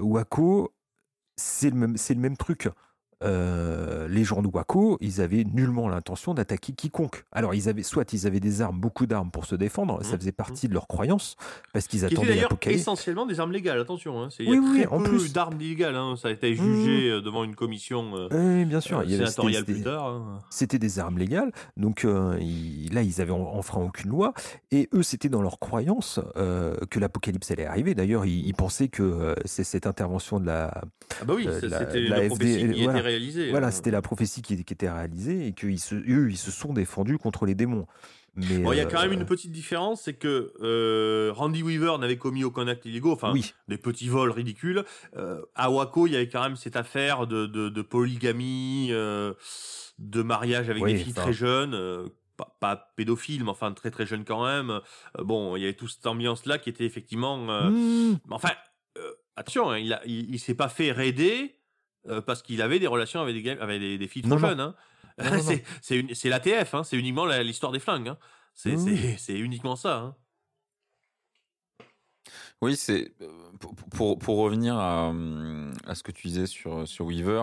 Waco, 0.00 0.72
c'est 1.36 1.70
le 1.70 1.76
même, 1.76 1.96
c'est 1.96 2.14
le 2.14 2.20
même 2.20 2.36
truc. 2.36 2.68
Euh, 3.24 4.08
les 4.08 4.24
gens 4.24 4.42
de 4.42 4.48
Waco, 4.48 4.98
ils 5.00 5.20
avaient 5.22 5.44
nullement 5.44 5.88
l'intention 5.88 6.34
d'attaquer 6.34 6.72
quiconque. 6.72 7.24
Alors, 7.32 7.54
ils 7.54 7.68
avaient 7.68 7.82
soit 7.82 8.12
ils 8.12 8.26
avaient 8.26 8.40
des 8.40 8.60
armes, 8.60 8.78
beaucoup 8.78 9.06
d'armes 9.06 9.30
pour 9.30 9.46
se 9.46 9.54
défendre, 9.54 10.02
ça 10.02 10.12
Mhm. 10.12 10.18
faisait 10.18 10.32
partie 10.32 10.68
de 10.68 10.74
leur 10.74 10.86
croyance, 10.86 11.36
parce 11.72 11.86
qu'ils 11.86 12.04
attendaient 12.04 12.34
l'apocalypse. 12.36 12.82
essentiellement 12.82 13.24
des 13.26 13.40
armes 13.40 13.52
légales, 13.52 13.80
attention. 13.80 14.20
Hein. 14.22 14.28
C'est- 14.30 14.44
Il 14.44 14.50
y 14.50 14.52
Oui, 14.52 14.56
a 14.58 14.60
oui, 14.70 14.82
très 14.82 14.86
en 14.88 14.98
peu 15.02 15.10
plus. 15.10 15.32
d'armes 15.32 15.60
illégales. 15.60 15.96
Hein. 15.96 16.14
Ça 16.16 16.28
a 16.28 16.30
été 16.30 16.54
jugé 16.54 17.10
euh, 17.10 17.20
devant 17.22 17.42
une 17.44 17.54
commission 17.54 18.12
euh, 18.16 18.28
Oui, 18.30 18.64
bien 18.66 18.80
sûr. 18.80 18.98
euh, 18.98 19.04
il 19.04 19.10
y 19.10 19.14
avait- 19.14 19.24
sénatoriale 19.24 19.60
c'était- 19.66 19.72
plus 19.72 19.82
tard. 19.82 20.06
hein. 20.06 20.38
C'était 20.50 20.78
des 20.78 20.98
armes 20.98 21.18
légales, 21.18 21.52
donc 21.78 22.06
ils- 22.40 22.92
là 22.92 23.02
ils 23.02 23.20
avaient 23.22 23.32
en- 23.32 23.40
enfreint 23.40 23.80
aucune 23.82 24.10
loi, 24.10 24.34
et 24.70 24.88
eux 24.94 25.02
c'était 25.02 25.28
dans 25.30 25.42
leur 25.42 25.58
croyance 25.58 26.20
que 26.34 26.98
l'apocalypse 27.00 27.50
allait 27.50 27.66
arriver. 27.66 27.94
D'ailleurs, 27.94 28.26
ils, 28.26 28.46
ils 28.46 28.54
pensaient 28.54 28.88
que 28.88 29.34
c'est 29.46 29.64
cette 29.64 29.86
intervention 29.86 30.38
de 30.38 30.46
la, 30.46 30.82
Ah 31.20 31.24
bah 31.24 31.34
oui, 31.36 31.44
ça, 31.44 31.66
la- 31.66 31.78
c'était 31.78 32.00
qui 33.06 33.14
voilà. 33.14 33.24
était 33.24 33.24
réalisée. 33.24 33.50
voilà, 33.50 33.66
hein. 33.68 33.70
c'était 33.70 33.90
la 33.90 34.02
prophétie 34.02 34.42
qui, 34.42 34.64
qui 34.64 34.72
était 34.72 34.90
réalisée 34.90 35.46
et 35.46 35.52
qu'eux 35.52 35.76
se, 35.76 35.94
eux, 35.94 36.30
ils 36.30 36.36
se 36.36 36.50
sont 36.50 36.72
défendus 36.72 37.18
contre 37.18 37.46
les 37.46 37.54
démons. 37.54 37.86
Mais 38.36 38.58
Bon, 38.58 38.72
il 38.72 38.76
y 38.76 38.80
a 38.80 38.84
euh, 38.84 38.88
quand 38.90 39.00
même 39.00 39.12
une 39.12 39.24
petite 39.24 39.50
différence, 39.50 40.02
c'est 40.02 40.14
que 40.14 40.52
euh, 40.60 41.32
Randy 41.34 41.62
Weaver 41.62 41.96
n'avait 41.98 42.18
commis 42.18 42.44
aucun 42.44 42.68
acte 42.68 42.84
illégaux, 42.84 43.12
enfin 43.12 43.32
oui, 43.32 43.54
des 43.68 43.78
petits 43.78 44.08
vols 44.08 44.30
ridicules. 44.30 44.84
Euh, 45.16 45.40
à 45.54 45.70
Waco, 45.70 46.06
il 46.06 46.12
y 46.12 46.16
avait 46.16 46.28
quand 46.28 46.42
même 46.42 46.56
cette 46.56 46.76
affaire 46.76 47.26
de, 47.26 47.46
de, 47.46 47.70
de 47.70 47.82
polygamie, 47.82 48.88
euh, 48.90 49.32
de 49.98 50.22
mariage 50.22 50.68
avec 50.68 50.82
Oui, 50.82 50.92
des 50.92 50.98
filles 50.98 51.14
très 51.14 51.32
jeunes, 51.32 52.10
pas, 52.36 52.54
pas 52.60 52.92
pédophile, 52.96 53.42
mais 53.42 53.50
enfin 53.50 53.72
très 53.72 53.90
très 53.90 54.04
jeunes 54.04 54.26
quand 54.26 54.44
même. 54.44 54.80
Bon, 55.18 55.56
il 55.56 55.62
y 55.62 55.64
avait 55.64 55.72
toute 55.72 55.90
cette 55.90 56.06
ambiance-là 56.06 56.58
qui 56.58 56.68
était 56.68 56.84
effectivement... 56.84 57.38
Mmh. 57.38 58.18
Mais 58.28 58.34
Enfin, 58.34 58.50
attention, 59.36 59.70
hein, 59.70 59.78
il, 59.78 59.92
a, 59.94 60.02
il, 60.04 60.34
il 60.34 60.38
s'est 60.38 60.54
pas 60.54 60.68
fait 60.68 60.92
raider 60.92 61.55
euh, 62.08 62.20
parce 62.20 62.42
qu'il 62.42 62.62
avait 62.62 62.78
des 62.78 62.86
relations 62.86 63.20
avec 63.20 63.42
des, 63.42 63.50
avec 63.50 63.80
des, 63.80 63.98
des 63.98 64.08
filles 64.08 64.22
trop 64.22 64.30
Non, 64.32 64.38
jeunes. 64.38 64.60
Hein. 64.60 64.74
C'est 65.40 65.64
c'est 65.80 65.98
une- 65.98 66.14
c'est 66.14 66.28
l'ATF, 66.28 66.74
hein, 66.74 66.84
c'est 66.84 66.98
uniquement 66.98 67.24
l'histoire 67.26 67.72
des 67.72 67.78
flingues. 67.78 68.08
Hein. 68.08 68.18
C'est 68.54 68.76
Oui, 68.76 69.14
c'est- 69.18 69.38
uniquement 69.38 69.74
ça. 69.76 69.96
Hein. 69.98 70.14
Oui, 72.62 72.76
c'est 72.76 73.12
euh, 73.20 73.28
pour, 73.60 73.74
pour, 73.74 74.18
pour 74.18 74.36
revenir 74.38 74.76
à, 74.76 75.08
hum, 75.08 75.72
à 75.86 75.94
ce 75.94 76.02
que 76.02 76.10
tu 76.12 76.28
disais 76.28 76.46
sur, 76.46 76.86
sur 76.88 77.06
Weaver, 77.06 77.42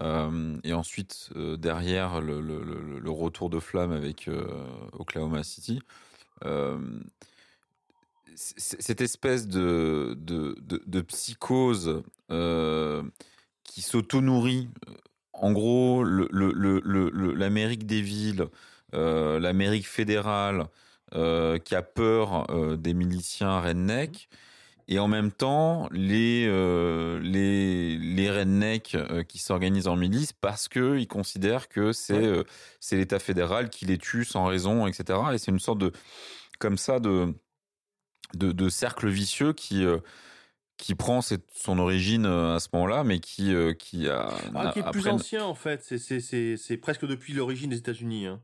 euh, 0.00 0.58
et 0.64 0.72
ensuite 0.72 1.30
euh, 1.36 1.56
derrière 1.56 2.20
le, 2.20 2.40
le, 2.40 2.62
le, 2.62 2.98
le 2.98 3.10
retour 3.10 3.50
de 3.50 3.60
flamme 3.60 3.92
avec 3.92 4.28
euh, 4.28 4.46
Oklahoma 4.92 5.42
City, 5.42 5.80
euh, 6.44 6.78
cette 8.34 9.00
espèce 9.02 9.46
de, 9.46 10.14
de, 10.18 10.56
de, 10.62 10.82
de 10.86 11.00
psychose 11.02 12.02
euh, 12.30 13.02
qui 13.70 13.82
s'auto-nourrit, 13.82 14.68
en 15.32 15.52
gros, 15.52 16.02
l'Amérique 16.02 17.86
des 17.86 18.02
villes, 18.02 18.46
euh, 18.94 19.38
l'Amérique 19.38 19.86
fédérale, 19.86 20.66
euh, 21.14 21.56
qui 21.58 21.76
a 21.76 21.82
peur 21.82 22.50
euh, 22.50 22.76
des 22.76 22.94
miliciens 22.94 23.60
redneck, 23.60 24.28
et 24.88 24.98
en 24.98 25.06
même 25.06 25.30
temps 25.30 25.88
les 25.92 26.46
euh, 26.48 27.20
les 27.20 27.96
les 27.96 28.28
rednecks 28.30 28.96
euh, 28.96 29.22
qui 29.22 29.38
s'organisent 29.38 29.86
en 29.86 29.94
milice 29.94 30.32
parce 30.32 30.66
que 30.66 30.98
ils 30.98 31.06
considèrent 31.06 31.68
que 31.68 31.92
c'est 31.92 32.14
Ouais. 32.14 32.24
euh, 32.26 32.44
c'est 32.80 32.96
l'État 32.96 33.20
fédéral 33.20 33.70
qui 33.70 33.86
les 33.86 33.98
tue 33.98 34.24
sans 34.24 34.46
raison, 34.46 34.88
etc. 34.88 35.20
Et 35.32 35.38
c'est 35.38 35.52
une 35.52 35.60
sorte 35.60 35.78
de 35.78 35.92
comme 36.58 36.76
ça 36.76 36.98
de 36.98 37.32
de, 38.34 38.50
de 38.52 38.68
cercle 38.68 39.08
vicieux 39.08 39.52
qui 39.52 39.84
euh, 39.84 39.98
qui 40.80 40.94
prend 40.94 41.20
son 41.22 41.78
origine 41.78 42.26
euh, 42.26 42.56
à 42.56 42.60
ce 42.60 42.68
moment-là, 42.72 43.04
mais 43.04 43.20
qui 43.20 43.54
euh, 43.54 43.72
qui 43.74 44.08
a 44.08 44.28
Ah, 44.54 44.70
qui 44.72 44.80
est 44.80 44.90
plus 44.90 45.06
ancien 45.08 45.44
en 45.44 45.54
fait, 45.54 45.82
c'est- 45.84 45.98
c'est- 45.98 46.20
c'est 46.20 46.56
c'est 46.56 46.76
presque 46.76 47.06
depuis 47.06 47.32
l'origine 47.34 47.70
des 47.70 47.78
États-Unis. 47.78 48.26
hein. 48.26 48.40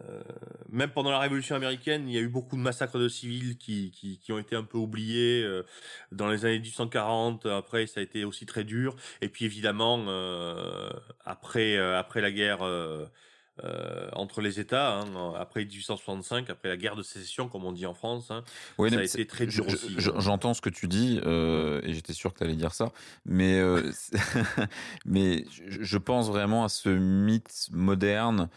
Euh, 0.00 0.22
même 0.70 0.90
pendant 0.90 1.10
la 1.10 1.18
Révolution 1.18 1.54
américaine, 1.54 2.08
il 2.08 2.14
y 2.14 2.18
a 2.18 2.22
eu 2.22 2.28
beaucoup 2.28 2.56
de 2.56 2.62
massacres 2.62 2.98
de 2.98 3.08
civils 3.10 3.58
qui, 3.58 3.90
qui, 3.90 4.18
qui 4.18 4.32
ont 4.32 4.38
été 4.38 4.56
un 4.56 4.62
peu 4.64 4.78
oubliés 4.78 5.42
euh, 5.44 5.64
dans 6.12 6.28
les 6.28 6.46
années 6.46 6.60
1840. 6.60 7.44
Après, 7.44 7.86
ça 7.86 8.00
a 8.00 8.02
été 8.02 8.24
aussi 8.24 8.46
très 8.46 8.64
dur. 8.64 8.96
Et 9.20 9.28
puis 9.28 9.44
évidemment, 9.44 9.98
après 11.24 11.76
après 11.78 12.20
la 12.20 12.30
guerre 12.32 12.60
euh, 13.64 14.08
entre 14.14 14.40
les 14.40 14.60
États, 14.60 14.94
hein, 14.94 15.34
après 15.38 15.64
1865, 15.64 16.48
après 16.48 16.68
la 16.70 16.76
guerre 16.76 16.96
de 16.96 17.02
sécession, 17.02 17.48
comme 17.48 17.64
on 17.64 17.72
dit 17.72 17.84
en 17.86 17.92
France, 17.94 18.30
hein, 18.30 18.44
Oui, 18.78 18.90
ça 18.90 18.96
a 18.98 19.06
c'est- 19.06 19.20
été 19.20 19.26
très 19.26 19.46
dur 19.46 19.64
je- 19.68 19.74
aussi. 19.74 19.94
je- 19.98 20.10
hein. 20.10 20.14
J'entends 20.18 20.54
ce 20.54 20.62
que 20.62 20.70
tu 20.70 20.88
dis 20.88 21.20
euh, 21.26 21.80
et 21.84 21.92
j'étais 21.92 22.14
sûr 22.14 22.32
que 22.32 22.38
tu 22.38 22.44
allais 22.44 22.56
dire 22.56 22.72
ça, 22.74 22.92
mais 23.26 23.58
euh, 23.60 23.82
mais 25.04 25.44
je, 25.68 25.98
pense 25.98 26.28
vraiment 26.28 26.64
à 26.64 26.68
ce 26.70 26.88
mythe 26.88 27.68
moderne 27.72 28.48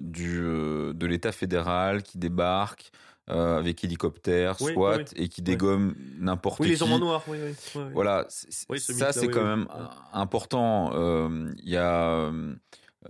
du 0.00 0.40
de 0.94 1.06
l'État 1.06 1.32
fédéral 1.32 2.02
qui 2.02 2.18
débarque 2.18 2.90
euh, 3.28 3.58
avec 3.58 3.82
hélicoptère, 3.82 4.54
Oui, 4.60 4.72
SWAT 4.74 4.98
oui, 4.98 5.04
et 5.16 5.28
qui 5.28 5.42
dégomme 5.42 5.96
n'importe 6.18 6.60
Oui, 6.60 6.66
qui. 6.68 6.72
les 6.74 6.82
hommes 6.84 6.92
en 6.92 6.98
noir. 7.00 7.24
Oui. 7.26 7.38
Voilà, 7.92 8.24
ce 8.28 8.78
ça 8.92 9.12
c'est 9.12 9.26
quand 9.28 9.42
même 9.44 9.66
important. 10.12 10.92
Euh, 10.94 11.52
Il 11.64 11.70
y 11.70 11.76
a 11.76 12.30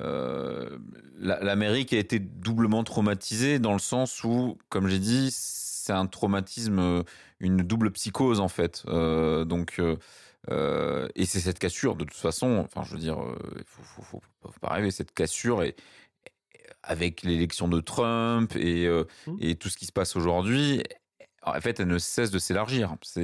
euh, 0.00 0.78
la- 1.18 1.40
l'Amérique 1.42 1.92
a 1.92 1.98
été 1.98 2.18
doublement 2.18 2.84
traumatisée 2.84 3.58
dans 3.58 3.72
le 3.72 3.78
sens 3.78 4.22
où, 4.24 4.58
comme 4.68 4.88
j'ai 4.88 4.98
dit, 4.98 5.30
c'est 5.32 5.92
un 5.92 6.06
traumatisme, 6.06 6.78
euh, 6.78 7.02
une 7.40 7.58
double 7.58 7.90
psychose 7.92 8.40
en 8.40 8.48
fait. 8.48 8.82
Euh, 8.88 9.44
donc 9.44 9.80
euh, 9.80 11.08
et 11.16 11.24
c'est 11.26 11.40
cette 11.40 11.58
cassure 11.58 11.96
de 11.96 12.04
toute 12.04 12.14
façon. 12.14 12.58
Enfin, 12.64 12.82
je 12.86 12.92
veux 12.94 13.00
dire, 13.00 13.18
il 13.56 13.64
faut, 13.66 13.82
faut, 13.82 14.02
faut, 14.02 14.20
faut 14.42 14.60
pas 14.60 14.74
rêver 14.74 14.90
cette 14.90 15.12
cassure 15.12 15.62
et 15.62 15.74
avec 16.82 17.22
l'élection 17.22 17.66
de 17.68 17.80
Trump 17.80 18.54
et, 18.56 18.86
euh, 18.86 19.04
Mm. 19.26 19.36
et 19.40 19.54
tout 19.56 19.68
ce 19.68 19.76
qui 19.76 19.86
se 19.86 19.92
passe 19.92 20.14
aujourd'hui, 20.16 20.82
en 21.42 21.60
fait, 21.60 21.80
elle 21.80 21.88
ne 21.88 21.98
cesse 21.98 22.30
de 22.30 22.38
s'élargir. 22.38 22.94
C'est 23.02 23.22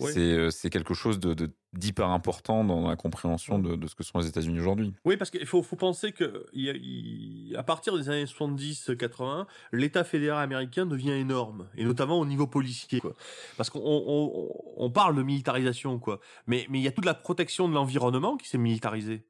Oui. 0.00 0.10
C'est 0.12 0.20
euh, 0.20 0.50
c'est 0.50 0.68
quelque 0.68 0.92
chose 0.94 1.18
de 1.18 1.50
d'hyper 1.72 2.08
important 2.10 2.64
dans 2.64 2.88
la 2.88 2.96
compréhension 2.96 3.58
de, 3.58 3.76
de 3.76 3.86
ce 3.86 3.94
que 3.94 4.02
sont 4.02 4.18
les 4.18 4.26
États-Unis 4.26 4.60
aujourd'hui. 4.60 4.92
Oui, 5.04 5.16
parce 5.16 5.30
qu'il 5.30 5.44
faut, 5.46 5.62
faut 5.62 5.76
penser 5.76 6.12
que 6.12 6.46
y 6.54 7.54
a- 7.54 7.58
à 7.58 7.62
partir 7.62 7.96
des 7.96 8.08
années 8.10 8.26
70-80, 8.26 9.46
l'État 9.72 10.04
fédéral 10.04 10.42
américain 10.44 10.86
devient 10.86 11.12
énorme, 11.12 11.66
et 11.76 11.84
notamment 11.84 12.18
au 12.20 12.26
niveau 12.26 12.46
policier. 12.46 13.00
Quoi. 13.00 13.14
Parce 13.56 13.70
qu'on 13.70 13.80
on, 13.80 14.04
on- 14.06 14.50
on 14.76 14.90
parle 14.90 15.16
de 15.16 15.22
militarisation, 15.22 15.98
quoi. 15.98 16.20
Mais 16.46 16.66
mais 16.70 16.78
il 16.78 16.82
y 16.82 16.88
a 16.88 16.92
toute 16.92 17.04
la 17.06 17.14
protection 17.14 17.68
de 17.68 17.74
l'environnement 17.74 18.36
qui 18.36 18.48
s'est 18.48 18.58
militarisée. 18.58 19.24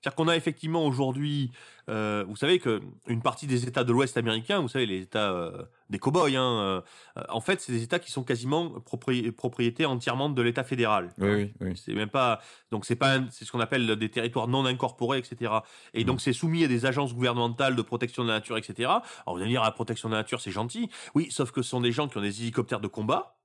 C'est-à-dire 0.00 0.16
qu'on 0.16 0.28
a 0.28 0.36
effectivement 0.36 0.86
aujourd'hui, 0.86 1.50
euh, 1.90 2.24
vous 2.26 2.36
savez 2.36 2.58
que 2.58 2.80
une 3.06 3.20
partie 3.20 3.46
des 3.46 3.66
États 3.66 3.84
de 3.84 3.92
l'Ouest 3.92 4.16
américain, 4.16 4.60
vous 4.60 4.68
savez 4.68 4.86
les 4.86 5.02
États 5.02 5.30
euh, 5.30 5.62
des 5.90 5.98
cow-boys, 5.98 6.30
hein, 6.36 6.58
euh, 6.60 6.80
en 7.28 7.42
fait, 7.42 7.60
c'est 7.60 7.72
des 7.72 7.82
États 7.82 7.98
qui 7.98 8.10
sont 8.10 8.24
quasiment 8.24 8.78
propri- 8.78 9.30
propriété 9.30 9.84
entièrement 9.84 10.30
de 10.30 10.40
l'État 10.40 10.64
fédéral. 10.64 11.12
Oui, 11.18 11.28
oui, 11.34 11.52
oui. 11.60 11.76
C'est 11.76 11.92
même 11.92 12.08
pas 12.08 12.40
donc 12.70 12.86
c'est 12.86 12.96
pas 12.96 13.18
c'est 13.30 13.44
ce 13.44 13.52
qu'on 13.52 13.60
appelle 13.60 13.94
des 13.96 14.08
territoires 14.08 14.48
non 14.48 14.64
incorporés, 14.64 15.18
etc. 15.18 15.52
Et 15.92 16.04
donc 16.04 16.22
c'est 16.22 16.32
soumis 16.32 16.64
à 16.64 16.68
des 16.68 16.86
agences 16.86 17.14
gouvernementales 17.14 17.76
de 17.76 17.82
protection 17.82 18.22
de 18.22 18.28
la 18.28 18.34
nature, 18.36 18.56
etc. 18.56 18.88
Alors 19.26 19.36
vous 19.36 19.42
allez 19.42 19.50
dire 19.50 19.62
la 19.62 19.70
protection 19.70 20.08
de 20.08 20.14
la 20.14 20.20
nature 20.20 20.40
c'est 20.40 20.50
gentil, 20.50 20.88
oui, 21.14 21.30
sauf 21.30 21.50
que 21.50 21.60
ce 21.60 21.68
sont 21.68 21.82
des 21.82 21.92
gens 21.92 22.08
qui 22.08 22.16
ont 22.16 22.22
des 22.22 22.40
hélicoptères 22.40 22.80
de 22.80 22.88
combat 22.88 23.36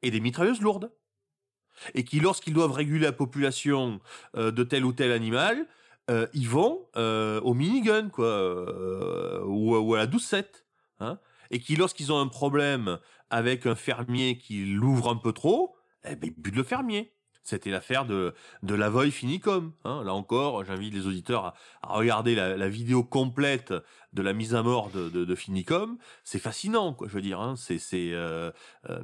et 0.00 0.10
des 0.10 0.20
mitrailleuses 0.20 0.62
lourdes 0.62 0.90
et 1.94 2.02
qui 2.04 2.18
lorsqu'ils 2.18 2.54
doivent 2.54 2.72
réguler 2.72 3.04
la 3.04 3.12
population 3.12 4.00
euh, 4.36 4.50
de 4.50 4.64
tel 4.64 4.84
ou 4.84 4.92
tel 4.92 5.12
animal, 5.12 5.66
euh, 6.10 6.26
ils 6.32 6.48
vont 6.48 6.86
euh, 6.96 7.40
au 7.42 7.52
minigun 7.54 8.08
quoi 8.08 8.26
euh, 8.26 9.42
ou, 9.44 9.94
à 9.94 9.98
la 9.98 10.06
12-7 10.06 10.44
hein, 11.00 11.18
et 11.50 11.60
qui 11.60 11.76
lorsqu'ils 11.76 12.12
ont 12.12 12.18
un 12.18 12.28
problème 12.28 12.98
avec 13.30 13.66
un 13.66 13.74
fermier 13.74 14.38
qui 14.38 14.64
l'ouvre 14.64 15.10
un 15.10 15.16
peu 15.16 15.32
trop, 15.32 15.76
eh 16.04 16.16
ben, 16.16 16.30
ils 16.34 16.42
butent 16.42 16.56
le 16.56 16.62
fermier. 16.62 17.12
C'était 17.48 17.70
l'affaire 17.70 18.04
de, 18.04 18.34
de 18.62 18.74
Lavoy 18.74 19.10
Finicom. 19.10 19.72
Hein. 19.84 20.02
Là 20.04 20.12
encore, 20.12 20.64
j'invite 20.66 20.92
les 20.92 21.06
auditeurs 21.06 21.54
à, 21.82 21.94
regarder 21.94 22.34
la, 22.34 22.68
vidéo 22.68 23.02
complète 23.02 23.72
de 24.12 24.20
la 24.20 24.34
mise 24.34 24.54
à 24.54 24.62
mort 24.62 24.90
de, 24.90 25.08
de, 25.08 25.34
Finicom. 25.34 25.96
C'est 26.24 26.40
fascinant, 26.40 26.92
quoi. 26.92 27.08
Je 27.08 27.14
veux 27.14 27.22
dire, 27.22 27.40
hein. 27.40 27.54
c'est, 27.56 27.80
euh, 27.96 28.50
euh, 28.90 29.00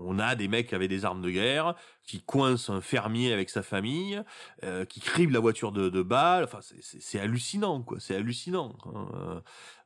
on 0.00 0.18
a 0.18 0.34
des 0.34 0.48
mecs 0.48 0.74
avec 0.74 0.90
des 0.90 1.06
armes 1.06 1.22
de 1.22 1.30
guerre 1.30 1.76
qui 2.06 2.20
coincent 2.20 2.70
un 2.70 2.82
fermier 2.82 3.32
avec 3.32 3.48
sa 3.48 3.62
famille, 3.62 4.22
euh, 4.64 4.84
qui 4.84 5.00
criblent 5.00 5.32
la 5.32 5.40
voiture 5.40 5.72
de, 5.72 5.88
de 5.88 6.02
balles. 6.02 6.44
Enfin, 6.44 6.58
c'est 6.60 7.20
hallucinant, 7.20 7.80
quoi. 7.80 8.00
C'est 8.00 8.16
hallucinant. 8.16 8.76
hein. 8.94 9.42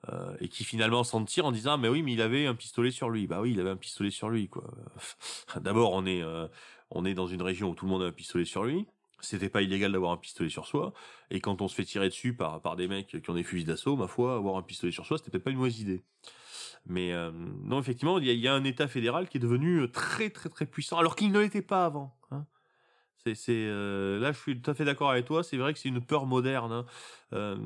Euh, 0.09 0.36
et 0.40 0.49
qui 0.49 0.62
finalement 0.62 1.03
s'en 1.03 1.24
tire 1.24 1.44
en 1.44 1.51
disant 1.51 1.76
mais 1.76 1.88
oui 1.88 2.03
mais 2.03 2.12
il 2.12 2.22
avait 2.22 2.46
un 2.46 2.55
pistolet 2.55 2.92
sur 2.92 3.11
lui. 3.11 3.26
Bah 3.26 3.40
oui 3.40 3.51
il 3.51 3.61
avait 3.61 3.70
un 3.70 3.76
pistolet 3.76 4.12
sur 4.12 4.30
lui 4.30 4.49
quoi. 4.49 4.64
D'abord 5.61 5.92
on 5.92 6.07
est 6.07 6.22
euh, 6.22 6.46
on 6.90 7.05
est 7.05 7.14
dans 7.14 7.26
une 7.26 7.42
région 7.42 7.70
où 7.70 7.74
tout 7.74 7.84
le 7.84 7.90
monde 7.90 8.03
a 8.03 8.07
un 8.07 8.12
pistolet 8.12 8.44
sur 8.44 8.62
lui. 8.62 8.86
C'était 9.20 9.49
pas 9.49 9.61
illégal 9.61 9.90
d'avoir 9.90 10.12
un 10.12 10.16
pistolet 10.16 10.51
sur 10.51 10.66
soi. 10.66 10.92
Et 11.32 11.40
quand 11.40 11.61
on 11.62 11.66
se 11.66 11.74
fait 11.74 11.84
tirer 11.84 12.09
dessus 12.09 12.32
par 12.32 12.62
par 12.62 12.76
des 12.76 12.86
mecs 12.86 13.20
qui 13.20 13.30
ont 13.30 13.34
des 13.34 13.42
fusils 13.42 13.66
d'assaut 13.66 13.96
ma 13.96 14.07
foi 14.07 14.36
avoir 14.36 14.57
un 14.57 14.62
pistolet 14.62 14.92
sur 14.92 15.05
soi 15.05 15.18
c'était 15.18 15.32
peut-être 15.32 15.44
pas 15.44 15.51
une 15.51 15.57
mauvaise 15.57 15.80
idée. 15.80 16.05
Mais 16.86 17.12
euh, 17.12 17.32
non 17.64 17.80
effectivement 17.80 18.20
il 18.20 18.26
y 18.26 18.30
a, 18.30 18.34
il 18.34 18.40
y 18.40 18.46
a 18.46 18.55
un 18.55 18.62
État 18.62 18.86
fédéral 18.86 19.28
qui 19.28 19.38
est 19.38 19.40
devenu 19.40 19.90
très 19.90 20.30
très 20.30 20.49
très 20.49 20.66
puissant 20.66 20.99
alors 20.99 21.16
qu'il 21.16 21.32
ne 21.32 21.40
l'était 21.40 21.61
pas 21.61 21.84
avant 21.84 22.16
hein. 22.30 22.46
C'est 23.35 23.53
euh, 23.55 24.18
là 24.18 24.33
je 24.33 24.39
suis 24.39 24.61
tout 24.61 24.70
à 24.70 24.74
fait 24.74 24.85
d'accord 24.85 25.11
avec 25.11 25.24
toi 25.24 25.43
c'est 25.43 25.57
vrai 25.57 25.72
que 25.72 25.79
c'est 25.79 25.89
une 25.89 26.01
peur 26.05 26.26
moderne 26.26 26.72
hein. 26.72 26.85
Euh, 27.35 27.57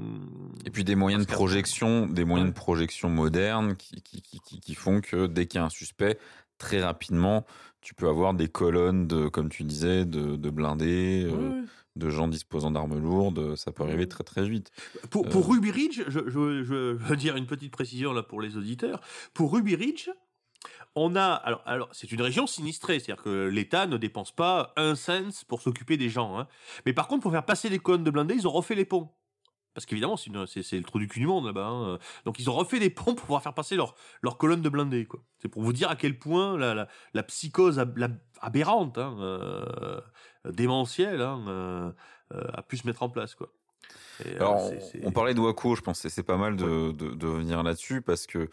Et 0.67 0.71
puis 0.71 0.83
des 0.83 0.97
moyens 0.97 1.25
de 1.27 1.33
projection, 1.33 2.07
des 2.07 2.25
moyens 2.25 2.51
de 2.51 2.55
projection 2.55 3.09
modernes 3.09 3.77
qui, 3.77 4.03
qui, 4.03 4.21
qui, 4.21 4.41
qui- 4.41 4.61
qui 4.61 4.75
font 4.75 5.01
que 5.01 5.27
dès 5.29 5.47
qu'il 5.47 5.59
y 5.59 5.63
a 5.63 5.65
un 5.65 5.71
suspect, 5.71 6.19
très 6.59 6.83
rapidement, 6.83 7.47
tu 7.81 7.95
peux 7.95 8.09
avoir 8.09 8.35
des 8.35 8.49
colonnes 8.49 9.07
de, 9.07 9.29
comme 9.29 9.49
tu 9.51 9.63
disais, 9.63 10.05
de, 10.05 10.35
de 10.35 10.51
blindés, 10.51 11.25
euh, 11.31 11.63
de 11.95 12.11
gens 12.11 12.27
disposant 12.27 12.73
d'armes 12.73 12.99
lourdes. 12.99 13.55
Ça 13.55 13.71
peut 13.71 13.85
arriver 13.85 14.09
très 14.09 14.25
très 14.25 14.49
vite. 14.49 14.73
Pour, 15.11 15.27
Euh. 15.27 15.31
pour 15.31 15.49
Ruby 15.49 15.71
Ridge, 15.71 16.03
je, 16.09 16.21
je, 16.27 16.65
je 16.65 16.75
veux 16.95 17.17
dire 17.17 17.37
une 17.37 17.47
petite 17.47 17.71
précision 17.73 18.13
là 18.13 18.25
pour 18.25 18.41
les 18.41 18.57
auditeurs. 18.57 19.01
Pour 19.35 19.53
Ruby 19.53 19.77
Ridge, 19.77 20.09
on 20.95 21.17
a 21.17 21.27
alors, 21.33 21.63
alors 21.65 21.89
c'est 21.93 22.13
une 22.13 22.23
région 22.23 22.47
sinistrée, 22.47 23.01
c'est-à-dire 23.01 23.23
que 23.23 23.49
l'État 23.49 23.87
ne 23.87 23.97
dépense 23.97 24.31
pas 24.31 24.73
un 24.77 24.95
cent 24.95 25.45
pour 25.49 25.63
s'occuper 25.63 25.97
des 25.97 26.11
gens. 26.11 26.39
hein. 26.39 26.49
Mais 26.85 26.93
par 26.93 27.09
contre, 27.09 27.23
pour 27.23 27.33
faire 27.33 27.45
passer 27.45 27.69
les 27.69 27.79
colonnes 27.79 28.05
de 28.05 28.11
blindés, 28.11 28.35
ils 28.35 28.47
ont 28.47 28.53
refait 28.53 28.75
les 28.75 28.85
ponts. 28.85 29.11
Parce 29.75 29.87
qu'évidemment, 29.87 30.19
c'est, 30.19 30.29
le 30.31 30.83
trou 30.83 30.99
du 30.99 31.09
cul 31.09 31.21
du 31.21 31.27
monde 31.27 31.47
là-bas. 31.47 31.67
hein. 31.67 31.99
Donc 32.27 32.39
ils 32.39 32.51
ont 32.51 32.53
refait 32.53 32.79
des 32.79 32.91
ponts 32.91 33.15
pour 33.15 33.25
pouvoir 33.25 33.43
faire 33.43 33.55
passer 33.55 33.75
leurs 33.75 33.95
leur 34.21 34.37
colonnes 34.37 34.61
de 34.61 34.69
blindés. 34.69 35.07
Quoi. 35.07 35.21
C'est 35.39 35.49
pour 35.49 35.63
vous 35.63 35.73
dire 35.73 35.89
à 35.89 35.97
quel 35.97 36.19
point 36.19 36.59
la, 36.59 36.75
la, 36.75 36.89
la 37.15 37.23
psychose 37.23 37.79
ab- 37.79 37.97
la- 37.97 38.11
aberrante, 38.43 38.99
hein, 38.99 39.17
euh, 39.21 40.01
démentielle, 40.45 41.23
euh, 41.23 41.91
euh, 42.35 42.43
a 42.53 42.63
pu 42.63 42.77
se 42.77 42.87
mettre 42.87 43.03
en 43.03 43.09
place. 43.09 43.35
Quoi. 43.35 43.49
Et, 44.27 44.37
on 45.05 45.11
parlait 45.11 45.33
de 45.33 45.41
Waco, 45.41 45.75
je 45.75 45.81
pense 45.81 46.03
que 46.03 46.11
c'est 46.11 46.23
pas 46.23 46.37
mal 46.37 46.57
de, 46.57 46.93
de, 46.93 47.15
de 47.15 47.27
revenir 47.27 47.63
là-dessus 47.63 48.03
parce 48.03 48.27
que. 48.27 48.51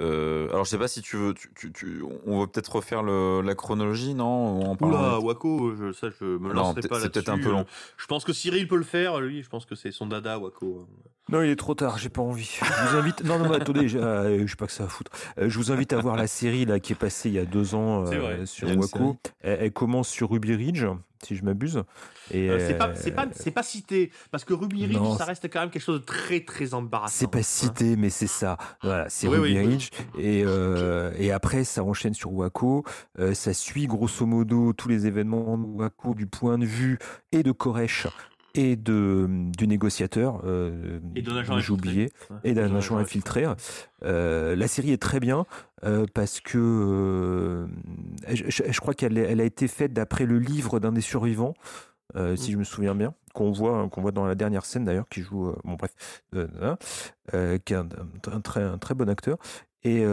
Euh, 0.00 0.48
alors, 0.50 0.64
je 0.64 0.70
sais 0.70 0.78
pas 0.78 0.88
si 0.88 1.02
tu 1.02 1.16
veux. 1.16 1.34
Tu, 1.34 1.50
tu, 1.54 1.72
tu- 1.72 2.02
on 2.26 2.40
veut 2.40 2.46
peut-être 2.46 2.76
refaire 2.76 3.02
le, 3.02 3.42
la 3.42 3.54
chronologie, 3.54 4.14
non? 4.14 4.70
En 4.72 4.76
Oula, 4.80 5.16
de- 5.18 5.22
Waco, 5.24 5.74
je, 5.76 5.92
ça, 5.92 6.08
je 6.18 6.24
me 6.24 6.52
lancerai 6.52 6.80
pas 6.82 6.96
c'est 6.96 7.02
là-dessus. 7.04 7.10
peut-être 7.10 7.28
un 7.28 7.38
peu 7.38 7.50
long. 7.50 7.66
Je 7.98 8.06
pense 8.06 8.24
que 8.24 8.32
Cyril 8.32 8.66
peut 8.68 8.76
le 8.76 8.84
faire, 8.84 9.20
lui. 9.20 9.42
Je 9.42 9.48
pense 9.48 9.66
que 9.66 9.74
c'est 9.74 9.92
son 9.92 10.06
dada, 10.06 10.38
Waco. 10.38 10.86
Non, 11.28 11.42
il 11.42 11.50
est 11.50 11.56
trop 11.56 11.74
tard, 11.74 11.98
j'ai 11.98 12.08
pas 12.08 12.22
envie. 12.22 12.58
Je 12.62 12.90
vous 12.90 12.96
invite. 12.96 13.22
Non, 13.24 13.38
non, 13.38 13.48
mais 13.48 13.56
attendez, 13.56 13.94
euh, 13.96 14.42
je 14.44 14.50
sais 14.50 14.56
pas 14.56 14.66
que 14.66 14.72
ça 14.72 14.84
va 14.84 14.88
foutre. 14.88 15.12
Euh, 15.38 15.48
je 15.48 15.56
vous 15.58 15.70
invite 15.70 15.92
à 15.92 15.98
voir 16.00 16.16
la 16.16 16.26
série 16.26 16.64
là 16.64 16.80
qui 16.80 16.92
est 16.94 16.96
passée 16.96 17.28
il 17.28 17.34
y 17.34 17.38
a 17.38 17.44
deux 17.44 17.74
ans 17.74 18.06
C'est 18.06 18.16
euh, 18.16 18.44
sur 18.46 18.68
Waco. 18.76 19.16
Elle, 19.40 19.58
elle 19.60 19.72
commence 19.72 20.08
sur 20.08 20.30
Ruby 20.30 20.54
Ridge, 20.54 20.84
si 21.24 21.36
je 21.36 21.44
m'abuse. 21.44 21.82
Et 22.30 22.48
Euh, 22.50 22.66
c'est 22.66 22.78
pas, 22.78 22.88
euh, 22.88 22.94
c'est 22.94 23.12
pas, 23.12 23.26
c'est 23.32 23.50
pas 23.50 23.62
cité 23.62 24.10
parce 24.30 24.44
que 24.44 24.54
Ruby 24.54 24.86
Ridge, 24.86 24.96
Non, 24.96 25.16
ça 25.16 25.24
reste 25.24 25.50
quand 25.52 25.60
même 25.60 25.70
quelque 25.70 25.82
chose 25.82 26.00
de 26.00 26.04
très, 26.04 26.40
très 26.40 26.74
embarrassant. 26.74 27.14
C'est 27.16 27.30
pas 27.30 27.38
hein. 27.38 27.42
cité, 27.42 27.96
mais 27.96 28.10
c'est 28.10 28.26
ça. 28.26 28.56
Voilà, 28.82 29.08
c'est 29.08 29.28
Oui, 29.28 29.38
Ruby 29.38 29.58
oui. 29.58 29.66
Ridge. 29.66 29.88
Et, 30.18 30.42
euh, 30.44 31.12
et 31.18 31.32
après, 31.32 31.64
ça 31.64 31.82
enchaîne 31.82 32.14
sur 32.14 32.32
Waco. 32.32 32.84
Euh, 33.18 33.34
ça 33.34 33.52
suit 33.54 33.86
grosso 33.86 34.26
modo 34.26 34.72
tous 34.72 34.88
les 34.88 35.06
événements 35.06 35.58
de 35.58 35.64
Waco 35.64 36.14
du 36.14 36.26
point 36.26 36.58
de 36.58 36.66
vue 36.66 36.98
et 37.32 37.42
de 37.42 37.52
Koresh 37.52 38.06
et 38.54 38.76
de, 38.76 39.26
du 39.56 39.66
négociateur. 39.66 40.40
euh, 40.44 41.00
Et 41.14 41.22
d'un 41.22 41.36
agent 41.36 41.70
oublié. 41.72 42.10
Ouais. 42.30 42.36
et 42.44 42.54
d'un 42.54 42.74
agent 42.74 42.96
infiltré. 42.96 43.44
Euh, 44.04 44.56
la 44.56 44.68
série 44.68 44.92
est 44.92 45.00
très 45.02 45.20
bien 45.20 45.46
euh, 45.84 46.06
parce 46.14 46.40
que 46.40 46.58
euh, 46.58 47.66
je, 48.32 48.80
crois 48.80 48.94
qu'elle 48.94 49.18
elle 49.18 49.40
a 49.40 49.44
été 49.44 49.68
faite 49.68 49.92
d'après 49.92 50.26
le 50.26 50.38
livre 50.38 50.80
d'un 50.80 50.92
des 50.92 51.00
survivants, 51.00 51.54
euh, 52.16 52.36
si 52.36 52.52
je 52.52 52.58
me 52.58 52.64
souviens 52.64 52.94
bien, 52.94 53.14
qu'on 53.32 53.50
voit, 53.52 53.78
hein, 53.78 53.88
qu'on 53.88 54.02
voit 54.02 54.12
dans 54.12 54.26
la 54.26 54.34
dernière 54.34 54.64
scène 54.66 54.84
d'ailleurs, 54.84 55.08
qui 55.08 55.22
joue, 55.22 55.48
euh, 55.48 55.56
bon 55.64 55.74
bref, 55.74 56.22
euh, 56.34 56.46
hein, 56.60 56.76
qui 57.64 57.72
est 57.72 57.76
un, 57.76 58.40
très, 58.42 58.62
un 58.62 58.78
très 58.78 58.94
bon 58.94 59.08
acteur. 59.08 59.38
Et, 59.84 60.04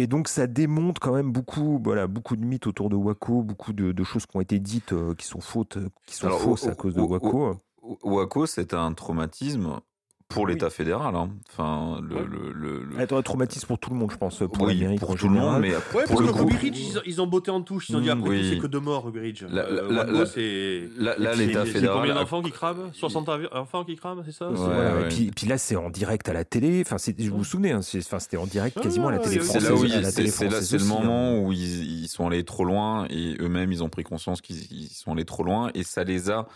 et 0.00 0.06
donc 0.06 0.28
ça 0.28 0.46
démonte 0.46 0.98
quand 1.00 1.12
même 1.12 1.32
beaucoup, 1.32 1.80
voilà, 1.82 2.06
beaucoup 2.06 2.36
de 2.36 2.44
mythes 2.44 2.66
autour 2.68 2.88
de 2.88 2.94
Waco, 2.96 3.42
beaucoup 3.42 3.72
de, 3.72 3.90
de 3.92 4.04
choses 4.04 4.26
qui 4.26 4.36
ont 4.36 4.40
été 4.40 4.58
dites 4.60 4.92
euh, 4.92 5.14
qui 5.14 5.26
sont 5.26 5.40
fautes, 5.40 5.76
qui 6.06 6.14
sont 6.14 6.28
Alors, 6.28 6.40
fausses 6.40 6.64
au- 6.64 6.70
à 6.70 6.74
cause 6.74 6.94
de 6.94 7.00
Waco. 7.00 7.56
Waco, 8.02 8.46
c'est 8.46 8.74
un 8.74 8.92
traumatisme 8.92 9.80
pour 10.28 10.44
Oui. 10.44 10.52
l'État 10.52 10.68
fédéral. 10.68 11.14
hein. 11.14 11.30
Enfin, 11.50 12.00
le, 12.06 12.14
Ouais. 12.16 12.22
le, 12.30 12.52
le- 12.52 12.82
le- 12.84 13.16
un 13.16 13.22
traumatisme 13.22 13.66
pour 13.66 13.78
tout 13.78 13.88
le 13.88 13.96
monde, 13.96 14.10
je 14.12 14.16
pense, 14.18 14.38
pour 14.52 14.66
oui, 14.66 14.84
pour 14.98 15.16
tout 15.16 15.26
le 15.26 15.34
monde, 15.34 15.62
général. 15.62 15.62
mais 15.62 15.70
Ouais, 15.70 15.80
pour 15.90 16.02
parce 16.16 16.20
le 16.20 16.26
groupe. 16.32 16.50
Ruby 16.52 16.56
Ridge, 16.56 16.78
ils 16.78 16.98
ont, 16.98 17.02
ils 17.06 17.22
ont 17.22 17.26
botté 17.26 17.50
en 17.50 17.62
touche. 17.62 17.88
Ils 17.88 17.96
ont 17.96 18.00
dit 18.00 18.08
Mm, 18.08 18.18
après 18.18 18.28
oui. 18.28 18.40
tout, 18.42 18.46
c'est 18.54 18.58
que 18.58 18.66
deux 18.66 18.78
morts, 18.80 19.04
Ruby 19.06 19.20
Ridge. 19.20 19.44
La- 19.50 19.62
Euh, 19.64 19.90
la- 19.90 19.98
Waco, 20.00 20.12
la- 20.12 20.26
c'est. 20.26 20.82
Là, 20.98 21.14
l'État 21.34 21.64
fédéral. 21.64 21.96
combien 21.96 22.14
a- 22.14 22.20
d'enfants 22.20 22.42
qui 22.42 22.50
crament? 22.52 22.90
60 22.92 23.26
avi- 23.30 23.48
enfants 23.52 23.84
qui 23.84 23.96
crament, 23.96 24.22
c'est 24.26 24.32
ça? 24.32 24.50
Ouais, 24.50 24.56
Voilà, 24.56 24.96
ouais. 24.96 25.02
et 25.04 25.08
puis, 25.08 25.30
puis 25.34 25.46
là, 25.46 25.56
c'est 25.56 25.76
en 25.76 25.88
direct 25.88 26.28
à 26.28 26.34
la 26.34 26.44
télé. 26.44 26.82
Enfin, 26.84 26.98
c'est- 26.98 27.18
vous 27.18 27.38
vous 27.38 27.44
souvenez, 27.44 27.72
hein, 27.72 27.80
c'est- 27.80 27.98
enfin, 28.04 28.18
c'était 28.18 28.36
en 28.36 28.46
direct 28.46 28.78
quasiment 28.78 29.08
à 29.08 29.12
la 29.12 29.18
télé 29.20 29.38
française. 29.40 29.64
là 29.64 29.74
où 29.74 29.82
à 29.82 29.86
ils- 29.86 30.02
la 30.02 30.10
c'est 30.10 30.22
là, 30.50 30.60
c'est 30.60 30.76
le 30.76 30.82
hein. 30.84 30.86
moment 30.86 31.38
où 31.40 31.52
ils, 31.52 32.06
sont 32.08 32.26
allés 32.26 32.44
trop 32.44 32.64
loin 32.64 33.06
et 33.08 33.34
eux-mêmes 33.40 33.72
ils 33.72 33.82
ont 33.82 33.88
pris 33.88 34.02
conscience 34.04 34.40
qu'ils 34.42 34.70
ils 34.72 34.88
sont 34.88 35.12
allés 35.12 35.24
trop 35.24 35.42
loin 35.42 35.70
et 35.74 35.82
ça 35.84 36.04
les 36.04 36.28
a, 36.30 36.46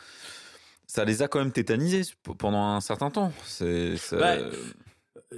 ça 0.93 1.07
les 1.07 1.23
a 1.23 1.29
quand 1.29 1.39
même 1.39 1.53
tétanisés 1.53 2.03
pendant 2.37 2.63
un 2.67 2.83
certain 2.83 3.11
temps. 3.11 3.33
C'est, 3.47 3.97
ça- 3.97 4.19
Bah, 4.19 4.35
Euh, 4.37 4.53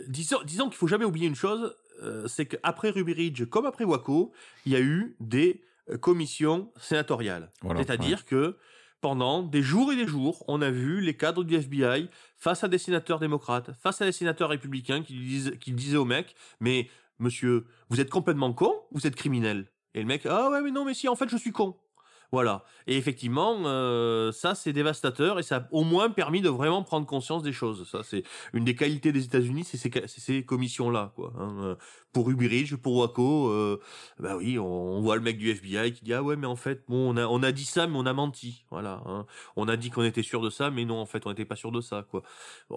disons, 0.08 0.38
disons 0.44 0.64
qu'il 0.68 0.76
faut 0.76 0.88
jamais 0.88 1.04
oublier 1.04 1.28
une 1.28 1.36
chose, 1.36 1.76
euh, 2.02 2.26
c'est 2.26 2.46
qu'après 2.46 2.90
Ruby 2.90 3.12
Ridge, 3.12 3.44
comme 3.44 3.64
après 3.64 3.84
Waco, 3.84 4.32
il 4.66 4.72
y 4.72 4.76
a 4.76 4.80
eu 4.80 5.14
des 5.20 5.62
euh, 5.90 5.96
commissions 5.96 6.72
sénatoriales. 6.80 7.52
Voilà, 7.62 7.78
C'est-à-dire 7.84 8.24
que 8.24 8.56
pendant 9.00 9.44
des 9.44 9.62
jours 9.62 9.92
et 9.92 9.96
des 9.96 10.08
jours, 10.08 10.44
on 10.48 10.60
a 10.60 10.70
vu 10.72 11.00
les 11.00 11.16
cadres 11.16 11.44
du 11.44 11.54
FBI 11.54 12.08
face 12.36 12.64
à 12.64 12.68
des 12.68 12.78
sénateurs 12.78 13.20
démocrates, 13.20 13.70
face 13.80 14.00
à 14.02 14.06
des 14.06 14.12
sénateurs 14.12 14.48
républicains 14.48 15.02
qui, 15.04 15.14
disent, 15.20 15.52
qui 15.60 15.70
disaient 15.70 15.96
au 15.98 16.04
mec, 16.04 16.34
mais 16.58 16.88
monsieur, 17.20 17.66
vous 17.90 18.00
êtes 18.00 18.10
complètement 18.10 18.52
con, 18.52 18.74
vous 18.90 19.06
êtes 19.06 19.14
criminel. 19.14 19.66
Et 19.94 20.00
le 20.00 20.06
mec, 20.06 20.26
ah 20.26 20.50
ouais, 20.50 20.62
mais 20.62 20.72
non, 20.72 20.84
mais 20.84 20.94
si, 20.94 21.06
en 21.06 21.14
fait, 21.14 21.28
je 21.28 21.36
suis 21.36 21.52
con. 21.52 21.76
Voilà. 22.34 22.64
Et 22.88 22.96
effectivement, 22.96 23.58
euh, 23.64 24.32
ça 24.32 24.56
c'est 24.56 24.72
dévastateur 24.72 25.38
et 25.38 25.44
ça 25.44 25.56
a 25.58 25.68
au 25.70 25.84
moins 25.84 26.10
permis 26.10 26.40
de 26.40 26.48
vraiment 26.48 26.82
prendre 26.82 27.06
conscience 27.06 27.44
des 27.44 27.52
choses. 27.52 27.88
Ça 27.88 28.00
c'est 28.02 28.24
une 28.52 28.64
des 28.64 28.74
qualités 28.74 29.12
des 29.12 29.24
États-Unis, 29.24 29.62
c'est 29.62 29.78
ces, 30.08 30.42
commissions-là, 30.42 31.12
quoi. 31.14 31.32
hein. 31.38 31.76
Pour 32.14 32.30
Ubridge, 32.30 32.76
pour 32.76 32.96
Waco, 32.96 33.48
euh, 33.48 33.80
bah 34.20 34.36
oui, 34.36 34.56
on, 34.56 35.00
voit 35.00 35.16
le 35.16 35.20
mec 35.22 35.36
du 35.36 35.50
FBI 35.50 35.92
qui 35.92 36.04
dit 36.04 36.14
ah 36.14 36.22
ouais 36.22 36.36
mais 36.36 36.46
en 36.46 36.54
fait 36.54 36.84
bon 36.86 37.12
on 37.18 37.42
a 37.42 37.52
dit 37.52 37.64
ça 37.64 37.88
mais 37.88 37.96
on 37.98 38.06
a 38.06 38.12
menti, 38.12 38.64
voilà. 38.70 39.02
hein. 39.06 39.26
On 39.56 39.66
a 39.66 39.76
dit 39.76 39.90
qu'on 39.90 40.04
était 40.04 40.22
sûr 40.22 40.40
de 40.40 40.48
ça 40.48 40.70
mais 40.70 40.84
non 40.84 40.98
en 40.98 41.06
fait 41.06 41.26
on 41.26 41.30
n'était 41.30 41.44
pas 41.44 41.56
sûr 41.56 41.72
de 41.72 41.80
ça, 41.80 42.06
quoi. 42.08 42.22
Euh, 42.70 42.76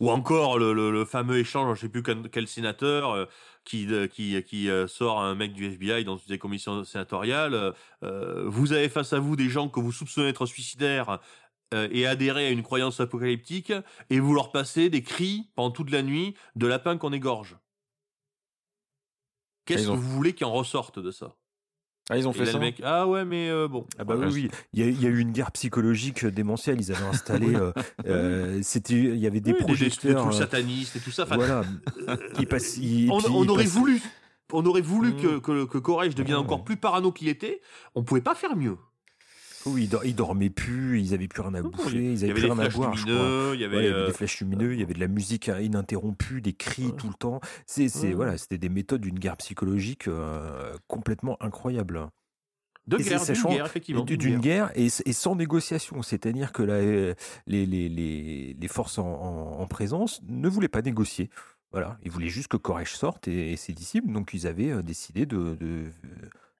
Ou 0.00 0.10
encore 0.10 0.58
le, 0.58 1.04
fameux 1.04 1.38
échange, 1.38 1.76
je 1.76 1.82
sais 1.82 1.88
plus 1.90 2.02
quel, 2.02 2.48
sénateur. 2.48 3.10
euh, 3.12 3.26
qui, 3.64 3.86
qui, 4.10 4.42
qui 4.44 4.68
sort 4.86 5.20
un 5.20 5.34
mec 5.34 5.52
du 5.52 5.66
FBI 5.66 6.04
dans 6.04 6.16
une 6.16 6.28
des 6.28 6.38
commissions 6.38 6.84
sénatoriales. 6.84 7.74
vous 8.00 8.72
avez 8.72 8.88
face 8.88 9.12
à 9.12 9.18
vous 9.18 9.36
des 9.36 9.50
gens 9.50 9.68
que 9.68 9.80
vous 9.80 9.92
soupçonnez 9.92 10.28
d'être 10.28 10.46
suicidaires 10.46 11.20
et 11.72 12.06
adhérer 12.06 12.46
à 12.46 12.50
une 12.50 12.62
croyance 12.62 13.00
apocalyptique, 13.00 13.74
et 14.08 14.20
vous 14.20 14.32
leur 14.32 14.52
passez 14.52 14.88
des 14.88 15.02
cris 15.02 15.50
pendant 15.54 15.70
toute 15.70 15.90
la 15.90 16.02
nuit 16.02 16.34
de 16.56 16.66
lapin 16.66 16.96
qu'on 16.96 17.12
égorge. 17.12 17.58
Qu'est-ce 19.68 19.82
Ils 19.84 19.90
ont- 19.90 19.94
que 19.96 20.00
vous 20.00 20.10
voulez 20.10 20.32
qui 20.32 20.44
en 20.44 20.52
ressorte 20.52 20.98
de 20.98 21.10
ça? 21.10 21.36
Ah, 22.10 22.16
ils 22.16 22.26
ont 22.26 22.32
fait 22.32 22.46
là, 22.46 22.52
ça 22.52 22.58
mec, 22.58 22.80
ah 22.82 23.06
ouais, 23.06 23.26
mais 23.26 23.50
euh, 23.50 23.68
bon. 23.68 23.86
Ah 23.98 24.04
bah 24.04 24.14
oui, 24.16 24.26
oui. 24.32 24.48
Il 24.72 24.80
y, 24.80 24.82
a, 24.82 24.86
il 24.86 25.02
y 25.02 25.04
a 25.06 25.10
eu 25.10 25.18
une 25.18 25.30
guerre 25.32 25.52
psychologique 25.52 26.24
démentielle. 26.24 26.80
Ils 26.80 26.90
avaient 26.90 27.04
installé, 27.44 27.54
euh, 27.54 27.70
euh, 28.06 28.60
c'était, 28.62 28.94
il 28.94 29.18
y 29.18 29.26
avait 29.26 29.40
des 29.40 29.52
Oui, 29.52 29.58
des- 29.58 29.64
des- 29.66 29.72
des 29.74 29.74
projecteurs. 29.74 30.22
trucs 30.22 30.34
euh, 30.34 30.38
satanistes 30.38 30.96
et 30.96 31.00
tout 31.00 31.10
ça. 31.10 31.26
Voilà. 31.26 31.64
On, 33.10 33.18
puis 33.20 33.26
on 33.30 33.44
ils 33.44 33.50
aurait 33.50 33.64
voulu, 33.66 34.00
on 34.54 34.64
aurait 34.64 34.80
voulu 34.80 35.10
Mm. 35.12 35.16
que, 35.16 35.38
que, 35.38 35.64
que 35.66 35.76
devienne 36.14 36.38
Ouais. 36.38 36.42
encore 36.44 36.64
plus 36.64 36.78
parano 36.78 37.12
qu'il 37.12 37.28
était. 37.28 37.60
On 37.94 38.02
pouvait 38.02 38.22
pas 38.22 38.34
faire 38.34 38.56
mieux. 38.56 38.78
Oui, 39.66 39.84
ils, 39.84 39.88
dor- 39.88 40.04
ils 40.04 40.14
dormaient 40.14 40.50
plus. 40.50 41.00
Ils 41.00 41.14
avaient 41.14 41.28
plus 41.28 41.42
rien 41.42 41.54
à 41.54 41.62
bouffer. 41.62 41.96
il 41.96 42.12
Ils 42.12 42.24
avaient 42.24 42.34
plus 42.34 42.44
rien 42.44 42.58
à 42.58 42.68
boire. 42.68 42.94
je 42.96 43.02
crois. 43.02 43.14
lumineux, 43.14 43.54
il 43.54 43.60
y 43.60 43.64
avait. 43.64 43.76
Ouais, 43.76 43.82
il 43.84 43.86
y 43.86 43.90
avait 43.92 43.98
euh, 44.02 44.06
des 44.06 44.12
flashs 44.12 44.40
lumineux, 44.40 44.72
il 44.74 44.80
y 44.80 44.82
avait 44.82 44.94
de 44.94 45.00
la 45.00 45.08
musique 45.08 45.48
ininterrompue, 45.48 46.40
des 46.40 46.52
cris 46.52 46.86
Ouais. 46.86 46.92
tout 46.96 47.08
le 47.08 47.14
temps. 47.14 47.40
C'est, 47.66 47.88
Ouais. 48.02 48.12
voilà, 48.14 48.38
c'était 48.38 48.58
des 48.58 48.68
méthodes 48.68 49.00
d'une 49.00 49.18
guerre 49.18 49.36
psychologique 49.36 50.08
euh, 50.08 50.72
complètement 50.86 51.36
incroyable. 51.42 52.08
de 52.86 52.96
guerre, 52.96 53.20
sachant- 53.20 53.50
guerre, 53.50 53.66
effectivement. 53.66 54.04
D'une 54.04 54.38
guerre. 54.40 54.70
et, 54.74 54.86
et 54.86 55.12
sans 55.12 55.34
négociation, 55.36 56.00
c'est-à-dire 56.02 56.52
que 56.52 56.62
la- 56.62 56.80
les, 57.46 57.66
les, 57.66 57.88
les, 57.90 58.56
les 58.58 58.68
forces 58.68 58.96
en, 58.98 59.06
en- 59.06 59.60
en 59.60 59.66
présence 59.66 60.22
ne 60.26 60.48
voulaient 60.48 60.68
pas 60.68 60.80
négocier. 60.82 61.28
Voilà, 61.70 61.98
ils 62.02 62.10
voulaient 62.10 62.30
juste 62.30 62.48
que 62.48 62.56
Koresh 62.56 62.94
sorte 62.94 63.28
et, 63.28 63.52
et 63.52 63.56
ses 63.56 63.74
disciples, 63.74 64.10
donc 64.10 64.30
ils 64.32 64.46
avaient 64.46 64.70
euh, 64.70 64.82
décidé 64.82 65.26
de- 65.26 65.58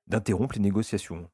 d'interrompre 0.07 0.55
les 0.57 0.61
négociations. 0.61 1.31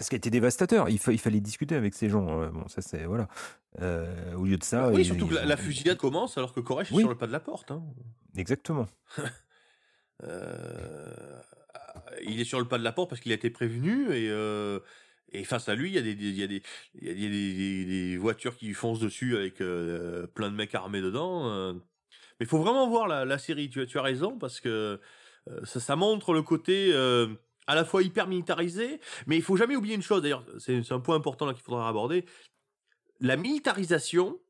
Ce 0.00 0.08
qui 0.08 0.14
a 0.14 0.18
été 0.18 0.30
dévastateur. 0.30 0.88
Il, 0.88 0.98
fa- 0.98 1.12
il 1.12 1.18
fallait 1.18 1.40
discuter 1.40 1.74
avec 1.74 1.94
ces 1.94 2.08
gens. 2.08 2.42
euh, 2.42 2.48
Bon, 2.50 2.66
ça 2.68 2.82
c'est 2.82 3.04
voilà. 3.04 3.28
Euh, 3.80 4.34
au 4.34 4.44
lieu 4.44 4.56
de 4.56 4.64
ça, 4.64 4.90
oui, 4.90 5.02
ils- 5.02 5.04
surtout 5.06 5.26
que 5.26 5.34
la, 5.34 5.56
fusillade 5.56 5.98
commence 5.98 6.38
alors 6.38 6.52
que 6.54 6.60
Koresh 6.60 6.90
est 6.90 6.94
Oui. 6.94 7.02
sur 7.02 7.08
le 7.10 7.16
pas 7.18 7.26
de 7.26 7.32
la 7.32 7.40
porte. 7.40 7.70
hein. 7.70 7.82
Exactement. 8.36 8.86
Euh, 10.24 11.40
il 12.26 12.40
est 12.40 12.44
sur 12.44 12.58
le 12.58 12.66
pas 12.66 12.78
de 12.78 12.82
la 12.84 12.90
porte 12.92 13.08
parce 13.08 13.20
qu'il 13.20 13.30
a 13.32 13.36
été 13.36 13.50
prévenu 13.50 14.06
et, 14.12 14.28
euh, 14.30 14.80
et 15.30 15.44
face 15.44 15.68
à 15.68 15.74
lui, 15.76 15.90
il 15.90 15.94
y 15.94 15.98
a 15.98 16.02
des, 16.02 16.14
des- 16.16 16.24
il 16.30 16.36
y 16.36 16.42
a 16.42 16.46
des, 16.48 16.62
il 17.00 17.06
y 17.06 17.10
a 17.10 17.14
des, 17.14 17.28
des- 17.54 17.84
des 17.84 18.16
voitures 18.16 18.56
qui 18.56 18.72
foncent 18.74 18.98
dessus 19.00 19.36
avec 19.36 19.56
plein 19.58 20.50
de 20.50 20.56
mecs 20.56 20.74
armés 20.74 21.00
dedans. 21.00 21.72
Mais 21.74 21.80
il 22.40 22.46
faut 22.46 22.58
vraiment 22.58 22.88
voir 22.88 23.06
la, 23.08 23.24
la 23.24 23.38
série. 23.38 23.68
Tu 23.70 23.80
as, 23.80 23.86
tu 23.86 23.98
as 23.98 24.02
raison 24.02 24.38
parce 24.38 24.60
que 24.60 25.00
ça, 25.64 25.78
ça 25.80 25.96
montre 25.96 26.32
le 26.34 26.42
côté 26.42 26.90
à 27.68 27.74
la 27.74 27.84
fois 27.84 28.02
hyper 28.02 28.26
militarisé, 28.26 28.98
mais 29.26 29.36
il 29.36 29.42
faut 29.42 29.56
jamais 29.56 29.76
oublier 29.76 29.94
une 29.94 30.02
chose. 30.02 30.22
D'ailleurs, 30.22 30.44
c'est 30.58 30.90
un 30.90 31.00
point 31.00 31.14
important 31.14 31.46
là 31.46 31.54
qu'il 31.54 31.62
faudra 31.62 31.88
aborder. 31.88 32.24
La 33.20 33.36
militarisation, 33.36 34.40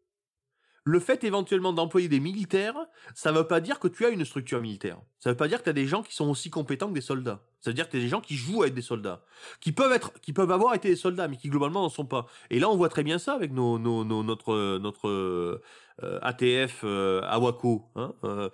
le 0.84 1.00
fait 1.00 1.24
éventuellement 1.24 1.72
d'employer 1.72 2.08
des 2.08 2.20
militaires, 2.20 2.76
ça 3.14 3.32
ne 3.32 3.38
veut 3.38 3.46
pas 3.46 3.60
dire 3.60 3.80
que 3.80 3.88
tu 3.88 4.06
as 4.06 4.10
une 4.10 4.24
structure 4.24 4.60
militaire. 4.60 4.98
Ça 5.18 5.28
ne 5.28 5.34
veut 5.34 5.36
pas 5.36 5.48
dire 5.48 5.58
que 5.58 5.64
tu 5.64 5.70
as 5.70 5.74
des 5.74 5.86
gens 5.86 6.02
qui 6.02 6.14
sont 6.14 6.30
aussi 6.30 6.48
compétents 6.48 6.88
que 6.88 6.94
des 6.94 7.00
soldats. 7.00 7.42
Ça 7.60 7.70
veut 7.70 7.74
dire 7.74 7.86
que 7.86 7.90
tu 7.90 7.96
as 7.96 8.00
des 8.00 8.08
gens 8.08 8.20
qui 8.20 8.36
jouent 8.36 8.62
à 8.62 8.68
être 8.68 8.74
des 8.74 8.82
soldats, 8.82 9.24
qui 9.60 9.72
peuvent 9.72 9.92
être, 9.92 10.12
qui 10.20 10.32
peuvent 10.32 10.52
avoir 10.52 10.74
été 10.74 10.88
des 10.88 10.96
soldats, 10.96 11.26
mais 11.26 11.36
qui 11.36 11.48
globalement 11.48 11.82
n'en 11.82 11.88
sont 11.88 12.06
pas. 12.06 12.26
Et 12.50 12.60
là, 12.60 12.70
on 12.70 12.76
voit 12.76 12.88
très 12.88 13.02
bien 13.02 13.18
ça 13.18 13.34
avec 13.34 13.52
nos, 13.52 13.78
notre, 13.80 14.78
notre 14.78 15.08
euh, 15.08 15.60
ATF 16.22 16.82
euh, 16.84 17.20
à 17.24 17.40
Waco. 17.40 17.90
hein. 17.96 18.14
Euh, 18.22 18.48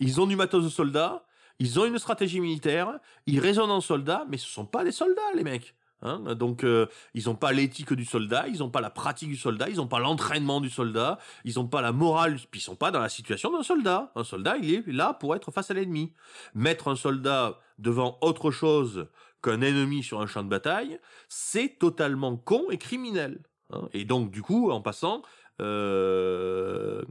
ils 0.00 0.20
ont 0.20 0.26
du 0.26 0.36
matos 0.36 0.64
de 0.64 0.68
soldats, 0.68 1.25
ils 1.58 1.78
ont 1.80 1.84
une 1.84 1.98
stratégie 1.98 2.40
militaire, 2.40 2.98
ils 3.26 3.40
raisonnent 3.40 3.70
en 3.70 3.80
soldats, 3.80 4.24
mais 4.28 4.36
ce 4.36 4.46
sont 4.48 4.66
pas 4.66 4.84
des 4.84 4.92
soldats, 4.92 5.22
les 5.34 5.44
mecs. 5.44 5.74
Hein 6.02 6.34
Donc, 6.34 6.62
euh, 6.62 6.86
ils 7.14 7.24
n'ont 7.26 7.34
pas 7.34 7.52
l'éthique 7.52 7.92
du 7.94 8.04
soldat, 8.04 8.46
ils 8.48 8.58
n'ont 8.58 8.68
pas 8.70 8.82
la 8.82 8.90
pratique 8.90 9.30
du 9.30 9.36
soldat, 9.36 9.68
ils 9.70 9.76
n'ont 9.76 9.86
pas 9.86 9.98
l'entraînement 9.98 10.60
du 10.60 10.68
soldat, 10.68 11.18
ils 11.44 11.54
n'ont 11.56 11.66
pas 11.66 11.80
la 11.80 11.92
morale, 11.92 12.36
puis 12.50 12.60
ils 12.60 12.62
sont 12.64 12.76
pas 12.76 12.90
dans 12.90 13.00
la 13.00 13.08
situation 13.08 13.50
d'un 13.50 13.62
soldat. 13.62 14.12
Un 14.14 14.24
soldat, 14.24 14.56
il 14.58 14.74
est 14.74 14.86
là 14.86 15.14
pour 15.14 15.34
être 15.34 15.50
face 15.50 15.70
à 15.70 15.74
l'ennemi. 15.74 16.12
Mettre 16.54 16.88
un 16.88 16.96
soldat 16.96 17.58
devant 17.78 18.18
autre 18.20 18.50
chose 18.50 19.08
qu'un 19.42 19.62
ennemi 19.62 20.02
sur 20.02 20.20
un 20.20 20.26
champ 20.26 20.42
de 20.42 20.48
bataille, 20.48 20.98
c'est 21.28 21.78
totalement 21.78 22.36
con 22.36 22.64
et 22.70 22.78
criminel. 22.78 23.40
hein. 23.72 23.88
et 23.94 24.04
donc, 24.04 24.30
du 24.30 24.42
coup, 24.42 24.70
en 24.70 24.82
passant, 24.82 25.22
euh, 25.60 27.02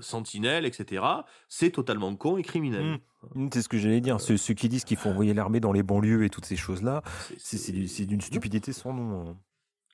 Sentinelle, 0.00 0.64
etc., 0.64 1.04
c'est 1.48 1.70
totalement 1.70 2.14
con 2.16 2.36
et 2.36 2.42
criminel. 2.42 3.00
Mm. 3.34 3.48
C'est 3.52 3.62
ce 3.62 3.68
que 3.68 3.78
j'allais 3.78 4.00
dire. 4.00 4.20
Ceux, 4.20 4.36
ceux 4.36 4.54
qui 4.54 4.68
disent 4.68 4.84
qu'il 4.84 4.96
faut 4.96 5.10
envoyer 5.10 5.34
l'armée 5.34 5.60
dans 5.60 5.72
les 5.72 5.82
banlieues 5.82 6.24
et 6.24 6.30
toutes 6.30 6.46
ces 6.46 6.56
choses-là, 6.56 7.02
c'est, 7.38 7.58
c'est 7.58 7.72
du- 7.72 7.88
c'est 7.88 8.06
d'une 8.06 8.20
stupidité 8.20 8.72
sans 8.72 8.92
nom. 8.92 9.30
hein. 9.30 9.36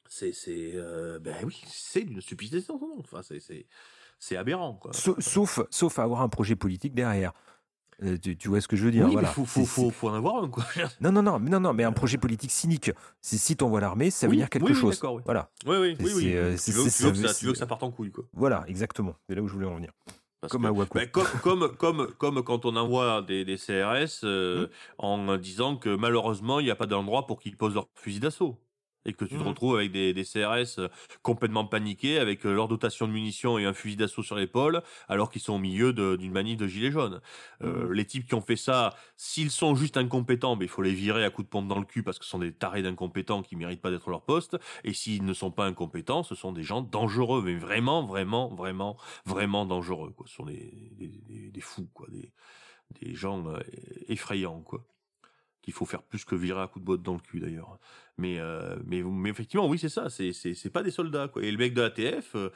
C'est, 0.09 0.33
c'est, 0.33 0.73
euh, 0.75 1.19
ben 1.19 1.35
oui, 1.45 1.61
c'est 1.67 2.05
d'une 2.05 2.21
stupidité 2.21 2.61
sans 2.61 2.79
nom. 2.79 2.97
Enfin, 3.01 3.21
c'est, 3.23 4.37
aberrant, 4.37 4.75
quoi. 4.75 4.93
Sauf, 4.93 5.61
sauf 5.71 5.99
à 5.99 6.05
avoir 6.05 6.23
un 6.23 6.29
projet 6.29 6.55
politique 6.57 6.95
derrière. 6.95 7.33
Euh, 8.03 8.19
tu, 8.19 8.37
tu 8.37 8.49
vois 8.49 8.61
ce 8.61 8.69
que 8.69 8.77
je 8.77 8.85
veux 8.85 8.91
dire 8.91 9.07
oui, 9.07 9.13
voilà. 9.13 9.29
mais 9.29 9.35
faut, 9.35 9.47
faut, 9.47 9.61
C'est- 9.61 9.67
faut, 9.67 9.91
faut 9.91 10.09
en 10.11 10.15
avoir 10.15 10.45
un, 10.45 10.49
quoi. 10.51 10.65
Non, 11.01 11.11
non, 11.13 11.23
non, 11.23 11.39
mais 11.39 11.49
non, 11.51 11.61
non, 11.61 11.73
mais 11.73 11.83
un 11.85 11.93
projet 11.93 12.19
politique 12.19 12.51
cynique. 12.51 12.91
C'est 13.23 13.39
si 13.39 13.57
t'envoies 13.57 13.81
l'armée, 13.81 14.11
ça 14.11 14.27
veut 14.27 14.33
Oui, 14.33 14.37
dire 14.37 14.51
quelque 14.51 14.67
oui, 14.67 14.75
chose. 14.75 15.01
oui. 15.03 15.23
Voilà, 15.25 15.51
Oui, 15.67 15.77
oui, 15.79 15.97
oui, 16.01 16.33
euh, 16.37 16.57
Tu 16.63 16.73
veux, 16.73 16.85
tu 16.85 16.91
c'est- 16.91 17.05
veux 17.05 17.11
que 17.13 17.17
ça- 17.17 17.29
ça, 17.29 17.35
tu 17.35 17.47
veux 17.47 17.53
que 17.53 17.59
ça 17.59 17.67
parte 17.67 17.83
en 17.83 17.91
couille, 17.91 18.11
quoi. 18.13 18.25
voilà, 18.35 18.65
exactement. 18.69 19.15
C'est 19.29 19.35
là 19.35 19.41
où 19.41 19.49
je 19.49 19.55
voulais 19.55 19.67
en 19.67 19.77
venir. 19.77 19.93
Parce 20.43 20.53
Comme 20.53 20.63
que- 20.63 20.69
à 20.69 20.73
Waco. 20.73 20.99
Ben, 20.99 21.09
comme, 21.09 21.27
comme, 21.43 21.77
comme, 21.77 22.07
comme 22.19 22.43
quand 22.45 22.67
on 22.67 22.77
envoie 22.77 23.23
des, 23.23 23.47
des 23.47 23.57
CRS 23.57 24.21
euh, 24.25 24.69
en 24.99 25.39
disant 25.39 25.77
que 25.77 25.97
malheureusement, 25.97 26.61
il 26.61 26.65
n'y 26.65 26.71
a 26.71 26.77
pas 26.77 26.87
d'endroit 26.87 27.27
pour 27.27 27.41
qu'ils 27.41 27.57
posent 27.57 27.75
leur 27.75 27.89
fusil 27.95 28.21
d'assaut. 28.21 28.59
Et 29.07 29.15
que 29.15 29.25
tu 29.25 29.35
te 29.37 29.41
Mhm. 29.41 29.49
retrouves 29.49 29.77
avec 29.77 29.93
des, 29.93 30.13
des 30.13 30.25
CRS 30.25 30.79
euh, 30.79 30.89
complètement 31.23 31.65
paniqués, 31.65 32.19
avec 32.19 32.45
euh, 32.45 32.53
leur 32.53 32.69
dotation 32.69 33.07
de 33.07 33.13
munitions 33.13 33.57
et 33.59 33.65
un 33.65 33.73
fusil 33.73 33.97
d'assaut 33.97 34.23
sur 34.23 34.37
l'épaule, 34.37 34.83
alors 35.09 35.31
qu'ils 35.31 35.41
sont 35.41 35.55
au 35.55 35.59
milieu 35.59 35.93
d'une 35.95 36.33
manif 36.33 36.59
de 36.59 36.67
gilets 36.67 36.91
jaunes. 36.91 37.21
Euh, 37.63 37.93
Les 37.95 38.05
types 38.05 38.27
qui 38.27 38.35
ont 38.35 38.41
fait 38.43 38.57
ça, 38.57 38.95
s'ils 39.17 39.51
sont 39.51 39.75
juste 39.75 39.97
incompétents, 39.97 40.57
ben, 40.57 40.65
il 40.65 40.69
faut 40.69 40.83
les 40.83 40.93
virer 40.93 41.25
à 41.25 41.31
coups 41.31 41.47
de 41.47 41.51
pompe 41.51 41.69
dans 41.69 41.79
le 41.79 41.85
cul 41.87 42.03
parce 42.03 42.19
que 42.19 42.25
ce 42.25 42.31
sont 42.31 42.39
des 42.41 42.53
tarés 42.53 42.83
d'incompétents 42.83 43.43
qui 43.43 43.57
méritent 43.57 43.81
pas 43.81 43.91
d'être 43.91 44.09
à 44.09 44.11
leur 44.11 44.23
poste. 44.23 44.57
Et 44.85 44.93
s'ils 44.93 45.25
ne 45.25 45.33
sont 45.33 45.51
pas 45.51 45.65
incompétents, 45.67 46.23
ce 46.23 46.35
sont 46.35 46.53
des 46.53 46.63
gens 46.65 46.83
dangereux, 46.83 47.43
mais 47.45 47.55
vraiment, 47.55 48.05
vraiment, 48.05 48.49
vraiment, 48.55 48.97
vraiment 49.25 49.65
dangereux. 49.67 50.11
Quoi. 50.17 50.27
Ce 50.27 50.35
sont 50.35 50.47
des, 50.47 50.91
des, 50.99 51.09
des- 51.29 51.51
des 51.51 51.61
fous, 51.61 51.89
quoi, 51.95 52.07
des, 52.11 52.33
des 53.01 53.15
gens 53.15 53.47
euh, 53.49 53.61
effrayants, 54.09 54.61
quoi. 54.63 54.85
Qu'il 55.67 55.75
faut 55.75 55.85
faire 55.85 56.05
plus 56.05 56.25
que 56.25 56.37
virer 56.37 56.63
à 56.63 56.69
coups 56.69 56.81
de 56.83 56.87
botte 56.87 57.03
dans 57.03 57.15
le 57.15 57.19
cul, 57.19 57.41
d'ailleurs. 57.41 57.79
Mais, 58.19 58.39
euh, 58.39 58.77
mais, 58.87 59.03
mais 59.03 59.31
effectivement, 59.31 59.67
oui, 59.69 59.79
c'est 59.81 59.89
ça. 59.89 60.09
C'est, 60.09 60.33
c'est, 60.33 60.55
c'est 60.55 60.71
pas 60.71 60.85
des 60.85 60.93
soldats, 60.93 61.27
quoi. 61.27 61.43
Et 61.43 61.51
le 61.51 61.59
mec 61.59 61.75
de 61.75 61.83
l'ATF, 61.83 62.37
euh, 62.37 62.51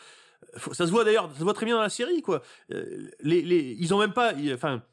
ça 0.73 0.87
se 0.87 0.93
voit 0.93 1.03
d'ailleurs, 1.05 1.28
ça 1.32 1.39
se 1.41 1.43
voit 1.43 1.53
très 1.55 1.66
bien 1.66 1.74
dans 1.74 1.82
la 1.82 1.89
série, 1.89 2.23
quoi. 2.23 2.41
Euh, 2.70 3.11
les, 3.20 3.43
les, 3.43 3.77
ils 3.81 3.93
ont 3.93 3.99
même 3.99 4.12
pas, 4.12 4.32
enfin, 4.55 4.85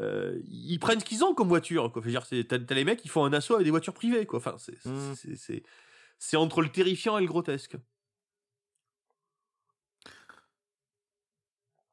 euh, 0.00 0.40
ils 0.48 0.78
prennent 0.80 0.98
ce 0.98 1.04
qu'ils 1.04 1.24
ont 1.24 1.34
comme 1.34 1.46
voiture, 1.48 1.92
quoi. 1.92 2.02
Veux 2.02 2.10
dire, 2.10 2.26
c'est, 2.26 2.42
t'as, 2.44 2.58
t'as 2.58 2.74
les 2.74 2.84
mecs 2.84 2.98
qui 3.00 3.08
font 3.08 3.24
un 3.24 3.32
assaut 3.32 3.54
avec 3.54 3.64
des 3.64 3.70
voitures 3.70 3.94
privées, 3.94 4.26
quoi. 4.26 4.38
Enfin, 4.40 4.56
c'est, 4.58 4.84
Mm. 4.84 5.14
c'est, 5.14 5.36
c'est, 5.36 5.62
c'est 6.18 6.36
entre 6.36 6.62
le 6.62 6.68
terrifiant 6.68 7.16
et 7.18 7.20
le 7.20 7.28
grotesque. 7.28 7.76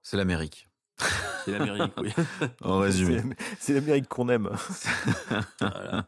C'est 0.02 0.18
l'Amérique. 0.18 0.69
C'est 1.46 1.52
l'Amérique, 1.58 1.94
oui. 1.98 2.12
En 2.62 2.80
résumé. 2.80 3.22
C'est- 3.60 3.74
l'Amérique 3.74 4.08
qu'on 4.08 4.30
aime. 4.30 4.50
Voilà. 5.60 6.08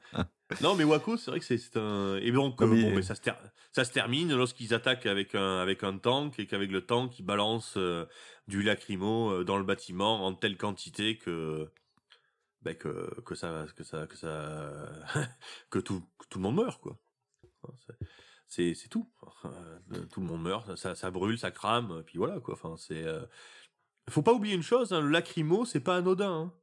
Non, 0.62 0.76
mais 0.76 0.84
Waco, 0.84 1.16
c'est 1.18 1.32
vrai 1.32 1.40
que 1.40 1.46
c'est 1.46 1.78
un. 1.78 2.18
Et 2.18 2.32
donc, 2.32 2.60
Non, 2.60 2.68
mais- 2.68 2.82
bon, 2.84 2.96
mais 2.96 3.02
ça, 3.02 3.16
se 3.16 3.22
ter- 3.22 3.40
ça 3.72 3.86
se 3.86 3.92
termine 3.94 4.36
lorsqu'ils 4.36 4.74
attaquent 4.74 5.06
avec 5.06 5.34
un, 5.34 5.60
avec 5.60 5.84
un 5.84 5.98
tank 5.98 6.38
et 6.40 6.46
qu'avec 6.48 6.70
le 6.72 6.86
tank, 6.86 7.18
ils 7.20 7.24
balancent 7.24 7.78
euh, 7.78 8.06
du 8.48 8.62
lacrymo 8.62 9.32
euh, 9.32 9.44
dans 9.46 9.58
le 9.58 9.64
bâtiment 9.64 10.26
en 10.26 10.34
telle 10.34 10.58
quantité 10.58 11.18
que. 11.18 11.72
ben, 12.64 12.76
que, 12.76 13.22
que 13.22 13.34
ça. 13.34 13.66
Que, 13.78 13.84
ça, 13.86 14.08
que, 14.08 14.18
ça 14.18 14.72
que, 15.70 15.80
tout, 15.80 16.02
que 16.20 16.28
tout 16.30 16.40
le 16.40 16.44
monde 16.44 16.56
meurt, 16.58 16.82
quoi. 16.82 16.98
C'est- 17.88 17.96
C'est 18.48 18.74
c'est 18.74 18.90
tout. 18.90 19.10
Euh, 19.46 20.06
Tout 20.12 20.20
le 20.20 20.28
monde 20.28 20.44
meurt, 20.44 20.76
ça, 20.76 20.94
ça 20.96 21.10
brûle, 21.12 21.38
ça 21.40 21.52
crame, 21.52 22.04
puis 22.06 22.18
voilà, 22.18 22.42
quoi. 22.42 22.56
Enfin, 22.56 22.76
c'est. 22.78 23.06
Faut 24.10 24.24
pas 24.24 24.34
oublier 24.34 24.56
une 24.56 24.64
chose, 24.64 24.92
hein, 24.94 25.02
le 25.02 25.10
lacrymo, 25.10 25.66
c'est 25.66 25.80
pas 25.80 25.98
anodin. 25.98 26.32
hein. 26.32 26.54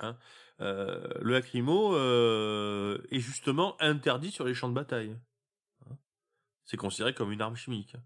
Hein. 0.00 0.18
Euh, 0.60 1.08
le 1.20 1.32
lacrymo 1.32 1.94
euh, 1.94 2.98
est 3.10 3.20
justement 3.20 3.80
interdit 3.80 4.30
sur 4.30 4.44
les 4.44 4.54
champs 4.54 4.68
de 4.68 4.74
bataille. 4.74 5.16
C'est 6.64 6.76
considéré 6.76 7.14
comme 7.14 7.32
une 7.32 7.40
arme 7.40 7.56
chimique. 7.56 7.96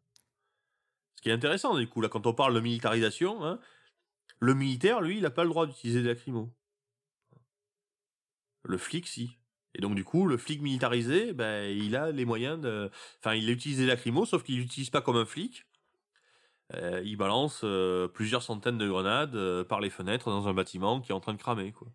Ce 1.16 1.22
qui 1.22 1.28
est 1.28 1.32
intéressant, 1.32 1.76
du 1.76 1.88
coup, 1.88 2.00
là, 2.00 2.08
quand 2.08 2.26
on 2.26 2.34
parle 2.34 2.54
de 2.54 2.60
militarisation, 2.60 3.58
le 4.38 4.54
militaire, 4.54 5.00
lui, 5.00 5.16
il 5.16 5.22
n'a 5.22 5.30
pas 5.30 5.44
le 5.44 5.50
droit 5.50 5.66
d'utiliser 5.66 6.02
des 6.02 6.08
lacrymos. 6.08 6.50
Le 8.62 8.78
flic, 8.78 9.06
si. 9.06 9.38
Et 9.74 9.80
donc, 9.80 9.94
du 9.94 10.04
coup, 10.04 10.26
le 10.26 10.36
flic 10.36 10.62
militarisé, 10.62 11.32
ben, 11.32 11.70
il 11.76 11.96
a 11.96 12.10
les 12.12 12.24
moyens 12.24 12.60
de. 12.60 12.90
Enfin, 13.18 13.34
il 13.34 13.50
utilise 13.50 13.78
des 13.78 13.86
lacrymos, 13.86 14.26
sauf 14.26 14.42
qu'il 14.44 14.58
l'utilise 14.58 14.90
pas 14.90 15.02
comme 15.02 15.16
un 15.16 15.26
flic. 15.26 15.66
Euh, 16.72 17.02
il 17.04 17.16
balance 17.16 17.60
euh, 17.64 18.08
plusieurs 18.08 18.42
centaines 18.42 18.78
de 18.78 18.88
grenades 18.88 19.36
euh, 19.36 19.64
par 19.64 19.80
les 19.80 19.90
fenêtres 19.90 20.30
dans 20.30 20.48
un 20.48 20.54
bâtiment 20.54 21.00
qui 21.00 21.12
est 21.12 21.14
en 21.14 21.20
train 21.20 21.34
de 21.34 21.38
cramer, 21.38 21.72
quoi. 21.72 21.88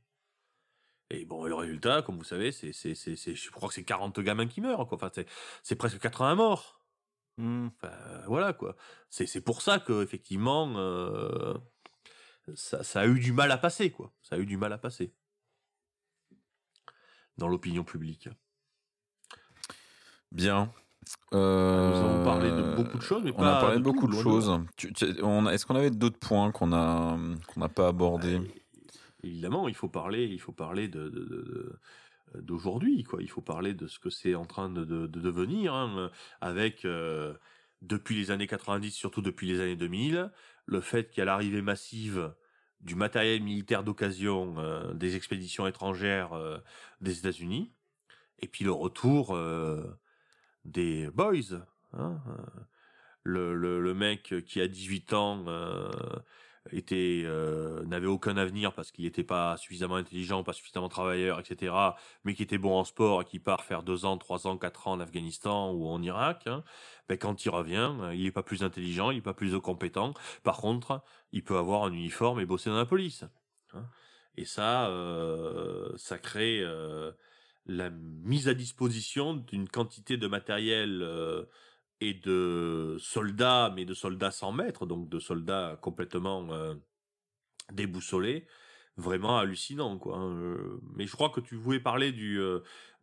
Et 1.09 1.25
bon, 1.25 1.43
le 1.45 1.55
résultat, 1.55 2.03
comme 2.03 2.17
vous 2.17 2.23
savez, 2.23 2.51
c'est, 2.51 2.71
c'est, 2.71 2.93
c'est, 2.93 3.15
c'est- 3.15 3.35
je 3.35 3.49
crois 3.51 3.67
que 3.69 3.73
c'est 3.73 3.83
40 3.83 4.19
gamins 4.19 4.47
qui 4.47 4.61
meurent, 4.61 4.87
quoi. 4.87 4.95
Enfin, 4.95 5.09
c'est, 5.13 5.27
c'est 5.63 5.75
presque 5.75 5.99
80 5.99 6.35
morts. 6.35 6.81
Hmm. 7.37 7.67
Enfin, 7.81 7.91
voilà, 8.27 8.53
quoi. 8.53 8.75
C'est, 9.09 9.25
c'est 9.25 9.41
pour 9.41 9.61
ça 9.63 9.79
que, 9.79 10.03
effectivement, 10.03 10.67
ça, 12.55 12.83
ça 12.83 13.01
a 13.01 13.07
eu 13.07 13.19
du 13.19 13.31
mal 13.33 13.51
à 13.51 13.57
passer, 13.57 13.91
quoi. 13.91 14.13
Ça 14.21 14.35
a 14.35 14.39
eu 14.39 14.45
du 14.45 14.57
mal 14.57 14.73
à 14.73 14.77
passer. 14.77 15.13
Dans 17.37 17.47
l'opinion 17.47 17.83
publique. 17.83 18.29
Bien. 20.31 20.71
Nous 21.31 21.37
avons 21.37 22.23
parlé 22.23 22.49
de 22.49 22.55
Euh, 22.55 22.75
beaucoup 22.75 22.97
de 22.97 23.03
choses, 23.03 23.23
mais 23.23 23.31
on 23.31 23.39
pas 23.39 23.57
a 23.57 23.61
parlé 23.61 23.77
de 23.77 23.83
beaucoup 23.83 24.07
de 24.07 24.13
choses. 24.13 24.49
Est-ce 24.79 25.65
qu'on 25.65 25.75
avait 25.75 25.91
d'autres 25.91 26.17
points 26.19 26.51
qu'on 26.51 26.73
a 26.73 27.17
qu'on 27.47 27.59
n'a 27.59 27.69
pas 27.69 27.87
abordés 27.87 28.35
Euh, 28.35 28.43
évidemment, 29.23 29.67
il 29.67 29.75
faut 29.75 29.89
parler, 29.89 30.25
il 30.25 30.39
faut 30.39 30.51
parler 30.51 30.87
de, 30.87 31.09
de- 31.09 31.09
de- 31.09 31.79
de- 32.35 32.41
d'aujourd'hui, 32.41 33.03
quoi. 33.03 33.21
Il 33.21 33.29
faut 33.29 33.41
parler 33.41 33.73
de 33.73 33.87
ce 33.87 33.99
que 33.99 34.09
c'est 34.09 34.35
en 34.35 34.45
train 34.45 34.69
de, 34.69 34.83
de- 34.85 35.07
de 35.07 35.19
devenir, 35.19 35.73
hein, 35.73 36.09
avec 36.41 36.85
euh, 36.85 37.33
depuis 37.81 38.15
les 38.15 38.31
années 38.31 38.47
90, 38.47 38.91
surtout 38.91 39.21
depuis 39.21 39.47
les 39.47 39.59
années 39.61 39.75
2000, 39.75 40.31
le 40.65 40.81
fait 40.81 41.09
qu'il 41.09 41.19
y 41.19 41.21
a 41.21 41.25
l'arrivée 41.25 41.61
massive 41.61 42.33
du 42.81 42.95
matériel 42.95 43.41
militaire 43.43 43.83
d'occasion 43.83 44.55
euh, 44.57 44.93
des 44.93 45.15
expéditions 45.15 45.67
étrangères 45.67 46.33
euh, 46.33 46.57
des 47.01 47.19
États-Unis, 47.19 47.71
et 48.39 48.47
puis 48.47 48.63
le 48.63 48.71
retour 48.71 49.35
euh, 49.35 49.83
des 50.65 51.09
boys. 51.11 51.65
hein, 51.93 52.21
euh, 53.27 53.53
le, 53.53 53.93
mec 53.93 54.33
qui 54.45 54.61
a 54.61 54.67
18 54.67 55.13
ans 55.13 55.43
euh, 55.47 55.89
était 56.71 57.23
euh, 57.25 57.83
n'avait 57.85 58.07
aucun 58.07 58.37
avenir 58.37 58.73
parce 58.73 58.91
qu'il 58.91 59.05
n'était 59.05 59.23
pas 59.23 59.57
suffisamment 59.57 59.95
intelligent, 59.95 60.43
pas 60.43 60.53
suffisamment 60.53 60.89
travailleur, 60.89 61.39
etc. 61.39 61.95
Mais 62.23 62.33
qui 62.33 62.43
était 62.43 62.57
bon 62.57 62.77
en 62.77 62.83
sport 62.83 63.21
et 63.21 63.25
qui 63.25 63.39
part 63.39 63.63
faire 63.63 63.83
deux 63.83 64.05
ans, 64.05 64.17
trois 64.17 64.47
ans, 64.47 64.57
quatre 64.57 64.87
ans 64.87 64.93
en 64.93 64.99
Afghanistan 64.99 65.71
ou 65.71 65.87
en 65.87 66.01
Irak. 66.01 66.47
hein, 66.47 66.63
ben 67.07 67.17
quand 67.17 67.45
il 67.45 67.49
revient, 67.49 67.93
il 68.13 68.25
est 68.25 68.31
pas 68.31 68.43
plus 68.43 68.63
intelligent, 68.63 69.11
il 69.11 69.17
est 69.17 69.21
pas 69.21 69.33
plus 69.33 69.59
compétent. 69.59 70.13
Par 70.43 70.57
contre, 70.57 71.01
il 71.31 71.43
peut 71.43 71.57
avoir 71.57 71.83
un 71.83 71.91
uniforme 71.93 72.39
et 72.39 72.45
bosser 72.45 72.69
dans 72.69 72.77
la 72.77 72.85
police. 72.85 73.23
hein. 73.73 73.85
Et 74.37 74.45
ça, 74.45 74.89
ça 75.97 76.17
crée 76.17 76.63
la 77.69 77.89
mise 77.91 78.47
à 78.49 78.53
disposition 78.53 79.33
d'une 79.35 79.69
quantité 79.69 80.17
de 80.17 80.27
matériel 80.27 81.01
euh, 81.03 81.45
et 82.01 82.13
de 82.15 82.97
soldats, 82.99 83.71
mais 83.75 83.85
de 83.85 83.93
soldats 83.93 84.31
sans 84.31 84.51
maître, 84.51 84.85
donc 84.85 85.09
de 85.09 85.19
soldats 85.19 85.77
complètement 85.81 86.51
euh, 86.53 86.75
déboussolés, 87.71 88.47
vraiment 88.97 89.37
hallucinant, 89.37 89.97
quoi. 89.99 90.17
hein. 90.17 90.31
Euh, 90.41 90.79
Mais 90.95 91.07
je 91.07 91.13
crois 91.13 91.29
que 91.29 91.41
tu 91.41 91.55
voulais 91.55 91.79
parler 91.79 92.11
du, 92.11 92.39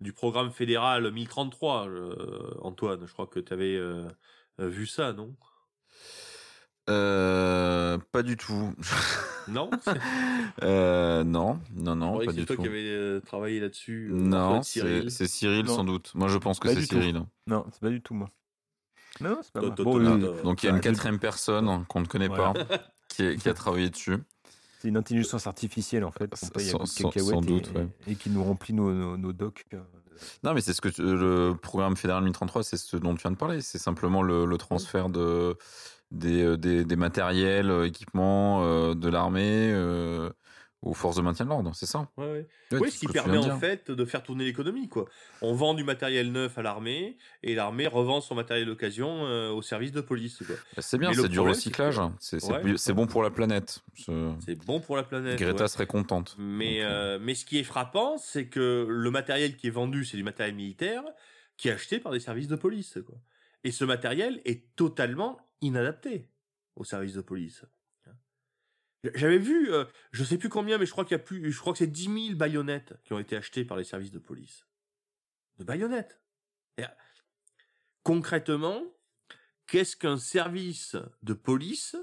du 0.01 0.12
programme 0.12 0.51
fédéral 0.52 1.10
1033, 1.10 1.88
euh, 1.88 2.55
Antoine. 2.62 3.06
Je 3.06 3.12
crois 3.12 3.26
que 3.26 3.40
tu 3.40 3.52
avais 3.52 3.78
vu 4.59 4.86
ça, 4.86 5.12
non? 5.12 5.36
Euh, 6.88 7.98
Pas 8.12 8.22
du 8.22 8.36
tout. 8.36 8.72
Non 9.48 9.70
Euh, 10.64 11.22
non, 11.22 11.60
non, 11.76 11.94
non, 11.94 12.18
pas 12.18 12.24
C'est 12.32 12.38
du 12.38 12.46
toi 12.46 12.56
tout. 12.56 12.62
qui 12.62 12.68
avais 12.68 12.78
euh, 12.88 13.20
travaillé 13.20 13.60
là-dessus. 13.60 14.08
Non, 14.12 14.60
c'est 14.62 15.26
Cyril. 15.28 15.64
Non. 15.66 15.74
sans 15.76 15.84
doute. 15.84 16.10
Moi, 16.16 16.26
je 16.26 16.38
pense 16.38 16.58
que 16.58 16.66
Pas 16.66 16.74
c'est 16.74 16.80
tout. 16.86 16.96
Cyril. 16.96 17.22
Non, 17.46 17.64
c'est 17.70 17.80
pas 17.80 17.90
du 17.90 18.00
tout 18.02 18.14
moi. 18.14 18.28
Non, 19.20 19.38
c'est 19.42 19.52
pas 19.52 19.60
Toi, 19.70 19.84
moi. 20.00 20.16
Bon, 20.16 20.42
Donc 20.42 20.62
il 20.62 20.66
y 20.66 20.68
a 20.68 20.72
Bah, 20.72 20.78
une 20.78 20.82
quatrième 20.82 21.18
personne 21.20 21.84
qu'on 21.88 22.00
ne 22.00 22.06
connaît 22.06 22.26
Voilà. 22.26 22.54
pas 22.54 22.64
qui, 23.08 23.22
est- 23.22 23.36
qui 23.40 23.48
a 23.48 23.54
travaillé 23.54 23.88
dessus. 23.88 24.16
c'est 24.80 24.88
une 24.88 24.96
intelligence 24.96 25.46
artificielle 25.46 26.02
en 26.04 26.10
fait. 26.10 26.28
Sans- 26.34 26.48
et- 26.58 27.40
doute, 27.46 27.70
ouais. 27.74 27.86
et, 28.08 28.16
qui 28.16 28.30
nous 28.30 28.42
remplit 28.42 28.74
nos, 28.74 28.92
nos, 28.92 29.16
nos 29.16 29.32
docs. 29.32 29.64
Non, 30.42 30.54
mais 30.54 30.60
c'est 30.60 30.72
ce 30.72 30.80
que 30.80 30.88
tu- 30.88 31.02
le 31.02 31.54
programme 31.54 31.96
fédéral 31.96 32.24
1033, 32.24 32.64
c'est 32.64 32.76
ce 32.78 32.96
dont 32.96 33.14
tu 33.14 33.22
viens 33.22 33.30
de 33.30 33.36
parler. 33.36 33.60
C'est 33.60 33.78
simplement 33.78 34.22
le, 34.22 34.44
le 34.44 34.58
transfert 34.58 35.08
de 35.08 35.56
des, 36.10 36.42
euh, 36.42 36.56
des, 36.56 36.84
des 36.84 36.96
matériels, 36.96 37.70
euh, 37.70 37.86
équipements 37.86 38.64
euh, 38.64 38.94
de 38.94 39.08
l'armée 39.08 39.72
aux 40.82 40.94
forces 40.94 41.16
de 41.16 41.22
maintien 41.22 41.44
de 41.44 41.50
l'ordre. 41.50 41.72
C'est 41.74 41.86
ça? 41.86 42.08
Ouais, 42.16 42.24
ouais. 42.26 42.46
Ouais, 42.72 42.78
Oui, 42.78 42.90
ce 42.90 43.00
qui 43.00 43.08
permet 43.08 43.38
en 43.38 43.58
fait 43.58 43.90
de 43.90 44.04
faire 44.04 44.22
tourner 44.22 44.44
l'économie, 44.44 44.88
quoi. 44.88 45.06
On 45.42 45.52
vend 45.52 45.74
du 45.74 45.82
matériel 45.82 46.30
neuf 46.30 46.58
à 46.58 46.62
l'armée 46.62 47.16
et 47.42 47.54
l'armée 47.54 47.86
revend 47.88 48.20
son 48.20 48.34
matériel 48.36 48.66
d'occasion 48.66 49.26
euh, 49.26 49.50
au 49.50 49.62
service 49.62 49.90
de 49.90 50.00
police. 50.00 50.42
Bah, 50.42 50.54
C'est 50.78 50.98
bien, 50.98 51.12
c'est 51.12 51.28
du 51.28 51.40
recyclage. 51.40 52.00
c'est 52.20 52.38
C'est 52.76 52.92
bon 52.92 53.06
pour 53.06 53.22
la 53.22 53.30
planète. 53.30 53.82
C'est 53.96 54.64
bon 54.64 54.80
pour 54.80 54.96
la 54.96 55.02
planète. 55.02 55.38
Greta 55.38 55.66
serait 55.66 55.86
contente. 55.86 56.36
Mais, 56.38 56.80
Donc, 56.82 56.90
euh, 56.90 57.18
mais 57.20 57.34
ce 57.34 57.44
qui 57.44 57.58
est 57.58 57.64
frappant, 57.64 58.16
c'est 58.18 58.46
que 58.46 58.86
le 58.88 59.10
matériel 59.10 59.56
qui 59.56 59.66
est 59.68 59.70
vendu, 59.70 60.04
c'est 60.04 60.16
du 60.16 60.24
matériel 60.24 60.54
militaire 60.54 61.02
qui 61.56 61.68
est 61.68 61.72
acheté 61.72 61.98
par 61.98 62.12
des 62.12 62.20
services 62.20 62.48
de 62.48 62.56
police. 62.56 62.98
Quoi. 63.04 63.16
Et 63.64 63.72
ce 63.72 63.84
matériel 63.84 64.40
est 64.44 64.62
totalement 64.76 65.38
inadapté 65.60 66.28
aux 66.76 66.84
services 66.84 67.14
de 67.14 67.20
police. 67.20 67.64
J'avais 69.14 69.38
vu, 69.38 69.72
euh, 69.72 69.84
je 70.10 70.24
sais 70.24 70.36
plus 70.36 70.48
combien, 70.48 70.78
mais 70.78 70.86
je 70.86 70.90
crois 70.90 71.04
qu'il 71.04 71.12
y 71.12 71.20
a 71.20 71.22
plus, 71.22 71.52
je 71.52 71.60
crois 71.60 71.72
que 71.72 71.78
c'est 71.78 71.86
10 71.86 72.26
000 72.28 72.36
baïonnettes 72.36 72.94
qui 73.04 73.12
ont 73.12 73.20
été 73.20 73.36
achetées 73.36 73.64
par 73.64 73.76
les 73.76 73.84
services 73.84 74.10
de 74.10 74.18
police. 74.18 74.66
De 75.58 75.64
baïonnettes. 75.64 76.20
Et, 76.76 76.82
euh, 76.82 76.88
concrètement, 78.02 78.82
qu'est-ce 79.66 79.96
qu'un 79.96 80.18
service 80.18 80.96
de 81.22 81.34
police 81.34 81.96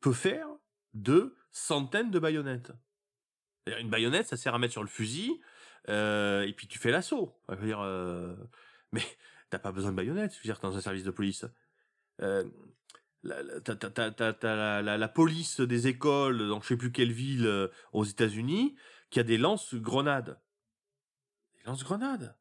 peut 0.00 0.12
faire 0.12 0.48
de 0.94 1.36
centaines 1.52 2.10
de 2.10 2.18
baïonnettes? 2.18 2.72
Une 3.78 3.90
baïonnette, 3.90 4.26
ça 4.26 4.36
sert 4.36 4.54
à 4.54 4.58
mettre 4.58 4.72
sur 4.72 4.82
le 4.82 4.88
fusil, 4.88 5.40
euh, 5.88 6.42
et 6.42 6.52
puis 6.52 6.66
tu 6.66 6.78
fais 6.78 6.90
l'assaut. 6.90 7.34
Euh, 7.50 8.36
mais 8.92 9.02
t'as 9.50 9.58
pas 9.58 9.72
besoin 9.72 9.90
de 9.90 9.96
baïonnette, 9.96 10.32
je 10.32 10.38
veux 10.38 10.44
dire, 10.44 10.60
dans 10.60 10.76
un 10.76 10.80
service 10.80 11.04
de 11.04 11.10
police. 11.10 11.44
La, 13.26 13.42
t'as, 13.60 15.08
police 15.08 15.60
des 15.60 15.88
écoles 15.88 16.48
dans 16.48 16.60
je 16.60 16.68
sais 16.68 16.76
plus 16.76 16.92
quelle 16.92 17.12
ville 17.12 17.46
euh, 17.46 17.68
aux 17.92 18.04
États-Unis 18.04 18.76
qui 19.10 19.20
a 19.20 19.22
des 19.22 19.38
lance-grenades. 19.38 20.38
Des 21.56 21.62
lance-grenades? 21.66 22.36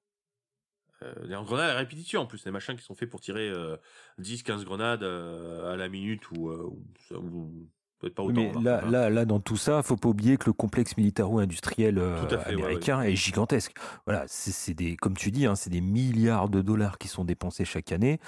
Euh, 1.04 1.14
des 1.24 1.34
lance-grenades 1.34 1.72
à 1.72 1.78
répétition 1.78 2.22
en 2.22 2.26
plus, 2.26 2.44
des 2.44 2.52
machins 2.52 2.76
qui 2.76 2.84
sont 2.84 2.96
faits 2.96 3.10
pour 3.10 3.20
tirer 3.20 3.50
euh, 3.50 3.78
10-15 4.22 4.64
grenades 4.64 5.04
euh, 5.04 5.74
à 5.74 5.76
la 5.76 5.90
minute 5.90 6.30
ou, 6.32 6.50
euh, 6.50 6.72
ou, 7.16 7.68
peut-être 8.00 8.16
pas 8.16 8.24
autant. 8.24 8.34
mais 8.34 8.64
là, 8.64 8.82
là, 8.90 9.10
là, 9.10 9.26
dans 9.26 9.40
tout 9.40 9.58
ça, 9.58 9.82
faut 9.84 9.98
pas 9.98 10.10
oublier 10.10 10.38
que 10.38 10.46
le 10.46 10.54
complexe 10.54 10.98
militaro-industriel 10.98 11.98
ouais, 11.98 12.38
américain 12.46 13.02
est 13.02 13.16
gigantesque. 13.16 13.76
Voilà, 14.06 14.26
c'est 14.28 14.52
c'est 14.52 14.74
des, 14.74 14.96
comme 14.96 15.18
tu 15.18 15.32
dis, 15.32 15.46
hein, 15.46 15.56
c'est 15.56 15.70
des 15.70 15.82
milliards 15.82 16.50
de 16.50 16.62
dollars 16.62 16.98
qui 16.98 17.08
sont 17.08 17.26
dépensés 17.26 17.66
chaque 17.66 17.92
année. 17.92 18.20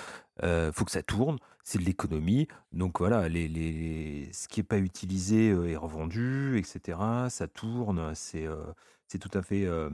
Euh, 0.43 0.71
faut 0.71 0.85
que 0.85 0.91
ça 0.91 1.03
tourne, 1.03 1.37
c'est 1.63 1.79
de 1.79 1.83
l'économie. 1.83 2.47
Donc 2.71 2.99
voilà, 2.99 3.27
les, 3.29 3.47
les, 3.47 4.29
ce 4.33 4.47
qui 4.47 4.59
est 4.59 4.63
pas 4.63 4.77
utilisé 4.77 5.49
euh, 5.51 5.69
est 5.69 5.75
revendu, 5.75 6.57
etc. 6.57 6.99
Ça 7.29 7.47
tourne, 7.47 8.13
c'est 8.15 8.45
euh, 8.45 8.57
c'est 9.07 9.19
tout 9.19 9.35
à 9.37 9.41
fait, 9.41 9.65
euh, 9.65 9.89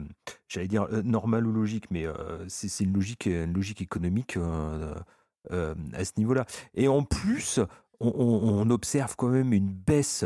j'allais 0.48 0.66
dire 0.68 0.88
normal 1.04 1.46
ou 1.46 1.52
logique, 1.52 1.88
mais 1.90 2.04
c'est 2.48 2.82
une 2.82 2.92
logique, 2.92 3.26
une 3.26 3.52
logique 3.52 3.80
économique 3.80 4.36
à 4.36 6.04
ce 6.04 6.12
niveau-là. 6.18 6.46
Et 6.74 6.88
en 6.88 7.02
plus, 7.04 7.60
on, 8.00 8.08
on- 8.08 8.60
on 8.66 8.70
observe 8.70 9.14
quand 9.16 9.28
même 9.28 9.52
une 9.52 9.72
baisse 9.72 10.24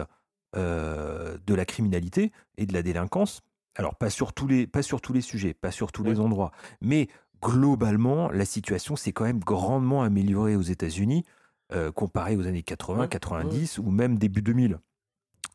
de 0.54 1.54
la 1.54 1.64
criminalité 1.66 2.32
et 2.56 2.64
de 2.66 2.72
la 2.72 2.82
délinquance. 2.82 3.42
Alors 3.76 3.94
pas 3.94 4.10
sur 4.10 4.32
tous 4.32 4.46
les, 4.48 4.66
pas 4.66 4.82
sur 4.82 5.00
tous 5.00 5.12
les 5.12 5.20
sujets, 5.20 5.54
pas 5.54 5.70
sur 5.70 5.92
tous 5.92 6.02
les 6.02 6.18
endroits, 6.18 6.50
mais 6.80 7.08
globalement, 7.42 8.30
la 8.30 8.44
situation 8.44 8.96
s'est 8.96 9.12
quand 9.12 9.24
même 9.24 9.40
grandement 9.40 10.02
améliorée 10.02 10.56
aux 10.56 10.62
États-Unis 10.62 11.24
euh, 11.72 11.92
comparée 11.92 12.36
aux 12.36 12.46
années 12.46 12.62
80, 12.62 13.00
Ouais, 13.00 13.08
90 13.08 13.78
ou 13.78 13.90
même 13.90 14.18
début 14.18 14.42
2000. 14.42 14.78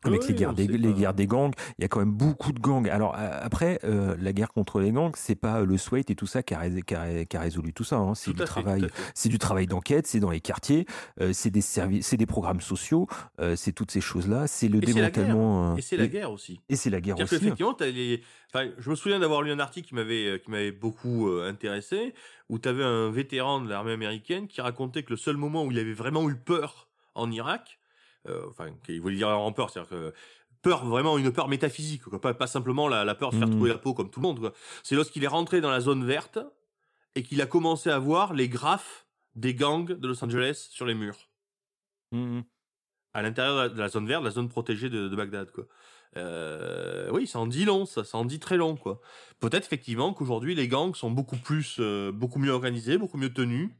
Avec 0.04 0.20
Oui, 0.22 0.28
les 0.28 0.34
guerres, 0.34 0.52
des, 0.54 0.66
sait 0.66 0.72
les 0.72 0.88
pas. 0.92 0.98
guerres 0.98 1.14
des 1.14 1.26
gangs, 1.26 1.52
il 1.78 1.82
y 1.82 1.84
a 1.84 1.88
quand 1.88 1.98
même 2.00 2.12
beaucoup 2.12 2.52
de 2.52 2.60
gangs. 2.60 2.88
Alors 2.88 3.14
euh, 3.18 3.38
après, 3.42 3.78
euh, 3.84 4.16
la 4.20 4.32
guerre 4.32 4.52
contre 4.52 4.80
les 4.80 4.92
gangs, 4.92 5.12
c'est 5.16 5.34
pas 5.34 5.62
le 5.62 5.76
SWAT 5.78 6.00
et 6.08 6.14
tout 6.14 6.26
ça 6.26 6.42
qui 6.42 6.54
a, 6.54 6.58
rés- 6.58 6.82
qui 6.82 6.94
a- 6.94 7.24
qui 7.24 7.36
a 7.36 7.40
résolu 7.40 7.72
tout 7.72 7.84
ça. 7.84 7.96
hein. 7.96 8.14
C'est 8.14 8.32
du 8.32 8.44
travail, 8.44 8.86
c'est 9.14 9.28
du 9.28 9.38
travail 9.38 9.66
d'enquête, 9.66 10.06
c'est 10.06 10.20
dans 10.20 10.30
les 10.30 10.40
quartiers, 10.40 10.86
euh, 11.20 11.32
c'est 11.32 11.50
des 11.50 11.60
services, 11.60 12.06
c'est 12.06 12.16
des 12.16 12.26
programmes 12.26 12.60
sociaux, 12.60 13.06
euh, 13.40 13.56
c'est 13.56 13.72
toutes 13.72 13.90
ces 13.90 14.00
choses-là, 14.00 14.46
c'est 14.46 14.68
le 14.68 14.82
Et 14.82 14.86
c'est 14.86 15.00
la 15.00 15.10
démantèlement. 15.10 15.72
euh, 15.72 15.76
Et 15.76 15.82
c'est 15.82 15.96
la 15.96 16.06
guerre 16.06 16.30
aussi. 16.32 16.60
Et 16.68 16.76
c'est 16.76 16.90
la 16.90 17.00
guerre 17.00 17.16
aussi. 17.20 17.34
hein. 17.48 17.76
les... 17.80 18.22
enfin, 18.54 18.68
je 18.78 18.90
me 18.90 18.94
souviens 18.94 19.18
d'avoir 19.18 19.42
lu 19.42 19.50
un 19.52 19.58
article 19.58 19.88
qui 19.88 19.94
m'avait 19.94 20.26
euh, 20.26 20.38
qui 20.38 20.50
m'avait 20.50 20.72
beaucoup 20.72 21.28
euh, 21.28 21.48
intéressé, 21.48 22.14
où 22.48 22.58
tu 22.58 22.68
avais 22.68 22.84
un 22.84 23.10
vétéran 23.10 23.60
de 23.60 23.68
l'armée 23.68 23.92
américaine 23.92 24.48
qui 24.48 24.60
racontait 24.60 25.02
que 25.02 25.10
le 25.10 25.16
seul 25.16 25.36
moment 25.36 25.64
où 25.64 25.70
il 25.70 25.78
avait 25.78 25.92
vraiment 25.94 26.28
eu 26.28 26.34
peur 26.36 26.88
en 27.14 27.30
Irak, 27.30 27.78
euh, 27.78 27.83
enfin, 28.48 28.70
qu'il 28.84 29.00
voulait 29.00 29.16
dire 29.16 29.28
en 29.28 29.52
peur, 29.52 29.70
c'est-à-dire 29.70 29.90
que 29.90 30.14
peur 30.62 30.84
vraiment 30.86 31.18
une 31.18 31.30
peur 31.32 31.48
métaphysique, 31.48 32.02
quoi, 32.04 32.20
pas, 32.20 32.32
pas 32.34 32.46
simplement 32.46 32.88
la, 32.88 33.04
la 33.04 33.14
peur 33.14 33.30
de 33.30 33.34
se 33.34 33.38
faire 33.40 33.48
Mhm. 33.48 33.54
trouver 33.54 33.70
la 33.70 33.78
peau 33.78 33.92
comme 33.94 34.10
tout 34.10 34.20
le 34.20 34.26
monde. 34.26 34.52
C'est 34.82 34.94
lorsqu'il 34.94 35.22
est 35.24 35.28
rentré 35.28 35.60
dans 35.60 35.70
la 35.70 35.80
zone 35.80 36.04
verte 36.04 36.38
et 37.14 37.22
qu'il 37.22 37.40
a 37.42 37.46
commencé 37.46 37.90
à 37.90 37.98
voir 37.98 38.32
les 38.32 38.48
graphes 38.48 39.06
des 39.34 39.54
gangs 39.54 39.86
de 39.92 40.08
Los 40.08 40.24
Angeles 40.24 40.68
sur 40.70 40.86
les 40.86 40.94
murs 40.94 41.28
Mhm. 42.12 42.44
à 43.12 43.22
l'intérieur 43.22 43.70
de 43.70 43.78
la- 43.78 43.88
zone 43.88 44.06
verte, 44.06 44.24
la 44.24 44.30
zone 44.30 44.48
protégée 44.48 44.88
de, 44.88 45.08
de 45.08 45.16
Bagdad, 45.16 45.50
quoi. 45.50 45.64
Euh, 46.16 47.10
oui, 47.12 47.26
ça 47.26 47.40
en 47.40 47.46
dit 47.46 47.64
long, 47.64 47.86
ça, 47.86 48.04
ça 48.04 48.16
en 48.18 48.24
dit 48.24 48.38
très 48.38 48.56
long, 48.56 48.76
quoi. 48.76 49.00
Peut-être 49.40 49.64
effectivement 49.66 50.14
qu'aujourd'hui 50.14 50.54
les 50.54 50.68
gangs 50.68 50.94
sont 50.94 51.10
beaucoup 51.10 51.36
plus, 51.36 51.76
euh, 51.80 52.12
beaucoup 52.12 52.38
mieux 52.38 52.52
organisés, 52.52 52.98
beaucoup 52.98 53.16
mieux 53.18 53.32
tenus, 53.32 53.70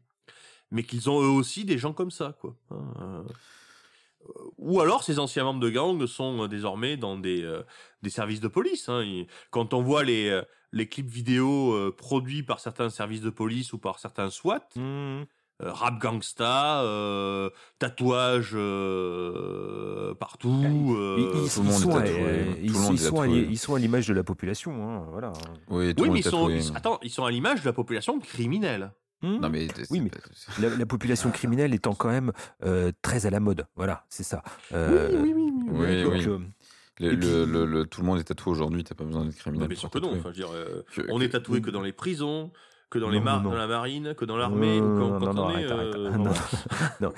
mais 0.73 0.83
qu'ils 0.83 1.09
ont 1.09 1.23
eux 1.23 1.29
aussi 1.31 1.65
des 1.65 1.79
gens 1.79 1.93
comme 1.93 2.11
ça, 2.11 2.37
quoi. 2.41 2.57
Hein, 2.71 2.93
euh, 3.01 3.23
ou 4.59 4.81
alors 4.81 5.03
ces 5.03 5.19
anciens 5.19 5.45
membres 5.45 5.61
de 5.61 5.71
gangs 5.71 6.07
sont 6.07 6.45
euh, 6.45 6.49
désormais 6.49 6.97
dans 6.97 7.17
des 7.19 7.43
euh, 7.43 7.63
des 8.03 8.11
services 8.11 8.41
de 8.41 8.49
police. 8.49 8.89
Hein. 8.89 9.03
Ils- 9.03 9.27
Quand 9.51 9.75
on 9.75 9.83
voit 9.83 10.05
les 10.05 10.29
euh, 10.29 10.43
les 10.73 10.89
clips 10.89 11.09
vidéo 11.11 11.73
euh, 11.73 11.95
produits 11.97 12.43
par 12.43 12.59
certains 12.61 12.91
services 12.91 13.21
de 13.21 13.31
police 13.31 13.73
ou 13.73 13.79
par 13.79 13.99
certains 14.01 14.29
SWAT, 14.31 14.69
euh, 14.77 15.25
rap 15.61 16.01
gangsta, 16.01 16.83
euh, 16.83 17.49
tatouage 17.79 18.55
euh, 18.55 20.15
partout. 20.15 20.97
Ils, 22.61 23.59
sont 23.59 23.75
à 23.75 23.79
l'image 23.79 24.09
de 24.09 24.15
la 24.15 24.25
population. 24.25 24.73
hein, 24.89 25.07
Voilà. 25.11 25.33
Oui, 25.69 25.95
tout 25.95 26.03
oui, 26.03 26.09
le 26.09 26.15
mais 26.15 26.21
ils 26.21 26.25
sont, 26.25 26.49
ils- 26.49 26.73
attends, 26.77 26.99
ils 27.03 27.11
sont 27.11 27.25
à 27.25 27.31
l'image 27.31 27.61
de 27.61 27.67
la 27.67 27.73
population 27.73 28.19
criminelle. 28.19 28.93
Mhm. 29.25 29.41
Non, 29.41 29.51
mais 29.51 29.69
Oui, 29.91 30.01
mais- 30.01 30.11
La, 30.61 30.69
la 30.77 30.87
population 30.87 31.31
criminelle 31.33 31.75
étant 31.75 31.95
quand 31.95 32.09
même 32.11 32.33
euh, 32.65 32.93
très 33.03 33.27
à 33.27 33.31
la 33.31 33.41
mode. 33.41 33.67
Voilà, 33.77 34.05
c'est 34.09 34.23
ça. 34.23 34.43
Euh, 34.73 35.11
oui, 35.23 35.33
oui, 35.35 35.43
oui, 35.67 36.03
donc, 36.03 36.13
oui. 36.13 36.27
euh, 36.29 36.39
le, 37.01 37.13
et 37.13 37.17
puis- 37.17 37.27
le- 37.29 37.45
le- 37.45 37.67
le- 37.67 37.87
tout 37.87 38.01
le 38.01 38.07
monde 38.07 38.19
est 38.21 38.25
tatoué 38.25 38.53
aujourd'hui, 38.53 38.85
t'as 38.85 38.95
pas 38.95 39.05
besoin 39.05 39.25
d'être 39.25 39.35
Non, 39.35 39.41
criminel. 39.41 39.69
mais 39.69 39.75
pour 39.75 39.81
sûr 39.81 39.91
que 39.91 39.99
non. 39.99 40.09
tatouer. 40.09 40.21
Enfin, 40.21 40.31
je 40.35 40.43
veux 40.43 40.47
dire, 40.49 40.55
euh, 40.55 40.83
Que- 40.95 41.07
on 41.11 41.21
est 41.21 41.31
tatoué 41.31 41.61
que 41.61 41.71
dans 41.71 41.83
les 41.83 41.93
prisons, 41.93 42.53
que 42.95 43.01
dans 43.01 43.11
les 43.11 43.19
mar- 43.21 43.39
non, 43.39 43.45
non. 43.45 43.51
dans 43.51 43.57
la 43.57 43.67
marine, 43.67 44.15
que 44.15 44.25
dans 44.25 44.37
l'armée. 44.37 44.79
quand, 44.79 44.87
non, 44.87 45.19
quand 45.19 45.35
non, 45.35 45.45
on 45.47 45.51
est, 45.51 45.69
arrête. 45.69 45.95
euh, 45.97 46.11
Non, 46.17 46.25
bon. 46.25 46.35
non. 47.01 47.13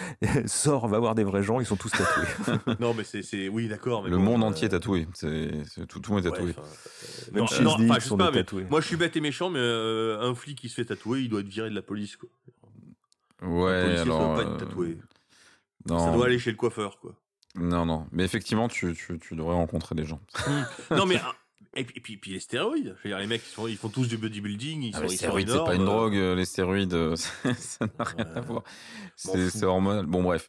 Sors, 0.46 0.88
va 0.88 0.98
voir 0.98 1.14
des 1.14 1.22
vrais 1.22 1.42
gens, 1.42 1.60
ils 1.60 1.66
sont 1.66 1.76
tous 1.76 1.90
tatoués. 1.90 2.76
non, 2.80 2.94
mais 2.94 3.04
c'est, 3.04 3.48
oui, 3.50 3.68
d'accord. 3.68 4.08
Le 4.08 4.16
bon, 4.16 4.22
monde 4.22 4.42
euh, 4.42 4.46
entier 4.46 4.66
est 4.66 4.70
tatoué. 4.70 5.06
C'est, 5.12 5.50
tout, 5.86 6.00
tout 6.00 6.12
le 6.12 6.16
monde 6.16 6.24
est 6.24 6.30
ouais, 6.30 6.34
tatoué. 6.34 6.54
enfin, 6.58 7.30
Même 7.32 7.40
non, 7.42 7.46
chez 7.46 7.62
non, 7.62 7.76
SDX, 7.76 7.84
enfin, 7.90 7.98
je 8.00 8.04
sais 8.06 8.12
on 8.12 8.16
pas, 8.16 8.24
est 8.24 8.30
mais 8.30 8.36
tatoué. 8.38 8.66
moi 8.70 8.80
je 8.80 8.86
suis 8.86 8.96
bête 8.96 9.14
et 9.16 9.20
méchant, 9.20 9.50
mais 9.50 9.58
euh, 9.60 10.18
un 10.22 10.34
flic 10.34 10.58
qui 10.58 10.70
se 10.70 10.74
fait 10.76 10.86
tatouer, 10.86 11.20
il 11.20 11.28
doit 11.28 11.40
être 11.40 11.46
viré 11.48 11.68
de 11.68 11.74
la 11.74 11.82
police, 11.82 12.16
quoi. 12.16 12.30
Ouais, 13.42 13.98
alors. 13.98 14.18
doit 14.18 14.34
pas 14.36 14.42
être 14.42 14.50
euh, 14.52 14.56
tatoué. 14.66 14.98
non, 15.86 15.98
Ça 15.98 16.12
doit 16.12 16.24
aller 16.24 16.38
chez 16.38 16.50
le 16.52 16.56
coiffeur, 16.56 16.98
quoi. 17.00 17.12
non, 17.54 17.84
non. 17.84 18.06
Mais 18.12 18.24
effectivement, 18.24 18.68
tu, 18.68 18.94
tu, 18.94 19.18
tu 19.18 19.36
devrais 19.36 19.54
rencontrer 19.54 19.94
des 19.94 20.06
gens. 20.06 20.20
non 20.90 21.04
mais 21.04 21.20
ah, 21.22 21.34
et 21.76 21.84
puis, 21.84 21.94
et 21.96 22.00
puis, 22.00 22.16
puis 22.16 22.32
les 22.32 22.40
stéroïdes. 22.40 22.96
Je 22.98 23.08
veux 23.08 23.10
dire, 23.14 23.18
les 23.18 23.26
mecs 23.26 23.42
ils, 23.46 23.52
sont- 23.54 23.66
ils 23.68 23.76
font 23.76 23.88
tous 23.88 24.08
du 24.08 24.16
bodybuilding, 24.16 24.82
ils 24.82 24.90
Ah, 24.94 24.98
sont, 24.98 25.04
les 25.04 25.16
stéroïdes, 25.16 25.48
c'est 25.50 25.64
pas 25.64 25.74
une 25.74 25.84
drogue. 25.84 26.16
euh, 26.16 26.34
Les 26.34 26.44
stéroïdes, 26.44 26.94
euh, 26.94 27.16
ça 27.58 27.86
n'a 27.98 28.04
rien 28.04 28.26
à 28.34 28.40
voir. 28.40 28.62
C'est 29.14 29.62
hormonal. 29.62 30.06
Bon, 30.06 30.22
bref. 30.22 30.48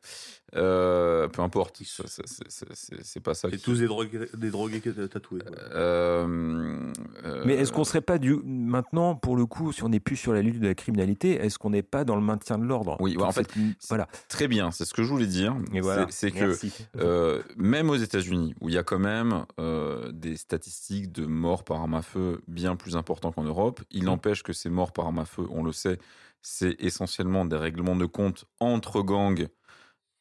Euh, 0.56 1.28
peu 1.28 1.42
importe. 1.42 1.82
C'est, 1.84 3.20
pas 3.20 3.34
ça. 3.34 3.50
C'est 3.50 3.58
qui- 3.58 3.64
tous 3.64 3.80
des 3.80 3.88
drogués, 3.88 4.28
des 4.34 4.50
drogués 4.50 4.80
tatoués. 4.82 5.42
ouais. 5.42 5.52
Euh, 5.74 6.92
euh, 7.26 7.44
Mais 7.46 7.56
est-ce 7.56 7.72
qu'on 7.72 7.84
serait 7.84 8.02
pas 8.02 8.18
du 8.18 8.36
maintenant, 8.46 9.16
pour 9.16 9.36
le 9.36 9.46
coup, 9.46 9.72
si 9.74 9.84
on 9.84 9.90
n'est 9.90 10.00
plus 10.00 10.16
sur 10.16 10.34
la 10.34 10.42
lutte 10.42 10.60
de 10.60 10.68
la 10.68 10.76
criminalité, 10.76 11.34
est-ce 11.36 11.60
qu'on 11.60 11.72
n'est 11.72 11.84
pas 11.84 12.06
dans 12.06 12.16
le 12.16 12.22
maintien 12.22 12.58
de 12.58 12.64
l'ordre? 12.64 12.96
Oui, 13.02 13.18
ouais, 13.18 13.24
en 13.24 13.32
fait, 13.32 13.50
cette- 13.52 13.88
voilà. 13.90 14.08
Très 14.30 14.48
bien, 14.48 14.72
c'est 14.72 14.86
ce 14.86 14.94
que 14.94 15.04
je 15.04 15.10
voulais 15.10 15.28
dire. 15.28 15.56
Et 15.74 15.82
voilà. 15.82 16.08
C'est, 16.10 16.32
que. 16.32 16.56
Euh, 16.98 17.42
même 17.58 17.90
aux 17.90 17.96
États-Unis, 17.96 18.56
où 18.62 18.70
il 18.70 18.76
y 18.76 18.78
a 18.78 18.84
quand 18.84 19.00
même 19.00 19.46
euh, 19.60 20.12
des 20.14 20.38
statistiques 20.38 21.12
de 21.12 21.26
morts 21.26 21.64
par 21.66 21.82
arme 21.82 21.96
à 21.96 22.02
feu 22.02 22.42
bien 22.48 22.76
plus 22.78 22.96
importants 22.96 23.32
qu'en 23.32 23.44
Europe, 23.44 23.82
il 23.92 24.06
n'empêche 24.06 24.44
que 24.44 24.54
ces 24.54 24.70
morts 24.70 24.94
par 24.94 25.06
arme 25.08 25.20
à 25.20 25.26
feu, 25.26 25.44
on 25.50 25.64
le 25.64 25.72
sait, 25.74 26.00
c'est 26.42 26.76
essentiellement 26.80 27.44
des 27.44 27.58
règlements 27.58 27.96
de 27.98 28.06
compte 28.06 28.46
entre 28.62 29.02
gangs. 29.02 29.48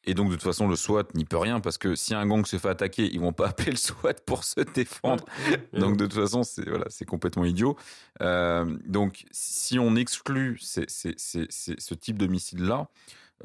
Et 0.07 0.13
donc, 0.13 0.29
de 0.29 0.35
toute 0.35 0.43
façon, 0.43 0.67
le 0.67 0.75
SWAT 0.75 1.03
n'y 1.13 1.25
peut 1.25 1.37
rien 1.37 1.59
parce 1.59 1.77
que 1.77 1.93
si 1.93 2.15
un 2.15 2.25
gang 2.25 2.45
se 2.45 2.57
fait 2.57 2.69
attaquer, 2.69 3.07
ils 3.13 3.19
vont 3.19 3.33
pas 3.33 3.47
appeler 3.49 3.71
le 3.71 3.77
SWAT 3.77 4.13
pour 4.25 4.43
se 4.43 4.61
défendre. 4.61 5.25
Donc 5.73 5.97
de 5.97 6.05
toute 6.05 6.19
façon, 6.19 6.43
c'est 6.43 6.67
voilà, 6.67 6.85
c'est 6.89 7.05
complètement 7.05 7.45
idiot. 7.45 7.75
Euh, 8.21 8.77
donc 8.85 9.25
si 9.31 9.77
on 9.79 9.95
exclut 9.95 10.57
ces- 10.59 10.85
ces- 10.87 11.15
ces- 11.17 11.47
ce 11.77 11.93
type 11.93 12.17
de 12.17 12.25
missile-là, 12.27 12.87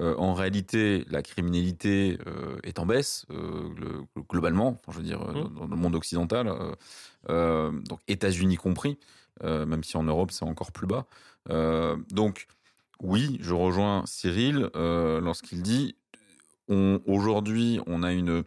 euh, 0.00 0.14
en 0.16 0.32
réalité, 0.32 1.04
la 1.10 1.20
criminalité 1.22 2.16
euh, 2.26 2.56
est 2.62 2.78
en 2.78 2.86
baisse 2.86 3.26
le- 3.28 4.04
globalement. 4.30 4.80
Enfin, 4.86 4.92
je 4.92 4.98
veux 4.98 5.04
dire, 5.04 5.20
euh, 5.20 5.44
Mm. 5.44 5.54
dans 5.58 5.66
le 5.66 5.76
monde 5.76 5.94
occidental, 5.96 6.50
donc 7.28 8.00
États-Unis 8.08 8.56
compris, 8.56 8.98
même 9.42 9.82
si 9.84 9.96
en 9.96 10.02
Europe 10.04 10.30
c'est 10.30 10.44
encore 10.44 10.72
plus 10.72 10.86
bas. 10.86 11.06
Donc 12.10 12.46
oui, 13.00 13.38
je 13.40 13.52
rejoins 13.54 14.04
Cyril 14.06 14.70
lorsqu'il 14.74 15.62
dit 15.62 15.96
aujourd'hui 16.68 17.80
on 17.86 18.02
a 18.02 18.12
une 18.12 18.44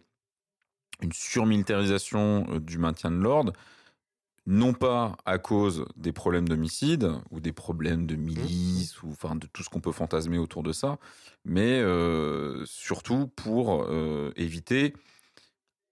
une 1.02 1.12
surmilitarisation 1.12 2.46
euh, 2.50 2.60
du 2.60 2.78
maintien 2.78 3.10
de 3.10 3.16
l'ordre, 3.16 3.52
non 4.46 4.72
pas 4.72 5.16
à 5.24 5.38
cause 5.38 5.86
des 5.96 6.12
problèmes 6.12 6.48
d'homicide 6.48 7.10
ou 7.30 7.40
des 7.40 7.52
problèmes 7.52 8.06
de 8.06 8.14
milice 8.14 9.02
ou 9.02 9.10
enfin 9.10 9.34
de 9.34 9.46
tout 9.48 9.62
ce 9.64 9.68
qu'on 9.68 9.80
peut 9.80 9.92
fantasmer 9.92 10.38
autour 10.38 10.62
de 10.62 10.72
ça, 10.72 10.98
mais 11.44 11.80
euh, 11.80 12.64
surtout 12.64 13.26
pour 13.28 13.84
euh, 13.84 14.32
éviter 14.36 14.94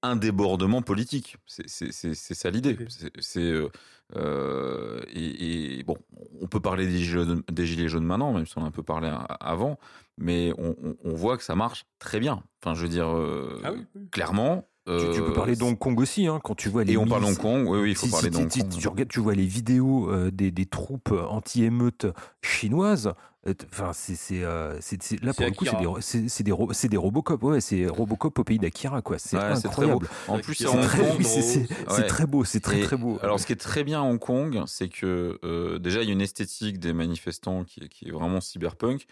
un 0.05 0.17
débordement 0.17 0.83
politique. 0.83 1.37
C'est- 1.47 1.69
ça 2.15 2.51
l'idée. 2.51 2.77
C'est- 3.21 3.41
euh, 3.41 3.69
euh, 4.17 5.01
et, 5.13 5.79
et 5.79 5.83
bon, 5.83 5.97
on 6.41 6.47
peut 6.47 6.61
parler 6.61 6.87
des 6.87 6.99
gilets, 6.99 7.25
jaunes, 7.25 7.43
des 7.51 7.67
gilets 7.67 7.89
jaunes 7.89 8.05
maintenant, 8.05 8.33
même 8.33 8.47
si 8.47 8.57
on 8.59 8.63
en 8.63 8.65
a 8.65 8.69
un 8.69 8.71
peu 8.71 8.83
parlé 8.83 9.11
avant, 9.41 9.79
mais 10.19 10.53
on, 10.59 10.75
on- 10.83 10.97
on 11.05 11.15
voit 11.15 11.37
que 11.37 11.43
ça 11.43 11.55
marche 11.57 11.87
très 11.99 12.21
bien. 12.21 12.43
Enfin, 12.63 12.75
je 12.75 12.83
veux 12.83 12.89
dire, 12.89 13.09
euh, 13.09 13.61
Ah 13.65 13.73
oui, 13.73 13.85
oui. 13.95 14.09
clairement. 14.11 14.67
Tu, 14.87 14.93
tu 15.15 15.23
peux 15.23 15.33
parler 15.33 15.57
d'Hong 15.57 15.79
Kong 15.79 15.99
aussi, 15.99 16.27
hein, 16.27 16.41
quand 16.45 16.55
tu 16.55 16.69
vois 16.69 16.85
les. 16.85 16.93
et 16.93 16.97
on 16.99 17.07
parle 17.07 17.23
milices- 17.23 17.39
Hong 17.39 17.43
Kong, 17.43 17.69
oui, 17.71 17.79
oui, 17.81 17.91
il 17.93 17.95
faut 17.97 18.05
Si- 18.05 18.13
parler 18.13 18.31
si- 18.31 18.39
d'Hong 18.39 18.51
si- 18.53 18.61
Kong. 18.61 18.69
tu, 18.79 18.89
regardes, 18.89 19.09
tu 19.09 19.21
vois 19.21 19.35
les 19.35 19.47
vidéos 19.47 20.11
euh, 20.11 20.31
des, 20.31 20.51
des 20.51 20.67
troupes 20.67 21.11
anti-émeutes 21.13 22.07
chinoises. 22.43 23.15
Euh, 23.47 23.55
Enfin, 23.73 23.93
c'est 23.93 24.15
c'est 24.15 24.43
euh, 24.43 24.79
là 25.23 25.33
pour 25.35 25.45
le 25.45 25.53
coup, 25.53 25.65
c'est 25.65 25.79
des, 25.79 25.87
ro- 25.87 25.99
des, 26.41 26.53
ro- 26.53 26.73
c'est 26.73 26.89
des 26.89 26.97
Robocop. 26.97 27.43
Ouais, 27.43 27.61
c'est 27.61 27.87
Robocop 27.87 28.39
au 28.39 28.45
pays 28.45 28.59
d'Akira, 28.59 29.03
quoi. 29.03 29.19
C'est 29.19 29.37
Ouais, 29.37 29.43
incroyable. 29.43 30.09
En 30.29 30.39
plus, 30.39 30.55
c'est 30.55 30.65
très, 30.67 32.23
Ouais. 32.23 32.27
beau, 32.27 32.45
c'est 32.45 32.61
très 32.61 32.81
Et 32.81 32.85
très 32.85 32.97
beau. 32.97 33.19
Alors, 33.23 33.39
ce 33.41 33.47
qui 33.47 33.53
est 33.53 33.57
très 33.57 33.85
bien 33.85 34.01
à 34.01 34.05
Hong 34.05 34.19
Kong, 34.19 34.63
c'est 34.67 34.89
que 34.89 35.39
euh, 35.45 35.79
déjà, 35.79 36.03
il 36.03 36.07
y 36.07 36.11
a 36.11 36.13
une 36.13 36.21
esthétique 36.21 36.79
des 36.79 36.93
manifestants 36.93 37.65
qui 37.65 37.81
est, 37.85 37.89
qui 37.89 38.09
est 38.09 38.13
vraiment 38.13 38.41
cyberpunk. 38.41 39.07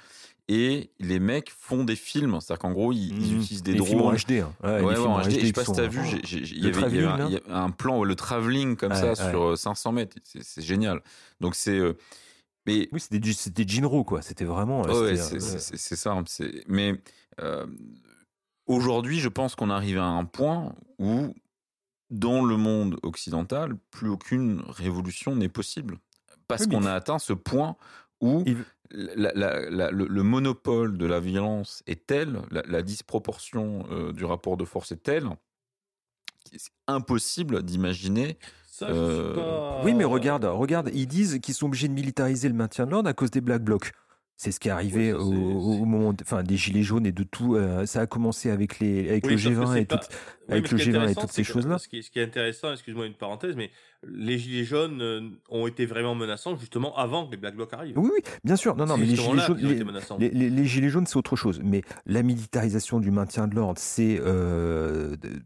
Et 0.48 0.90
les 0.98 1.20
mecs 1.20 1.50
font 1.56 1.84
des 1.84 1.94
films. 1.94 2.38
C'est-à-dire 2.40 2.58
qu'en 2.58 2.72
gros, 2.72 2.92
ils, 2.92 3.10
ils 3.24 3.34
Mmh. 3.36 3.40
utilisent 3.40 3.62
des 3.62 3.72
Les 3.74 3.84
films 3.84 4.00
en 4.00 4.12
drones. 4.12 4.16
HD. 4.16 4.32
hein. 4.40 4.52
Ouais, 4.62 4.78
les 4.78 4.84
Ouais, 4.84 4.90
ouais, 4.90 4.94
films 4.96 5.06
en 5.06 5.20
HD. 5.22 5.30
Je 5.40 5.46
sais 5.46 5.52
pas 5.52 5.64
si 5.64 5.72
t'as 5.72 5.86
vu, 5.86 6.00
il 6.32 6.64
y 6.64 6.68
avait, 6.68 7.04
un, 7.04 7.64
un 7.64 7.70
plan, 7.70 8.02
le 8.02 8.14
travelling 8.16 8.76
comme 8.76 8.92
ça 8.92 9.14
sur 9.14 9.42
euh, 9.50 9.56
500 9.56 9.92
mètres. 9.92 10.16
C'est 10.24 10.62
génial. 10.62 11.00
Donc, 11.40 11.54
c'est. 11.54 11.78
Mais 12.66 12.88
Oui, 12.92 13.00
c'était 13.00 13.32
c'était 13.32 13.66
Jinro, 13.66 14.04
quoi. 14.04 14.22
C'était 14.22 14.44
vraiment. 14.44 14.86
euh, 14.86 15.02
Ouais, 15.08 15.16
c'est 15.16 15.36
euh, 15.36 15.40
ça. 15.40 15.58
c'est- 16.26 16.64
Mais 16.68 17.00
euh, 17.40 17.66
aujourd'hui, 18.66 19.20
je 19.20 19.28
pense 19.28 19.54
qu'on 19.54 19.70
arrive 19.70 19.98
à 19.98 20.04
un 20.04 20.24
point 20.24 20.74
où, 20.98 21.34
dans 22.10 22.44
le 22.44 22.56
monde 22.56 22.98
occidental, 23.02 23.76
plus 23.90 24.08
aucune 24.08 24.62
révolution 24.68 25.34
n'est 25.36 25.48
possible. 25.48 25.98
Parce 26.48 26.62
Oui, 26.64 26.70
qu'on 26.70 26.84
a 26.84 26.92
atteint 26.92 27.18
ce 27.18 27.32
point 27.32 27.76
où 28.20 28.44
Il- 28.46 28.64
la- 28.90 29.32
la- 29.34 29.70
la- 29.70 29.90
le, 29.90 30.06
le 30.06 30.22
monopole 30.22 30.98
de 30.98 31.06
la 31.06 31.18
violence 31.20 31.82
est 31.86 32.06
tel, 32.06 32.42
la, 32.50 32.82
disproportion 32.82 33.86
euh, 33.90 34.12
du 34.12 34.24
rapport 34.26 34.56
de 34.58 34.64
force 34.66 34.92
est 34.92 35.02
telle, 35.02 35.28
c'est 36.54 36.70
impossible 36.88 37.62
d'imaginer. 37.62 38.36
Ça, 38.82 38.90
Euh, 38.90 39.34
pas- 39.34 39.80
Oui, 39.84 39.94
mais 39.94 40.04
regarde, 40.04 40.44
regarde, 40.44 40.90
ils 40.94 41.06
disent 41.06 41.38
qu'ils 41.40 41.54
sont 41.54 41.66
obligés 41.66 41.88
de 41.88 41.92
militariser 41.94 42.48
le 42.48 42.54
maintien 42.54 42.86
de 42.86 42.90
l'ordre 42.90 43.08
à 43.08 43.12
cause 43.14 43.30
des 43.30 43.40
Black 43.40 43.62
Blocs. 43.62 43.92
C'est 44.36 44.50
ce 44.50 44.58
qui 44.58 44.68
est 44.68 44.72
arrivé 44.72 45.12
Ouais, 45.12 45.18
ça, 45.18 45.24
au, 45.24 45.72
c'est- 45.74 45.78
moment 45.84 46.12
de- 46.12 46.22
enfin, 46.22 46.42
des 46.42 46.56
gilets 46.56 46.82
jaunes 46.82 47.06
et 47.06 47.12
de 47.12 47.22
tout. 47.22 47.54
euh, 47.54 47.86
ça 47.86 48.00
a 48.00 48.06
commencé 48.06 48.50
avec, 48.50 48.80
les, 48.80 49.08
avec 49.08 49.24
Oui, 49.26 49.32
le 49.32 49.38
sauf 49.38 49.52
que 49.52 49.58
G20 49.60 49.72
c'est 49.74 49.82
et 49.82 49.84
pas- 49.84 49.98
tout. 49.98 50.06
Oui, 50.10 50.52
avec 50.52 50.70
le 50.72 50.78
ce 50.78 50.82
qui 50.82 50.88
est 50.88 50.92
G20 50.92 51.08
et 51.10 51.14
toutes 51.14 51.30
ces 51.32 51.44
choses-là. 51.44 51.76
Est, 51.76 52.02
ce 52.02 52.10
qui 52.10 52.18
est 52.18 52.24
intéressant, 52.24 52.72
excuse-moi 52.72 53.06
une 53.06 53.14
parenthèse, 53.14 53.54
mais 53.56 53.70
les 54.06 54.38
gilets 54.38 54.64
jaunes 54.64 55.00
euh, 55.00 55.20
ont 55.48 55.66
été 55.66 55.86
vraiment 55.86 56.14
menaçants 56.14 56.56
justement 56.56 56.96
avant 56.96 57.26
que 57.26 57.30
les 57.32 57.36
Black 57.36 57.54
Blocs 57.56 57.72
arrivent. 57.72 57.98
Oui, 57.98 58.10
oui, 58.14 58.20
bien 58.44 58.56
sûr. 58.56 58.74
Non, 58.76 58.86
non, 58.86 58.96
mais 58.96 59.06
les 59.06 59.16
gilets 59.16 59.38
jaunes, 59.40 59.56
les, 60.18 60.30
les- 60.30 60.50
les- 60.50 60.64
gilets 60.64 60.90
c'est 61.06 61.16
autre 61.16 61.36
chose. 61.36 61.60
Mais 61.62 61.82
la 62.06 62.22
militarisation 62.22 63.00
du 63.00 63.10
maintien 63.10 63.46
de 63.48 63.54
l'ordre, 63.54 63.78
c'est 63.78 64.18
euh, 64.20 65.16
de- 65.16 65.40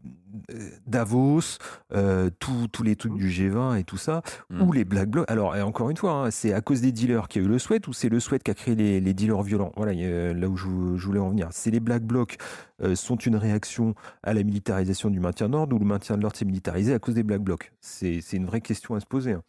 Davos, 0.85 1.57
euh, 1.93 2.29
tous 2.39 2.83
les 2.83 2.95
trucs 2.95 3.13
Mmh. 3.13 3.17
du 3.17 3.29
G20 3.29 3.79
et 3.79 3.83
tout 3.83 3.97
ça, 3.97 4.21
Mm. 4.49 4.61
ou 4.61 4.71
les 4.71 4.85
Black 4.85 5.09
Blocs. 5.09 5.25
Alors, 5.29 5.55
et 5.55 5.61
encore 5.61 5.89
une 5.89 5.97
fois, 5.97 6.11
hein, 6.13 6.31
c'est 6.31 6.53
à 6.53 6.61
cause 6.61 6.81
des 6.81 6.91
dealers 6.91 7.27
qu'il 7.27 7.41
y 7.41 7.45
a 7.45 7.47
eu 7.47 7.51
le 7.51 7.59
sweat 7.59 7.87
ou 7.87 7.93
c'est 7.93 8.09
le 8.09 8.19
sweat 8.19 8.43
qui 8.43 8.51
a 8.51 8.53
créé 8.53 8.75
les, 8.75 8.99
les 8.99 9.13
dealers 9.13 9.41
violents? 9.43 9.71
Voilà, 9.75 9.93
là 10.33 10.47
où 10.47 10.57
je, 10.57 10.65
je 10.95 11.05
voulais 11.05 11.19
en 11.19 11.29
venir. 11.29 11.47
C'est 11.51 11.71
les 11.71 11.79
Black 11.79 12.03
Blocs 12.03 12.37
euh, 12.39 12.66
sont 12.95 13.15
une 13.17 13.35
réaction 13.35 13.95
à 14.23 14.33
la 14.33 14.43
militarisation 14.43 15.09
du 15.09 15.19
maintien 15.19 15.47
de 15.47 15.53
l'ordre 15.53 15.75
ou 15.75 15.79
le 15.79 15.85
maintien 15.85 16.15
de 16.17 16.21
l'ordre 16.21 16.37
s'est 16.37 16.45
militarisé 16.45 16.93
à 16.93 16.99
cause 16.99 17.15
des 17.15 17.23
Black 17.23 17.41
Blocs 17.41 17.71
C'est 17.81 18.21
c'est 18.21 18.37
une 18.37 18.45
vraie 18.45 18.61
question 18.61 18.95
à 18.95 18.99
se 18.99 19.05
poser. 19.05 19.33
hein. 19.33 19.43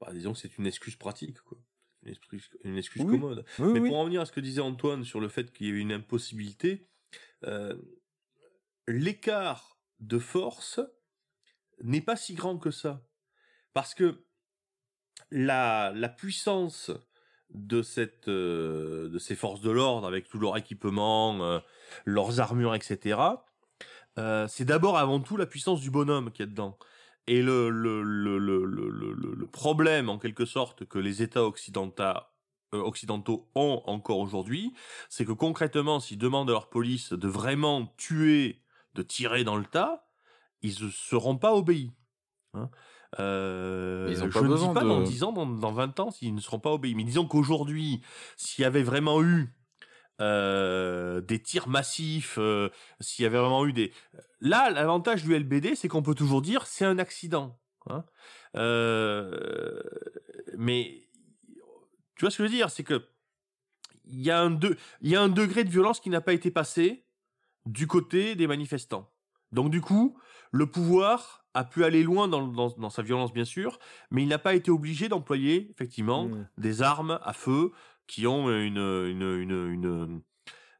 Bah, 0.00 0.12
disons 0.12 0.32
que 0.32 0.38
c'est 0.38 0.56
une 0.58 0.66
excuse 0.66 0.96
pratique, 0.96 1.40
quoi. 1.42 1.58
Une 2.04 2.10
excuse, 2.12 2.48
une 2.64 2.76
excuse 2.78 3.02
Oui. 3.04 3.10
commode. 3.20 3.44
Oui, 3.60 3.72
Mais 3.74 3.80
oui. 3.80 3.88
pour 3.90 3.98
en 3.98 4.04
venir 4.06 4.20
à 4.20 4.26
ce 4.26 4.32
que 4.32 4.40
disait 4.40 4.60
Antoine 4.60 5.04
sur 5.04 5.20
le 5.20 5.28
fait 5.28 5.52
qu'il 5.52 5.66
y 5.66 5.70
ait 5.70 5.74
une 5.80 5.92
impossibilité, 5.92 6.88
euh, 7.44 7.76
l'écart 8.88 9.78
de 10.00 10.18
force 10.18 10.80
n'est 11.82 12.00
pas 12.00 12.16
si 12.16 12.34
grand 12.34 12.58
que 12.58 12.70
ça. 12.72 13.06
Parce 13.72 13.94
que 13.94 14.24
la, 15.30 15.92
la 15.94 16.08
puissance 16.08 16.90
de, 17.54 17.82
cette, 17.82 18.28
euh, 18.28 19.08
de 19.08 19.18
ces 19.18 19.34
forces 19.34 19.60
de 19.60 19.70
l'ordre, 19.70 20.06
avec 20.06 20.28
tout 20.28 20.38
leur 20.38 20.56
équipement, 20.56 21.42
euh, 21.42 21.58
leurs 22.04 22.40
armures, 22.40 22.74
etc., 22.74 23.18
euh, 24.18 24.46
c'est 24.46 24.64
d'abord 24.66 24.98
avant 24.98 25.20
tout 25.20 25.36
la 25.36 25.46
puissance 25.46 25.80
du 25.80 25.90
bonhomme 25.90 26.32
qui 26.32 26.42
est 26.42 26.46
dedans. 26.46 26.78
Et 27.26 27.40
le, 27.40 27.70
le, 27.70 28.02
le, 28.02 28.38
le, 28.38 28.64
le, 28.66 29.46
problème, 29.46 30.10
en 30.10 30.18
quelque 30.18 30.44
sorte, 30.44 30.84
que 30.84 30.98
les 30.98 31.22
États 31.22 31.44
occidentaux, 31.44 32.02
occidentaux 32.72 33.48
ont 33.54 33.82
encore 33.86 34.18
aujourd'hui, 34.18 34.74
c'est 35.08 35.24
que 35.24 35.32
concrètement, 35.32 36.00
s'ils 36.00 36.18
demandent 36.18 36.50
à 36.50 36.52
leur 36.52 36.68
police 36.68 37.12
de 37.12 37.28
vraiment 37.28 37.94
tuer, 37.96 38.62
de 38.94 39.02
tirer 39.02 39.44
dans 39.44 39.56
le 39.56 39.64
tas, 39.64 40.08
ils 40.62 40.84
ne 40.84 40.90
seront 40.90 41.38
pas 41.38 41.54
obéis. 41.54 41.92
Hein. 42.54 42.70
Euh, 43.18 44.06
Mais 44.06 44.12
ils 44.12 44.22
ont 44.22 44.30
je 44.30 44.38
ne 44.38 44.56
dis 44.56 44.74
pas 44.74 44.82
de- 44.82 44.88
dans 44.88 45.00
10 45.02 45.22
ans, 45.22 45.32
dans, 45.32 45.46
dans 45.46 45.72
20 45.72 46.00
ans, 46.00 46.10
s'ils 46.10 46.34
ne 46.34 46.40
seront 46.40 46.60
pas 46.60 46.70
obéis. 46.70 46.94
Mais 46.94 47.04
disons 47.04 47.26
qu'aujourd'hui, 47.26 48.00
s'il 48.36 48.62
y 48.62 48.64
avait 48.64 48.82
vraiment 48.82 49.22
eu 49.22 49.54
euh, 50.20 51.20
des 51.20 51.40
tirs 51.42 51.68
massifs, 51.68 52.36
euh, 52.38 52.68
s'il 53.00 53.22
y 53.24 53.26
avait 53.26 53.38
vraiment 53.38 53.66
eu 53.66 53.72
des... 53.72 53.92
Là, 54.40 54.70
l'avantage 54.70 55.24
du 55.24 55.34
LBD, 55.34 55.74
c'est 55.74 55.88
qu'on 55.88 56.02
peut 56.02 56.14
toujours 56.14 56.42
dire 56.42 56.66
c'est 56.66 56.84
un 56.84 56.98
accident. 56.98 57.58
hein. 57.90 58.04
Mais 60.56 61.08
tu 62.16 62.20
vois 62.24 62.30
ce 62.30 62.38
que 62.38 62.44
je 62.44 62.48
veux 62.48 62.54
dire, 62.54 62.70
c'est 62.70 62.84
que 62.84 63.06
il 64.04 64.20
y, 64.20 64.30
a 64.30 64.40
un 64.40 64.50
de- 64.50 64.76
il 65.00 65.10
y 65.10 65.16
a 65.16 65.22
un 65.22 65.28
degré 65.28 65.64
de 65.64 65.70
violence 65.70 66.00
qui 66.00 66.10
n'a 66.10 66.20
pas 66.20 66.32
été 66.32 66.50
passé 66.50 67.04
du 67.66 67.86
côté 67.86 68.34
des 68.34 68.46
manifestants. 68.46 69.10
Donc 69.52 69.70
du 69.70 69.80
coup, 69.80 70.18
le 70.52 70.66
pouvoir 70.66 71.44
a 71.54 71.64
pu 71.64 71.84
aller 71.84 72.02
loin 72.02 72.28
dans, 72.28 72.46
dans- 72.46 72.70
dans 72.78 72.88
sa 72.90 73.02
violence, 73.02 73.32
bien 73.32 73.44
sûr, 73.44 73.78
mais 74.10 74.22
il 74.22 74.28
n'a 74.28 74.38
pas 74.38 74.54
été 74.54 74.70
obligé 74.70 75.08
d'employer, 75.08 75.68
effectivement, 75.70 76.26
Mm. 76.26 76.48
des 76.58 76.80
armes 76.82 77.18
à 77.22 77.32
feu 77.32 77.72
qui 78.06 78.26
ont 78.26 78.48
une, 78.50 78.76
une, 78.78 79.22
une, 79.22 79.72
une, 79.72 80.22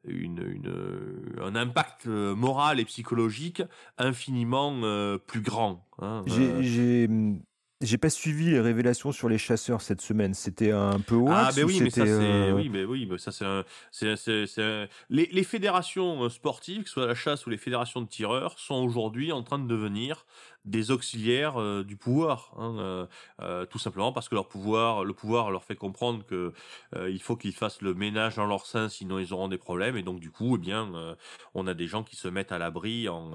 une- 0.04 0.38
une- 0.42 1.36
un 1.40 1.54
impact 1.56 2.06
euh, 2.06 2.34
moral 2.34 2.80
et 2.80 2.84
psychologique 2.84 3.62
infiniment 3.98 4.80
euh, 4.82 5.18
plus 5.18 5.40
grand. 5.42 5.86
hein. 6.00 6.24
Euh, 6.28 6.62
J'ai 6.62 7.08
j'ai 7.82 7.98
pas 7.98 8.10
suivi 8.10 8.50
les 8.50 8.60
révélations 8.60 9.12
sur 9.12 9.28
les 9.28 9.38
chasseurs 9.38 9.80
cette 9.82 10.00
semaine. 10.00 10.34
C'était 10.34 10.70
un 10.70 11.00
peu 11.00 11.14
au 11.16 11.28
Ah 11.28 11.50
ben 11.54 11.64
ou 11.64 11.68
oui, 11.68 11.80
mais 11.80 11.90
ça 11.90 12.04
c'est 12.06 12.10
euh, 12.10 12.52
oui, 12.54 12.68
mais 12.68 12.84
oui, 12.84 13.06
mais 13.10 13.18
ça 13.18 13.32
c'est 13.32 13.44
un- 13.44 13.64
c'est 13.90 14.16
c'est 14.16 14.46
c'est 14.46 14.62
un- 14.62 14.86
les 15.10 15.26
les 15.32 15.44
fédérations 15.44 16.24
euh, 16.24 16.28
sportives, 16.28 16.82
que 16.82 16.88
ce 16.88 16.94
soit 16.94 17.06
la 17.06 17.14
chasse 17.14 17.46
ou 17.46 17.50
les 17.50 17.56
fédérations 17.58 18.00
de 18.00 18.08
tireurs, 18.08 18.58
sont 18.58 18.76
aujourd'hui 18.76 19.32
en 19.32 19.42
train 19.42 19.58
de 19.58 19.66
devenir 19.66 20.24
des 20.64 20.92
auxiliaires 20.92 21.60
euh, 21.60 21.82
du 21.82 21.96
pouvoir, 21.96 22.52
hein, 22.56 22.76
euh, 22.78 23.06
euh, 23.40 23.66
tout 23.66 23.80
simplement 23.80 24.12
parce 24.12 24.28
que 24.28 24.36
leur 24.36 24.48
pouvoir, 24.48 25.04
le 25.04 25.12
pouvoir 25.12 25.50
leur 25.50 25.64
fait 25.64 25.74
comprendre 25.74 26.24
que 26.24 26.52
il 27.08 27.20
faut 27.20 27.36
qu'ils 27.36 27.52
fassent 27.54 27.82
le 27.82 27.94
ménage 27.94 28.36
dans 28.36 28.46
leur 28.46 28.66
sein, 28.66 28.88
sinon 28.88 29.18
ils 29.18 29.32
auront 29.32 29.48
des 29.48 29.58
problèmes, 29.58 29.96
et 29.96 30.02
donc 30.02 30.20
du 30.20 30.30
coup, 30.30 30.56
eh 30.56 30.58
bien, 30.60 31.16
on 31.54 31.66
a 31.66 31.74
des 31.74 31.86
gens 31.88 32.04
qui 32.04 32.14
se 32.16 32.28
mettent 32.28 32.52
à 32.52 32.58
l'abri 32.58 33.08
en 33.08 33.32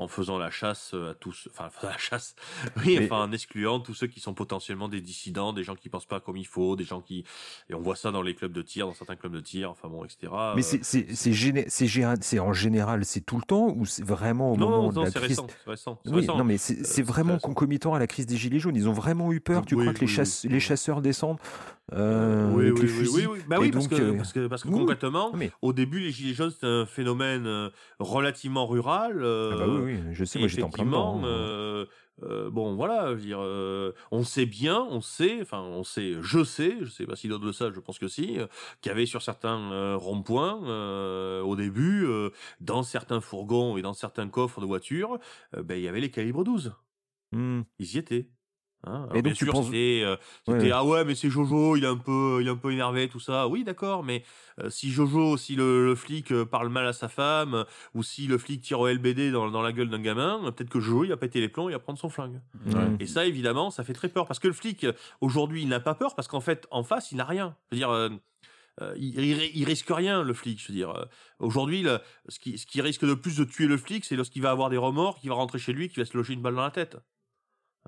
en 0.00 0.08
faisant 0.08 0.38
la 0.38 0.50
chasse 0.50 0.94
à 0.94 1.14
tous, 1.14 1.48
enfin 1.52 1.68
la 1.82 1.98
chasse, 1.98 2.34
oui, 2.78 2.96
Mais- 2.98 3.04
enfin 3.04 3.24
en 3.24 3.32
excluant 3.32 3.80
tous 3.80 3.94
ceux 3.94 4.06
qui 4.06 4.18
sont 4.20 4.34
potentiellement 4.34 4.88
des 4.88 5.00
dissidents, 5.00 5.52
des 5.52 5.62
gens 5.62 5.74
qui 5.74 5.88
pensent 5.88 6.06
pas 6.06 6.20
comme 6.20 6.36
il 6.38 6.46
faut, 6.46 6.74
des 6.76 6.84
gens 6.84 7.00
qui 7.00 7.24
et 7.68 7.74
on 7.74 7.80
voit 7.80 7.96
ça 7.96 8.10
dans 8.10 8.22
les 8.22 8.34
clubs 8.34 8.52
de 8.52 8.62
tir, 8.62 8.86
dans 8.86 8.94
certains 8.94 9.16
clubs 9.16 9.32
de 9.34 9.40
tir, 9.40 9.70
enfin 9.70 9.88
bon, 9.88 10.04
etc. 10.04 10.32
Mais 10.56 10.60
Euh, 10.60 10.62
c'est 10.62 10.84
c'est 10.84 11.14
c'est 11.14 11.32
géné- 11.32 11.66
c'est 11.68 11.86
c'est 12.22 12.38
en 12.38 12.52
général, 12.52 13.04
c'est 13.04 13.20
tout 13.20 13.36
le 13.36 13.42
temps 13.42 13.74
ou 13.76 13.84
c'est 13.84 14.04
vraiment 14.04 14.52
au 14.52 14.56
non, 14.56 14.70
moment 14.70 14.82
non, 14.84 14.88
de 14.90 14.94
non, 14.94 15.02
la 15.02 15.10
c'est 15.10 15.18
crise 15.18 15.28
récent, 15.38 15.46
c'est 15.64 15.70
récent, 15.70 16.00
c'est 16.04 16.10
Oui, 16.12 16.20
récent. 16.20 16.38
non, 16.38 16.44
mais 16.44 16.56
c'est 16.58 16.84
c'est 16.86 17.02
Euh, 17.02 17.04
vraiment 17.04 17.34
c'est 17.34 17.46
concomitant 17.46 17.94
à 17.94 17.98
la 17.98 18.06
crise 18.06 18.26
des 18.26 18.36
Gilets 18.36 18.58
jaunes. 18.58 18.76
Ils 18.76 18.88
ont 18.88 18.92
vraiment 18.92 19.32
eu 19.32 19.40
peur. 19.40 19.64
Tu 19.66 19.74
Oui, 19.74 19.82
crois 19.84 19.92
que 19.94 20.00
les, 20.00 20.06
chasse- 20.06 20.46
chasseurs 20.60 21.00
descendent 21.02 21.38
euh, 21.92 22.48
oui, 22.52 22.70
oui, 22.70 22.80
les 22.80 22.80
oui, 22.82 22.88
fusils 22.88 23.16
oui, 23.16 23.26
oui. 23.32 23.38
Bah 23.48 23.56
oui, 23.58 23.70
parce 23.72 23.88
donc, 23.88 23.98
que, 23.98 24.02
euh, 24.04 24.16
parce 24.16 24.32
que, 24.32 24.46
parce 24.46 24.62
que 24.62 24.68
oui, 24.68 24.74
oui. 24.74 24.80
concrètement, 24.80 25.32
mais- 25.34 25.50
au 25.60 25.72
début, 25.72 25.98
les 25.98 26.12
Gilets 26.12 26.34
jaunes, 26.34 26.50
c'était 26.50 26.66
un 26.68 26.86
phénomène 26.86 27.46
euh, 27.46 27.68
relativement 27.98 28.66
rural. 28.66 29.22
euh, 29.22 29.50
Ah 29.52 29.56
bah 29.58 29.66
oui, 29.90 30.14
je 30.14 30.24
sais, 30.24 30.38
moi 30.38 30.48
j'étais 30.48 30.62
en 30.62 30.70
plein 30.70 30.84
dedans. 30.84 31.20
hein. 31.22 31.24
euh, 31.24 31.86
euh, 32.22 32.50
bon, 32.50 32.74
voilà, 32.74 33.08
je 33.10 33.14
veux 33.14 33.20
dire, 33.20 33.40
euh, 33.40 33.94
on 34.10 34.22
sait 34.24 34.46
bien, 34.46 34.80
on 34.90 35.00
sait, 35.00 35.40
enfin, 35.40 35.60
on 35.60 35.84
sait, 35.84 36.16
je 36.20 36.44
sais, 36.44 36.76
je 36.82 36.90
sais 36.90 37.06
pas 37.06 37.16
si 37.16 37.28
d'autres 37.28 37.46
le 37.46 37.52
savent, 37.52 37.72
je 37.74 37.80
pense 37.80 37.98
que 37.98 38.08
si, 38.08 38.38
euh, 38.38 38.46
qu'il 38.80 38.90
y 38.90 38.92
avait 38.92 39.06
sur 39.06 39.22
certains 39.22 39.94
ronds-points, 39.96 41.40
au 41.42 41.56
début, 41.56 42.06
dans 42.60 42.82
certains 42.82 43.20
fourgons 43.20 43.76
et 43.76 43.82
dans 43.82 43.94
certains 43.94 44.28
coffres 44.28 44.60
de 44.60 44.66
voitures, 44.66 45.18
ben, 45.56 45.76
il 45.76 45.82
y 45.82 45.88
avait 45.88 46.00
les 46.00 46.10
calibres 46.10 46.44
12. 46.44 46.74
Hmm. 47.32 47.62
Ils 47.78 47.94
y 47.94 47.98
étaient. 47.98 48.30
Hein 48.86 49.06
Alors, 49.10 49.12
donc, 49.12 49.22
bien 49.24 49.32
tu 49.34 49.44
sûr, 49.44 49.52
penses- 49.52 49.66
c'était, 49.66 50.00
euh, 50.04 50.12
Ouais, 50.12 50.54
c'était, 50.54 50.64
ouais. 50.66 50.70
ah 50.72 50.84
ouais, 50.84 51.04
mais 51.04 51.14
c'est 51.14 51.28
Jojo, 51.28 51.76
il 51.76 51.84
est 51.84 51.86
un 51.88 51.98
peu, 51.98 52.38
il 52.40 52.46
est 52.46 52.50
un 52.50 52.56
peu 52.56 52.72
énervé, 52.72 53.08
tout 53.08 53.20
ça. 53.20 53.46
Oui, 53.46 53.62
d'accord, 53.62 54.02
mais 54.02 54.24
euh, 54.58 54.70
si 54.70 54.90
Jojo, 54.90 55.36
si 55.36 55.54
le, 55.54 55.84
le 55.84 55.94
flic 55.94 56.32
euh, 56.32 56.46
parle 56.46 56.70
mal 56.70 56.86
à 56.86 56.94
sa 56.94 57.08
femme, 57.08 57.66
ou 57.94 58.02
si 58.02 58.26
le 58.26 58.38
flic 58.38 58.62
tire 58.62 58.80
au 58.80 58.88
LBD 58.88 59.32
dans, 59.32 59.50
dans 59.50 59.60
la 59.60 59.72
gueule 59.72 59.90
d'un 59.90 60.00
gamin, 60.00 60.50
peut-être 60.52 60.70
que 60.70 60.80
Jojo, 60.80 61.04
il 61.04 61.08
va 61.10 61.18
péter 61.18 61.40
les 61.40 61.48
plombs, 61.50 61.68
il 61.68 61.72
va 61.72 61.78
prendre 61.78 61.98
son 61.98 62.08
flingue. 62.08 62.40
Et 63.00 63.06
ça, 63.06 63.26
évidemment, 63.26 63.70
ça 63.70 63.84
fait 63.84 63.92
très 63.92 64.08
peur. 64.08 64.26
Parce 64.26 64.38
que 64.38 64.48
le 64.48 64.54
flic, 64.54 64.86
aujourd'hui, 65.20 65.60
il 65.62 65.68
n'a 65.68 65.80
pas 65.80 65.94
peur, 65.94 66.14
parce 66.14 66.28
qu'en 66.28 66.40
fait, 66.40 66.66
en 66.70 66.82
face, 66.82 67.12
il 67.12 67.16
n'a 67.16 67.24
rien. 67.26 67.56
Je 67.70 67.76
veux 67.76 67.78
dire, 67.80 67.90
euh, 67.90 68.08
euh, 68.80 68.94
il, 68.96 69.18
il- 69.20 69.50
il 69.56 69.64
risque 69.64 69.88
rien, 69.90 70.22
le 70.22 70.32
flic. 70.32 70.58
Je 70.62 70.68
veux 70.68 70.74
dire, 70.74 70.90
euh, 70.90 71.04
aujourd'hui, 71.38 71.82
le- 71.82 71.98
ce 72.28 72.38
qui, 72.38 72.56
ce 72.56 72.64
qui 72.64 72.80
risque 72.80 73.04
de 73.04 73.12
plus 73.12 73.36
de 73.36 73.44
tuer 73.44 73.66
le 73.66 73.76
flic, 73.76 74.06
c'est 74.06 74.16
lorsqu'il 74.16 74.40
va 74.40 74.50
avoir 74.52 74.70
des 74.70 74.78
remords, 74.78 75.18
qu'il 75.20 75.28
va 75.28 75.34
rentrer 75.36 75.58
chez 75.58 75.74
lui, 75.74 75.88
qu'il 75.90 75.98
va 76.02 76.06
se 76.06 76.16
loger 76.16 76.32
une 76.32 76.40
balle 76.40 76.54
dans 76.54 76.62
la 76.62 76.70
tête. 76.70 76.96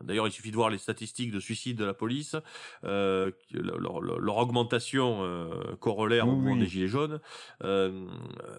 D'ailleurs, 0.02 0.26
il 0.28 0.32
suffit 0.32 0.50
de 0.50 0.56
voir 0.56 0.70
les 0.70 0.78
statistiques 0.78 1.30
de 1.30 1.40
suicide 1.40 1.76
de 1.78 1.84
la 1.84 1.94
police, 1.94 2.36
euh, 2.84 3.30
leur, 3.52 4.00
leur- 4.00 4.18
leur 4.20 4.36
augmentation 4.36 5.18
euh, 5.22 5.76
corollaire 5.80 6.28
au 6.28 6.32
moment 6.36 6.52
oui. 6.52 6.58
des 6.60 6.66
gilets 6.66 6.88
jaunes. 6.88 7.20
Euh, 7.64 7.90
euh, 7.92 8.06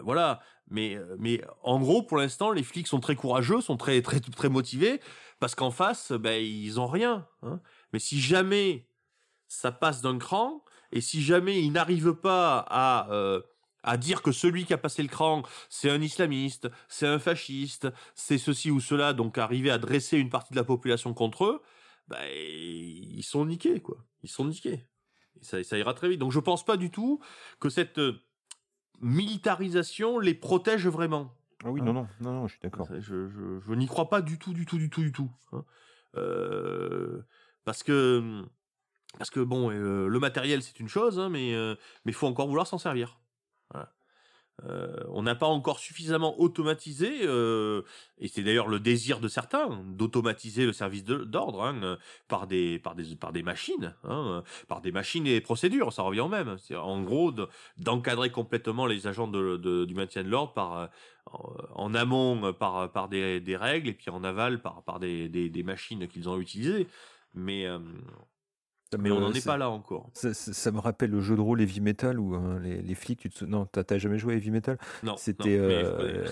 voilà. 0.02 0.40
Mais, 0.70 0.98
mais 1.18 1.42
en 1.62 1.78
gros, 1.78 2.02
pour 2.02 2.16
l'instant, 2.16 2.50
les 2.50 2.62
flics 2.62 2.86
sont 2.86 3.00
très 3.00 3.16
courageux, 3.16 3.60
sont 3.60 3.76
très 3.76 4.00
très 4.02 4.20
très 4.20 4.48
motivés, 4.48 5.00
parce 5.38 5.54
qu'en 5.54 5.70
face, 5.70 6.12
ben 6.12 6.42
ils 6.42 6.80
ont 6.80 6.86
rien. 6.86 7.26
hein. 7.42 7.60
Mais 7.92 7.98
si 7.98 8.20
jamais 8.20 8.86
ça 9.46 9.72
passe 9.72 10.00
d'un 10.00 10.18
cran, 10.18 10.64
et 10.90 11.00
si 11.00 11.22
jamais 11.22 11.60
ils 11.62 11.70
n'arrivent 11.72 12.14
pas 12.14 12.58
à 12.68 13.10
euh, 13.12 13.42
à 13.84 13.96
dire 13.96 14.22
que 14.22 14.32
celui 14.32 14.64
qui 14.64 14.72
a 14.74 14.78
passé 14.78 15.02
le 15.02 15.08
cran, 15.08 15.42
c'est 15.68 15.90
un 15.90 16.00
islamiste, 16.00 16.68
c'est 16.88 17.06
un 17.06 17.18
fasciste, 17.18 17.88
c'est 18.14 18.38
ceci 18.38 18.70
ou 18.70 18.80
cela, 18.80 19.12
donc 19.12 19.38
arriver 19.38 19.70
à 19.70 19.78
dresser 19.78 20.18
une 20.18 20.30
partie 20.30 20.52
de 20.52 20.58
la 20.58 20.64
population 20.64 21.14
contre 21.14 21.44
eux, 21.44 21.62
ben, 22.08 22.18
ils 22.32 23.22
sont 23.22 23.46
niqués, 23.46 23.80
quoi. 23.80 23.98
Ils 24.22 24.30
sont 24.30 24.46
niqués. 24.46 24.86
Et 25.40 25.44
ça, 25.44 25.62
ça 25.62 25.78
ira 25.78 25.94
très 25.94 26.08
vite. 26.08 26.18
Donc 26.18 26.32
je 26.32 26.40
pense 26.40 26.64
pas 26.64 26.76
du 26.76 26.90
tout 26.90 27.20
que 27.60 27.68
cette 27.68 27.98
euh, 27.98 28.20
militarisation 29.00 30.18
les 30.18 30.34
protège 30.34 30.86
vraiment. 30.86 31.34
Ah 31.64 31.70
oui, 31.70 31.80
non, 31.80 31.92
non, 31.92 32.06
non, 32.20 32.32
non, 32.32 32.46
je 32.46 32.52
suis 32.52 32.62
d'accord. 32.62 32.86
Ça, 32.86 33.00
Je, 33.00 33.28
je, 33.28 33.60
je 33.60 33.72
n'y 33.72 33.86
crois 33.86 34.08
pas 34.10 34.20
du 34.20 34.38
tout, 34.38 34.52
du 34.52 34.66
tout, 34.66 34.76
du 34.78 34.90
tout, 34.90 35.00
du 35.02 35.12
tout. 35.12 35.30
hein. 35.52 35.64
Euh, 36.16 37.22
parce 37.64 37.82
que 37.82 38.44
parce 39.18 39.30
que 39.30 39.40
bon, 39.40 39.70
euh, 39.70 40.06
le 40.06 40.18
matériel 40.20 40.62
c'est 40.62 40.78
une 40.78 40.88
chose, 40.88 41.18
hein, 41.18 41.28
mais 41.28 41.54
euh, 41.54 41.74
mais 42.04 42.12
faut 42.12 42.26
encore 42.26 42.46
vouloir 42.46 42.66
s'en 42.66 42.78
servir. 42.78 43.18
Euh, 44.62 45.02
on 45.08 45.22
n'a 45.22 45.34
pas 45.34 45.46
encore 45.46 45.80
suffisamment 45.80 46.40
automatisé, 46.40 47.22
euh, 47.22 47.82
et 48.18 48.28
c'est 48.28 48.42
d'ailleurs 48.44 48.68
le 48.68 48.78
désir 48.78 49.18
de 49.18 49.26
certains 49.26 49.82
d'automatiser 49.84 50.64
le 50.64 50.72
service 50.72 51.02
d'ordre 51.04 51.64
hein, 51.64 51.80
euh, 51.82 51.96
par 52.28 52.46
des 52.46 52.78
par 52.78 52.94
par 53.20 53.32
des 53.32 53.42
machines, 53.42 53.96
hein, 54.04 54.44
par 54.68 54.80
des 54.80 54.92
machines 54.92 55.26
et 55.26 55.40
procédures. 55.40 55.92
Ça 55.92 56.02
revient 56.02 56.20
au 56.20 56.28
même. 56.28 56.56
En 56.76 57.02
gros 57.02 57.32
de- 57.32 57.48
d'encadrer 57.78 58.30
complètement 58.30 58.86
les 58.86 59.08
agents 59.08 59.26
du 59.26 59.94
maintien 59.94 60.22
de 60.22 60.28
l'ordre 60.28 60.88
en, 61.26 61.94
amont 61.94 62.52
par 62.52 63.08
des, 63.08 63.56
règles 63.56 63.88
et 63.88 63.92
puis 63.92 64.10
en 64.10 64.22
aval 64.22 64.62
par 64.62 65.00
des 65.00 65.28
des, 65.28 65.62
machines 65.64 66.06
qu'ils 66.06 66.28
ont 66.28 66.38
utilisées. 66.38 66.86
Mais 67.34 67.66
Ça 68.96 69.02
mais 69.02 69.10
me- 69.10 69.14
on 69.16 69.20
n'en 69.20 69.32
est 69.32 69.44
pas 69.44 69.56
là 69.56 69.70
encore. 69.70 70.08
Ça, 70.14 70.32
ça- 70.34 70.52
ça 70.52 70.70
me 70.70 70.78
rappelle 70.78 71.10
le 71.10 71.20
jeu 71.20 71.36
de 71.36 71.40
rôle 71.40 71.60
Heavy 71.60 71.80
Metal 71.80 72.18
où 72.18 72.34
hein, 72.34 72.58
les, 72.62 72.80
les 72.82 72.94
flics, 72.94 73.20
tu 73.20 73.30
te... 73.30 73.44
non, 73.44 73.66
t'as 73.66 73.98
jamais 73.98 74.18
joué 74.18 74.34
à 74.34 74.36
Heavy 74.36 74.50
Metal? 74.50 74.78
Non, 75.02 75.16
C'était 75.16 75.56
euh, 75.58 76.24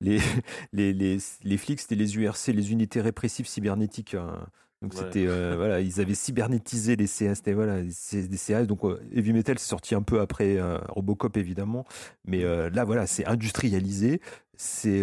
les, 0.00 0.18
les, 0.72 0.92
les, 0.92 1.18
les 1.42 1.56
flics, 1.58 1.80
c'était 1.80 1.94
les 1.94 2.16
URC, 2.16 2.48
les 2.48 2.72
unités 2.72 3.00
répressives 3.00 3.46
cybernétiques. 3.46 4.14
hein. 4.14 4.46
Donc 4.80 4.94
Ouais. 4.94 5.00
c'était 5.00 5.26
euh, 5.26 5.54
voilà, 5.56 5.80
ils 5.80 6.00
avaient 6.00 6.14
cybernétisé 6.14 6.94
les 6.94 7.08
c'était 7.08 7.52
voilà, 7.52 7.82
des 7.82 8.36
CA. 8.36 8.64
Donc 8.64 8.84
euh, 8.84 9.00
Heavy 9.12 9.32
Metal 9.32 9.58
c'est 9.58 9.66
sorti 9.68 9.96
un 9.96 10.02
peu 10.02 10.20
après 10.20 10.56
euh, 10.56 10.78
Robocop 10.88 11.36
évidemment, 11.36 11.84
mais 12.24 12.44
euh, 12.44 12.70
là 12.70 12.84
voilà, 12.84 13.08
c'est 13.08 13.26
industrialisé, 13.26 14.20
c'est 14.56 15.00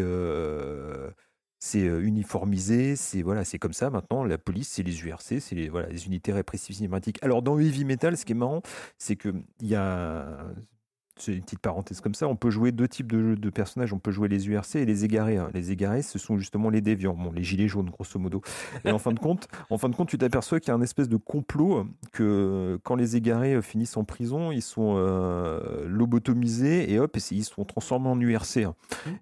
c'est 1.65 1.81
uniformisé, 1.81 2.95
c'est 2.95 3.23
voilà, 3.23 3.43
c'est 3.43 3.57
comme 3.57 3.73
ça 3.73 3.89
maintenant. 3.89 4.23
La 4.23 4.37
police, 4.37 4.69
c'est 4.69 4.83
les 4.83 5.03
URC, 5.03 5.39
c'est 5.39 5.55
les 5.55 5.67
voilà, 5.67 5.87
les 5.89 6.05
unités 6.05 6.31
répressives 6.31 6.75
cybernétiques. 6.75 7.17
Alors 7.23 7.41
dans 7.41 7.57
Heavy 7.57 7.85
Metal, 7.85 8.15
ce 8.15 8.23
qui 8.23 8.33
est 8.33 8.35
marrant, 8.35 8.61
c'est 8.99 9.15
que 9.15 9.33
il 9.61 9.67
y 9.67 9.75
a 9.75 10.45
c'est 11.17 11.33
une 11.33 11.41
petite 11.43 11.59
parenthèse 11.59 12.01
comme 12.01 12.13
ça, 12.13 12.27
on 12.27 12.35
peut 12.35 12.49
jouer 12.49 12.71
deux 12.71 12.87
types 12.87 13.11
de, 13.11 13.35
de 13.35 13.49
personnages. 13.49 13.93
On 13.93 13.99
peut 13.99 14.11
jouer 14.11 14.27
les 14.27 14.47
URC 14.49 14.75
et 14.75 14.85
les 14.85 15.05
égarés. 15.05 15.37
hein. 15.37 15.49
Les 15.53 15.71
égarés, 15.71 16.01
ce 16.01 16.19
sont 16.19 16.37
justement 16.37 16.69
les 16.69 16.81
déviants, 16.81 17.13
bon, 17.13 17.31
les 17.31 17.43
gilets 17.43 17.67
jaunes, 17.67 17.89
grosso 17.89 18.19
modo. 18.19 18.41
Et 18.83 18.91
en 18.91 18.99
fin 18.99 19.11
de 19.13 19.19
compte, 19.19 19.47
en 19.69 19.77
fin 19.77 19.87
de 19.89 19.95
compte, 19.95 20.09
tu 20.09 20.17
t'aperçois 20.17 20.59
qu'il 20.59 20.69
y 20.69 20.71
a 20.71 20.75
un 20.75 20.81
espèce 20.81 21.07
de 21.09 21.17
complot 21.17 21.87
que 22.11 22.79
quand 22.83 22.95
les 22.95 23.15
égarés 23.15 23.55
euh, 23.55 23.61
finissent 23.61 23.97
en 23.97 24.03
prison, 24.03 24.51
ils 24.51 24.61
sont 24.61 24.95
euh, 24.97 25.87
lobotomisés 25.87 26.91
et 26.91 26.99
hop, 26.99 27.15
ils 27.31 27.43
sont 27.45 27.65
transformés 27.65 28.09
en 28.09 28.19
URC. 28.19 28.57
hein. 28.65 28.75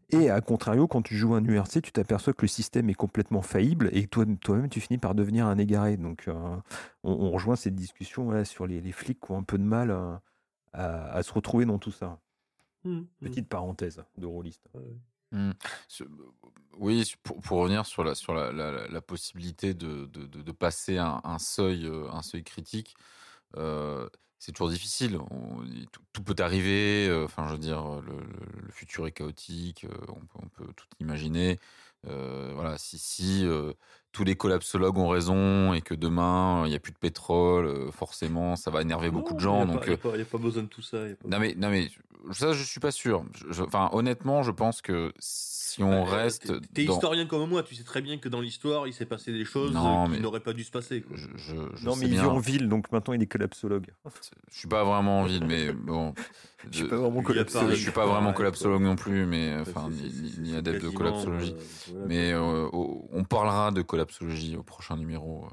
Et 0.10 0.30
à 0.30 0.42
contrario, 0.42 0.88
quand 0.88 1.02
tu 1.02 1.16
joues 1.16 1.34
un 1.36 1.44
URC, 1.46 1.82
tu 1.82 1.92
t'aperçois 1.92 2.34
que 2.34 2.42
le 2.44 2.48
système 2.48 2.90
est 2.90 2.94
complètement 2.96 3.42
faillible 3.42 3.90
et 3.94 4.04
que 4.04 4.10
toi- 4.10 4.26
toi-même, 4.42 4.70
tu 4.70 4.80
finis 4.80 4.98
par 4.98 5.16
devenir 5.16 5.46
un 5.48 5.58
égaré. 5.58 5.98
Donc, 5.98 6.26
euh, 6.28 6.34
on, 7.04 7.12
on 7.12 7.32
rejoint 7.32 7.56
cette 7.56 7.76
discussion 7.76 8.24
voilà, 8.26 8.46
sur 8.46 8.66
les, 8.68 8.82
les 8.82 8.92
flics 8.92 9.20
qui 9.20 9.32
ont 9.32 9.38
un 9.38 9.44
peu 9.44 9.58
de 9.58 9.64
mal 9.64 9.92
euh, 9.92 10.14
à, 10.74 11.12
à 11.14 11.24
se 11.24 11.32
retrouver 11.34 11.66
dans 11.66 11.80
tout 11.80 11.92
ça. 11.92 12.20
Hmm, 12.84 13.00
hmm. 13.00 13.06
Petite 13.22 13.48
parenthèse 13.48 14.04
de 14.18 14.26
rôliste. 14.26 14.68
Ce- 15.88 16.04
Oui, 16.78 17.12
pour, 17.24 17.40
pour 17.42 17.60
revenir 17.60 17.86
sur 17.86 18.04
la, 18.04 18.16
sur 18.16 18.34
la, 18.34 18.52
la- 18.52 18.88
la 18.88 19.02
possibilité 19.02 19.74
de, 19.74 20.06
de, 20.06 20.26
de- 20.26 20.42
de 20.42 20.52
passer 20.52 20.98
un, 20.98 21.22
un 21.24 21.40
seuil, 21.40 21.86
euh, 21.88 22.10
un 22.12 22.22
seuil 22.24 22.44
critique, 22.44 22.96
euh, 23.58 24.08
c'est 24.40 24.52
toujours 24.52 24.70
difficile. 24.70 25.18
On- 25.32 25.64
tout, 25.92 26.02
tout 26.14 26.24
peut 26.24 26.36
arriver. 26.40 27.08
euh, 27.10 27.26
Enfin, 27.26 27.48
je 27.48 27.54
veux 27.54 27.60
dire, 27.60 28.02
le, 28.02 28.20
le- 28.20 28.62
le 28.64 28.72
futur 28.72 29.08
est 29.08 29.12
chaotique. 29.12 29.86
On 30.10 30.20
peut, 30.26 30.40
on 30.44 30.50
peut 30.50 30.74
tout 30.76 30.88
imaginer. 31.00 31.60
Euh, 32.08 32.52
voilà, 32.56 32.78
si, 32.78 32.98
si 33.00 33.46
euh, 33.46 33.74
tous 34.14 34.24
les 34.24 34.36
collapsologues 34.36 34.98
ont 34.98 35.10
raison 35.10 35.74
et 35.74 35.82
que 35.82 35.94
demain 35.94 36.64
il 36.66 36.70
n'y 36.70 36.76
a 36.76 36.80
plus 36.80 36.94
de 36.94 36.98
pétrole, 36.98 37.66
euh, 37.66 37.92
forcément, 37.92 38.56
ça 38.56 38.72
va 38.72 38.82
énerver 38.82 39.10
beaucoup 39.12 39.34
de 39.34 39.40
gens. 39.40 39.64
Il 39.64 39.66
n'y 39.66 39.72
a, 39.72 39.74
donc, 39.74 39.82
pas- 39.86 39.92
y 39.92 40.14
a 40.14 40.18
euh, 40.20 40.22
a 40.22 40.26
pas 40.26 40.38
besoin 40.38 40.64
de 40.64 40.68
tout 40.70 40.82
ça. 40.82 40.98
y 41.08 41.12
a 41.12 41.16
pas- 41.16 41.28
non 41.28 41.40
mais, 41.40 41.56
non 41.58 41.70
mais 41.70 41.90
ça 42.32 42.54
je 42.54 42.64
suis 42.64 42.80
pas 42.80 42.92
sûr. 42.92 43.26
Enfin 43.60 43.90
honnêtement 43.92 44.44
je 44.44 44.52
pense 44.52 44.82
que 44.82 45.12
si 45.20 45.82
on 45.82 46.06
Bah, 46.06 46.12
reste 46.18 46.54
T'es 46.76 46.86
dans- 46.86 46.94
historien 46.94 47.26
comme 47.26 47.50
moi, 47.50 47.64
tu 47.64 47.74
sais 47.74 47.84
très 47.84 48.02
bien 48.04 48.20
que 48.20 48.30
dans 48.30 48.42
l'histoire, 48.42 48.86
il 48.88 48.94
s'est 48.94 49.08
passé 49.08 49.32
des 49.34 49.44
choses 49.44 49.74
Non, 49.74 50.04
euh, 50.04 50.06
qui 50.06 50.12
mais- 50.12 50.20
n'auraient 50.20 50.40
pas 50.40 50.54
dû 50.54 50.64
se 50.64 50.70
passer. 50.70 51.02
quoi. 51.02 51.18
je, 51.18 51.26
je, 51.36 51.56
je 51.76 51.86
non, 51.86 51.94
sais 51.96 52.02
mais 52.02 52.06
il 52.12 52.14
vit 52.14 52.20
en 52.20 52.38
ville, 52.38 52.70
donc 52.70 52.92
maintenant 52.92 53.14
il 53.16 53.24
est 53.24 53.28
collapsologue. 53.28 53.88
Je 54.52 54.60
suis 54.60 54.68
pas 54.68 54.84
vraiment 54.84 55.22
en 55.22 55.26
ville 55.26 55.44
mais 55.48 55.74
bon. 55.74 56.14
Je 56.72 56.78
suis 56.78 56.88
pas 56.88 56.96
vraiment 56.98 57.22
collapsologue. 57.22 57.70
je 57.72 57.76
suis 57.76 57.92
pas 57.92 58.06
vraiment 58.06 58.34
collapsologue 58.34 58.82
non 58.82 58.96
plus 58.96 59.26
mais 59.26 59.56
enfin 59.60 59.90
ni, 60.40 60.56
adepte 60.56 60.84
de 60.84 60.90
collapsologie. 60.90 61.54
euh, 61.58 61.92
voilà, 61.92 62.06
Mais 62.08 62.32
euh, 62.34 62.68
au- 62.72 63.08
on 63.12 63.24
parlera 63.24 63.72
de 63.72 63.82
collapsologie 63.82 64.56
au 64.58 64.64
prochain 64.64 64.98
numéro. 64.98 65.48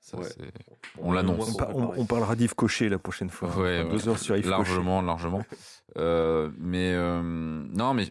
Ça, 0.00 0.18
Ouais. 0.18 0.24
c'est- 0.24 0.52
Bon, 0.96 1.08
on 1.08 1.12
l'annonce. 1.12 1.56
On, 1.96 2.04
parlera 2.04 2.36
d'Yves 2.36 2.54
Cochet 2.54 2.90
la 2.90 2.98
prochaine 2.98 3.30
fois. 3.30 3.56
Ouais. 3.58 3.88
Deux 3.88 4.06
heures 4.08 4.18
sur 4.18 4.36
Yves 4.36 4.44
Cochet. 4.44 4.50
largement, 4.56 5.00
largement. 5.02 5.42
Euh, 5.96 6.50
mais 6.58 6.92
euh, 6.92 7.22
non, 7.22 7.94
mais 7.94 8.08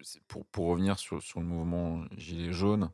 c'est 0.00 0.22
pour, 0.26 0.46
pour 0.46 0.68
revenir 0.68 0.98
sur, 0.98 1.20
sur 1.22 1.38
le 1.40 1.44
mouvement 1.46 2.02
Gilets 2.16 2.52
jaunes, 2.52 2.90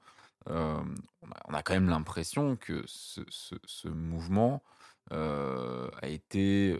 euh, 0.50 0.76
on, 1.22 1.30
a, 1.30 1.36
on 1.48 1.54
a 1.54 1.62
quand 1.62 1.74
même 1.74 1.88
l'impression 1.88 2.56
que 2.56 2.82
ce, 2.86 3.20
ce, 3.28 3.54
ce 3.64 3.86
mouvement 3.86 4.60
euh, 5.12 5.88
a 6.02 6.08
été 6.08 6.76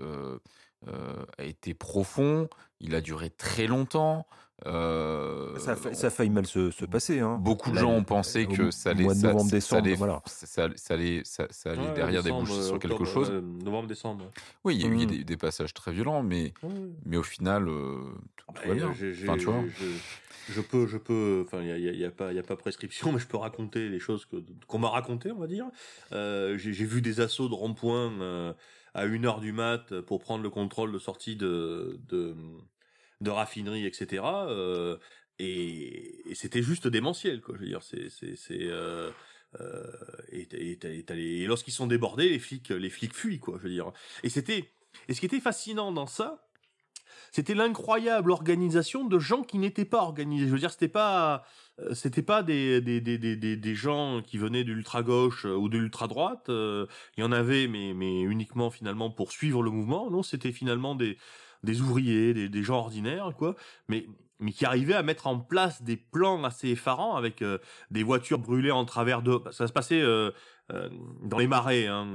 euh, 0.89 0.91
euh, 0.93 1.25
a 1.39 1.45
été 1.45 1.75
profond. 1.75 2.49
Il 2.81 2.95
a 2.95 3.01
duré 3.01 3.31
très 3.31 3.67
longtemps. 3.67 4.27
euh, 4.67 5.59
Ça, 5.59 5.73
a 5.73 5.77
fa- 5.77 5.95
ça 5.95 6.07
a 6.07 6.11
failli 6.11 6.31
mal 6.31 6.47
se, 6.47 6.71
se 6.71 6.85
passer. 6.85 7.21
Hein. 7.21 7.39
Beaucoup 7.41 7.71
de 7.71 7.77
Là, 7.77 7.83
gens 7.83 7.91
ont 7.93 8.05
pensé 8.05 8.47
que 8.47 8.71
ça 8.71 8.91
allait, 8.91 9.05
mois 9.05 9.15
de 9.15 9.19
ça- 9.21 9.27
novembre, 9.29 9.51
ça 9.51 9.57
décembre, 9.57 9.83
allait- 9.87 9.95
voilà. 9.97 10.23
ça- 10.27 10.47
ça- 10.47 10.69
ça 10.77 10.95
allait, 10.95 11.23
ça- 11.25 11.47
ça 11.51 11.71
allait 11.73 11.81
Ouais, 11.83 11.95
derrière 11.95 12.23
décembre, 12.23 12.47
déboucher 12.49 12.67
sur 12.67 12.79
quelque 12.79 13.05
chose. 13.05 13.31
ouais, 13.31 13.41
novembre, 13.65 13.89
décembre. 13.89 14.25
Oui, 14.65 14.77
il 14.77 14.83
y 14.83 14.85
a 14.85 14.89
eu 14.89 15.07
des, 15.07 15.25
des 15.25 15.37
passages 15.37 15.75
très 15.75 15.93
violents, 15.93 16.23
mais, 16.23 16.53
mais 17.05 17.17
au 17.17 17.23
final, 17.23 17.69
euh, 17.69 18.03
tout, 18.37 18.47
tout 18.55 18.69
va 18.69 18.75
bien. 18.75 18.93
euh, 19.01 19.15
Enfin, 19.23 19.37
tu 19.37 19.45
vois. 19.47 19.65
je, 19.81 20.53
je 20.53 20.61
peux, 20.61 20.87
je 20.87 20.97
peux. 20.99 21.45
Enfin, 21.47 21.61
il 21.63 21.67
y 21.67 21.83
y 21.83 21.89
a- 21.89 21.93
il 21.93 21.99
y 21.99 22.05
a 22.05 22.11
pas, 22.11 22.33
il 22.33 22.37
y 22.37 22.41
a 22.41 22.45
pas 22.45 22.57
prescription, 22.57 23.11
mais 23.13 23.19
je 23.19 23.27
peux 23.27 23.37
raconter 23.39 23.89
les 23.89 23.99
choses 24.01 24.27
que 24.27 24.37
qu'on 24.69 24.79
m'a 24.79 24.91
racontées, 24.91 25.33
on 25.33 25.39
va 25.39 25.47
dire. 25.49 25.67
Euh, 26.13 26.57
j'ai 26.59 26.73
j'ai 26.73 26.85
vu 26.85 27.01
des 27.03 27.21
assauts 27.21 27.49
de 27.49 27.55
rond-point 27.55 28.13
euh, 28.21 28.53
à 28.95 29.05
1 29.05 29.25
heure 29.25 29.41
du 29.41 29.53
mat 29.53 30.01
pour 30.03 30.21
prendre 30.21 30.43
le 30.43 30.51
contrôle 30.51 30.93
de 30.93 30.99
sortie 30.99 31.37
de 31.37 31.99
de, 32.09 33.31
raffinerie, 33.31 33.87
etc. 33.87 34.23
euh, 34.25 34.97
et 35.39 36.35
c'était 36.35 36.63
juste 36.63 36.87
démentiel, 36.87 37.41
quoi. 37.41 37.55
Je 37.57 37.61
veux 37.61 37.69
dire, 37.69 37.83
c'est 37.83 38.09
c'est 38.11 38.37
c'est. 38.37 38.63
Euh, 38.63 39.11
euh, 39.61 39.83
et, 40.31 40.49
et, 40.53 40.79
et, 41.11 41.47
lorsqu'ils 41.47 41.73
sont 41.73 41.87
débordés, 41.87 42.29
les 42.29 42.39
flics, 42.39 42.71
les 42.71 42.91
flics 42.91 43.15
fuient, 43.15 43.41
quoi. 43.41 43.59
Je 43.59 43.65
veux 43.65 43.71
dire. 43.71 43.93
Et 44.23 44.29
c'était. 44.29 44.73
Et 45.09 45.15
ce 45.15 45.21
qui 45.21 45.27
était 45.27 45.41
fascinant 45.41 45.91
dans 45.91 46.07
ça, 46.07 46.49
c'était 47.33 47.55
l'incroyable 47.55 48.31
organisation 48.31 49.05
de 49.05 49.19
gens 49.19 49.43
qui 49.43 49.59
n'étaient 49.59 49.85
pas 49.85 50.03
organisés. 50.03 50.47
Je 50.47 50.53
veux 50.53 50.59
dire, 50.59 50.71
c'était 50.71 50.89
pas, 50.89 51.35
euh, 51.35 51.39
c'était 51.95 52.23
pas 52.23 52.43
des, 52.43 52.81
des, 52.81 53.01
des, 53.01 53.19
des, 53.19 53.57
des, 53.57 53.75
gens 53.75 54.23
qui 54.23 54.39
venaient 54.39 54.65
de 54.65 54.73
l'ultra 54.73 55.03
gauche 55.03 55.45
ou 55.47 55.69
de 55.69 55.79
l'ultra 55.79 56.07
droite. 56.09 56.49
euh, 56.49 56.87
il 57.17 57.21
y 57.23 57.25
en 57.25 57.33
avait, 57.33 57.67
mais, 57.69 57.95
mais 57.95 58.21
uniquement 58.23 58.71
finalement 58.71 59.11
pour 59.11 59.33
suivre 59.33 59.63
le 59.63 59.71
mouvement. 59.71 60.11
Non, 60.11 60.23
c'était 60.23 60.53
finalement 60.53 60.95
des, 60.95 61.19
des 61.63 61.81
ouvriers, 61.81 62.35
des, 62.35 62.49
des 62.49 62.63
gens 62.63 62.79
ordinaires, 62.79 63.33
quoi. 63.37 63.57
Mais, 63.89 64.07
mais 64.43 64.53
qui 64.53 64.67
arrivaient 64.67 64.95
à 64.95 65.03
mettre 65.03 65.29
en 65.29 65.39
place 65.39 65.83
des 65.83 65.97
plans 65.97 66.43
assez 66.45 66.71
effarants 66.71 67.17
avec 67.17 67.43
euh, 67.43 67.59
des 67.91 68.03
voitures 68.03 68.39
brûlées 68.39 68.73
en 68.73 68.85
travers 68.85 69.23
de. 69.23 69.41
Ça 69.53 69.69
se 69.69 69.73
passait 69.73 70.01
euh, 70.01 70.33
euh, 70.73 70.89
dans 71.23 71.39
les 71.39 71.47
marais, 71.47 71.87
hein, 71.87 72.13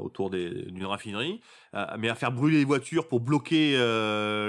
autour 0.00 0.30
d'une 0.30 0.86
raffinerie. 0.86 1.40
Mais 1.98 2.08
à 2.08 2.14
faire 2.14 2.32
brûler 2.32 2.58
les 2.58 2.64
voitures 2.64 3.06
pour 3.06 3.20
bloquer 3.20 3.72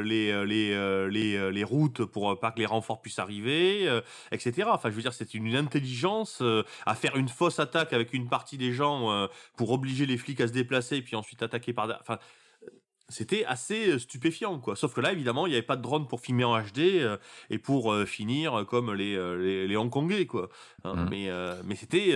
les, 0.03 0.45
les, 0.45 1.63
routes 1.65 2.05
pour 2.05 2.39
pas 2.39 2.51
que 2.51 2.59
les 2.59 2.65
renforts 2.65 3.01
puissent 3.01 3.19
arriver, 3.19 3.85
etc. 4.31 4.69
Enfin, 4.71 4.89
je 4.89 4.95
veux 4.95 5.01
dire, 5.01 5.11
c'est 5.11 5.33
une 5.33 5.53
intelligence 5.53 6.41
à 6.85 6.95
faire 6.95 7.17
une 7.17 7.27
fausse 7.27 7.59
attaque 7.59 7.91
avec 7.91 8.13
une 8.13 8.29
partie 8.29 8.57
des 8.57 8.71
gens 8.71 9.27
pour 9.57 9.71
obliger 9.71 10.05
les 10.05 10.17
flics 10.17 10.39
à 10.39 10.47
se 10.47 10.53
déplacer, 10.53 11.01
puis 11.01 11.17
ensuite 11.17 11.43
attaquer 11.43 11.73
par... 11.73 11.89
Enfin, 11.99 12.17
c'était 13.09 13.45
assez 13.45 13.91
euh, 13.91 13.99
stupéfiant, 13.99 14.59
quoi. 14.59 14.75
Sauf 14.75 14.93
que 14.93 15.01
là, 15.01 15.11
évidemment, 15.11 15.47
il 15.47 15.51
n'y 15.51 15.55
avait 15.55 15.65
pas 15.65 15.75
de 15.77 15.81
drone 15.81 16.07
pour 16.07 16.21
filmer 16.21 16.43
en 16.43 16.59
HD 16.59 16.79
euh, 16.79 17.17
et 17.49 17.57
pour 17.57 17.91
euh, 17.93 18.05
finir 18.05 18.65
comme 18.67 18.93
les, 18.93 19.15
les, 19.37 19.67
les 19.67 19.77
Hongkongais, 19.77 20.25
quoi. 20.25 20.49
Hein, 20.83 20.95
Mhm. 20.95 21.07
Mais, 21.09 21.29
euh, 21.29 21.61
mais 21.65 21.75
c'était... 21.75 22.13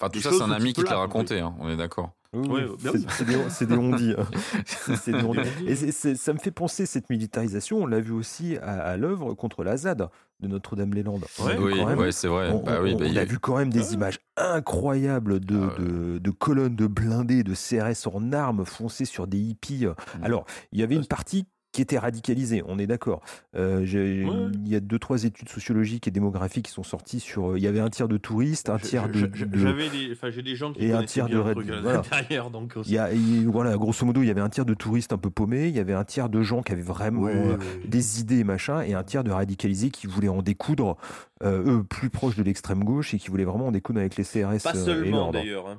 Enfin, 0.00 0.10
tout 0.10 0.20
ça, 0.20 0.30
c'est 0.32 0.42
un 0.42 0.50
ami 0.50 0.72
qui 0.72 0.82
te 0.84 0.90
l'a 0.90 0.98
raconté, 0.98 1.40
hein, 1.40 1.54
on 1.58 1.68
est 1.68 1.76
d'accord. 1.76 2.12
Oui, 2.34 2.46
oui, 2.50 3.06
c'est- 3.08 3.24
des, 3.24 3.36
c'est 3.48 3.66
des 3.66 3.74
on-dit. 3.76 4.14
hein. 4.18 4.26
Et 5.66 5.74
ça 5.74 6.32
me 6.32 6.38
fait 6.38 6.50
penser, 6.50 6.84
cette 6.86 7.08
militarisation, 7.10 7.78
on 7.78 7.86
l'a 7.86 8.00
vu 8.00 8.12
aussi 8.12 8.56
à, 8.58 8.80
à 8.80 8.96
l'œuvre 8.96 9.34
contre 9.34 9.64
la 9.64 9.76
ZAD 9.78 10.08
de 10.40 10.46
Notre-Dame-les-Landes. 10.48 11.24
On 11.38 11.44
a 11.44 11.46
Ouais, 11.48 11.56
vu 11.56 11.64
oui, 11.64 11.72
quand 11.78 11.86
même- 11.86 11.98
ouais, 11.98 12.12
c'est 12.12 12.28
vrai. 12.28 12.50
on, 12.50 12.62
bah 12.62 12.76
on- 12.80 12.84
oui, 12.84 12.92
on 12.94 12.98
bah, 12.98 13.06
il 13.06 13.14
y 13.14 13.18
a 13.18 13.22
a- 13.22 13.24
vu 13.24 13.38
quand 13.38 13.56
même 13.56 13.70
des 13.72 13.94
images 13.94 14.18
incroyables 14.36 15.40
de, 15.40 15.56
Ah 15.58 15.80
ouais. 15.80 15.84
de, 15.88 16.18
de 16.18 16.30
colonnes 16.30 16.76
de 16.76 16.86
blindés, 16.86 17.42
de 17.42 17.54
CRS 17.54 18.06
en 18.12 18.32
armes 18.32 18.64
foncées 18.66 19.04
sur 19.06 19.26
des 19.26 19.38
hippies. 19.38 19.86
Mm. 19.86 19.94
Alors, 20.24 20.44
il 20.72 20.80
y 20.80 20.82
avait 20.82 20.96
une 20.96 21.06
partie 21.06 21.46
qui 21.78 21.82
étaient 21.82 21.98
radicalisés, 21.98 22.64
on 22.66 22.76
est 22.80 22.88
d'accord. 22.88 23.22
Euh, 23.56 23.78
Ouais. 23.78 24.50
Il 24.64 24.68
y 24.68 24.74
a 24.74 24.80
deux, 24.80 24.98
trois 24.98 25.22
études 25.24 25.48
sociologiques 25.48 26.08
et 26.08 26.10
démographiques 26.10 26.66
qui 26.66 26.72
sont 26.72 26.82
sorties 26.82 27.20
sur. 27.20 27.52
euh, 27.52 27.58
Il 27.58 27.62
y 27.62 27.68
avait 27.68 27.78
un 27.78 27.88
tiers 27.88 28.08
de 28.08 28.16
touristes, 28.16 28.68
un 28.68 28.78
tiers 28.78 29.06
je- 29.12 29.26
de. 29.26 29.30
je- 29.32 29.44
de- 29.44 29.58
J'avais 29.58 29.88
des, 29.88 30.16
j'ai 30.32 30.42
des 30.42 30.56
gens 30.56 30.72
qui 30.72 30.84
Et 30.84 30.92
un 30.92 31.04
tiers 31.04 31.26
bien 31.26 31.38
de 31.38 31.42
le 31.48 31.54
truc 31.54 31.70
à 31.70 31.80
voilà. 31.80 32.50
donc 32.50 32.76
aussi. 32.76 32.90
il 32.90 32.94
y 32.94 32.98
a, 32.98 33.12
il- 33.12 33.46
voilà, 33.48 33.76
grosso 33.76 34.04
modo, 34.04 34.22
il 34.22 34.26
y 34.26 34.30
avait 34.30 34.40
un 34.40 34.48
tiers 34.48 34.64
de 34.64 34.74
touristes 34.74 35.12
un 35.12 35.18
peu 35.18 35.30
paumés, 35.30 35.68
il 35.68 35.74
y 35.76 35.78
avait 35.78 35.92
un 35.94 36.04
tiers 36.04 36.28
de 36.28 36.42
gens 36.42 36.62
qui 36.62 36.72
avaient 36.72 36.82
vraiment 36.82 37.26
euh, 37.28 37.56
des 37.86 38.20
idées, 38.20 38.42
machin, 38.42 38.80
et 38.82 38.94
un 38.94 39.04
tiers 39.04 39.22
de 39.22 39.30
radicalisés 39.30 39.90
qui 39.90 40.06
voulaient 40.08 40.28
en 40.28 40.42
découdre, 40.42 40.96
euh, 41.44 41.78
eux, 41.78 41.84
plus 41.84 42.10
proches 42.10 42.34
de 42.36 42.42
l'extrême 42.42 42.82
gauche, 42.82 43.14
et 43.14 43.18
qui 43.18 43.28
voulaient 43.28 43.44
vraiment 43.44 43.68
en 43.68 43.72
découdre 43.72 44.00
avec 44.00 44.16
les 44.16 44.24
CRS 44.24 44.62
Pas 44.64 44.74
euh, 44.74 44.84
seulement 44.84 45.30
d'ailleurs. 45.30 45.68
Hein. 45.68 45.78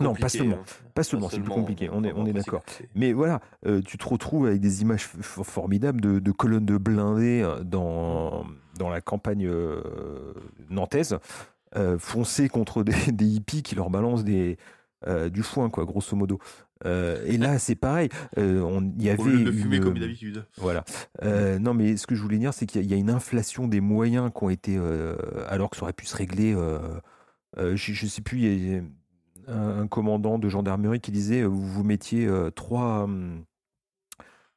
Non, 0.00 0.08
compliqué. 0.10 0.20
pas 0.20 0.28
seulement. 0.28 0.56
hein. 0.56 0.86
Pas 0.94 1.02
seulement, 1.02 1.28
c'est 1.30 1.40
plus 1.40 1.48
compliqué, 1.50 1.88
on 1.92 2.04
est, 2.04 2.12
on 2.14 2.26
est 2.26 2.32
d'accord. 2.34 2.62
Mais 2.94 3.12
voilà, 3.12 3.40
euh, 3.66 3.80
tu 3.82 3.96
te 3.98 4.06
retrouves 4.06 4.46
avec 4.46 4.60
des 4.60 4.82
images 4.82 5.05
f- 5.06 5.20
f- 5.40 5.44
formidables 5.44 6.00
de, 6.00 6.18
de 6.18 6.32
colonnes 6.32 6.66
de 6.66 6.76
blindés 6.78 7.42
euh, 7.42 7.62
dans, 7.64 8.44
dans 8.78 8.88
la 8.88 9.00
campagne 9.00 9.46
euh, 9.46 9.80
nantaise, 10.70 11.18
euh, 11.76 11.98
foncer 11.98 12.48
contre 12.48 12.82
des, 12.82 12.92
des 13.12 13.26
hippies 13.26 13.62
qui 13.62 13.74
leur 13.74 13.90
balancent 13.90 14.24
des, 14.24 14.56
euh, 15.06 15.28
du 15.28 15.42
foin, 15.42 15.70
quoi, 15.70 15.84
grosso 15.84 16.16
modo. 16.16 16.38
Euh, 16.84 17.22
et 17.26 17.38
là, 17.38 17.58
c'est 17.58 17.74
pareil. 17.74 18.10
euh, 18.38 18.60
on- 18.60 18.92
Il 18.98 19.02
y 19.02 19.08
avait 19.10 19.22
Au 19.22 19.26
lieu 19.26 19.44
de 19.44 19.52
fumer 19.52 19.76
une- 19.78 19.82
comme 19.84 19.98
d'habitude. 19.98 20.44
Voilà. 20.58 20.84
Non, 21.58 21.72
mais 21.72 21.96
ce 21.96 22.06
que 22.06 22.14
je 22.14 22.20
voulais 22.22 22.38
dire, 22.38 22.52
c'est 22.52 22.66
qu'il 22.66 22.80
y, 22.82 22.84
a- 22.84 22.86
il 22.86 22.90
y 22.90 22.94
a 22.94 22.98
une 22.98 23.08
inflation 23.10 23.66
des 23.66 23.80
moyens 23.80 24.30
qui 24.36 24.44
ont 24.44 24.50
été, 24.50 24.78
alors 25.48 25.70
que 25.70 25.76
ça 25.76 25.84
aurait 25.84 25.92
pu 25.94 26.04
se 26.06 26.16
régler. 26.16 26.54
je, 27.56 27.74
je 27.76 28.06
sais 28.06 28.22
plus, 28.22 28.38
il 28.40 28.68
y 28.72 28.76
a 28.76 28.80
un, 29.48 29.82
un 29.82 29.86
commandant 29.86 30.38
de 30.38 30.48
gendarmerie 30.48 31.00
qui 31.00 31.12
disait, 31.12 31.44
vous 31.44 31.66
vous 31.66 31.84
mettiez 31.84 32.28
trois, 32.54 33.04
hum, 33.04 33.44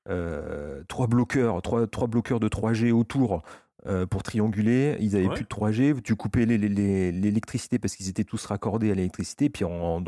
euh, 0.07 0.83
trois 0.87 1.07
bloqueurs, 1.07 1.61
trois, 1.61 1.85
trois 1.87 2.07
bloqueurs 2.07 2.39
de 2.39 2.47
3G 2.47 2.91
autour. 2.91 3.41
euh, 3.85 4.05
pour 4.05 4.23
trianguler, 4.23 4.97
ils 4.99 5.15
avaient 5.15 5.29
Ouais. 5.29 5.35
plus 5.35 5.45
de 5.45 5.47
3G, 5.47 6.01
tu 6.03 6.13
coupais 6.17 6.45
les- 6.45 6.57
les- 6.57 6.67
les- 6.67 7.11
l'électricité 7.13 7.79
parce 7.79 7.95
qu'ils 7.95 8.09
étaient 8.09 8.25
tous 8.25 8.45
raccordés 8.45 8.91
à 8.91 8.93
l'électricité, 8.93 9.49
puis 9.49 9.63
en, 9.63 9.71
en, 9.71 10.01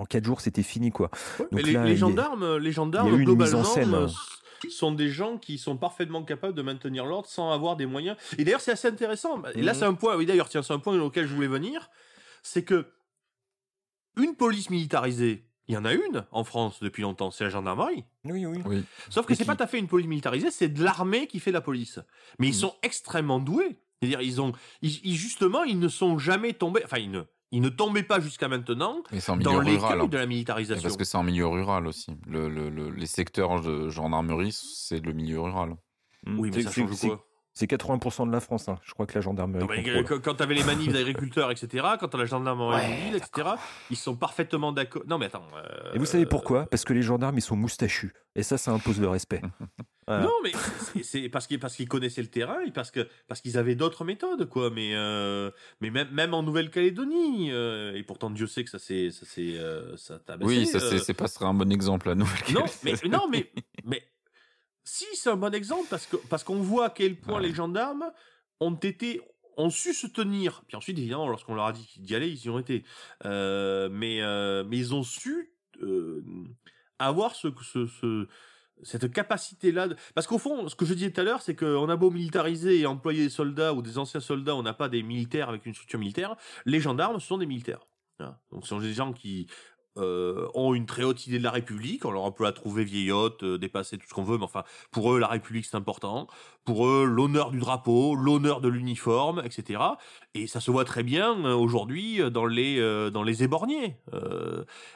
en 0.00 0.04
4 0.04 0.26
jours 0.26 0.42
c'était 0.42 0.62
fini 0.62 0.90
quoi. 0.90 1.08
Ouais, 1.38 1.46
Donc 1.50 1.52
mais 1.52 1.62
les, 1.62 1.72
là, 1.72 1.94
gendarmes, 1.94 2.58
les 2.58 2.70
gendarmes 2.70 3.08
il 3.08 3.12
y 3.12 3.16
a 3.16 3.18
eu 3.18 3.22
une 3.22 3.30
mise 3.34 3.54
en 3.54 3.62
globalement, 3.62 3.64
scène. 3.64 3.94
euh, 3.94 4.68
sont 4.68 4.92
des 4.92 5.08
gens 5.08 5.38
qui 5.38 5.56
sont 5.56 5.78
parfaitement 5.78 6.22
capables 6.22 6.52
de 6.52 6.60
maintenir 6.60 7.06
l'ordre 7.06 7.28
sans 7.28 7.50
avoir 7.50 7.76
des 7.76 7.86
moyens. 7.86 8.18
Et 8.36 8.44
d'ailleurs, 8.44 8.60
c'est 8.60 8.72
assez 8.72 8.88
intéressant. 8.88 9.42
Et 9.54 9.62
là, 9.62 9.72
Mhm. 9.72 9.78
c'est 9.78 9.84
un 9.86 9.94
point. 9.94 10.14
Oui, 10.14 10.26
d'ailleurs, 10.26 10.50
tiens, 10.50 10.62
c'est 10.62 10.74
un 10.74 10.78
point 10.78 10.98
auquel 11.00 11.26
je 11.26 11.34
voulais 11.34 11.46
venir, 11.48 11.88
c'est 12.42 12.62
que 12.62 12.88
une 14.18 14.34
police 14.34 14.68
militarisée, 14.68 15.47
il 15.68 15.74
y 15.74 15.76
en 15.76 15.84
a 15.84 15.92
une 15.92 16.24
en 16.32 16.44
France 16.44 16.80
depuis 16.82 17.02
longtemps, 17.02 17.30
c'est 17.30 17.44
la 17.44 17.50
gendarmerie. 17.50 18.04
Oui, 18.24 18.46
oui. 18.46 18.58
Oui. 18.64 18.84
Sauf 19.10 19.26
que 19.26 19.34
c'est 19.34 19.44
qui- 19.44 19.46
pas 19.46 19.56
tout 19.56 19.62
à 19.62 19.66
fait 19.66 19.78
une 19.78 19.86
police 19.88 20.06
militarisée, 20.08 20.50
c'est 20.50 20.68
de 20.68 20.82
l'armée 20.82 21.26
qui 21.26 21.40
fait 21.40 21.52
la 21.52 21.60
police. 21.60 22.00
Mais 22.38 22.46
ils 22.48 22.54
Mhm. 22.54 22.58
sont 22.60 22.74
extrêmement 22.82 23.38
doués. 23.38 23.78
C'est-à-dire, 24.00 24.20
ils 24.22 24.40
ont, 24.40 24.52
ils- 24.82 25.00
ils- 25.04 25.16
justement, 25.16 25.64
ils 25.64 25.78
ne 25.78 25.88
sont 25.88 26.18
jamais 26.18 26.52
tombés. 26.52 26.82
Enfin, 26.84 26.98
ils 26.98 27.10
ne, 27.10 27.22
ils 27.50 27.60
ne 27.60 27.68
tombaient 27.68 28.02
pas 28.02 28.20
jusqu'à 28.20 28.48
maintenant 28.48 29.02
en 29.28 29.36
milieu 29.36 29.42
dans 29.44 29.60
l'écueil 29.60 29.76
rural. 29.78 30.00
hein. 30.02 30.06
de 30.06 30.16
la 30.16 30.22
Et 30.24 30.26
militarisation. 30.26 30.82
Parce 30.82 30.96
que 30.96 31.04
c'est 31.04 31.16
en 31.16 31.22
milieu 31.24 31.46
rural 31.46 31.86
aussi. 31.86 32.12
Le, 32.26 32.48
le- 32.48 32.70
le- 32.70 32.90
les 32.90 33.06
secteurs 33.06 33.60
de 33.60 33.88
gendarmerie, 33.88 34.52
c'est 34.52 35.00
le 35.04 35.12
milieu 35.12 35.40
rural. 35.40 35.76
Oui, 36.26 36.50
mais 36.50 36.62
C'est- 36.62 36.68
ça 36.68 36.72
change 36.72 37.00
quoi? 37.00 37.24
C'est 37.58 37.66
80% 37.68 38.28
de 38.28 38.32
la 38.32 38.38
France, 38.38 38.68
hein. 38.68 38.78
je 38.84 38.92
crois 38.92 39.04
que 39.04 39.14
la 39.16 39.20
gendarmerie. 39.20 39.58
Non, 39.64 39.66
mais 39.68 39.82
contrôle. 39.82 40.04
quand, 40.04 40.20
quand 40.22 40.34
t'avais 40.36 40.54
les 40.54 40.62
manifs 40.62 40.92
d'agriculteurs, 40.92 41.50
etc., 41.50 41.84
quand 41.98 42.06
t'as 42.06 42.18
la 42.18 42.24
gendarmerie 42.24 42.86
mobile, 42.88 43.16
etc., 43.16 43.48
ils 43.90 43.96
sont 43.96 44.14
parfaitement 44.14 44.70
d'accord. 44.70 45.02
Non, 45.08 45.18
mais 45.18 45.26
attends. 45.26 45.42
euh, 45.56 45.92
Et 45.92 45.98
vous 45.98 46.06
savez 46.06 46.24
pourquoi? 46.24 46.66
Parce 46.66 46.84
que 46.84 46.92
les 46.92 47.02
gendarmes, 47.02 47.36
ils 47.36 47.40
sont 47.42 47.56
moustachus. 47.56 48.12
Et 48.36 48.44
ça, 48.44 48.58
ça 48.58 48.70
impose 48.70 49.00
le 49.00 49.08
respect. 49.08 49.42
Voilà. 50.06 50.22
Non, 50.24 50.32
mais 50.42 50.52
c'est- 51.02 51.28
parce 51.28 51.46
qu'ils 51.46 51.58
parce 51.60 51.76
qu'ils 51.76 51.86
connaissaient 51.86 52.22
le 52.22 52.28
terrain 52.28 52.60
et 52.66 52.70
parce 52.70 52.90
que 52.90 53.06
parce 53.26 53.42
qu'ils 53.42 53.58
avaient 53.58 53.74
d'autres 53.74 54.06
méthodes, 54.06 54.48
quoi. 54.48 54.70
Mais 54.70 54.94
euh, 54.94 55.50
mais 55.82 55.90
même 55.90 56.08
même 56.12 56.32
en 56.32 56.42
Nouvelle-Calédonie, 56.42 57.50
euh, 57.52 57.92
et 57.94 58.02
pourtant 58.04 58.30
Dieu 58.30 58.46
sait 58.46 58.64
que 58.64 58.70
ça 58.70 58.78
c'est 58.78 59.10
ça 59.10 59.26
c'est 59.28 59.58
euh, 59.58 59.98
ça 59.98 60.18
oui, 60.40 60.64
ça, 60.64 60.80
c'est, 60.80 60.94
euh, 60.94 60.98
c'est 60.98 61.12
pas 61.12 61.28
serait 61.28 61.44
un 61.44 61.52
bon 61.52 61.70
exemple 61.70 62.08
à 62.08 62.14
nous. 62.14 62.26
Non, 62.54 62.64
mais 62.84 62.94
non, 63.06 63.28
mais 63.30 63.50
mais 63.84 64.02
si 64.88 65.04
c'est 65.14 65.30
un 65.30 65.36
bon 65.36 65.54
exemple 65.54 65.94
parce 66.30 66.44
qu'on 66.44 66.60
voit 66.60 66.86
à 66.86 66.90
quel 66.90 67.16
point 67.16 67.40
les 67.40 67.52
gendarmes 67.52 68.10
ont 68.60 68.74
été 68.74 69.20
ont 69.56 69.70
su 69.70 69.92
se 69.92 70.06
tenir. 70.06 70.62
Puis 70.66 70.76
ensuite, 70.76 70.98
évidemment, 70.98 71.28
lorsqu'on 71.28 71.54
leur 71.54 71.66
a 71.66 71.72
dit 71.72 71.94
d'y 71.98 72.14
aller, 72.14 72.28
ils 72.28 72.44
y 72.44 72.48
ont 72.48 72.58
été. 72.58 72.84
Euh, 73.24 73.88
mais 73.90 74.22
euh, 74.22 74.64
mais 74.64 74.78
ils 74.78 74.94
ont 74.94 75.02
su 75.02 75.52
euh, 75.82 76.22
avoir 76.98 77.34
ce 77.34 77.48
ce, 77.62 77.86
ce 77.86 78.28
cette 78.84 79.12
capacité-là, 79.12 79.88
parce 80.14 80.28
qu'au 80.28 80.38
fond, 80.38 80.68
ce 80.68 80.76
que 80.76 80.86
je 80.86 80.94
disais 80.94 81.10
tout 81.10 81.20
à 81.20 81.24
l'heure, 81.24 81.42
c'est 81.42 81.56
qu'on 81.56 81.88
a 81.88 81.96
beau 81.96 82.10
militariser 82.10 82.78
et 82.78 82.86
employer 82.86 83.24
des 83.24 83.30
soldats 83.30 83.74
ou 83.74 83.82
des 83.82 83.98
anciens 83.98 84.20
soldats, 84.20 84.54
on 84.54 84.62
n'a 84.62 84.72
pas 84.72 84.88
des 84.88 85.02
militaires 85.02 85.48
avec 85.48 85.66
une 85.66 85.74
structure 85.74 85.98
militaire. 85.98 86.36
Les 86.64 86.78
gendarmes, 86.78 87.18
ce 87.18 87.26
sont 87.26 87.38
des 87.38 87.46
militaires. 87.46 87.80
Donc, 88.52 88.62
ce 88.62 88.68
sont 88.68 88.78
des 88.78 88.92
gens 88.92 89.12
qui 89.12 89.48
euh, 89.98 90.48
ont 90.54 90.74
une 90.74 90.86
très 90.86 91.02
haute 91.04 91.26
idée 91.26 91.38
de 91.38 91.44
la 91.44 91.50
République. 91.50 92.04
On 92.04 92.10
leur 92.10 92.32
peut 92.34 92.44
la 92.44 92.52
trouver 92.52 92.84
vieillotte, 92.84 93.42
euh, 93.42 93.58
dépassée, 93.58 93.98
tout 93.98 94.06
ce 94.08 94.14
qu'on 94.14 94.22
veut, 94.22 94.38
mais 94.38 94.44
enfin, 94.44 94.64
pour 94.90 95.12
eux, 95.12 95.18
la 95.18 95.26
République, 95.26 95.64
c'est 95.66 95.76
important. 95.76 96.26
Pour 96.64 96.86
eux, 96.86 97.04
l'honneur 97.04 97.50
du 97.50 97.58
drapeau, 97.58 98.14
l'honneur 98.14 98.60
de 98.60 98.68
l'uniforme, 98.68 99.42
etc. 99.44 99.80
Et 100.34 100.46
ça 100.46 100.60
se 100.60 100.70
voit 100.70 100.84
très 100.84 101.02
bien 101.02 101.44
euh, 101.44 101.54
aujourd'hui 101.54 102.20
euh, 102.20 102.30
dans 102.30 102.46
les 102.46 102.78
dans 103.10 103.22
les 103.22 103.42
éborgnés. 103.42 103.96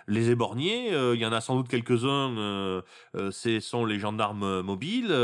Les 0.07 0.31
éborgnés, 0.31 0.89
il 1.15 1.21
y 1.21 1.27
en 1.27 1.33
a 1.33 1.41
sans 1.41 1.57
doute 1.57 1.69
quelques-uns. 1.69 2.83
Ce 3.15 3.61
sont 3.61 3.85
les 3.85 3.99
gendarmes 3.99 4.63
mobiles. 4.63 5.15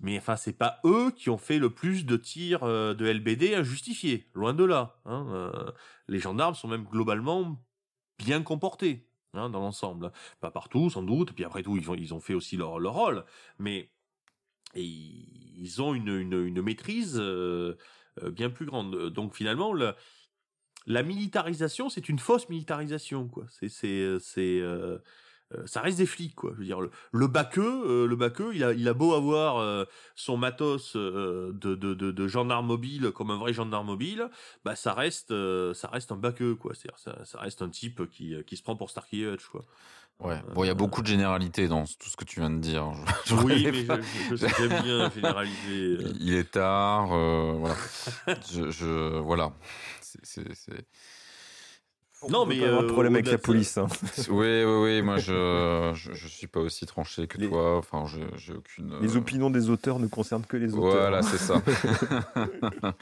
mais 0.00 0.18
enfin, 0.18 0.36
c'est 0.36 0.56
pas 0.56 0.78
eux 0.84 1.10
qui 1.10 1.30
ont 1.30 1.38
fait 1.38 1.58
le 1.58 1.70
plus 1.70 2.06
de 2.06 2.16
tirs 2.16 2.60
de 2.64 3.04
LBD 3.06 3.54
injustifiés. 3.54 4.28
Loin 4.34 4.54
de 4.54 4.64
là. 4.64 4.96
hein. 5.04 5.52
Les 6.08 6.18
gendarmes 6.20 6.54
sont 6.54 6.68
même 6.68 6.84
globalement 6.84 7.56
bien 8.18 8.42
comportés 8.42 9.06
hein, 9.34 9.50
dans 9.50 9.60
l'ensemble. 9.60 10.12
Pas 10.40 10.50
partout, 10.50 10.90
sans 10.90 11.02
doute. 11.02 11.32
Puis 11.32 11.44
après 11.44 11.62
tout, 11.62 11.76
ils 11.76 11.90
ont, 11.90 11.94
ils 11.94 12.14
ont 12.14 12.20
fait 12.20 12.34
aussi 12.34 12.56
leur, 12.56 12.78
leur 12.78 12.94
rôle. 12.94 13.24
Mais 13.58 13.90
et 14.74 14.84
ils 14.84 15.80
ont 15.80 15.94
une, 15.94 16.08
une, 16.08 16.46
une 16.46 16.62
maîtrise 16.62 17.16
euh, 17.18 17.76
euh, 18.22 18.30
bien 18.30 18.50
plus 18.50 18.66
grande. 18.66 19.10
Donc 19.10 19.34
finalement, 19.34 19.72
le- 19.72 19.94
la 20.86 21.02
militarisation, 21.02 21.88
c'est 21.88 22.08
une 22.08 22.18
fausse 22.18 22.48
militarisation. 22.48 23.28
quoi. 23.28 23.46
C'est 23.50 23.68
c'est 23.68 24.60
euh, 24.60 24.98
ça 25.66 25.80
reste 25.80 25.98
des 25.98 26.06
flics 26.06 26.34
quoi. 26.34 26.50
Je 26.54 26.58
veux 26.58 26.64
dire 26.64 26.80
le, 26.80 26.90
le 27.12 27.26
baqueux, 27.28 27.82
euh, 27.86 28.06
le 28.06 28.16
baqueux, 28.16 28.50
il 28.54 28.64
a 28.64 28.72
il 28.72 28.88
a 28.88 28.94
beau 28.94 29.14
avoir 29.14 29.58
euh, 29.58 29.84
son 30.14 30.36
matos 30.36 30.94
euh, 30.96 31.52
de, 31.54 31.74
de, 31.74 31.94
de, 31.94 32.10
de 32.10 32.28
gendarme 32.28 32.66
mobile 32.66 33.10
comme 33.14 33.30
un 33.30 33.38
vrai 33.38 33.52
gendarme 33.52 33.86
mobile, 33.86 34.28
bah 34.64 34.74
ça 34.76 34.92
reste 34.92 35.30
euh, 35.30 35.72
ça 35.74 35.88
reste 35.88 36.10
un 36.12 36.16
baqueux 36.16 36.54
quoi. 36.56 36.72
C'est-à-dire 36.74 36.98
ça, 36.98 37.24
ça 37.24 37.38
reste 37.40 37.62
un 37.62 37.68
type 37.68 38.10
qui 38.10 38.34
qui 38.46 38.56
se 38.56 38.62
prend 38.62 38.76
pour 38.76 38.90
Starkey 38.90 39.18
Hutch 39.18 39.46
quoi. 39.46 39.64
Ouais. 40.18 40.40
Bon, 40.54 40.64
il 40.64 40.66
y 40.66 40.70
a 40.70 40.74
beaucoup 40.74 41.02
de 41.02 41.06
généralités 41.06 41.68
dans 41.68 41.84
tout 41.84 42.08
ce 42.08 42.16
que 42.16 42.24
tu 42.24 42.40
viens 42.40 42.48
de 42.48 42.58
dire. 42.58 42.90
Je- 43.26 43.34
je 43.36 43.40
Oui, 43.42 43.68
mais 43.70 43.84
pas- 43.84 43.98
je, 44.00 44.02
je, 44.30 44.36
je 44.36 44.46
sais 44.46 44.48
j'aime 44.58 44.82
bien 44.82 45.10
généraliser. 45.10 46.04
euh. 46.06 46.12
Il 46.18 46.32
est 46.34 46.50
tard, 46.52 47.12
euh, 47.12 47.52
voilà. 47.58 47.76
je, 48.50 49.18
voilà. 49.20 49.52
C'est- 50.00 50.54
Non, 52.30 52.46
mais, 52.46 52.58
pas 52.60 52.66
avoir 52.66 52.82
de 52.82 52.88
euh, 52.88 52.92
problème 52.92 53.14
avec 53.14 53.30
la 53.30 53.38
police. 53.38 53.78
hein. 53.78 53.86
Oui, 54.30 54.64
oui, 54.64 54.82
oui. 54.82 55.02
Moi, 55.02 55.16
je, 55.18 55.92
je, 55.94 56.12
je 56.14 56.26
suis 56.28 56.46
pas 56.46 56.60
aussi 56.60 56.86
tranché 56.86 57.26
que 57.26 57.38
Les- 57.38 57.48
toi. 57.48 57.76
Enfin, 57.78 58.04
je, 58.06 58.18
j'ai 58.36 58.52
aucune. 58.54 58.94
Les 59.00 59.14
euh, 59.16 59.18
opinions 59.18 59.50
des 59.50 59.70
auteurs 59.70 59.98
ne 59.98 60.06
concernent 60.06 60.44
que 60.46 60.56
les 60.56 60.74
auteurs. 60.74 60.92
Voilà, 61.00 61.22
c'est 61.22 61.38
ça. 61.38 61.60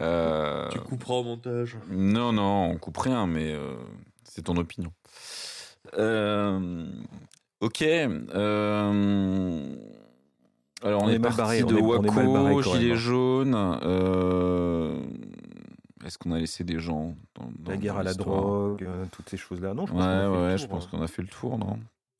Euh, 0.00 0.68
Tu 0.70 0.78
couperas 0.80 1.14
au 1.14 1.22
montage. 1.24 1.76
Non, 1.90 2.32
non, 2.32 2.64
on 2.70 2.76
coupe 2.76 2.98
rien, 2.98 3.26
mais 3.26 3.52
euh, 3.52 3.74
c'est 4.24 4.42
ton 4.42 4.56
opinion. 4.56 4.92
Euh, 5.98 6.86
ok. 7.60 7.82
euh, 7.82 9.74
alors, 10.82 11.02
on, 11.02 11.06
On 11.06 11.08
est, 11.08 11.14
est 11.14 11.18
mal 11.18 11.34
parti 11.34 11.62
barré, 11.62 11.62
de 11.62 11.76
est- 11.78 11.82
on 11.82 12.02
est 12.04 12.08
Waco, 12.10 12.32
barré 12.32 12.62
Gilets 12.62 12.92
hein. 12.92 12.96
jaunes. 12.96 13.54
Est-ce 16.04 16.18
qu'on 16.18 16.32
a 16.32 16.38
laissé 16.38 16.64
des 16.64 16.78
gens 16.78 17.14
dans, 17.34 17.50
dans- 17.58 17.70
La 17.70 17.76
guerre 17.76 17.94
dans 17.94 18.00
à 18.00 18.02
la 18.04 18.14
drogue, 18.14 18.82
euh, 18.82 19.04
toutes 19.12 19.28
ces 19.28 19.36
choses-là. 19.36 19.74
Non, 19.74 19.86
je 19.86 19.92
Ouais, 19.92 19.98
pense 19.98 20.08
qu'on 20.08 20.12
a 20.12 20.18
fait 20.18 20.26
le 20.26 20.42
ouais, 20.42 20.48
tour, 20.56 20.58
je 20.58 20.66
pense 20.66 20.84
hein. 20.84 20.88
qu'on 20.90 21.02
a 21.02 21.06
fait 21.08 21.22
le 21.22 21.28
tour, 21.28 21.58
non? 21.58 21.66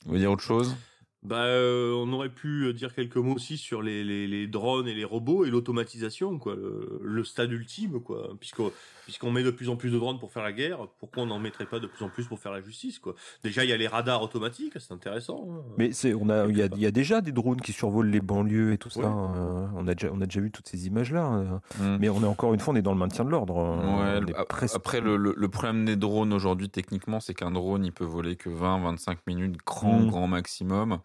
Vous 0.04 0.08
voulez 0.08 0.20
dire 0.20 0.32
autre 0.32 0.42
chose? 0.42 0.76
Bah, 1.24 1.44
euh, 1.44 1.92
on 1.94 2.12
aurait 2.12 2.30
pu 2.30 2.64
euh, 2.66 2.72
dire 2.72 2.92
quelques 2.94 3.16
mots 3.16 3.34
aussi 3.34 3.56
sur 3.56 3.80
les, 3.80 4.02
les, 4.02 4.26
les 4.26 4.48
drones 4.48 4.88
et 4.88 4.94
les 4.94 5.04
robots 5.04 5.44
et 5.44 5.50
l'automatisation, 5.50 6.36
quoi, 6.38 6.56
le, 6.56 6.98
le 7.00 7.22
stade 7.24 7.52
ultime, 7.52 8.00
quoi. 8.02 8.30
Puisqu'on 8.40 8.72
puisqu'on 9.04 9.30
met 9.30 9.42
de 9.42 9.50
plus 9.50 9.68
en 9.68 9.76
plus 9.76 9.90
de 9.90 9.98
drones 9.98 10.18
pour 10.18 10.30
faire 10.32 10.42
la 10.42 10.52
guerre, 10.52 10.86
pourquoi 11.00 11.22
on 11.22 11.26
n'en 11.26 11.38
mettrait 11.38 11.66
pas 11.66 11.78
de 11.80 11.86
plus 11.86 12.04
en 12.04 12.08
plus 12.08 12.26
pour 12.26 12.38
faire 12.38 12.52
la 12.52 12.60
justice, 12.60 12.98
quoi? 12.98 13.14
Déjà, 13.42 13.64
il 13.64 13.70
y 13.70 13.72
a 13.72 13.76
les 13.76 13.86
radars 13.88 14.22
automatiques, 14.22 14.74
c'est 14.78 14.92
intéressant. 14.92 15.46
hein. 15.50 15.62
Mais 15.78 15.92
c'est, 15.92 16.14
on 16.14 16.28
a, 16.28 16.46
il 16.46 16.56
y 16.56 16.62
a, 16.62 16.66
il 16.72 16.78
y 16.80 16.86
a 16.86 16.90
déjà 16.90 17.20
des 17.20 17.32
drones 17.32 17.60
qui 17.60 17.72
survolent 17.72 18.10
les 18.10 18.20
banlieues 18.20 18.72
et 18.72 18.78
tout 18.78 18.90
ça. 18.90 19.00
Euh, 19.00 19.66
on 19.74 19.86
a 19.88 19.94
déjà, 19.94 20.10
on 20.12 20.20
a 20.20 20.26
déjà 20.26 20.40
vu 20.40 20.50
toutes 20.50 20.68
ces 20.68 20.86
images-là. 20.86 21.32
euh, 21.34 21.58
Hmm. 21.80 21.96
Mais 22.00 22.08
on 22.08 22.22
est 22.22 22.26
encore 22.26 22.54
une 22.54 22.60
fois, 22.60 22.74
on 22.74 22.76
est 22.76 22.82
dans 22.82 22.92
le 22.92 22.98
maintien 22.98 23.24
de 23.24 23.30
l'ordre. 23.30 23.58
euh, 23.58 24.20
Ouais, 24.20 24.44
presque- 24.48 24.76
Après, 24.76 25.00
le, 25.00 25.16
le- 25.16 25.34
le 25.36 25.48
problème 25.48 25.84
des 25.84 25.96
drones 25.96 26.32
aujourd'hui, 26.32 26.68
techniquement, 26.68 27.20
c'est 27.20 27.34
qu'un 27.34 27.50
drone, 27.50 27.84
il 27.84 27.92
peut 27.92 28.04
voler 28.04 28.36
que 28.36 28.48
20-25 28.50 29.18
minutes, 29.26 29.56
grand, 29.66 30.00
Mm. 30.00 30.06
grand 30.08 30.26
maximum. 30.28 30.98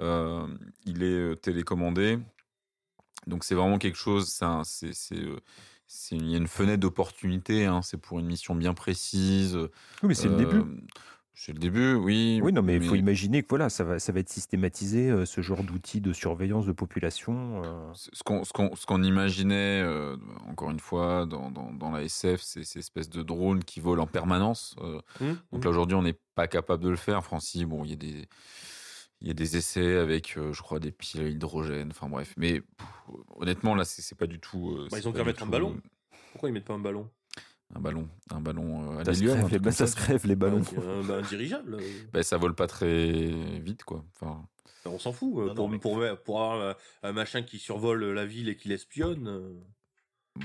Euh, 0.00 0.46
il 0.86 1.02
est 1.02 1.06
euh, 1.18 1.34
télécommandé. 1.34 2.18
Donc 3.26 3.44
c'est 3.44 3.54
vraiment 3.54 3.78
quelque 3.78 3.98
chose, 3.98 4.28
c'est 4.64 5.16
il 6.10 6.30
y 6.30 6.34
a 6.34 6.38
une 6.38 6.46
fenêtre 6.48 6.80
d'opportunité, 6.80 7.66
hein, 7.66 7.80
c'est 7.82 7.96
pour 7.96 8.18
une 8.18 8.26
mission 8.26 8.54
bien 8.54 8.74
précise. 8.74 9.56
Oui, 9.56 9.68
mais 10.08 10.14
c'est 10.14 10.28
le 10.28 10.36
début. 10.36 10.56
Euh, 10.58 10.64
C'est 11.34 11.52
le 11.52 11.60
début, 11.60 11.94
oui. 11.94 12.40
Oui, 12.42 12.52
non, 12.52 12.62
mais 12.62 12.76
il 12.76 12.82
faut 12.84 12.96
imaginer 12.96 13.42
que 13.42 13.48
voilà, 13.48 13.68
ça 13.70 13.84
va, 13.84 13.98
ça 14.00 14.10
va 14.12 14.18
être 14.18 14.28
systématisé, 14.28 15.08
euh, 15.08 15.24
ce 15.24 15.40
genre 15.40 15.62
d'outils 15.62 16.00
de 16.00 16.12
surveillance 16.12 16.66
de 16.66 16.72
population. 16.72 17.62
euh. 17.64 17.92
Ce 17.94 18.86
qu'on 18.86 19.02
imaginait, 19.04 19.82
euh, 19.82 20.16
encore 20.48 20.70
une 20.72 20.80
fois, 20.80 21.26
dans, 21.26 21.50
dans, 21.52 21.72
dans 21.72 21.90
la 21.92 22.02
SF, 22.02 22.40
c'est 22.42 22.64
ces 22.64 22.80
espèces 22.80 23.08
de 23.08 23.22
drones 23.22 23.62
qui 23.62 23.78
volent 23.78 24.02
en 24.02 24.06
permanence. 24.08 24.74
Hum, 24.80 25.00
donc 25.20 25.36
hum. 25.52 25.62
là, 25.62 25.70
aujourd'hui, 25.70 25.94
on 25.96 26.02
n'est 26.02 26.18
pas 26.34 26.48
capable 26.48 26.82
de 26.82 26.88
le 26.90 26.96
faire. 26.96 27.22
Francis, 27.24 27.62
bon, 27.64 27.84
il 27.84 27.90
y 27.90 27.92
a 27.92 27.96
des, 27.96 28.28
il 29.20 29.28
y 29.28 29.30
a 29.30 29.34
des 29.34 29.56
essais 29.56 29.96
avec, 29.96 30.36
euh, 30.36 30.52
je 30.52 30.62
crois, 30.62 30.78
des 30.80 30.92
piles 30.92 31.20
à 31.22 31.28
hydrogène. 31.28 31.88
Enfin 31.90 32.08
bref, 32.08 32.34
mais 32.36 32.60
pff, 32.60 32.86
honnêtement, 33.36 33.74
là, 33.74 33.84
c'est 33.84 34.16
pas 34.16 34.26
du 34.26 34.38
tout. 34.38 34.76
euh, 34.78 34.88
Bah, 34.90 34.98
ils 34.98 35.08
ont 35.08 35.12
qu'à 35.12 35.24
mettre 35.24 35.42
un 35.42 35.46
tout, 35.46 35.52
ballon. 35.52 35.76
euh, 35.76 36.16
Pourquoi 36.32 36.48
ils 36.48 36.52
mettent 36.52 36.64
pas 36.66 36.74
un 36.74 36.78
ballon? 36.78 37.10
Un 37.74 37.80
ballon, 37.80 38.08
un 38.30 38.40
ballon 38.40 38.92
euh, 38.92 38.98
à 39.00 39.02
l'hélium, 39.04 39.40
un 39.40 39.48
les, 39.48 39.58
bah, 39.58 39.64
comme 39.64 39.72
ça 39.72 39.86
se 39.86 39.94
crève 39.96 40.26
les 40.26 40.36
ballons. 40.36 40.62
Un, 40.78 41.02
bah, 41.06 41.16
un 41.18 41.22
dirigeable. 41.22 41.74
euh. 41.74 42.02
Ben, 42.12 42.22
ça 42.22 42.38
vole 42.38 42.54
pas 42.54 42.66
très 42.66 43.28
vite, 43.60 43.84
quoi. 43.84 44.04
Enfin, 44.14 44.46
Enfin, 44.84 44.90
on 44.94 44.98
s'en 44.98 45.12
fout. 45.12 45.34
euh, 45.38 45.46
Non, 45.48 45.54
pour, 45.54 45.64
non, 45.66 45.68
mais- 45.72 45.78
pour, 45.78 46.00
pour 46.24 46.40
avoir 46.40 46.60
euh, 46.60 46.72
un 47.02 47.12
machin 47.12 47.42
qui 47.42 47.58
survole 47.58 48.04
la 48.04 48.24
ville 48.24 48.48
et 48.48 48.56
qui 48.56 48.68
l'espionne. 48.68 49.26
euh, 49.28 49.52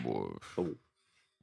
bon, 0.04 0.26
euh, 0.26 0.28
Ah 0.58 0.62
bon. 0.64 0.76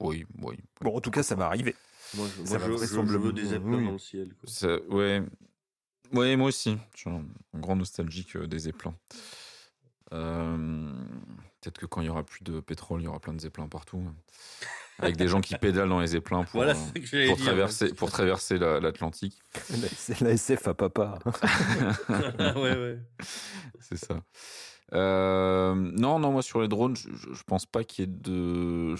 oui, 0.00 0.26
oui. 0.42 0.56
Bon, 0.82 0.96
en 0.96 1.00
tout 1.00 1.10
cas, 1.12 1.22
ça 1.22 1.34
va 1.36 1.46
arriver. 1.46 1.74
Moi, 2.14 2.26
je, 2.36 2.44
Ça 2.44 2.58
moi, 2.58 2.66
je- 2.66 2.72
je- 2.72 2.72
je 2.72 2.76
vraisemblablement- 2.78 3.24
veux 3.26 3.32
des 3.32 3.56
oui. 3.56 3.84
dans 3.86 3.92
le 3.92 3.98
ciel. 3.98 4.34
quoi. 4.34 4.50
Ça- 4.50 4.82
ouais. 4.88 5.22
Ouais, 6.12 6.36
moi 6.36 6.48
aussi. 6.48 6.76
Je 6.94 7.00
suis 7.00 7.10
un, 7.10 7.24
un 7.54 7.58
grand 7.58 7.76
nostalgique 7.76 8.36
euh, 8.36 8.46
des 8.46 8.58
zeppelins. 8.60 8.94
Euh, 10.12 10.92
Peut-être 11.60 11.78
que 11.78 11.86
quand 11.86 12.00
il 12.00 12.06
y 12.06 12.08
aura 12.08 12.24
plus 12.24 12.42
de 12.42 12.58
pétrole, 12.60 13.02
il 13.02 13.04
y 13.04 13.06
aura 13.06 13.20
plein 13.20 13.34
de 13.34 13.40
zeppelins 13.40 13.68
partout. 13.68 14.02
Avec 14.98 15.16
des 15.16 15.28
gens 15.28 15.40
qui 15.42 15.54
pédalent 15.58 15.88
dans 15.90 16.00
les 16.00 16.06
zeppelins 16.08 16.44
pour, 16.44 16.62
Voilà, 16.62 16.72
euh, 16.72 17.26
pour 17.28 17.36
dire. 17.36 17.44
traverser, 17.44 17.92
pour 17.94 18.10
traverser 18.10 18.58
la- 18.58 18.80
l'Atlantique. 18.80 19.38
C'est 19.94 20.20
la 20.22 20.30
SF 20.30 20.68
à 20.68 20.74
papa. 20.74 21.18
ouais, 22.56 22.76
ouais. 22.76 22.98
C'est 23.80 23.96
ça. 23.98 24.22
Euh, 24.94 25.74
non, 25.74 26.18
non, 26.18 26.32
moi 26.32 26.42
sur 26.42 26.60
les 26.62 26.68
drones, 26.68 26.96
je, 26.96 27.08
je, 27.12 27.42
pense 27.44 27.64
pas 27.66 27.84
qu'il 27.84 28.04
y 28.04 28.08
ait 28.08 28.12
de. 28.12 28.94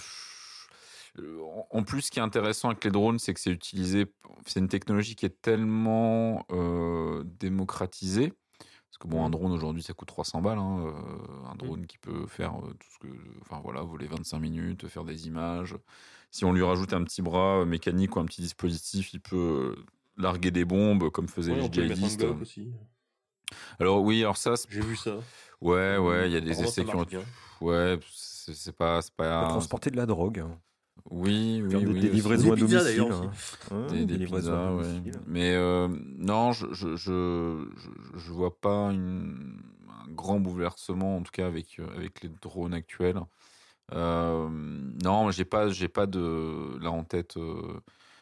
En 1.71 1.83
plus, 1.83 2.03
ce 2.03 2.11
qui 2.11 2.19
est 2.19 2.21
intéressant 2.21 2.69
avec 2.69 2.83
les 2.83 2.91
drones, 2.91 3.19
c'est 3.19 3.33
que 3.33 3.39
c'est 3.39 3.51
utilisé. 3.51 4.05
C'est 4.45 4.59
une 4.59 4.69
technologie 4.69 5.15
qui 5.15 5.25
est 5.25 5.41
tellement 5.41 6.45
euh, 6.51 7.23
démocratisée. 7.25 8.33
Parce 8.59 8.97
que 8.99 9.07
bon, 9.07 9.25
un 9.25 9.29
drone 9.29 9.51
aujourd'hui, 9.51 9.83
ça 9.83 9.93
coûte 9.93 10.07
300 10.09 10.41
balles. 10.41 10.57
hein, 10.57 10.85
euh, 10.85 11.49
un 11.51 11.55
drone 11.55 11.85
qui 11.87 11.97
peut 11.97 12.25
faire 12.27 12.57
euh, 12.59 12.73
tout 12.73 12.87
ce 12.93 12.99
que. 12.99 13.13
Enfin 13.41 13.59
voilà, 13.63 13.81
voler 13.81 14.07
25 14.07 14.39
minutes, 14.39 14.87
faire 14.87 15.03
des 15.03 15.27
images. 15.27 15.75
Si 16.29 16.45
on 16.45 16.53
lui 16.53 16.63
rajoute 16.63 16.93
un 16.93 17.03
petit 17.03 17.21
bras 17.21 17.59
euh, 17.61 17.65
mécanique 17.65 18.15
ou 18.15 18.19
un 18.19 18.25
petit 18.25 18.41
dispositif, 18.41 19.13
il 19.13 19.19
peut 19.21 19.75
euh, 19.77 19.85
larguer 20.17 20.51
des 20.51 20.65
bombes 20.65 21.09
comme 21.09 21.27
faisaient 21.27 21.51
Ouais, 21.51 21.61
les 21.61 21.71
djihadistes. 21.71 22.25
Alors 23.79 24.01
oui, 24.01 24.21
alors 24.21 24.37
ça, 24.37 24.55
c'est- 24.55 24.67
J'ai 24.69 24.81
vu 24.81 24.95
ça. 24.95 25.17
Ouais, 25.61 25.97
ouais, 25.97 26.27
il 26.29 26.33
y 26.33 26.37
a 26.37 26.41
des 26.41 26.63
essais 26.63 26.85
qui 26.85 26.95
ont. 26.95 27.05
Ouais, 27.61 27.99
c'est 28.11 28.75
pas, 28.75 28.99
pas. 29.15 29.47
transporter 29.49 29.89
de 29.91 29.97
la 29.97 30.05
drogue. 30.05 30.39
hein. 30.39 30.57
Oui, 31.09 31.61
oui, 31.63 31.69
des- 31.69 31.75
oui. 31.77 31.93
des 31.93 31.99
aussi. 31.99 32.09
livraisons 32.09 32.45
Des 32.47 32.51
à 32.51 32.55
domicile. 32.55 32.79
d'ailleurs, 32.83 33.21
hein. 33.23 33.31
Ouais, 33.71 33.87
Des, 33.89 34.05
des 34.05 34.17
livraisons. 34.17 34.81
Mais 35.27 35.53
euh, 35.55 35.87
non, 36.17 36.51
je, 36.53 36.67
je, 36.71 36.95
je, 36.95 37.65
je, 37.75 37.89
je 38.19 38.31
vois 38.31 38.59
pas 38.59 38.91
une, 38.91 39.61
un 39.89 40.11
grand 40.11 40.39
bouleversement, 40.39 41.17
en 41.17 41.21
tout 41.23 41.31
cas 41.31 41.47
avec, 41.47 41.79
euh, 41.79 41.87
avec 41.95 42.21
les 42.21 42.29
drones 42.41 42.73
actuels. 42.73 43.19
Euh, 43.93 44.47
non, 45.03 45.31
j'ai 45.31 45.43
pas, 45.45 45.69
j'ai 45.69 45.89
pas 45.89 46.05
de 46.05 46.77
là 46.81 46.91
en 46.91 47.03
tête. 47.03 47.35
euh, 47.37 47.61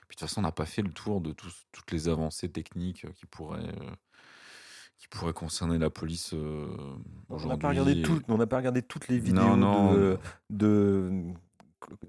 Puis 0.07 0.15
de 0.15 0.19
toute 0.19 0.19
façon, 0.21 0.39
on 0.39 0.43
n'a 0.43 0.51
pas 0.51 0.65
fait 0.65 0.81
le 0.81 0.91
tour 0.91 1.21
de 1.21 1.31
toutes 1.33 1.91
les 1.91 2.07
avancées 2.07 2.49
techniques 2.49 3.05
qui 3.13 3.25
pourraient, 3.27 3.59
euh, 3.67 3.91
qui 4.97 5.07
pourraient 5.09 5.33
concerner 5.33 5.77
la 5.77 5.89
police 5.91 6.33
euh, 6.33 6.65
On 7.29 7.45
n'a 7.47 7.57
pas, 7.57 7.69
regardé 7.69 8.01
tout- 8.01 8.21
on 8.29 8.37
n'a 8.37 8.47
pas 8.47 8.57
regardé 8.57 8.81
toutes 8.81 9.07
les 9.09 9.19
vidéos 9.19 9.35
Non, 9.41 9.57
non. 9.57 9.93
De, 9.93 10.17
de, 10.49 11.11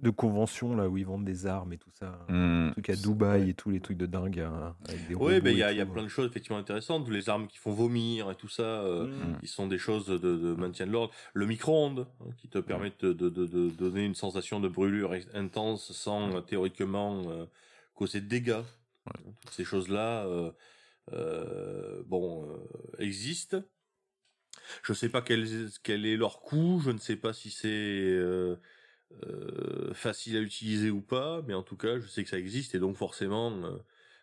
de 0.02 0.10
conventions 0.10 0.74
là, 0.76 0.88
où 0.88 0.96
ils 0.98 1.06
vendent 1.06 1.24
des 1.24 1.46
armes 1.46 1.72
et 1.72 1.78
tout 1.78 1.90
ça. 1.92 2.24
Hmm. 2.28 2.66
Les 2.66 2.72
trucs 2.72 2.90
à 2.90 2.96
Dubaï 2.96 3.50
et 3.50 3.54
tous 3.54 3.70
les 3.70 3.80
trucs 3.80 3.96
de 3.98 4.06
dingue. 4.06 4.40
hein, 4.40 4.76
Oui, 5.16 5.40
ben 5.40 5.50
il 5.50 5.58
y, 5.58 5.62
a- 5.62 5.72
il 5.72 5.78
y 5.78 5.80
a 5.80 5.86
plein 5.86 6.02
de 6.02 6.08
choses 6.08 6.26
effectivement 6.28 6.58
intéressantes. 6.58 7.08
Les 7.10 7.28
armes 7.28 7.46
qui 7.48 7.58
font 7.58 7.72
vomir 7.72 8.30
et 8.30 8.34
tout 8.34 8.48
ça, 8.48 8.62
euh, 8.62 9.06
Mm. 9.06 9.40
qui 9.40 9.46
sont 9.48 9.66
des 9.66 9.78
choses 9.78 10.06
de, 10.06 10.16
de 10.18 10.54
maintien 10.54 10.86
de 10.86 10.92
l'ordre. 10.92 11.12
Le 11.34 11.46
micro-ondes, 11.46 12.06
hein, 12.20 12.30
qui 12.38 12.48
te 12.48 12.58
permet 12.58 12.92
de, 13.00 13.12
de, 13.12 13.28
de, 13.28 13.46
de 13.46 13.68
donner 13.70 14.04
une 14.04 14.14
sensation 14.14 14.60
de 14.60 14.68
brûlure 14.68 15.14
intense 15.34 15.92
sans 15.92 16.36
euh, 16.36 16.40
théoriquement 16.40 17.22
euh, 17.30 17.44
causer 17.94 18.20
de 18.20 18.26
dégâts. 18.28 18.62
Toutes 19.42 19.52
ces 19.54 19.64
choses-là, 19.64 20.24
euh, 20.26 20.50
euh, 21.12 22.02
bon, 22.06 22.46
euh, 22.48 22.56
existent. 23.02 23.62
Je 24.84 24.92
ne 24.92 24.96
sais 24.96 25.08
pas 25.08 25.22
quel, 25.22 25.46
quel 25.82 26.06
est 26.06 26.16
leur 26.16 26.40
coût, 26.42 26.80
je 26.84 26.90
ne 26.90 26.98
sais 26.98 27.16
pas 27.16 27.32
si 27.32 27.50
c'est 27.50 27.68
euh, 29.12 29.90
euh, 29.90 29.94
facile 29.94 30.36
à 30.36 30.40
utiliser 30.40 30.90
ou 30.90 31.00
pas, 31.00 31.42
mais 31.46 31.54
en 31.54 31.62
tout 31.62 31.76
cas, 31.76 31.98
je 31.98 32.06
sais 32.06 32.22
que 32.24 32.30
ça 32.30 32.38
existe 32.38 32.74
et 32.74 32.78
donc 32.78 32.96
forcément, 32.96 33.50
euh, 33.50 33.76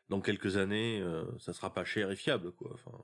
dans 0.10 0.22
quelques 0.22 0.58
années, 0.58 1.02
euh, 1.02 1.24
ça 1.40 1.54
sera 1.54 1.74
pas 1.74 1.84
cher 1.86 2.10
et 2.12 2.16
fiable, 2.16 2.52
quoi. 2.54 2.72
Enfin, 2.74 2.98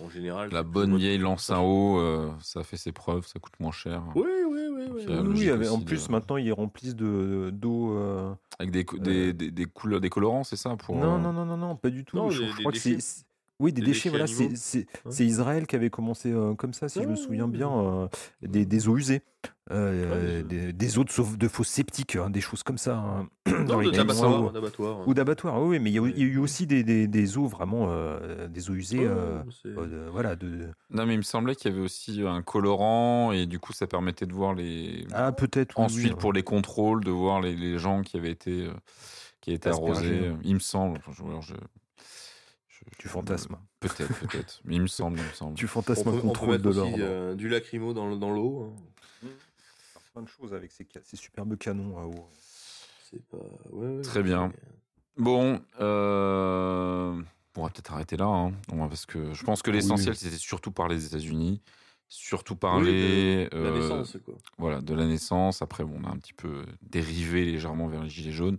en 0.00 0.08
général, 0.08 0.50
La 0.52 0.62
bonne 0.62 0.96
vieille 0.96 1.18
lance 1.18 1.50
à 1.50 1.60
eau, 1.62 1.98
euh, 1.98 2.32
ça 2.40 2.62
fait 2.64 2.76
ses 2.76 2.92
preuves, 2.92 3.26
ça 3.26 3.38
coûte 3.38 3.58
moins 3.60 3.72
cher. 3.72 4.02
Oui, 4.14 4.22
oui, 4.48 4.60
oui, 4.70 4.84
oui. 4.92 5.04
Euh, 5.08 5.68
en 5.70 5.80
plus, 5.80 6.06
de- 6.06 6.12
maintenant, 6.12 6.36
ils 6.36 6.52
remplissent 6.52 6.96
de- 6.96 7.50
d'eau. 7.52 7.96
euh, 7.96 8.34
Avec 8.58 8.70
des, 8.72 8.84
des, 9.00 9.32
des, 9.32 9.50
des 9.50 9.64
couleurs, 9.66 10.00
des 10.00 10.10
colorants, 10.10 10.44
c'est 10.44 10.56
ça 10.56 10.76
pour, 10.76 10.96
Non, 10.96 11.14
euh, 11.16 11.18
non, 11.18 11.32
non, 11.32 11.46
non, 11.46 11.56
non, 11.56 11.76
pas 11.76 11.90
du 11.90 12.04
tout. 12.04 12.16
Non, 12.16 12.30
je, 12.30 12.42
crois 12.60 12.72
que 12.72 12.78
c'est. 12.78 13.24
Oui, 13.60 13.72
des, 13.72 13.80
Des 13.80 13.88
déchets, 13.88 14.10
déchets 14.10 14.10
voilà. 14.10 14.26
C'est 14.56 14.86
Ouais. 15.04 15.26
Israël 15.26 15.66
qui 15.66 15.74
avait 15.74 15.90
commencé 15.90 16.30
euh, 16.32 16.54
comme 16.54 16.72
ça, 16.72 16.88
si 16.88 17.00
je 17.02 17.04
me 17.06 17.10
Ouais, 17.10 17.16
souviens 17.16 17.48
bien. 17.48 17.70
euh, 17.70 18.08
des, 18.42 18.64
des 18.64 18.88
eaux 18.88 18.96
usées. 18.96 19.22
Euh, 19.70 20.38
Ouais, 20.38 20.44
des- 20.72 20.98
eaux 20.98 21.04
de, 21.04 21.10
sauve- 21.10 21.36
de 21.36 21.46
fosses 21.48 21.68
sceptiques, 21.68 22.16
hein, 22.16 22.30
des 22.30 22.40
choses 22.40 22.62
comme 22.62 22.78
ça. 22.78 22.96
hein, 22.96 23.28
dans 23.46 23.76
Non, 23.76 23.82
de 23.82 23.90
d'abattoir, 23.90 24.52
d'abattoir. 24.52 25.06
Ou 25.08 25.12
d'abattoirs, 25.12 25.60
oui, 25.62 25.78
mais 25.80 25.90
il 25.90 25.94
y, 25.94 25.98
a, 25.98 26.06
il 26.08 26.18
y 26.18 26.22
a 26.22 26.24
eu 26.24 26.38
aussi 26.38 26.66
des, 26.66 26.84
des, 26.84 27.06
des 27.08 27.36
eaux 27.36 27.46
vraiment, 27.46 27.88
euh, 27.90 28.46
des 28.48 28.70
eaux 28.70 28.74
usées, 28.74 29.04
euh, 29.04 29.42
euh, 29.66 30.08
voilà, 30.10 30.36
de, 30.36 30.68
Non, 30.90 31.04
mais 31.04 31.14
il 31.14 31.18
me 31.18 31.22
semblait 31.22 31.54
qu'il 31.54 31.70
y 31.70 31.74
avait 31.74 31.82
aussi 31.82 32.22
un 32.26 32.42
colorant 32.42 33.32
et 33.32 33.46
du 33.46 33.58
coup, 33.58 33.72
ça 33.72 33.86
permettait 33.86 34.26
de 34.26 34.32
voir 34.32 34.54
les. 34.54 35.04
ah 35.12 35.32
peut-être. 35.32 35.78
Ensuite, 35.78 36.12
oui, 36.12 36.18
pour 36.18 36.32
les 36.32 36.42
contrôles, 36.44 37.02
de 37.04 37.10
voir 37.10 37.40
les, 37.40 37.54
les 37.56 37.78
gens 37.78 38.02
qui 38.02 38.16
avaient 38.16 38.30
été, 38.30 38.66
euh, 38.68 38.72
qui 39.40 39.52
été 39.52 39.68
hein. 40.28 40.38
Il 40.44 40.54
me 40.54 40.60
semble. 40.60 41.00
Je- 41.10 41.22
je- 41.42 41.54
Tu 42.98 43.08
fantasmes. 43.08 43.56
Peut-être, 43.80 44.12
peut-être. 44.26 44.60
Mais 44.64 44.74
il 44.76 44.82
me 44.82 44.86
semble, 44.88 45.18
il 45.18 45.24
me 45.24 45.30
semble. 45.32 45.54
Tu 45.54 45.64
On 45.64 45.68
fantasmes 45.68 46.02
peut, 46.02 46.10
un 46.10 46.12
on 46.12 46.16
peut 46.16 46.22
contrôle 46.28 46.50
mettre 46.50 46.64
de 46.64 46.70
l'ordre. 46.70 46.96
euh, 47.00 47.34
du 47.34 47.48
lacrymo 47.48 47.94
dans, 47.94 48.14
dans 48.16 48.30
l'eau. 48.30 48.74
hein. 49.22 49.28
Plein 50.12 50.22
de 50.22 50.28
choses 50.28 50.52
avec 50.52 50.72
ces, 50.72 50.86
superbes 51.16 51.56
canons 51.56 51.96
à 51.98 52.02
eau. 52.04 52.28
C'est 53.10 53.22
pas. 53.28 53.36
ouais, 53.70 53.86
ouais, 53.96 54.02
Très 54.02 54.22
bien. 54.22 54.52
Bon, 55.16 55.60
euh, 55.80 57.20
on 57.56 57.62
va 57.62 57.68
peut-être 57.70 57.92
arrêter 57.92 58.16
là, 58.16 58.26
hein. 58.26 58.52
Parce 58.88 59.06
que 59.06 59.32
je 59.32 59.44
pense 59.44 59.62
que 59.62 59.70
l'essentiel, 59.70 60.14
c'était 60.16 60.36
surtout 60.36 60.72
parler 60.72 60.96
des 60.96 61.06
États-Unis, 61.06 61.60
surtout 62.08 62.56
parler 62.56 63.48
Oui, 63.52 63.58
de 63.58 63.62
la 63.64 63.70
euh, 63.70 63.78
naissance, 63.80 64.16
quoi. 64.24 64.34
voilà, 64.58 64.80
de 64.80 64.94
la 64.94 65.06
naissance. 65.06 65.62
Après, 65.62 65.84
bon, 65.84 66.00
on 66.02 66.04
a 66.04 66.10
un 66.10 66.16
petit 66.16 66.32
peu 66.34 66.64
dérivé 66.82 67.44
légèrement 67.44 67.86
vers 67.88 68.02
les 68.02 68.10
gilets 68.10 68.32
jaunes. 68.32 68.58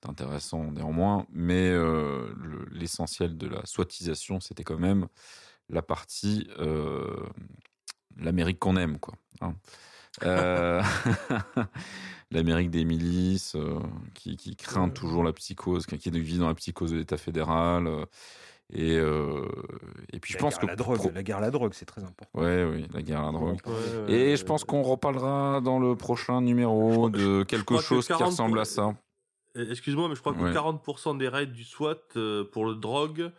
C'est 0.00 0.08
intéressant 0.08 0.70
néanmoins, 0.70 1.26
mais 1.32 1.70
euh, 1.70 2.32
le- 2.36 2.66
l'essentiel 2.70 3.36
de 3.36 3.48
la 3.48 3.64
swatisation, 3.66 4.38
c'était 4.40 4.62
quand 4.62 4.78
même 4.78 5.08
la 5.70 5.82
partie 5.82 6.48
euh, 6.60 7.16
l'Amérique 8.16 8.58
qu'on 8.60 8.76
aime, 8.76 8.98
quoi. 8.98 9.14
hein. 9.40 9.54
Euh, 10.24 10.82
L'Amérique 12.30 12.70
des 12.70 12.84
milices, 12.84 13.56
qui, 14.14 14.36
qui 14.36 14.54
craint 14.54 14.84
Ouais. 14.86 14.92
toujours 14.92 15.24
la 15.24 15.32
psychose, 15.32 15.86
qui 15.86 15.96
vit 16.10 16.38
dans 16.38 16.48
la 16.48 16.54
psychose 16.54 16.92
de 16.92 16.96
l'État 16.98 17.16
fédéral. 17.16 17.88
et, 18.72 18.96
euh, 18.98 19.46
et 20.12 20.20
puis 20.20 20.32
je 20.34 20.38
La 20.38 20.42
pense 20.44 20.54
guerre 20.54 20.60
que 20.60 20.66
à 20.66 20.68
la 20.70 20.76
drogue, 20.76 20.98
pro- 20.98 21.10
la 21.14 21.22
guerre 21.22 21.38
à 21.38 21.40
la 21.40 21.50
drogue, 21.50 21.72
c'est 21.74 21.86
très 21.86 22.02
important. 22.04 22.38
ouais, 22.40 22.64
oui, 22.64 22.86
la 22.92 23.02
guerre 23.02 23.20
à 23.22 23.26
la 23.26 23.32
drogue. 23.32 23.58
Ouais, 23.66 24.12
Et 24.12 24.36
je 24.36 24.44
pense 24.44 24.64
qu'on 24.64 24.82
reparlera 24.82 25.60
dans 25.62 25.78
le 25.78 25.96
prochain 25.96 26.40
numéro 26.42 27.06
Je 27.08 27.18
de 27.18 27.38
je 27.40 27.42
quelque 27.44 27.74
que 27.74 27.80
chose 27.80 28.04
qui 28.06 28.12
40 28.12 28.26
ressemble 28.30 28.60
à 28.60 28.64
ça. 28.66 28.94
Euh, 29.56 29.70
Excuse-moi, 29.70 30.08
mais 30.08 30.14
je 30.14 30.20
crois 30.20 30.34
que 30.34 30.40
Ouais. 30.40 30.52
40% 30.52 31.16
des 31.18 31.28
raids 31.28 31.46
du 31.46 31.64
SWAT 31.64 31.96
euh, 32.16 32.44
pour 32.44 32.66
le 32.66 32.74
drogue 32.74 33.30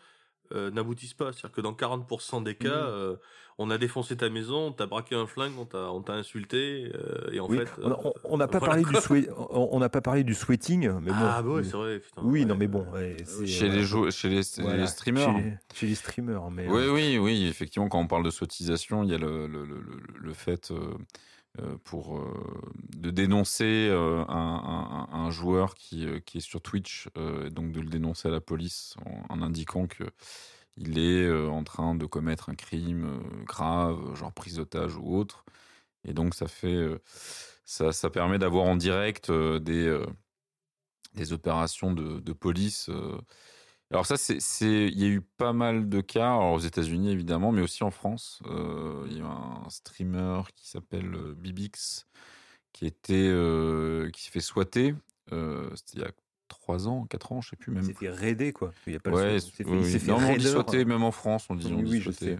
euh, 0.53 0.71
n'aboutissent 0.71 1.13
pas. 1.13 1.31
C'est-à-dire 1.31 1.51
que 1.51 1.61
dans 1.61 1.73
40% 1.73 2.43
des 2.43 2.55
cas, 2.55 2.69
euh, 2.69 3.15
on 3.59 3.69
a 3.69 3.77
défoncé 3.77 4.17
ta 4.17 4.29
maison, 4.29 4.67
on 4.67 4.71
t'a 4.71 4.87
braqué 4.87 5.13
un 5.15 5.27
flingue, 5.27 5.51
on 5.59 5.65
t'a, 6.01 6.13
insulté, 6.13 6.91
euh, 6.95 7.29
et 7.31 7.39
en 7.39 7.47
Oui, 7.47 7.57
fait. 7.59 7.67
on 7.83 7.91
a- 7.91 7.99
on- 8.03 8.13
on 8.23 8.37
n'a 8.37 8.47
pas 8.47 8.57
voilà, 8.57 8.81
parlé 8.81 8.83
du 8.83 9.29
on 9.37 9.69
on 9.73 9.79
n'a 9.79 9.89
pas 9.89 10.01
parlé 10.01 10.23
du 10.23 10.33
sweating, 10.33 10.89
mais 11.01 11.11
bon. 11.11 11.17
ah 11.19 11.41
bah 11.43 11.49
ouais, 11.49 11.61
mais- 11.61 11.67
c'est 11.67 11.77
vrai. 11.77 11.99
Putain, 11.99 12.21
oui, 12.23 12.39
ouais. 12.39 12.45
non, 12.45 12.55
mais 12.55 12.67
bon, 12.67 12.83
ouais, 12.93 13.17
Chez 13.45 13.69
euh, 13.69 13.73
les, 13.73 13.83
jou- 13.83 14.09
chez 14.09 14.29
les, 14.29 14.41
voilà, 14.59 14.77
les 14.77 14.87
streamers. 14.87 15.35
Chez, 15.37 15.57
chez 15.75 15.87
les 15.87 15.95
streamers, 15.95 16.49
mais. 16.49 16.67
Oui, 16.67 16.81
euh, 16.81 16.91
oui, 16.93 17.17
oui, 17.19 17.45
effectivement, 17.47 17.87
quand 17.89 17.99
on 17.99 18.07
parle 18.07 18.23
de 18.23 18.31
sautisation, 18.31 19.03
il 19.03 19.11
y 19.11 19.13
a 19.13 19.17
le, 19.19 19.45
le, 19.45 19.65
le, 19.65 19.75
le- 19.81 20.01
le 20.19 20.33
fait 20.33 20.71
pour 21.83 22.17
euh, 22.17 22.71
de 22.95 23.09
dénoncer 23.11 23.87
euh, 23.89 24.23
un, 24.27 25.29
joueur 25.31 25.75
qui, 25.75 26.05
euh, 26.05 26.19
qui 26.19 26.37
est 26.37 26.41
sur 26.41 26.61
Twitch, 26.61 27.09
euh, 27.17 27.47
et 27.47 27.49
donc 27.49 27.71
de 27.71 27.81
le 27.81 27.89
dénoncer 27.89 28.27
à 28.27 28.31
la 28.31 28.41
police 28.41 28.95
en, 29.29 29.41
indiquant 29.41 29.87
que 29.87 30.03
il 30.77 30.97
est 30.97 31.23
euh, 31.23 31.49
en 31.49 31.63
train 31.63 31.95
de 31.95 32.05
commettre 32.05 32.49
un 32.49 32.55
crime 32.55 33.05
euh, 33.05 33.43
grave, 33.45 34.15
genre 34.15 34.31
prise 34.33 34.55
d'otage 34.55 34.95
ou 34.95 35.15
autre. 35.15 35.45
Et 36.05 36.13
donc 36.13 36.35
ça 36.35 36.47
fait, 36.47 36.67
euh, 36.67 37.01
ça, 37.65 37.91
ça 37.91 38.09
permet 38.09 38.39
d'avoir 38.39 38.65
en 38.65 38.75
direct 38.77 39.29
euh, 39.29 39.59
des, 39.59 39.85
euh, 39.87 40.05
des 41.15 41.33
opérations 41.33 41.93
de 41.93 42.33
police. 42.33 42.89
Alors 43.91 44.05
ça, 44.05 44.17
c'est, 44.17 44.39
c'est, 44.39 44.87
il 44.87 44.99
y 44.99 45.05
a 45.05 45.07
eu 45.09 45.21
pas 45.21 45.53
mal 45.53 45.89
de 45.89 46.01
cas, 46.01 46.27
alors 46.27 46.53
aux 46.53 46.59
États-Unis 46.59 47.11
évidemment, 47.11 47.51
mais 47.51 47.61
aussi 47.61 47.83
en 47.83 47.91
France. 47.91 48.41
Euh, 48.45 49.05
il 49.09 49.17
y 49.17 49.21
a 49.21 49.25
un 49.25 49.69
streamer 49.69 50.41
qui 50.55 50.67
s'appelle 50.69 51.13
euh, 51.15 51.33
Bibix, 51.35 52.05
qui 52.71 52.85
était, 52.85 53.13
euh, 53.15 54.09
qui 54.11 54.23
s'est 54.23 54.31
fait 54.31 54.41
swatter. 54.41 54.93
Euh, 55.31 55.69
c'était 55.75 55.93
il 55.97 56.01
y 56.01 56.05
a 56.05 56.11
3 56.49 56.87
ans, 56.87 57.05
4 57.05 57.31
ans, 57.31 57.41
je 57.41 57.49
sais 57.49 57.55
plus 57.55 57.71
même. 57.71 57.83
s'est 57.83 57.93
fait 57.93 58.09
raider, 58.09 58.53
quoi. 58.53 58.73
Il 58.87 58.93
y 58.93 58.95
a 58.95 58.99
pas 58.99 59.11
Ouais, 59.11 59.33
le 59.33 59.39
fait, 59.39 59.63
oui, 59.65 59.79
il 59.93 59.99
fait 59.99 60.07
non, 60.07 60.17
on 60.17 60.35
dit 60.35 60.47
swatter, 60.47 60.85
même 60.85 61.03
en 61.03 61.11
France, 61.11 61.45
on 61.49 61.55
dit, 61.55 61.71
on 61.71 61.77
Oui, 61.77 61.99
dit 61.99 62.03
oui, 62.07 62.13
sais. 62.13 62.37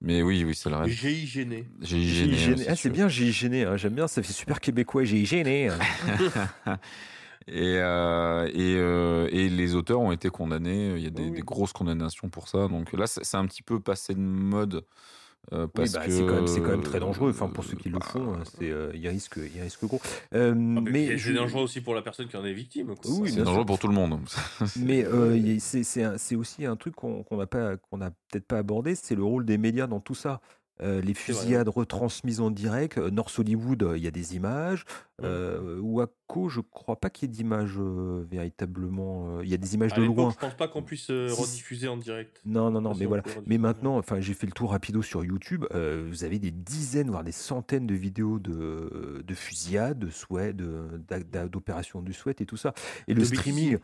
Mais 0.00 0.22
oui, 0.22 0.44
oui, 0.44 0.54
c'est 0.54 0.70
le 0.70 0.86
gêné. 0.86 1.68
J'ai 1.80 2.02
gêné. 2.02 2.34
gêné. 2.34 2.64
Ah, 2.68 2.76
c'est 2.76 2.90
bien, 2.90 3.08
j'ai 3.08 3.32
gêné. 3.32 3.64
hein, 3.64 3.76
J'aime 3.76 3.94
bien, 3.94 4.06
ça 4.06 4.22
fait 4.22 4.32
super 4.32 4.60
québécois. 4.60 5.04
J'ai 5.04 5.24
gêné. 5.24 5.68
hein. 5.68 5.78
Et, 7.46 7.76
euh, 7.78 8.46
et, 8.54 8.76
euh, 8.76 9.28
et 9.30 9.48
les 9.48 9.74
auteurs 9.74 10.00
ont 10.00 10.12
été 10.12 10.30
condamnés. 10.30 10.94
Il 10.96 11.02
y 11.02 11.06
a 11.06 11.10
des, 11.10 11.22
Oui, 11.24 11.28
oui. 11.30 11.36
des 11.36 11.42
grosses 11.42 11.72
condamnations 11.72 12.28
pour 12.28 12.48
ça. 12.48 12.68
Donc 12.68 12.92
là, 12.92 13.06
c'est 13.06 13.36
un 13.36 13.46
petit 13.46 13.62
peu 13.62 13.80
passé 13.80 14.14
de 14.14 14.20
mode. 14.20 14.84
euh, 15.52 15.64
Oui, 15.64 15.70
parce 15.74 15.92
bah, 15.92 16.06
que, 16.06 16.10
c'est 16.10 16.24
quand, 16.24 16.34
même- 16.34 16.46
c'est 16.46 16.60
quand 16.62 16.70
même 16.70 16.82
très 16.82 17.00
dangereux. 17.00 17.30
Enfin, 17.30 17.48
pour 17.48 17.64
ceux 17.64 17.76
qui 17.76 17.90
le 17.90 17.98
bah, 17.98 18.06
font, 18.06 18.32
hein, 18.34 18.42
c'est, 18.58 18.70
euh, 18.70 18.90
il 18.94 19.00
y 19.02 19.08
a 19.08 19.10
risque, 19.10 19.34
il 19.36 19.54
y 19.54 19.60
a 19.60 19.64
risque 19.64 19.84
gros. 19.84 20.00
Euh, 20.32 20.52
Ah, 20.52 20.54
mais 20.54 20.90
mais 20.90 21.06
c'est 21.08 21.18
je- 21.18 21.32
dangereux 21.34 21.62
aussi 21.62 21.82
pour 21.82 21.94
la 21.94 22.00
personne 22.00 22.28
qui 22.28 22.36
en 22.38 22.44
est 22.46 22.54
victime. 22.54 22.94
Quoi. 22.94 23.10
Oui, 23.20 23.30
c'est 23.30 23.36
dangereux 23.42 23.56
sûr. 23.58 23.66
pour 23.66 23.78
tout 23.78 23.88
le 23.88 23.94
monde. 23.94 24.18
Mais 24.76 25.04
euh, 25.04 25.58
c'est 25.58 26.36
aussi 26.36 26.64
un 26.64 26.76
truc 26.76 26.94
qu'on 26.94 27.24
n'a 27.32 27.46
pas, 27.46 27.76
qu'on 27.76 28.00
a 28.00 28.10
peut-être 28.10 28.46
pas 28.46 28.56
abordé, 28.58 28.94
c'est 28.94 29.14
le 29.14 29.22
rôle 29.24 29.44
des 29.44 29.58
médias 29.58 29.86
dans 29.86 30.00
tout 30.00 30.14
ça. 30.14 30.40
Euh, 30.82 31.00
les 31.00 31.14
fusillades 31.14 31.68
retransmises 31.68 32.40
en 32.40 32.50
direct, 32.50 32.98
euh, 32.98 33.08
North 33.08 33.38
Hollywood, 33.38 33.82
euh, 33.84 33.96
il 33.96 34.02
y 34.02 34.08
a 34.08 34.10
des 34.10 34.34
images. 34.34 34.84
Euh, 35.22 35.78
Waco, 35.80 36.48
je 36.48 36.60
crois 36.60 36.96
pas 36.96 37.10
qu'il 37.10 37.28
y 37.28 37.30
ait 37.30 37.34
d'images 37.36 37.76
euh, 37.78 38.26
véritablement. 38.28 39.40
Il 39.42 39.48
y 39.48 39.54
a 39.54 39.56
des 39.56 39.74
images 39.74 39.92
À 39.92 39.96
de 40.00 40.02
loin. 40.04 40.30
je 40.32 40.36
pense 40.36 40.56
pas 40.56 40.66
qu'on 40.66 40.82
puisse 40.82 41.10
euh, 41.10 41.28
Si- 41.28 41.40
rediffuser 41.40 41.86
en 41.86 41.96
direct. 41.96 42.40
Non, 42.44 42.72
non, 42.72 42.80
non, 42.80 42.92
mais 42.98 43.06
voilà. 43.06 43.22
Mais 43.46 43.56
maintenant, 43.58 43.96
enfin, 43.96 44.18
j'ai 44.20 44.34
fait 44.34 44.46
le 44.46 44.52
tour 44.52 44.72
rapido 44.72 45.00
sur 45.02 45.24
YouTube. 45.24 45.64
vous 45.72 46.24
avez 46.24 46.40
des 46.40 46.50
dizaines, 46.50 47.08
voire 47.10 47.22
des 47.24 47.30
centaines 47.32 47.86
de 47.86 47.94
vidéos 47.94 48.40
de, 48.40 49.22
de 49.24 49.34
fusillades, 49.34 49.98
de 50.00 50.10
souhaits, 50.10 50.56
d'opérations 50.56 52.02
du 52.02 52.12
SWAT 52.12 52.32
et 52.40 52.46
tout 52.46 52.56
ça. 52.56 52.74
Et 53.06 53.14
le 53.14 53.24
streaming. 53.24 53.78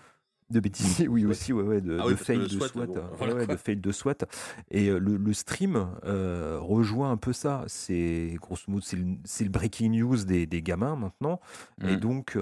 De 0.51 0.61
bêtises, 0.61 1.01
oui 1.09 1.25
Ouais. 1.25 1.31
aussi, 1.31 1.53
ouais, 1.53 1.63
ouais, 1.63 1.81
de, 1.81 1.97
Ah 2.01 2.05
de 2.05 2.09
oui, 2.13 2.17
fail 2.17 2.39
de 2.39 2.49
SWAT, 2.49 2.69
SWAT, 2.69 2.87
bon, 2.87 2.97
euh, 2.97 3.03
voilà 3.17 3.35
ouais, 3.35 3.47
quoi. 3.47 3.55
de 3.55 3.61
fail 3.61 3.77
de 3.77 3.93
SWAT. 3.93 4.17
Et 4.71 4.89
euh, 4.89 4.99
le, 4.99 5.17
le 5.17 5.33
stream 5.33 5.89
euh, 6.05 6.59
rejoint 6.61 7.11
un 7.13 7.17
peu 7.17 7.33
ça. 7.33 7.65
C'est 7.69 8.35
grosso 8.41 8.63
modo, 8.69 8.83
c'est 8.85 8.97
le, 8.97 9.07
c'est 9.25 9.45
le 9.45 9.51
breaking 9.51 9.91
news 9.91 10.17
des, 10.25 10.47
des 10.47 10.63
gamins 10.63 10.97
maintenant. 10.97 11.41
Et 11.87 11.97
Mm. 11.97 12.01
donc, 12.01 12.39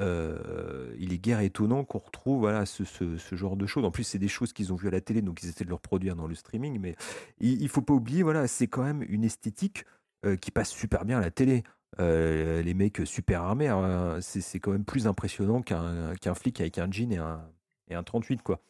euh, 0.00 0.92
il 0.98 1.12
est 1.12 1.18
guère 1.18 1.40
étonnant 1.40 1.84
qu'on 1.84 1.98
retrouve 1.98 2.40
voilà, 2.40 2.66
ce, 2.66 2.84
ce- 2.84 3.16
ce 3.18 3.36
genre 3.36 3.56
de 3.56 3.66
choses. 3.66 3.84
En 3.84 3.90
plus, 3.90 4.04
c'est 4.04 4.18
des 4.18 4.28
choses 4.28 4.52
qu'ils 4.52 4.72
ont 4.72 4.76
vues 4.76 4.88
à 4.88 4.90
la 4.92 5.00
télé, 5.00 5.22
donc 5.22 5.42
ils 5.42 5.48
essaient 5.48 5.64
de 5.64 5.68
le 5.68 5.74
reproduire 5.74 6.16
dans 6.16 6.26
le 6.26 6.34
streaming. 6.34 6.78
Mais 6.80 6.96
il, 7.40 7.60
il 7.62 7.68
faut 7.68 7.82
pas 7.82 7.94
oublier, 7.94 8.22
voilà, 8.22 8.46
c'est 8.48 8.66
quand 8.66 8.82
même 8.82 9.04
une 9.08 9.24
esthétique 9.24 9.84
euh, 10.24 10.36
qui 10.36 10.50
passe 10.50 10.70
super 10.70 11.04
bien 11.04 11.18
à 11.18 11.20
la 11.20 11.30
télé. 11.30 11.62
Euh, 12.00 12.62
les 12.62 12.74
mecs 12.74 13.02
super 13.04 13.42
armés, 13.42 13.68
hein, 13.68 14.18
c'est 14.20 14.60
quand 14.60 14.72
même 14.72 14.84
plus 14.84 15.06
impressionnant 15.06 15.60
qu'un 15.62 16.34
flic 16.34 16.60
avec 16.60 16.78
un 16.78 16.90
jean 16.90 17.12
et 17.12 17.18
un, 17.18 17.42
et 17.88 17.94
un 17.94 18.02
38, 18.02 18.42
quoi. 18.42 18.60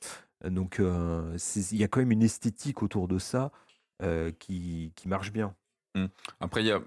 Donc, 0.45 0.81
euh, 0.81 1.37
il 1.71 1.79
y 1.79 1.85
a 1.85 1.89
quand 1.89 2.01
même 2.01 2.11
une 2.13 2.23
esthétique 2.23 2.83
autour 2.83 3.07
de 3.07 3.19
ça 3.19 3.53
euh, 4.03 4.33
qui, 4.39 4.93
qui 4.97 5.07
marche 5.09 5.33
bien. 5.33 5.55
Après, 6.41 6.63
il 6.63 6.67
y 6.67 6.73
a 6.73 6.81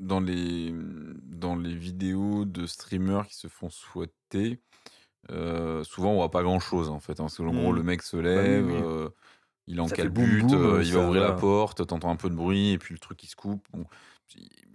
dans 0.00 0.20
les 0.20 0.74
dans 1.22 1.54
les 1.54 1.74
vidéos 1.74 2.44
de 2.44 2.66
streamers 2.66 3.26
qui 3.26 3.34
se 3.36 3.46
font 3.46 3.68
souhaiter, 3.70 4.58
souvent 5.28 6.12
on 6.12 6.16
voit 6.16 6.30
pas 6.30 6.42
grand 6.42 6.58
chose 6.58 6.88
en 6.88 6.98
fait. 6.98 7.12
hein, 7.20 7.24
parce 7.24 7.36
que 7.36 7.42
en 7.42 7.52
gros, 7.52 7.72
Mm. 7.72 7.76
le 7.76 7.82
mec 7.82 8.02
se 8.02 8.16
oui, 8.16 8.22
lève, 8.24 8.66
oui. 8.66 8.80
euh, 8.82 9.08
il 9.66 9.76
est 9.76 9.80
en 9.80 9.88
calbute, 9.88 10.50
il 10.50 10.92
va 10.94 11.00
ouvrir 11.06 11.22
la 11.22 11.32
porte, 11.32 11.86
t'entends 11.86 12.10
un 12.10 12.16
peu 12.16 12.30
de 12.30 12.34
bruit 12.34 12.70
et 12.72 12.78
puis 12.78 12.94
le 12.94 12.98
truc 12.98 13.18
qui 13.18 13.26
se 13.26 13.36
coupe. 13.36 13.66
Bon, 13.72 13.84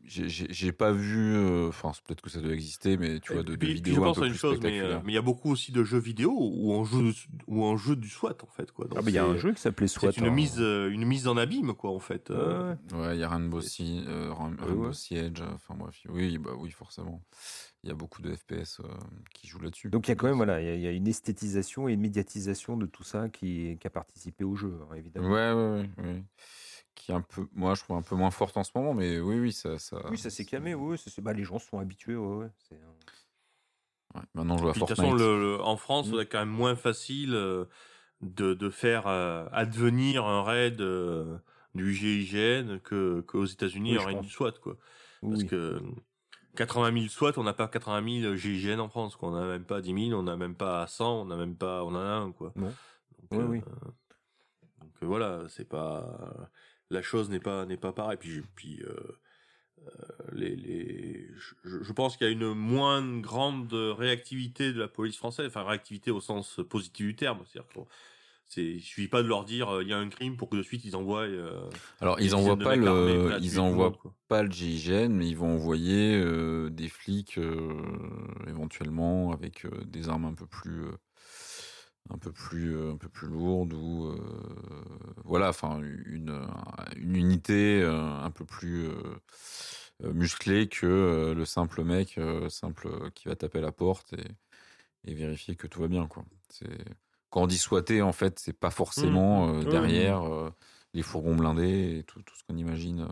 j'ai- 0.05 0.71
pas 0.71 0.91
vu, 0.91 1.35
euh, 1.35 1.67
enfin 1.69 1.91
c'est 1.93 2.03
peut-être 2.03 2.21
que 2.21 2.29
ça 2.29 2.41
doit 2.41 2.51
exister, 2.53 2.97
mais 2.97 3.19
tu 3.19 3.33
vois 3.33 3.43
de, 3.43 3.55
de 3.55 3.65
vidéos 3.67 3.95
je 3.95 3.99
un 4.01 4.03
pense 4.03 4.17
peu 4.17 4.23
à 4.23 4.25
une 4.27 4.31
plus 4.33 4.39
chose, 4.39 4.59
mais 4.61 4.79
euh, 4.81 4.99
mais 5.03 5.11
il 5.13 5.15
y 5.15 5.19
a 5.19 5.21
beaucoup 5.21 5.49
aussi 5.51 5.71
de 5.71 5.83
jeux 5.83 5.99
vidéo 5.99 6.31
où 6.35 6.71
on 6.73 6.83
joue 6.83 7.11
où 7.47 7.63
on 7.63 7.77
joue 7.77 7.95
du 7.95 8.09
SWAT 8.09 8.35
en 8.43 8.47
fait 8.47 8.71
quoi. 8.71 8.85
Donc 8.85 8.97
Ah, 8.99 9.01
mais 9.03 9.11
il 9.11 9.15
y 9.15 9.19
a 9.19 9.25
un 9.25 9.37
jeu 9.37 9.53
qui 9.53 9.61
s'appelait 9.61 9.87
SWAT. 9.87 10.11
C'est 10.11 10.19
une 10.19 10.27
hein. 10.27 10.31
mise 10.31 10.57
euh, 10.59 10.89
une 10.89 11.05
mise 11.05 11.27
en 11.27 11.37
abîme 11.37 11.73
quoi 11.73 11.91
en 11.91 11.99
fait. 11.99 12.29
Ouais, 12.29 12.35
euh. 12.37 12.75
ouais. 12.91 12.97
Ouais, 12.97 13.15
il 13.17 13.19
y 13.19 13.23
a 13.23 13.29
Rainbow, 13.29 13.61
Si- 13.61 14.03
euh, 14.07 14.33
Rainbow 14.33 14.87
ouais. 14.87 14.93
Siege, 14.93 15.41
euh, 15.41 15.53
enfin 15.53 15.75
bref, 15.75 15.95
oui, 16.09 16.37
bah 16.37 16.51
oui, 16.57 16.71
forcément. 16.71 17.23
Il 17.83 17.89
y 17.89 17.91
a 17.91 17.95
beaucoup 17.95 18.21
de 18.21 18.33
FPS 18.33 18.79
euh, 18.79 18.87
qui 19.33 19.47
jouent 19.47 19.59
là-dessus. 19.61 19.89
Donc 19.89 20.07
il 20.07 20.11
y 20.11 20.13
a 20.13 20.15
quand 20.15 20.27
même 20.27 20.37
voilà, 20.37 20.61
il 20.61 20.65
y 20.65 20.69
a- 20.69 20.75
il 20.75 20.81
y, 20.81 20.87
a 20.87 20.91
une 20.91 21.07
esthétisation 21.07 21.87
et 21.89 21.93
une 21.93 22.01
médiatisation 22.01 22.77
de 22.77 22.85
tout 22.85 23.03
ça 23.03 23.29
qui, 23.29 23.77
qui 23.79 23.87
a 23.87 23.89
participé 23.89 24.43
au 24.43 24.55
jeu, 24.55 24.79
hein, 24.89 24.95
évidemment. 24.95 25.29
Ouais, 25.29 25.51
ouais, 25.51 25.89
ouais, 25.97 26.05
ouais. 26.05 26.23
Qui 26.95 27.11
est 27.11 27.15
un 27.15 27.21
peu, 27.21 27.47
moi, 27.53 27.73
je 27.75 27.81
trouve 27.83 27.97
un 27.97 28.01
peu 28.01 28.15
moins 28.15 28.31
forte 28.31 28.55
en 28.57 28.63
ce 28.63 28.71
moment, 28.75 28.93
mais 28.93 29.19
oui, 29.19 29.39
oui, 29.39 29.51
ça, 29.51 29.79
ça. 29.79 30.01
Oui, 30.09 30.17
ça 30.17 30.29
s'est 30.29 30.45
calmé, 30.45 30.73
oui, 30.75 30.97
ça 30.97 31.09
bah, 31.21 31.33
les 31.33 31.43
gens 31.43 31.59
se 31.59 31.67
sont 31.67 31.79
habitués, 31.79 32.15
ouais, 32.15 32.35
ouais, 32.37 32.51
c'est, 32.69 32.75
ouais, 32.75 34.21
Maintenant, 34.33 34.57
je 34.57 34.67
à 34.67 34.71
Puis, 34.71 34.81
de 34.81 34.85
toute 34.87 34.95
Fortnite. 34.95 35.11
façon, 35.13 35.13
le, 35.13 35.39
le- 35.57 35.61
en 35.61 35.77
France, 35.77 36.07
c'est 36.11 36.25
quand 36.27 36.39
même 36.39 36.49
moins 36.49 36.75
facile 36.75 37.33
euh, 37.33 37.65
de, 38.21 38.53
de 38.53 38.69
faire 38.69 39.07
euh, 39.07 39.45
advenir 39.51 40.25
un 40.25 40.43
raid 40.43 40.79
euh, 40.81 41.37
du 41.75 41.93
GIGN 41.93 42.79
que 42.79 43.21
qu'aux 43.21 43.45
États-Unis 43.45 43.93
Oui, 43.93 43.97
un 43.97 44.05
raid 44.05 44.17
pense. 44.17 44.25
du 44.25 44.31
SWAT 44.31 44.51
quoi. 44.61 44.77
oui, 45.23 45.31
Parce 45.31 45.43
oui. 45.43 45.49
que 45.49 45.81
80 46.55 46.93
000 46.93 47.07
SWAT, 47.07 47.33
on 47.37 47.43
n'a 47.43 47.53
pas 47.53 47.67
80 47.67 48.21
000 48.21 48.35
GIGN 48.35 48.79
en 48.79 48.87
France. 48.89 49.15
Quoi. 49.15 49.29
On 49.29 49.31
n'a 49.33 49.45
même 49.47 49.65
pas 49.65 49.81
10 49.81 50.09
000, 50.09 50.19
on 50.19 50.23
n'a 50.23 50.37
même 50.37 50.55
pas 50.55 50.85
100, 50.85 51.21
on 51.21 51.25
n'a 51.25 51.35
même 51.35 51.55
pas, 51.55 51.83
on 51.83 51.89
en 51.89 51.95
a 51.95 51.99
un 51.99 52.31
quoi. 52.31 52.53
Non. 52.55 52.67
Donc, 52.67 53.31
Oui, 53.31 53.37
euh, 53.39 53.47
oui. 53.47 53.61
donc 54.81 54.91
voilà, 55.01 55.41
c'est 55.49 55.67
pas 55.67 56.49
la 56.93 57.01
chose 57.01 57.29
n'est 57.29 57.39
pas 57.39 57.65
n'est 57.65 57.77
pas 57.77 57.93
pareille. 57.93 58.17
Puis 58.19 58.41
puis 58.55 58.81
euh, 58.83 58.93
euh, 59.85 59.89
les, 60.31 60.55
les 60.55 61.27
je, 61.63 61.83
je 61.83 61.93
pense 61.93 62.17
qu'il 62.17 62.27
y 62.27 62.29
a 62.29 62.33
une 62.33 62.53
moins 62.53 63.19
grande 63.19 63.73
réactivité 63.73 64.73
de 64.73 64.79
la 64.79 64.87
police 64.87 65.17
française, 65.17 65.47
enfin 65.47 65.63
réactivité 65.63 66.11
au 66.11 66.21
sens 66.21 66.59
positif 66.69 67.07
du 67.07 67.15
terme, 67.15 67.39
c'est-à-dire 67.45 67.85
c'est 68.53 68.63
il 68.63 68.81
suffit 68.81 69.07
pas 69.07 69.23
de 69.23 69.27
leur 69.27 69.45
dire 69.45 69.69
euh, 69.69 69.83
il 69.83 69.89
y 69.89 69.93
a 69.93 69.97
un 69.97 70.09
crime 70.09 70.37
pour 70.37 70.49
que 70.49 70.55
de 70.55 70.63
suite 70.63 70.85
ils 70.85 70.95
envoient 70.95 71.21
euh, 71.21 71.69
Alors, 72.01 72.19
ils 72.19 72.35
envoient 72.35 72.57
pas 72.57 72.75
le, 72.75 73.37
ils 73.41 73.59
envoient 73.59 73.89
monde, 73.89 74.13
pas 74.27 74.43
le 74.43 74.51
GIGN, 74.51 75.09
mais 75.09 75.27
ils 75.27 75.37
vont 75.37 75.55
envoyer 75.55 76.15
euh, 76.15 76.69
des 76.69 76.89
flics 76.89 77.39
éventuellement 78.47 79.31
avec 79.31 79.65
des 79.85 80.09
armes 80.09 80.25
un 80.25 80.33
peu 80.33 80.45
plus, 80.45 80.83
un 82.09 82.17
peu 82.17 82.31
plus, 82.31 82.75
euh, 82.75 82.91
un 82.91 82.97
peu 82.97 83.09
plus 83.09 83.27
lourdes 83.27 83.73
ou 83.73 84.07
euh, 84.07 84.17
voilà, 85.23 85.49
enfin 85.49 85.81
une, 85.81 86.45
une 86.97 87.15
unité 87.15 87.81
euh, 87.81 87.99
un 87.99 88.31
peu 88.31 88.45
plus 88.45 88.87
euh, 88.87 88.93
euh, 90.03 90.13
musclée 90.13 90.67
que 90.67 90.85
euh, 90.85 91.33
le 91.33 91.45
simple 91.45 91.83
mec, 91.83 92.17
euh, 92.17 92.49
simple 92.49 92.87
euh, 92.87 93.09
qui 93.11 93.27
va 93.27 93.35
taper 93.35 93.59
à 93.59 93.61
la 93.61 93.71
porte 93.71 94.13
et, 94.13 95.11
et 95.11 95.13
vérifier 95.13 95.55
que 95.55 95.67
tout 95.67 95.81
va 95.81 95.87
bien, 95.87 96.07
quoi. 96.07 96.25
C'est 96.49 96.67
quand 97.29 97.43
on 97.43 97.47
dit 97.47 97.57
souhaiter, 97.57 98.01
en 98.01 98.11
fait, 98.13 98.37
c'est 98.39 98.53
pas 98.53 98.69
forcément 98.69 99.49
euh, 99.49 99.59
oui, 99.59 99.65
derrière 99.65 100.21
euh, 100.23 100.51
les 100.93 101.01
fourgons 101.01 101.35
blindés 101.35 101.99
et 101.99 102.03
tout, 102.03 102.21
tout 102.21 102.35
ce 102.35 102.43
qu'on 102.43 102.57
imagine. 102.57 103.07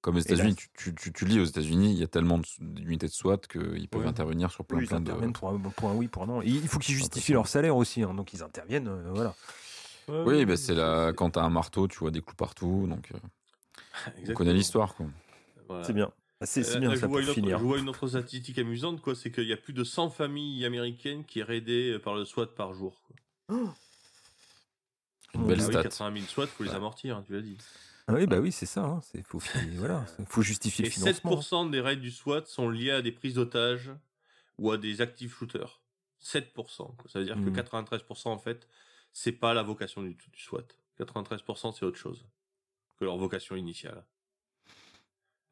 Comme 0.00 0.14
aux 0.14 0.18
là, 0.18 0.24
États-Unis, 0.24 0.54
tu, 0.54 0.68
tu, 0.76 0.94
tu, 0.94 1.12
tu 1.12 1.24
lis 1.24 1.40
aux 1.40 1.44
États-Unis, 1.44 1.92
il 1.92 1.98
y 1.98 2.04
a 2.04 2.06
tellement 2.06 2.40
d'unités 2.60 3.06
de 3.06 3.12
SWAT 3.12 3.38
qu'ils 3.38 3.88
peuvent 3.88 4.02
Oui. 4.02 4.08
intervenir 4.08 4.50
sur 4.50 4.64
plein, 4.64 4.78
Oui, 4.78 4.84
ils 4.84 4.88
plein 4.88 5.00
de. 5.00 5.10
interviennent 5.10 5.32
pour 5.32 5.48
un, 5.48 5.58
pour 5.58 5.88
un 5.90 5.94
oui, 5.94 6.06
pour 6.06 6.22
un 6.22 6.26
non. 6.26 6.42
Et 6.42 6.46
il 6.46 6.68
faut 6.68 6.78
qu'ils 6.78 6.94
justifient 6.94 7.32
leur 7.32 7.48
salaire 7.48 7.76
aussi, 7.76 8.02
hein, 8.02 8.14
donc 8.14 8.32
ils 8.32 8.42
interviennent, 8.42 8.88
euh, 8.88 9.10
voilà. 9.12 9.34
Oui, 10.08 10.44
bah, 10.46 10.56
c'est 10.56 10.74
la... 10.74 11.12
quand 11.14 11.30
t'as 11.30 11.42
un 11.42 11.50
marteau, 11.50 11.88
tu 11.88 11.98
vois 11.98 12.10
des 12.10 12.22
clous 12.22 12.36
partout, 12.36 12.86
donc 12.88 13.10
euh, 13.12 13.18
on 14.28 14.32
connaît 14.34 14.54
l'histoire. 14.54 14.94
quoi. 14.94 15.06
Voilà. 15.68 15.84
C'est 15.84 15.92
bien. 15.92 16.10
Ah, 16.40 16.46
C'est 16.46 16.64
Euh, 16.64 16.78
bien 16.80 16.94
je, 16.94 17.00
ça 17.00 17.06
vois 17.08 17.20
une 17.20 17.26
autre, 17.28 17.34
finir. 17.34 17.58
je 17.58 17.64
vois 17.64 17.78
une 17.78 17.88
autre 17.88 18.06
statistique 18.06 18.58
amusante, 18.58 19.00
quoi, 19.02 19.16
c'est 19.16 19.32
qu'il 19.32 19.48
y 19.48 19.52
a 19.52 19.56
plus 19.56 19.72
de 19.72 19.82
100 19.82 20.10
familles 20.10 20.64
américaines 20.64 21.24
qui 21.24 21.40
est 21.40 21.44
raidées 21.44 21.98
par 21.98 22.14
le 22.14 22.24
SWAT 22.24 22.46
par 22.46 22.72
jour. 22.72 23.02
quoi. 23.48 23.56
Une 25.34 25.42
Mon 25.42 25.46
belle 25.48 25.60
Ah 25.60 25.64
oui, 25.66 25.72
stat. 25.72 25.82
80 25.82 26.12
000 26.14 26.26
SWAT, 26.26 26.46
faut 26.46 26.64
les 26.64 26.70
amortir, 26.70 27.16
hein, 27.16 27.24
tu 27.26 27.34
l'as 27.34 27.42
dit. 27.42 27.58
Ah 28.08 28.14
oui, 28.14 28.26
bah 28.26 28.38
oui, 28.40 28.50
c'est 28.50 28.66
ça. 28.66 28.84
Hein. 28.84 29.00
C'est 29.02 29.22
faut, 29.26 29.38
voilà, 29.76 30.04
faut 30.26 30.42
justifier 30.42 30.86
Et 30.86 30.88
le 30.88 30.92
financement. 30.92 31.36
7% 31.40 31.70
des 31.70 31.80
raids 31.80 31.96
du 31.96 32.10
SWAT 32.10 32.46
sont 32.46 32.68
liés 32.70 32.90
à 32.90 33.02
des 33.02 33.12
prises 33.12 33.34
d'otages 33.34 33.90
ou 34.58 34.70
à 34.72 34.78
des 34.78 35.00
active 35.00 35.30
shooters. 35.32 35.80
7%. 36.22 36.52
quoi. 36.76 36.94
Ça 37.06 37.18
veut 37.20 37.24
dire 37.26 37.36
que 37.36 37.50
93% 37.50 38.28
en 38.28 38.38
fait, 38.38 38.66
c'est 39.12 39.30
pas 39.32 39.54
la 39.54 39.62
vocation 39.62 40.02
du, 40.02 40.14
du 40.14 40.40
SWAT. 40.40 40.64
93% 40.98 41.74
c'est 41.78 41.84
autre 41.84 41.96
chose 41.98 42.26
que 42.98 43.04
leur 43.04 43.16
vocation 43.16 43.54
initiale. 43.54 44.04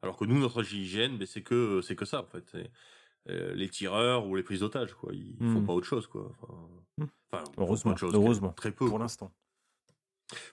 Alors 0.01 0.17
que 0.17 0.25
nous, 0.25 0.37
notre 0.37 0.63
GIGN, 0.63 1.17
ben, 1.17 1.25
c'est 1.25 1.41
que 1.43 1.81
c'est 1.81 1.95
que 1.95 2.05
ça 2.05 2.21
en 2.21 2.25
fait. 2.27 2.57
Euh, 3.29 3.53
les 3.55 3.69
tireurs 3.69 4.25
ou 4.27 4.35
les 4.35 4.43
prises 4.43 4.61
d'otages, 4.61 4.93
quoi. 4.93 5.13
Ils 5.13 5.35
Mhm. 5.39 5.53
font 5.53 5.65
pas 5.65 5.73
autre 5.73 5.87
chose, 5.87 6.07
quoi. 6.07 6.29
Enfin, 6.41 7.07
enfin, 7.31 7.43
Heureusement, 7.57 7.91
autre 7.91 7.99
chose, 7.99 8.13
heureusement, 8.15 8.53
très 8.53 8.71
peu. 8.71 8.87
Pour 8.87 8.99
l'instant. 8.99 9.31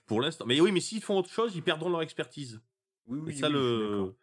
Pour 0.05 0.21
l'instant. 0.21 0.45
Mais 0.45 0.59
oui, 0.61 0.71
mais 0.71 0.79
s'ils 0.81 1.01
font 1.01 1.17
autre 1.17 1.29
chose, 1.29 1.55
ils 1.55 1.63
perdront 1.63 1.89
leur 1.89 2.01
expertise. 2.01 2.61
Oui, 3.07 3.33
C'est 3.33 3.41
ça 3.41 3.49
le. 3.49 4.15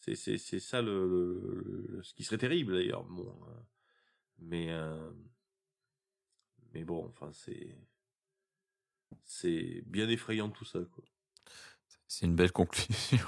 C'est 0.00 0.14
c'est 0.14 0.38
c'est 0.38 0.60
ça 0.60 0.80
le, 0.80 1.08
le- 1.08 1.86
le- 1.96 2.02
ce 2.02 2.14
qui 2.14 2.22
serait 2.24 2.38
terrible 2.38 2.72
d'ailleurs. 2.74 3.02
Bon, 3.04 3.28
euh, 3.48 3.52
mais 4.38 4.66
euh, 4.70 5.10
mais 6.72 6.84
bon, 6.84 7.04
enfin 7.08 7.30
c'est 7.32 7.76
c'est 9.24 9.82
bien 9.86 10.08
effrayant 10.08 10.48
tout 10.50 10.64
ça 10.64 10.78
quoi. 10.94 11.04
C'est 12.06 12.24
une 12.26 12.34
belle 12.36 12.52
conclusion. 12.52 13.18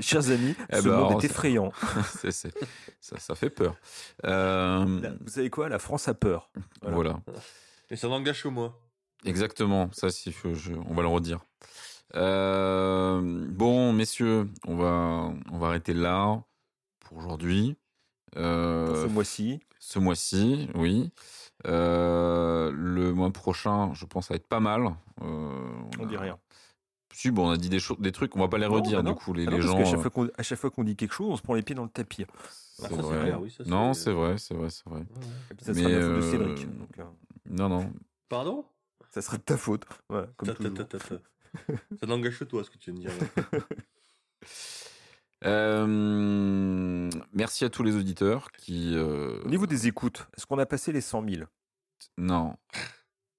Chers 0.00 0.30
amis, 0.30 0.54
Eh 0.70 0.76
ce 0.76 0.82
ben, 0.82 0.90
monde 0.96 1.06
alors, 1.08 1.22
est 1.22 1.26
effrayant. 1.26 1.72
C'est- 2.20 2.30
c'est- 2.30 2.54
ça, 3.00 3.18
ça 3.18 3.34
fait 3.34 3.50
peur. 3.50 3.76
Euh, 4.24 5.16
Vous 5.20 5.28
savez 5.28 5.50
quoi? 5.50 5.68
La 5.68 5.78
France 5.78 6.06
a 6.08 6.14
peur. 6.14 6.50
voilà. 6.82 7.20
Et 7.90 7.96
ça 7.96 8.08
n'engage 8.08 8.42
que 8.42 8.48
moi. 8.48 8.78
Exactement, 9.24 9.90
ça, 9.92 10.10
si 10.10 10.30
je- 10.32 10.54
je- 10.54 10.72
on 10.72 10.94
va 10.94 11.02
le 11.02 11.08
redire. 11.08 11.40
Euh, 12.14 13.20
bon, 13.50 13.92
messieurs, 13.92 14.48
on 14.66 14.76
va, 14.76 15.32
on 15.50 15.58
va 15.58 15.66
arrêter 15.68 15.92
là 15.94 16.42
pour 17.00 17.18
aujourd'hui. 17.18 17.76
Euh, 18.36 18.86
Pour 18.86 18.96
ce 18.96 19.06
mois-ci. 19.06 19.60
ce 19.78 19.98
mois-ci, 19.98 20.68
oui. 20.74 21.10
Euh, 21.66 22.70
le 22.72 23.12
mois 23.12 23.30
prochain, 23.32 23.92
je 23.94 24.06
pense, 24.06 24.28
ça 24.28 24.34
va 24.34 24.36
être 24.36 24.46
pas 24.48 24.60
mal. 24.60 24.84
Euh, 25.22 25.70
On 25.98 26.04
a- 26.04 26.06
dit 26.06 26.16
rien. 26.16 26.38
Si, 27.12 27.30
bon, 27.30 27.48
on 27.48 27.50
a 27.50 27.56
dit 27.56 27.68
des, 27.70 27.80
choses, 27.80 27.98
des 27.98 28.12
trucs, 28.12 28.36
on 28.36 28.40
va 28.40 28.48
pas 28.48 28.58
les 28.58 28.66
Non, 28.68 28.74
redire, 28.74 29.02
bah 29.02 29.10
du 29.10 29.16
coup, 29.16 29.32
les, 29.32 29.44
Ah 29.46 29.50
non, 29.50 29.56
les 29.56 29.62
parce 29.62 29.72
gens. 29.72 29.78
qu'à 29.78 29.84
chaque 29.90 30.00
fois 30.00 30.10
qu'on- 30.10 30.28
à 30.36 30.42
chaque 30.42 30.58
fois 30.58 30.70
qu'on 30.70 30.84
dit 30.84 30.94
quelque 30.94 31.14
chose, 31.14 31.28
on 31.30 31.36
se 31.36 31.42
prend 31.42 31.54
les 31.54 31.62
pieds 31.62 31.74
dans 31.74 31.84
le 31.84 31.88
tapis. 31.90 32.26
c'est 32.76 32.84
Ah, 32.84 32.88
ça, 32.90 32.96
c'est 32.96 33.02
vrai. 33.02 33.20
clair, 33.22 33.40
oui, 33.40 33.50
ça, 33.50 33.64
non, 33.66 33.92
c'est- 33.94 34.12
vrai, 34.12 34.38
c'est 34.38 34.54
vrai, 34.54 34.70
c'est 34.70 34.84
vrai. 34.88 35.00
Et 35.50 35.54
puis 35.54 35.64
ça 35.66 35.72
Mais, 35.72 35.80
sera 35.82 35.90
de 35.90 35.94
la 35.96 36.06
faute 36.06 36.16
de 36.16 36.20
Cédric. 36.20 36.78
donc, 36.78 36.98
euh, 36.98 37.04
Non, 37.50 37.68
non. 37.68 37.92
Pardon? 38.28 38.64
Ça 39.10 39.22
sera 39.22 39.36
de 39.38 39.42
ta 39.42 39.56
faute. 39.56 39.84
Voilà, 40.08 40.28
comme 40.36 40.48
Ta- 40.48 40.54
ta- 40.54 40.70
ta- 40.70 40.84
ta- 40.84 40.98
ta. 40.98 41.16
Ça 42.00 42.06
n'engage 42.06 42.38
que 42.38 42.44
toi 42.44 42.62
ce 42.64 42.70
que 42.70 42.78
tu 42.78 42.92
viens 42.92 43.00
de 43.00 43.08
dire. 43.08 43.28
là. 43.52 43.58
Euh, 45.44 47.08
merci 47.32 47.64
à 47.64 47.70
tous 47.70 47.82
les 47.84 47.94
auditeurs 47.94 48.50
qui. 48.52 48.94
euh, 48.96 49.40
Au 49.44 49.48
niveau 49.48 49.66
des 49.66 49.86
écoutes, 49.86 50.26
est-ce 50.36 50.46
qu'on 50.46 50.58
a 50.58 50.66
passé 50.66 50.90
les 50.92 51.00
100 51.00 51.24
000 51.28 51.44
Non. 52.16 52.56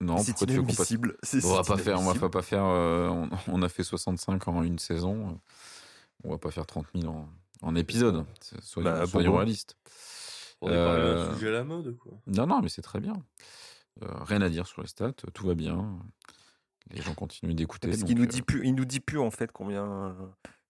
Non, 0.01 0.17
C'est 0.19 0.31
pourquoi 0.31 0.47
tu 0.47 0.53
veux 0.53 0.61
qu'on 0.61 0.67
passe 0.67 0.91
inadmissible. 0.91 1.17
C'est- 1.23 1.43
On 1.45 1.55
va 1.55 1.63
pas 1.63 1.77
faire, 1.77 1.99
on 1.99 2.03
va 2.05 2.17
pas, 2.17 2.29
pas 2.29 2.41
faire. 2.41 2.63
euh, 2.63 3.09
on, 3.09 3.29
on 3.49 3.61
a 3.61 3.67
fait 3.69 3.83
65 3.83 4.47
en 4.47 4.63
une 4.63 4.79
saison. 4.79 5.29
euh, 5.29 5.33
On 6.23 6.31
va 6.31 6.37
pas 6.37 6.51
faire 6.51 6.65
30 6.65 6.85
000 6.95 7.11
en, 7.13 7.29
en 7.61 7.75
épisode. 7.75 8.25
C'est- 8.39 8.61
Soyons, 8.61 8.89
Bah, 8.89 9.05
soyons 9.05 9.31
bon. 9.31 9.37
réalistes. 9.37 9.75
On 10.61 10.69
est 10.69 10.75
parlé 10.75 11.01
Euh, 11.01 11.27
d'un 11.27 11.33
sujet 11.33 11.47
à 11.49 11.51
la 11.51 11.63
mode 11.65 11.97
quoi. 11.97 12.13
Non, 12.27 12.47
non, 12.47 12.61
mais 12.61 12.69
c'est 12.69 12.81
très 12.81 13.01
bien. 13.01 13.13
Euh, 14.01 14.07
rien 14.23 14.41
à 14.41 14.49
dire 14.49 14.65
sur 14.67 14.81
les 14.81 14.87
stats. 14.87 15.11
Tout 15.33 15.47
va 15.47 15.53
bien. 15.55 15.99
Les 16.91 17.01
gens 17.01 17.13
continuent 17.13 17.53
d'écouter. 17.53 17.87
Parce 17.89 17.99
donc, 17.99 18.07
qu'il 18.07 18.17
nous 18.17 18.23
euh, 18.23 18.27
dit 18.27 18.41
plus, 18.41 18.65
il 18.65 18.73
nous 18.75 18.85
dit 18.85 18.99
plus 18.99 19.19
en 19.19 19.29
fait 19.31 19.51
combien. 19.51 20.15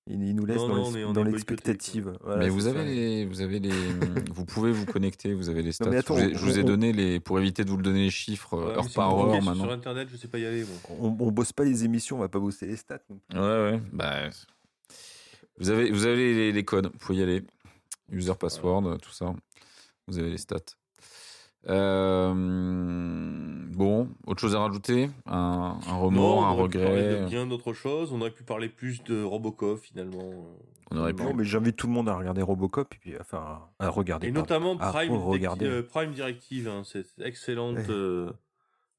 Il 0.08 0.24
il 0.24 0.36
nous 0.36 0.46
laisse 0.46 0.58
Non, 0.58 0.92
dans 0.92 1.14
non, 1.14 1.24
les- 1.24 1.32
l'expectative. 1.34 2.18
Voilà, 2.24 2.40
mais 2.40 2.50
vous 2.50 2.62
ça. 2.62 2.70
avez 2.70 2.84
les, 2.84 3.26
vous 3.28 3.42
avez 3.42 3.60
les, 3.60 3.70
vous 4.34 4.44
pouvez 4.44 4.72
vous 4.72 4.88
connecter, 4.88 5.36
vous 5.36 5.50
avez 5.50 5.62
les 5.62 5.72
stats. 5.72 5.92
attends, 5.96 6.18
je 6.18 6.24
vous 6.26 6.30
ai, 6.32 6.34
je 6.34 6.40
vous 6.46 6.58
ai 6.60 6.64
on- 6.64 6.66
donné 6.66 6.92
les, 6.94 7.20
pour 7.20 7.38
éviter 7.40 7.64
de 7.64 7.70
vous 7.70 7.78
le 7.78 7.84
donner 7.84 8.06
les 8.06 8.10
chiffres 8.10 8.56
euh, 8.56 8.70
Ouais, 8.72 8.78
heure 8.78 8.90
par 8.96 9.16
heure 9.20 9.36
sur- 9.36 9.44
maintenant. 9.44 9.64
Sur 9.66 9.72
internet, 9.72 10.08
je 10.12 10.18
sais 10.18 10.28
pas 10.28 10.40
y 10.40 10.46
aller. 10.48 10.66
On, 11.00 11.16
on 11.20 11.32
bosse 11.32 11.54
pas 11.54 11.64
les 11.64 11.86
émissions, 11.86 12.18
on 12.18 12.22
va 12.22 12.28
pas 12.30 12.40
bosser 12.40 12.66
les 12.66 12.76
stats. 12.78 13.00
non 13.10 13.20
plus. 13.30 13.38
Ouais, 13.40 13.72
ouais. 13.72 13.82
Bah, 13.94 14.30
vous 15.60 15.70
avez, 15.70 15.92
vous 15.92 16.06
avez 16.06 16.34
les, 16.34 16.52
les 16.54 16.66
codes, 16.66 16.88
vous 16.92 16.98
pouvez 16.98 17.20
y 17.20 17.22
aller. 17.24 17.44
User, 18.12 18.34
password, 18.40 18.98
tout 19.02 19.12
ça. 19.12 19.32
Vous 20.08 20.18
avez 20.18 20.32
les 20.32 20.38
stats. 20.38 20.58
Euh, 21.70 22.34
bon, 23.74 24.10
autre 24.28 24.40
chose 24.42 24.56
à 24.56 24.60
rajouter? 24.60 25.10
Un, 25.26 25.78
un 25.88 25.96
remords, 25.96 26.42
Non, 26.42 26.46
un 26.46 26.52
on 26.52 26.60
aurait 26.60 26.70
pu 26.70 26.78
parler 26.80 27.02
regret? 27.08 27.22
de 27.22 27.26
bien 27.28 27.48
d'autres 27.48 27.74
choses. 27.74 28.12
On 28.14 28.22
aurait 28.22 28.32
pu 28.32 28.44
parler 28.44 28.70
plus 28.70 29.04
de 29.04 29.22
Robocop 29.24 29.80
finalement. 29.80 30.20
On 30.92 30.98
aurait 30.98 31.14
pu. 31.14 31.24
Non, 31.24 31.34
mais 31.34 31.44
j'invite 31.44 31.76
tout 31.76 31.88
le 31.88 31.94
monde 31.94 32.10
à 32.10 32.16
regarder 32.16 32.42
Robocop 32.42 32.94
et 32.94 32.98
puis 33.00 33.14
enfin 33.20 33.60
à 33.80 33.90
regarder. 33.90 34.28
Et 34.28 34.32
pardon. 34.32 34.42
notamment 34.42 34.78
Prime, 34.78 35.14
regarder. 35.16 35.66
euh, 35.68 35.84
Prime 35.84 36.12
Directive, 36.12 36.68
hein, 36.68 36.82
cette 36.84 37.20
excellente. 37.22 37.76
Ouais. 37.78 37.86
euh, 37.90 38.32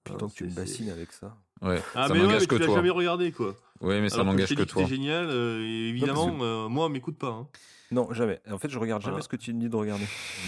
Putain 0.04 0.26
euh, 0.26 0.28
que 0.28 0.34
tu 0.34 0.44
me 0.44 0.50
c'est- 0.50 0.56
bassines 0.60 0.90
avec 0.90 1.12
ça. 1.12 1.36
Ouais, 1.62 1.78
Ah 1.94 2.08
ça 2.08 2.14
mais 2.14 2.20
ouais, 2.20 2.26
mais 2.40 2.46
que 2.46 2.54
tu 2.54 2.60
l'as 2.62 2.74
jamais 2.74 2.88
regardé 2.90 3.32
quoi. 3.32 3.54
Oui, 3.82 4.00
mais 4.00 4.08
ça 4.08 4.20
Alors 4.20 4.34
que 4.34 4.40
que 4.42 4.54
que 4.54 4.62
toi. 4.62 4.82
c'était 4.82 4.94
génial. 4.94 5.26
euh, 5.28 5.60
et 5.62 5.88
évidemment, 5.88 6.26
parce 6.30 6.42
euh, 6.42 6.68
moi, 6.68 6.88
m'écoute 6.88 7.18
pas. 7.18 7.28
hein. 7.28 7.48
Non, 7.92 8.12
jamais. 8.12 8.40
En 8.50 8.58
fait, 8.58 8.68
je 8.68 8.78
regarde 8.78 9.02
jamais 9.02 9.12
Voilà. 9.14 9.22
ce 9.24 9.28
que 9.28 9.36
tu 9.36 9.52
me 9.52 9.60
dis 9.60 9.68
de 9.68 9.74
regarder. 9.76 10.04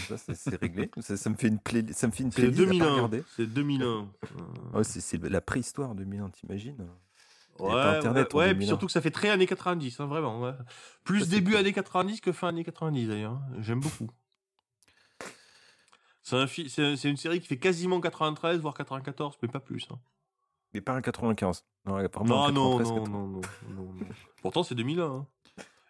Ça, 0.08 0.16
c'est- 0.16 0.34
c'est 0.34 0.60
réglé. 0.60 0.90
Ça, 1.00 1.16
ça 1.16 1.28
me 1.30 1.34
fait 1.34 1.48
une 1.48 1.58
play... 1.58 1.84
ça 1.92 2.06
me 2.06 2.12
fait 2.12 2.22
une 2.22 2.30
C'est 2.30 2.42
playlist 2.42 2.60
à 2.60 2.64
pas 2.64 2.70
2001. 2.70 2.92
regarder. 2.94 3.24
C'est 3.36 3.46
2001. 3.46 4.08
Ouais, 4.74 4.84
c'est 4.84 5.00
c'est 5.00 5.18
la 5.22 5.40
préhistoire 5.40 5.94
2001, 5.94 6.30
t'imagines? 6.30 6.76
Ouais, 7.58 7.70
Internet 7.72 8.32
ouais, 8.32 8.38
ouais, 8.40 8.44
2001. 8.46 8.54
puis 8.58 8.66
surtout 8.66 8.86
que 8.86 8.92
ça 8.92 9.00
fait 9.00 9.10
très 9.10 9.28
années 9.30 9.46
90, 9.46 10.00
hein, 10.00 10.06
vraiment. 10.06 10.40
ouais. 10.40 10.52
Plus 11.04 11.20
Ça, 11.20 11.24
c'est 11.26 11.30
début 11.32 11.56
années 11.56 11.72
90 11.72 12.20
que 12.20 12.32
fin 12.32 12.48
années 12.48 12.64
90 12.64 13.08
d'ailleurs. 13.08 13.32
hein. 13.32 13.42
J'aime 13.60 13.80
beaucoup. 13.80 14.08
C'est 16.22 16.36
un 16.36 16.46
c'est 16.46 16.96
c'est 16.96 17.10
une 17.10 17.16
série 17.16 17.40
qui 17.40 17.48
fait 17.48 17.58
quasiment 17.58 18.00
93, 18.00 18.60
voire 18.60 18.74
94, 18.74 19.36
mais 19.42 19.48
pas 19.48 19.60
plus. 19.60 19.86
hein. 19.90 19.98
Mais 20.72 20.80
pas 20.80 20.92
un 20.94 21.02
95. 21.02 21.64
Non, 21.84 21.92
Non, 21.94 21.98
un 21.98 22.02
non, 22.52 22.78
93, 22.78 22.88
non, 22.88 22.96
80. 23.00 23.10
non, 23.10 23.26
non, 23.28 23.40
non, 23.68 23.92
non. 23.92 24.06
Pourtant, 24.40 24.62
c'est 24.62 24.74
2001. 24.76 25.04
hein. 25.04 25.26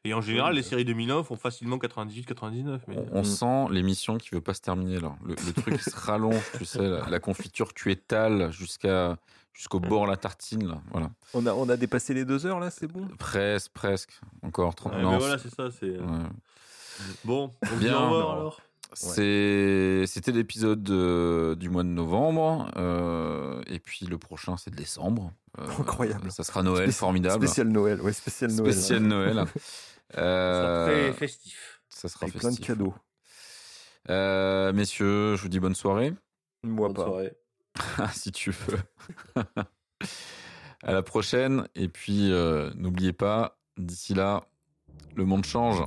Et 0.04 0.14
en 0.14 0.20
général, 0.20 0.50
Oui, 0.52 0.56
les 0.56 0.62
séries 0.64 0.84
2001 0.84 1.22
font 1.22 1.36
facilement 1.36 1.78
98, 1.78 2.24
99. 2.26 2.82
Mais... 2.88 2.96
On, 3.12 3.20
on 3.20 3.24
sent 3.24 3.66
l'émission 3.70 4.18
qui 4.18 4.30
veut 4.32 4.40
pas 4.40 4.54
se 4.54 4.60
terminer 4.60 4.98
là. 4.98 5.14
Le, 5.24 5.34
le 5.46 5.52
truc 5.52 5.76
qui 5.78 5.90
se 5.90 5.94
rallonge, 5.96 6.42
tu 6.58 6.64
sais, 6.64 6.80
la, 6.80 7.08
la 7.08 7.20
confiture 7.20 7.72
tu 7.72 7.90
étales 7.92 8.50
jusqu'à 8.52 9.16
jusqu'au 9.52 9.78
bord 9.80 10.06
de 10.06 10.10
la 10.10 10.16
tartine 10.16 10.66
là. 10.66 10.80
Voilà. 10.90 11.10
On, 11.34 11.46
a, 11.46 11.52
on 11.52 11.68
a 11.68 11.76
dépassé 11.76 12.14
les 12.14 12.24
deux 12.24 12.46
heures 12.46 12.58
là, 12.58 12.70
c'est 12.70 12.86
bon? 12.88 13.06
Presque, 13.18 13.70
presque. 13.72 14.18
Encore 14.42 14.74
30 14.74 14.94
Ouais, 14.94 15.02
non, 15.02 15.12
mais 15.12 15.18
voilà, 15.18 15.38
c'est- 15.38 15.54
ça. 15.54 15.68
C'est 15.70 15.86
euh, 15.86 16.00
ouais. 16.00 16.28
bon. 17.24 17.50
On 17.70 17.76
dit 17.76 17.84
Bien, 17.84 17.98
au 17.98 18.02
revoir 18.10 18.32
alors. 18.32 18.60
C'est- 18.94 20.04
C'était 20.06 20.32
l'épisode 20.32 20.88
euh, 20.90 21.54
du 21.54 21.70
mois 21.70 21.82
de 21.84 21.88
novembre. 21.88 22.70
euh, 22.76 23.62
et 23.66 23.78
puis 23.78 24.04
le 24.06 24.18
prochain, 24.18 24.56
c'est 24.56 24.70
de 24.70 24.76
décembre. 24.76 25.32
Euh, 25.58 25.66
Incroyable. 25.78 26.30
Ça 26.32 26.44
sera 26.44 26.62
Noël, 26.62 26.88
Spéci- 26.90 26.98
formidable. 26.98 27.46
Spécial 27.46 27.68
Noël, 27.68 28.00
ouais, 28.00 28.12
spécial 28.12 28.50
Noël. 28.52 28.72
Spécial 28.72 29.02
Noël. 29.02 29.44
Ça 30.14 30.20
Euh, 30.20 30.86
sera 30.86 31.12
très 31.12 31.12
festif. 31.18 31.82
ça 31.88 32.08
sera 32.08 32.26
Avec 32.26 32.38
plein 32.38 32.50
de 32.52 32.58
cadeaux. 32.60 32.94
Euh, 34.10 34.72
messieurs, 34.72 35.36
je 35.36 35.42
vous 35.42 35.48
dis 35.48 35.60
bonne 35.60 35.74
soirée. 35.74 36.12
Moi 36.64 36.88
Bonne 36.88 36.96
pas. 36.96 37.04
soirée. 37.06 37.32
Ah, 37.98 38.10
si 38.12 38.30
tu 38.32 38.50
veux. 38.50 38.78
à 40.82 40.92
la 40.92 41.02
prochaine. 41.02 41.66
Et 41.74 41.88
puis, 41.88 42.30
euh, 42.32 42.70
n'oubliez 42.74 43.12
pas, 43.12 43.58
d'ici 43.78 44.12
là, 44.14 44.44
le 45.16 45.24
monde 45.24 45.44
change. 45.46 45.82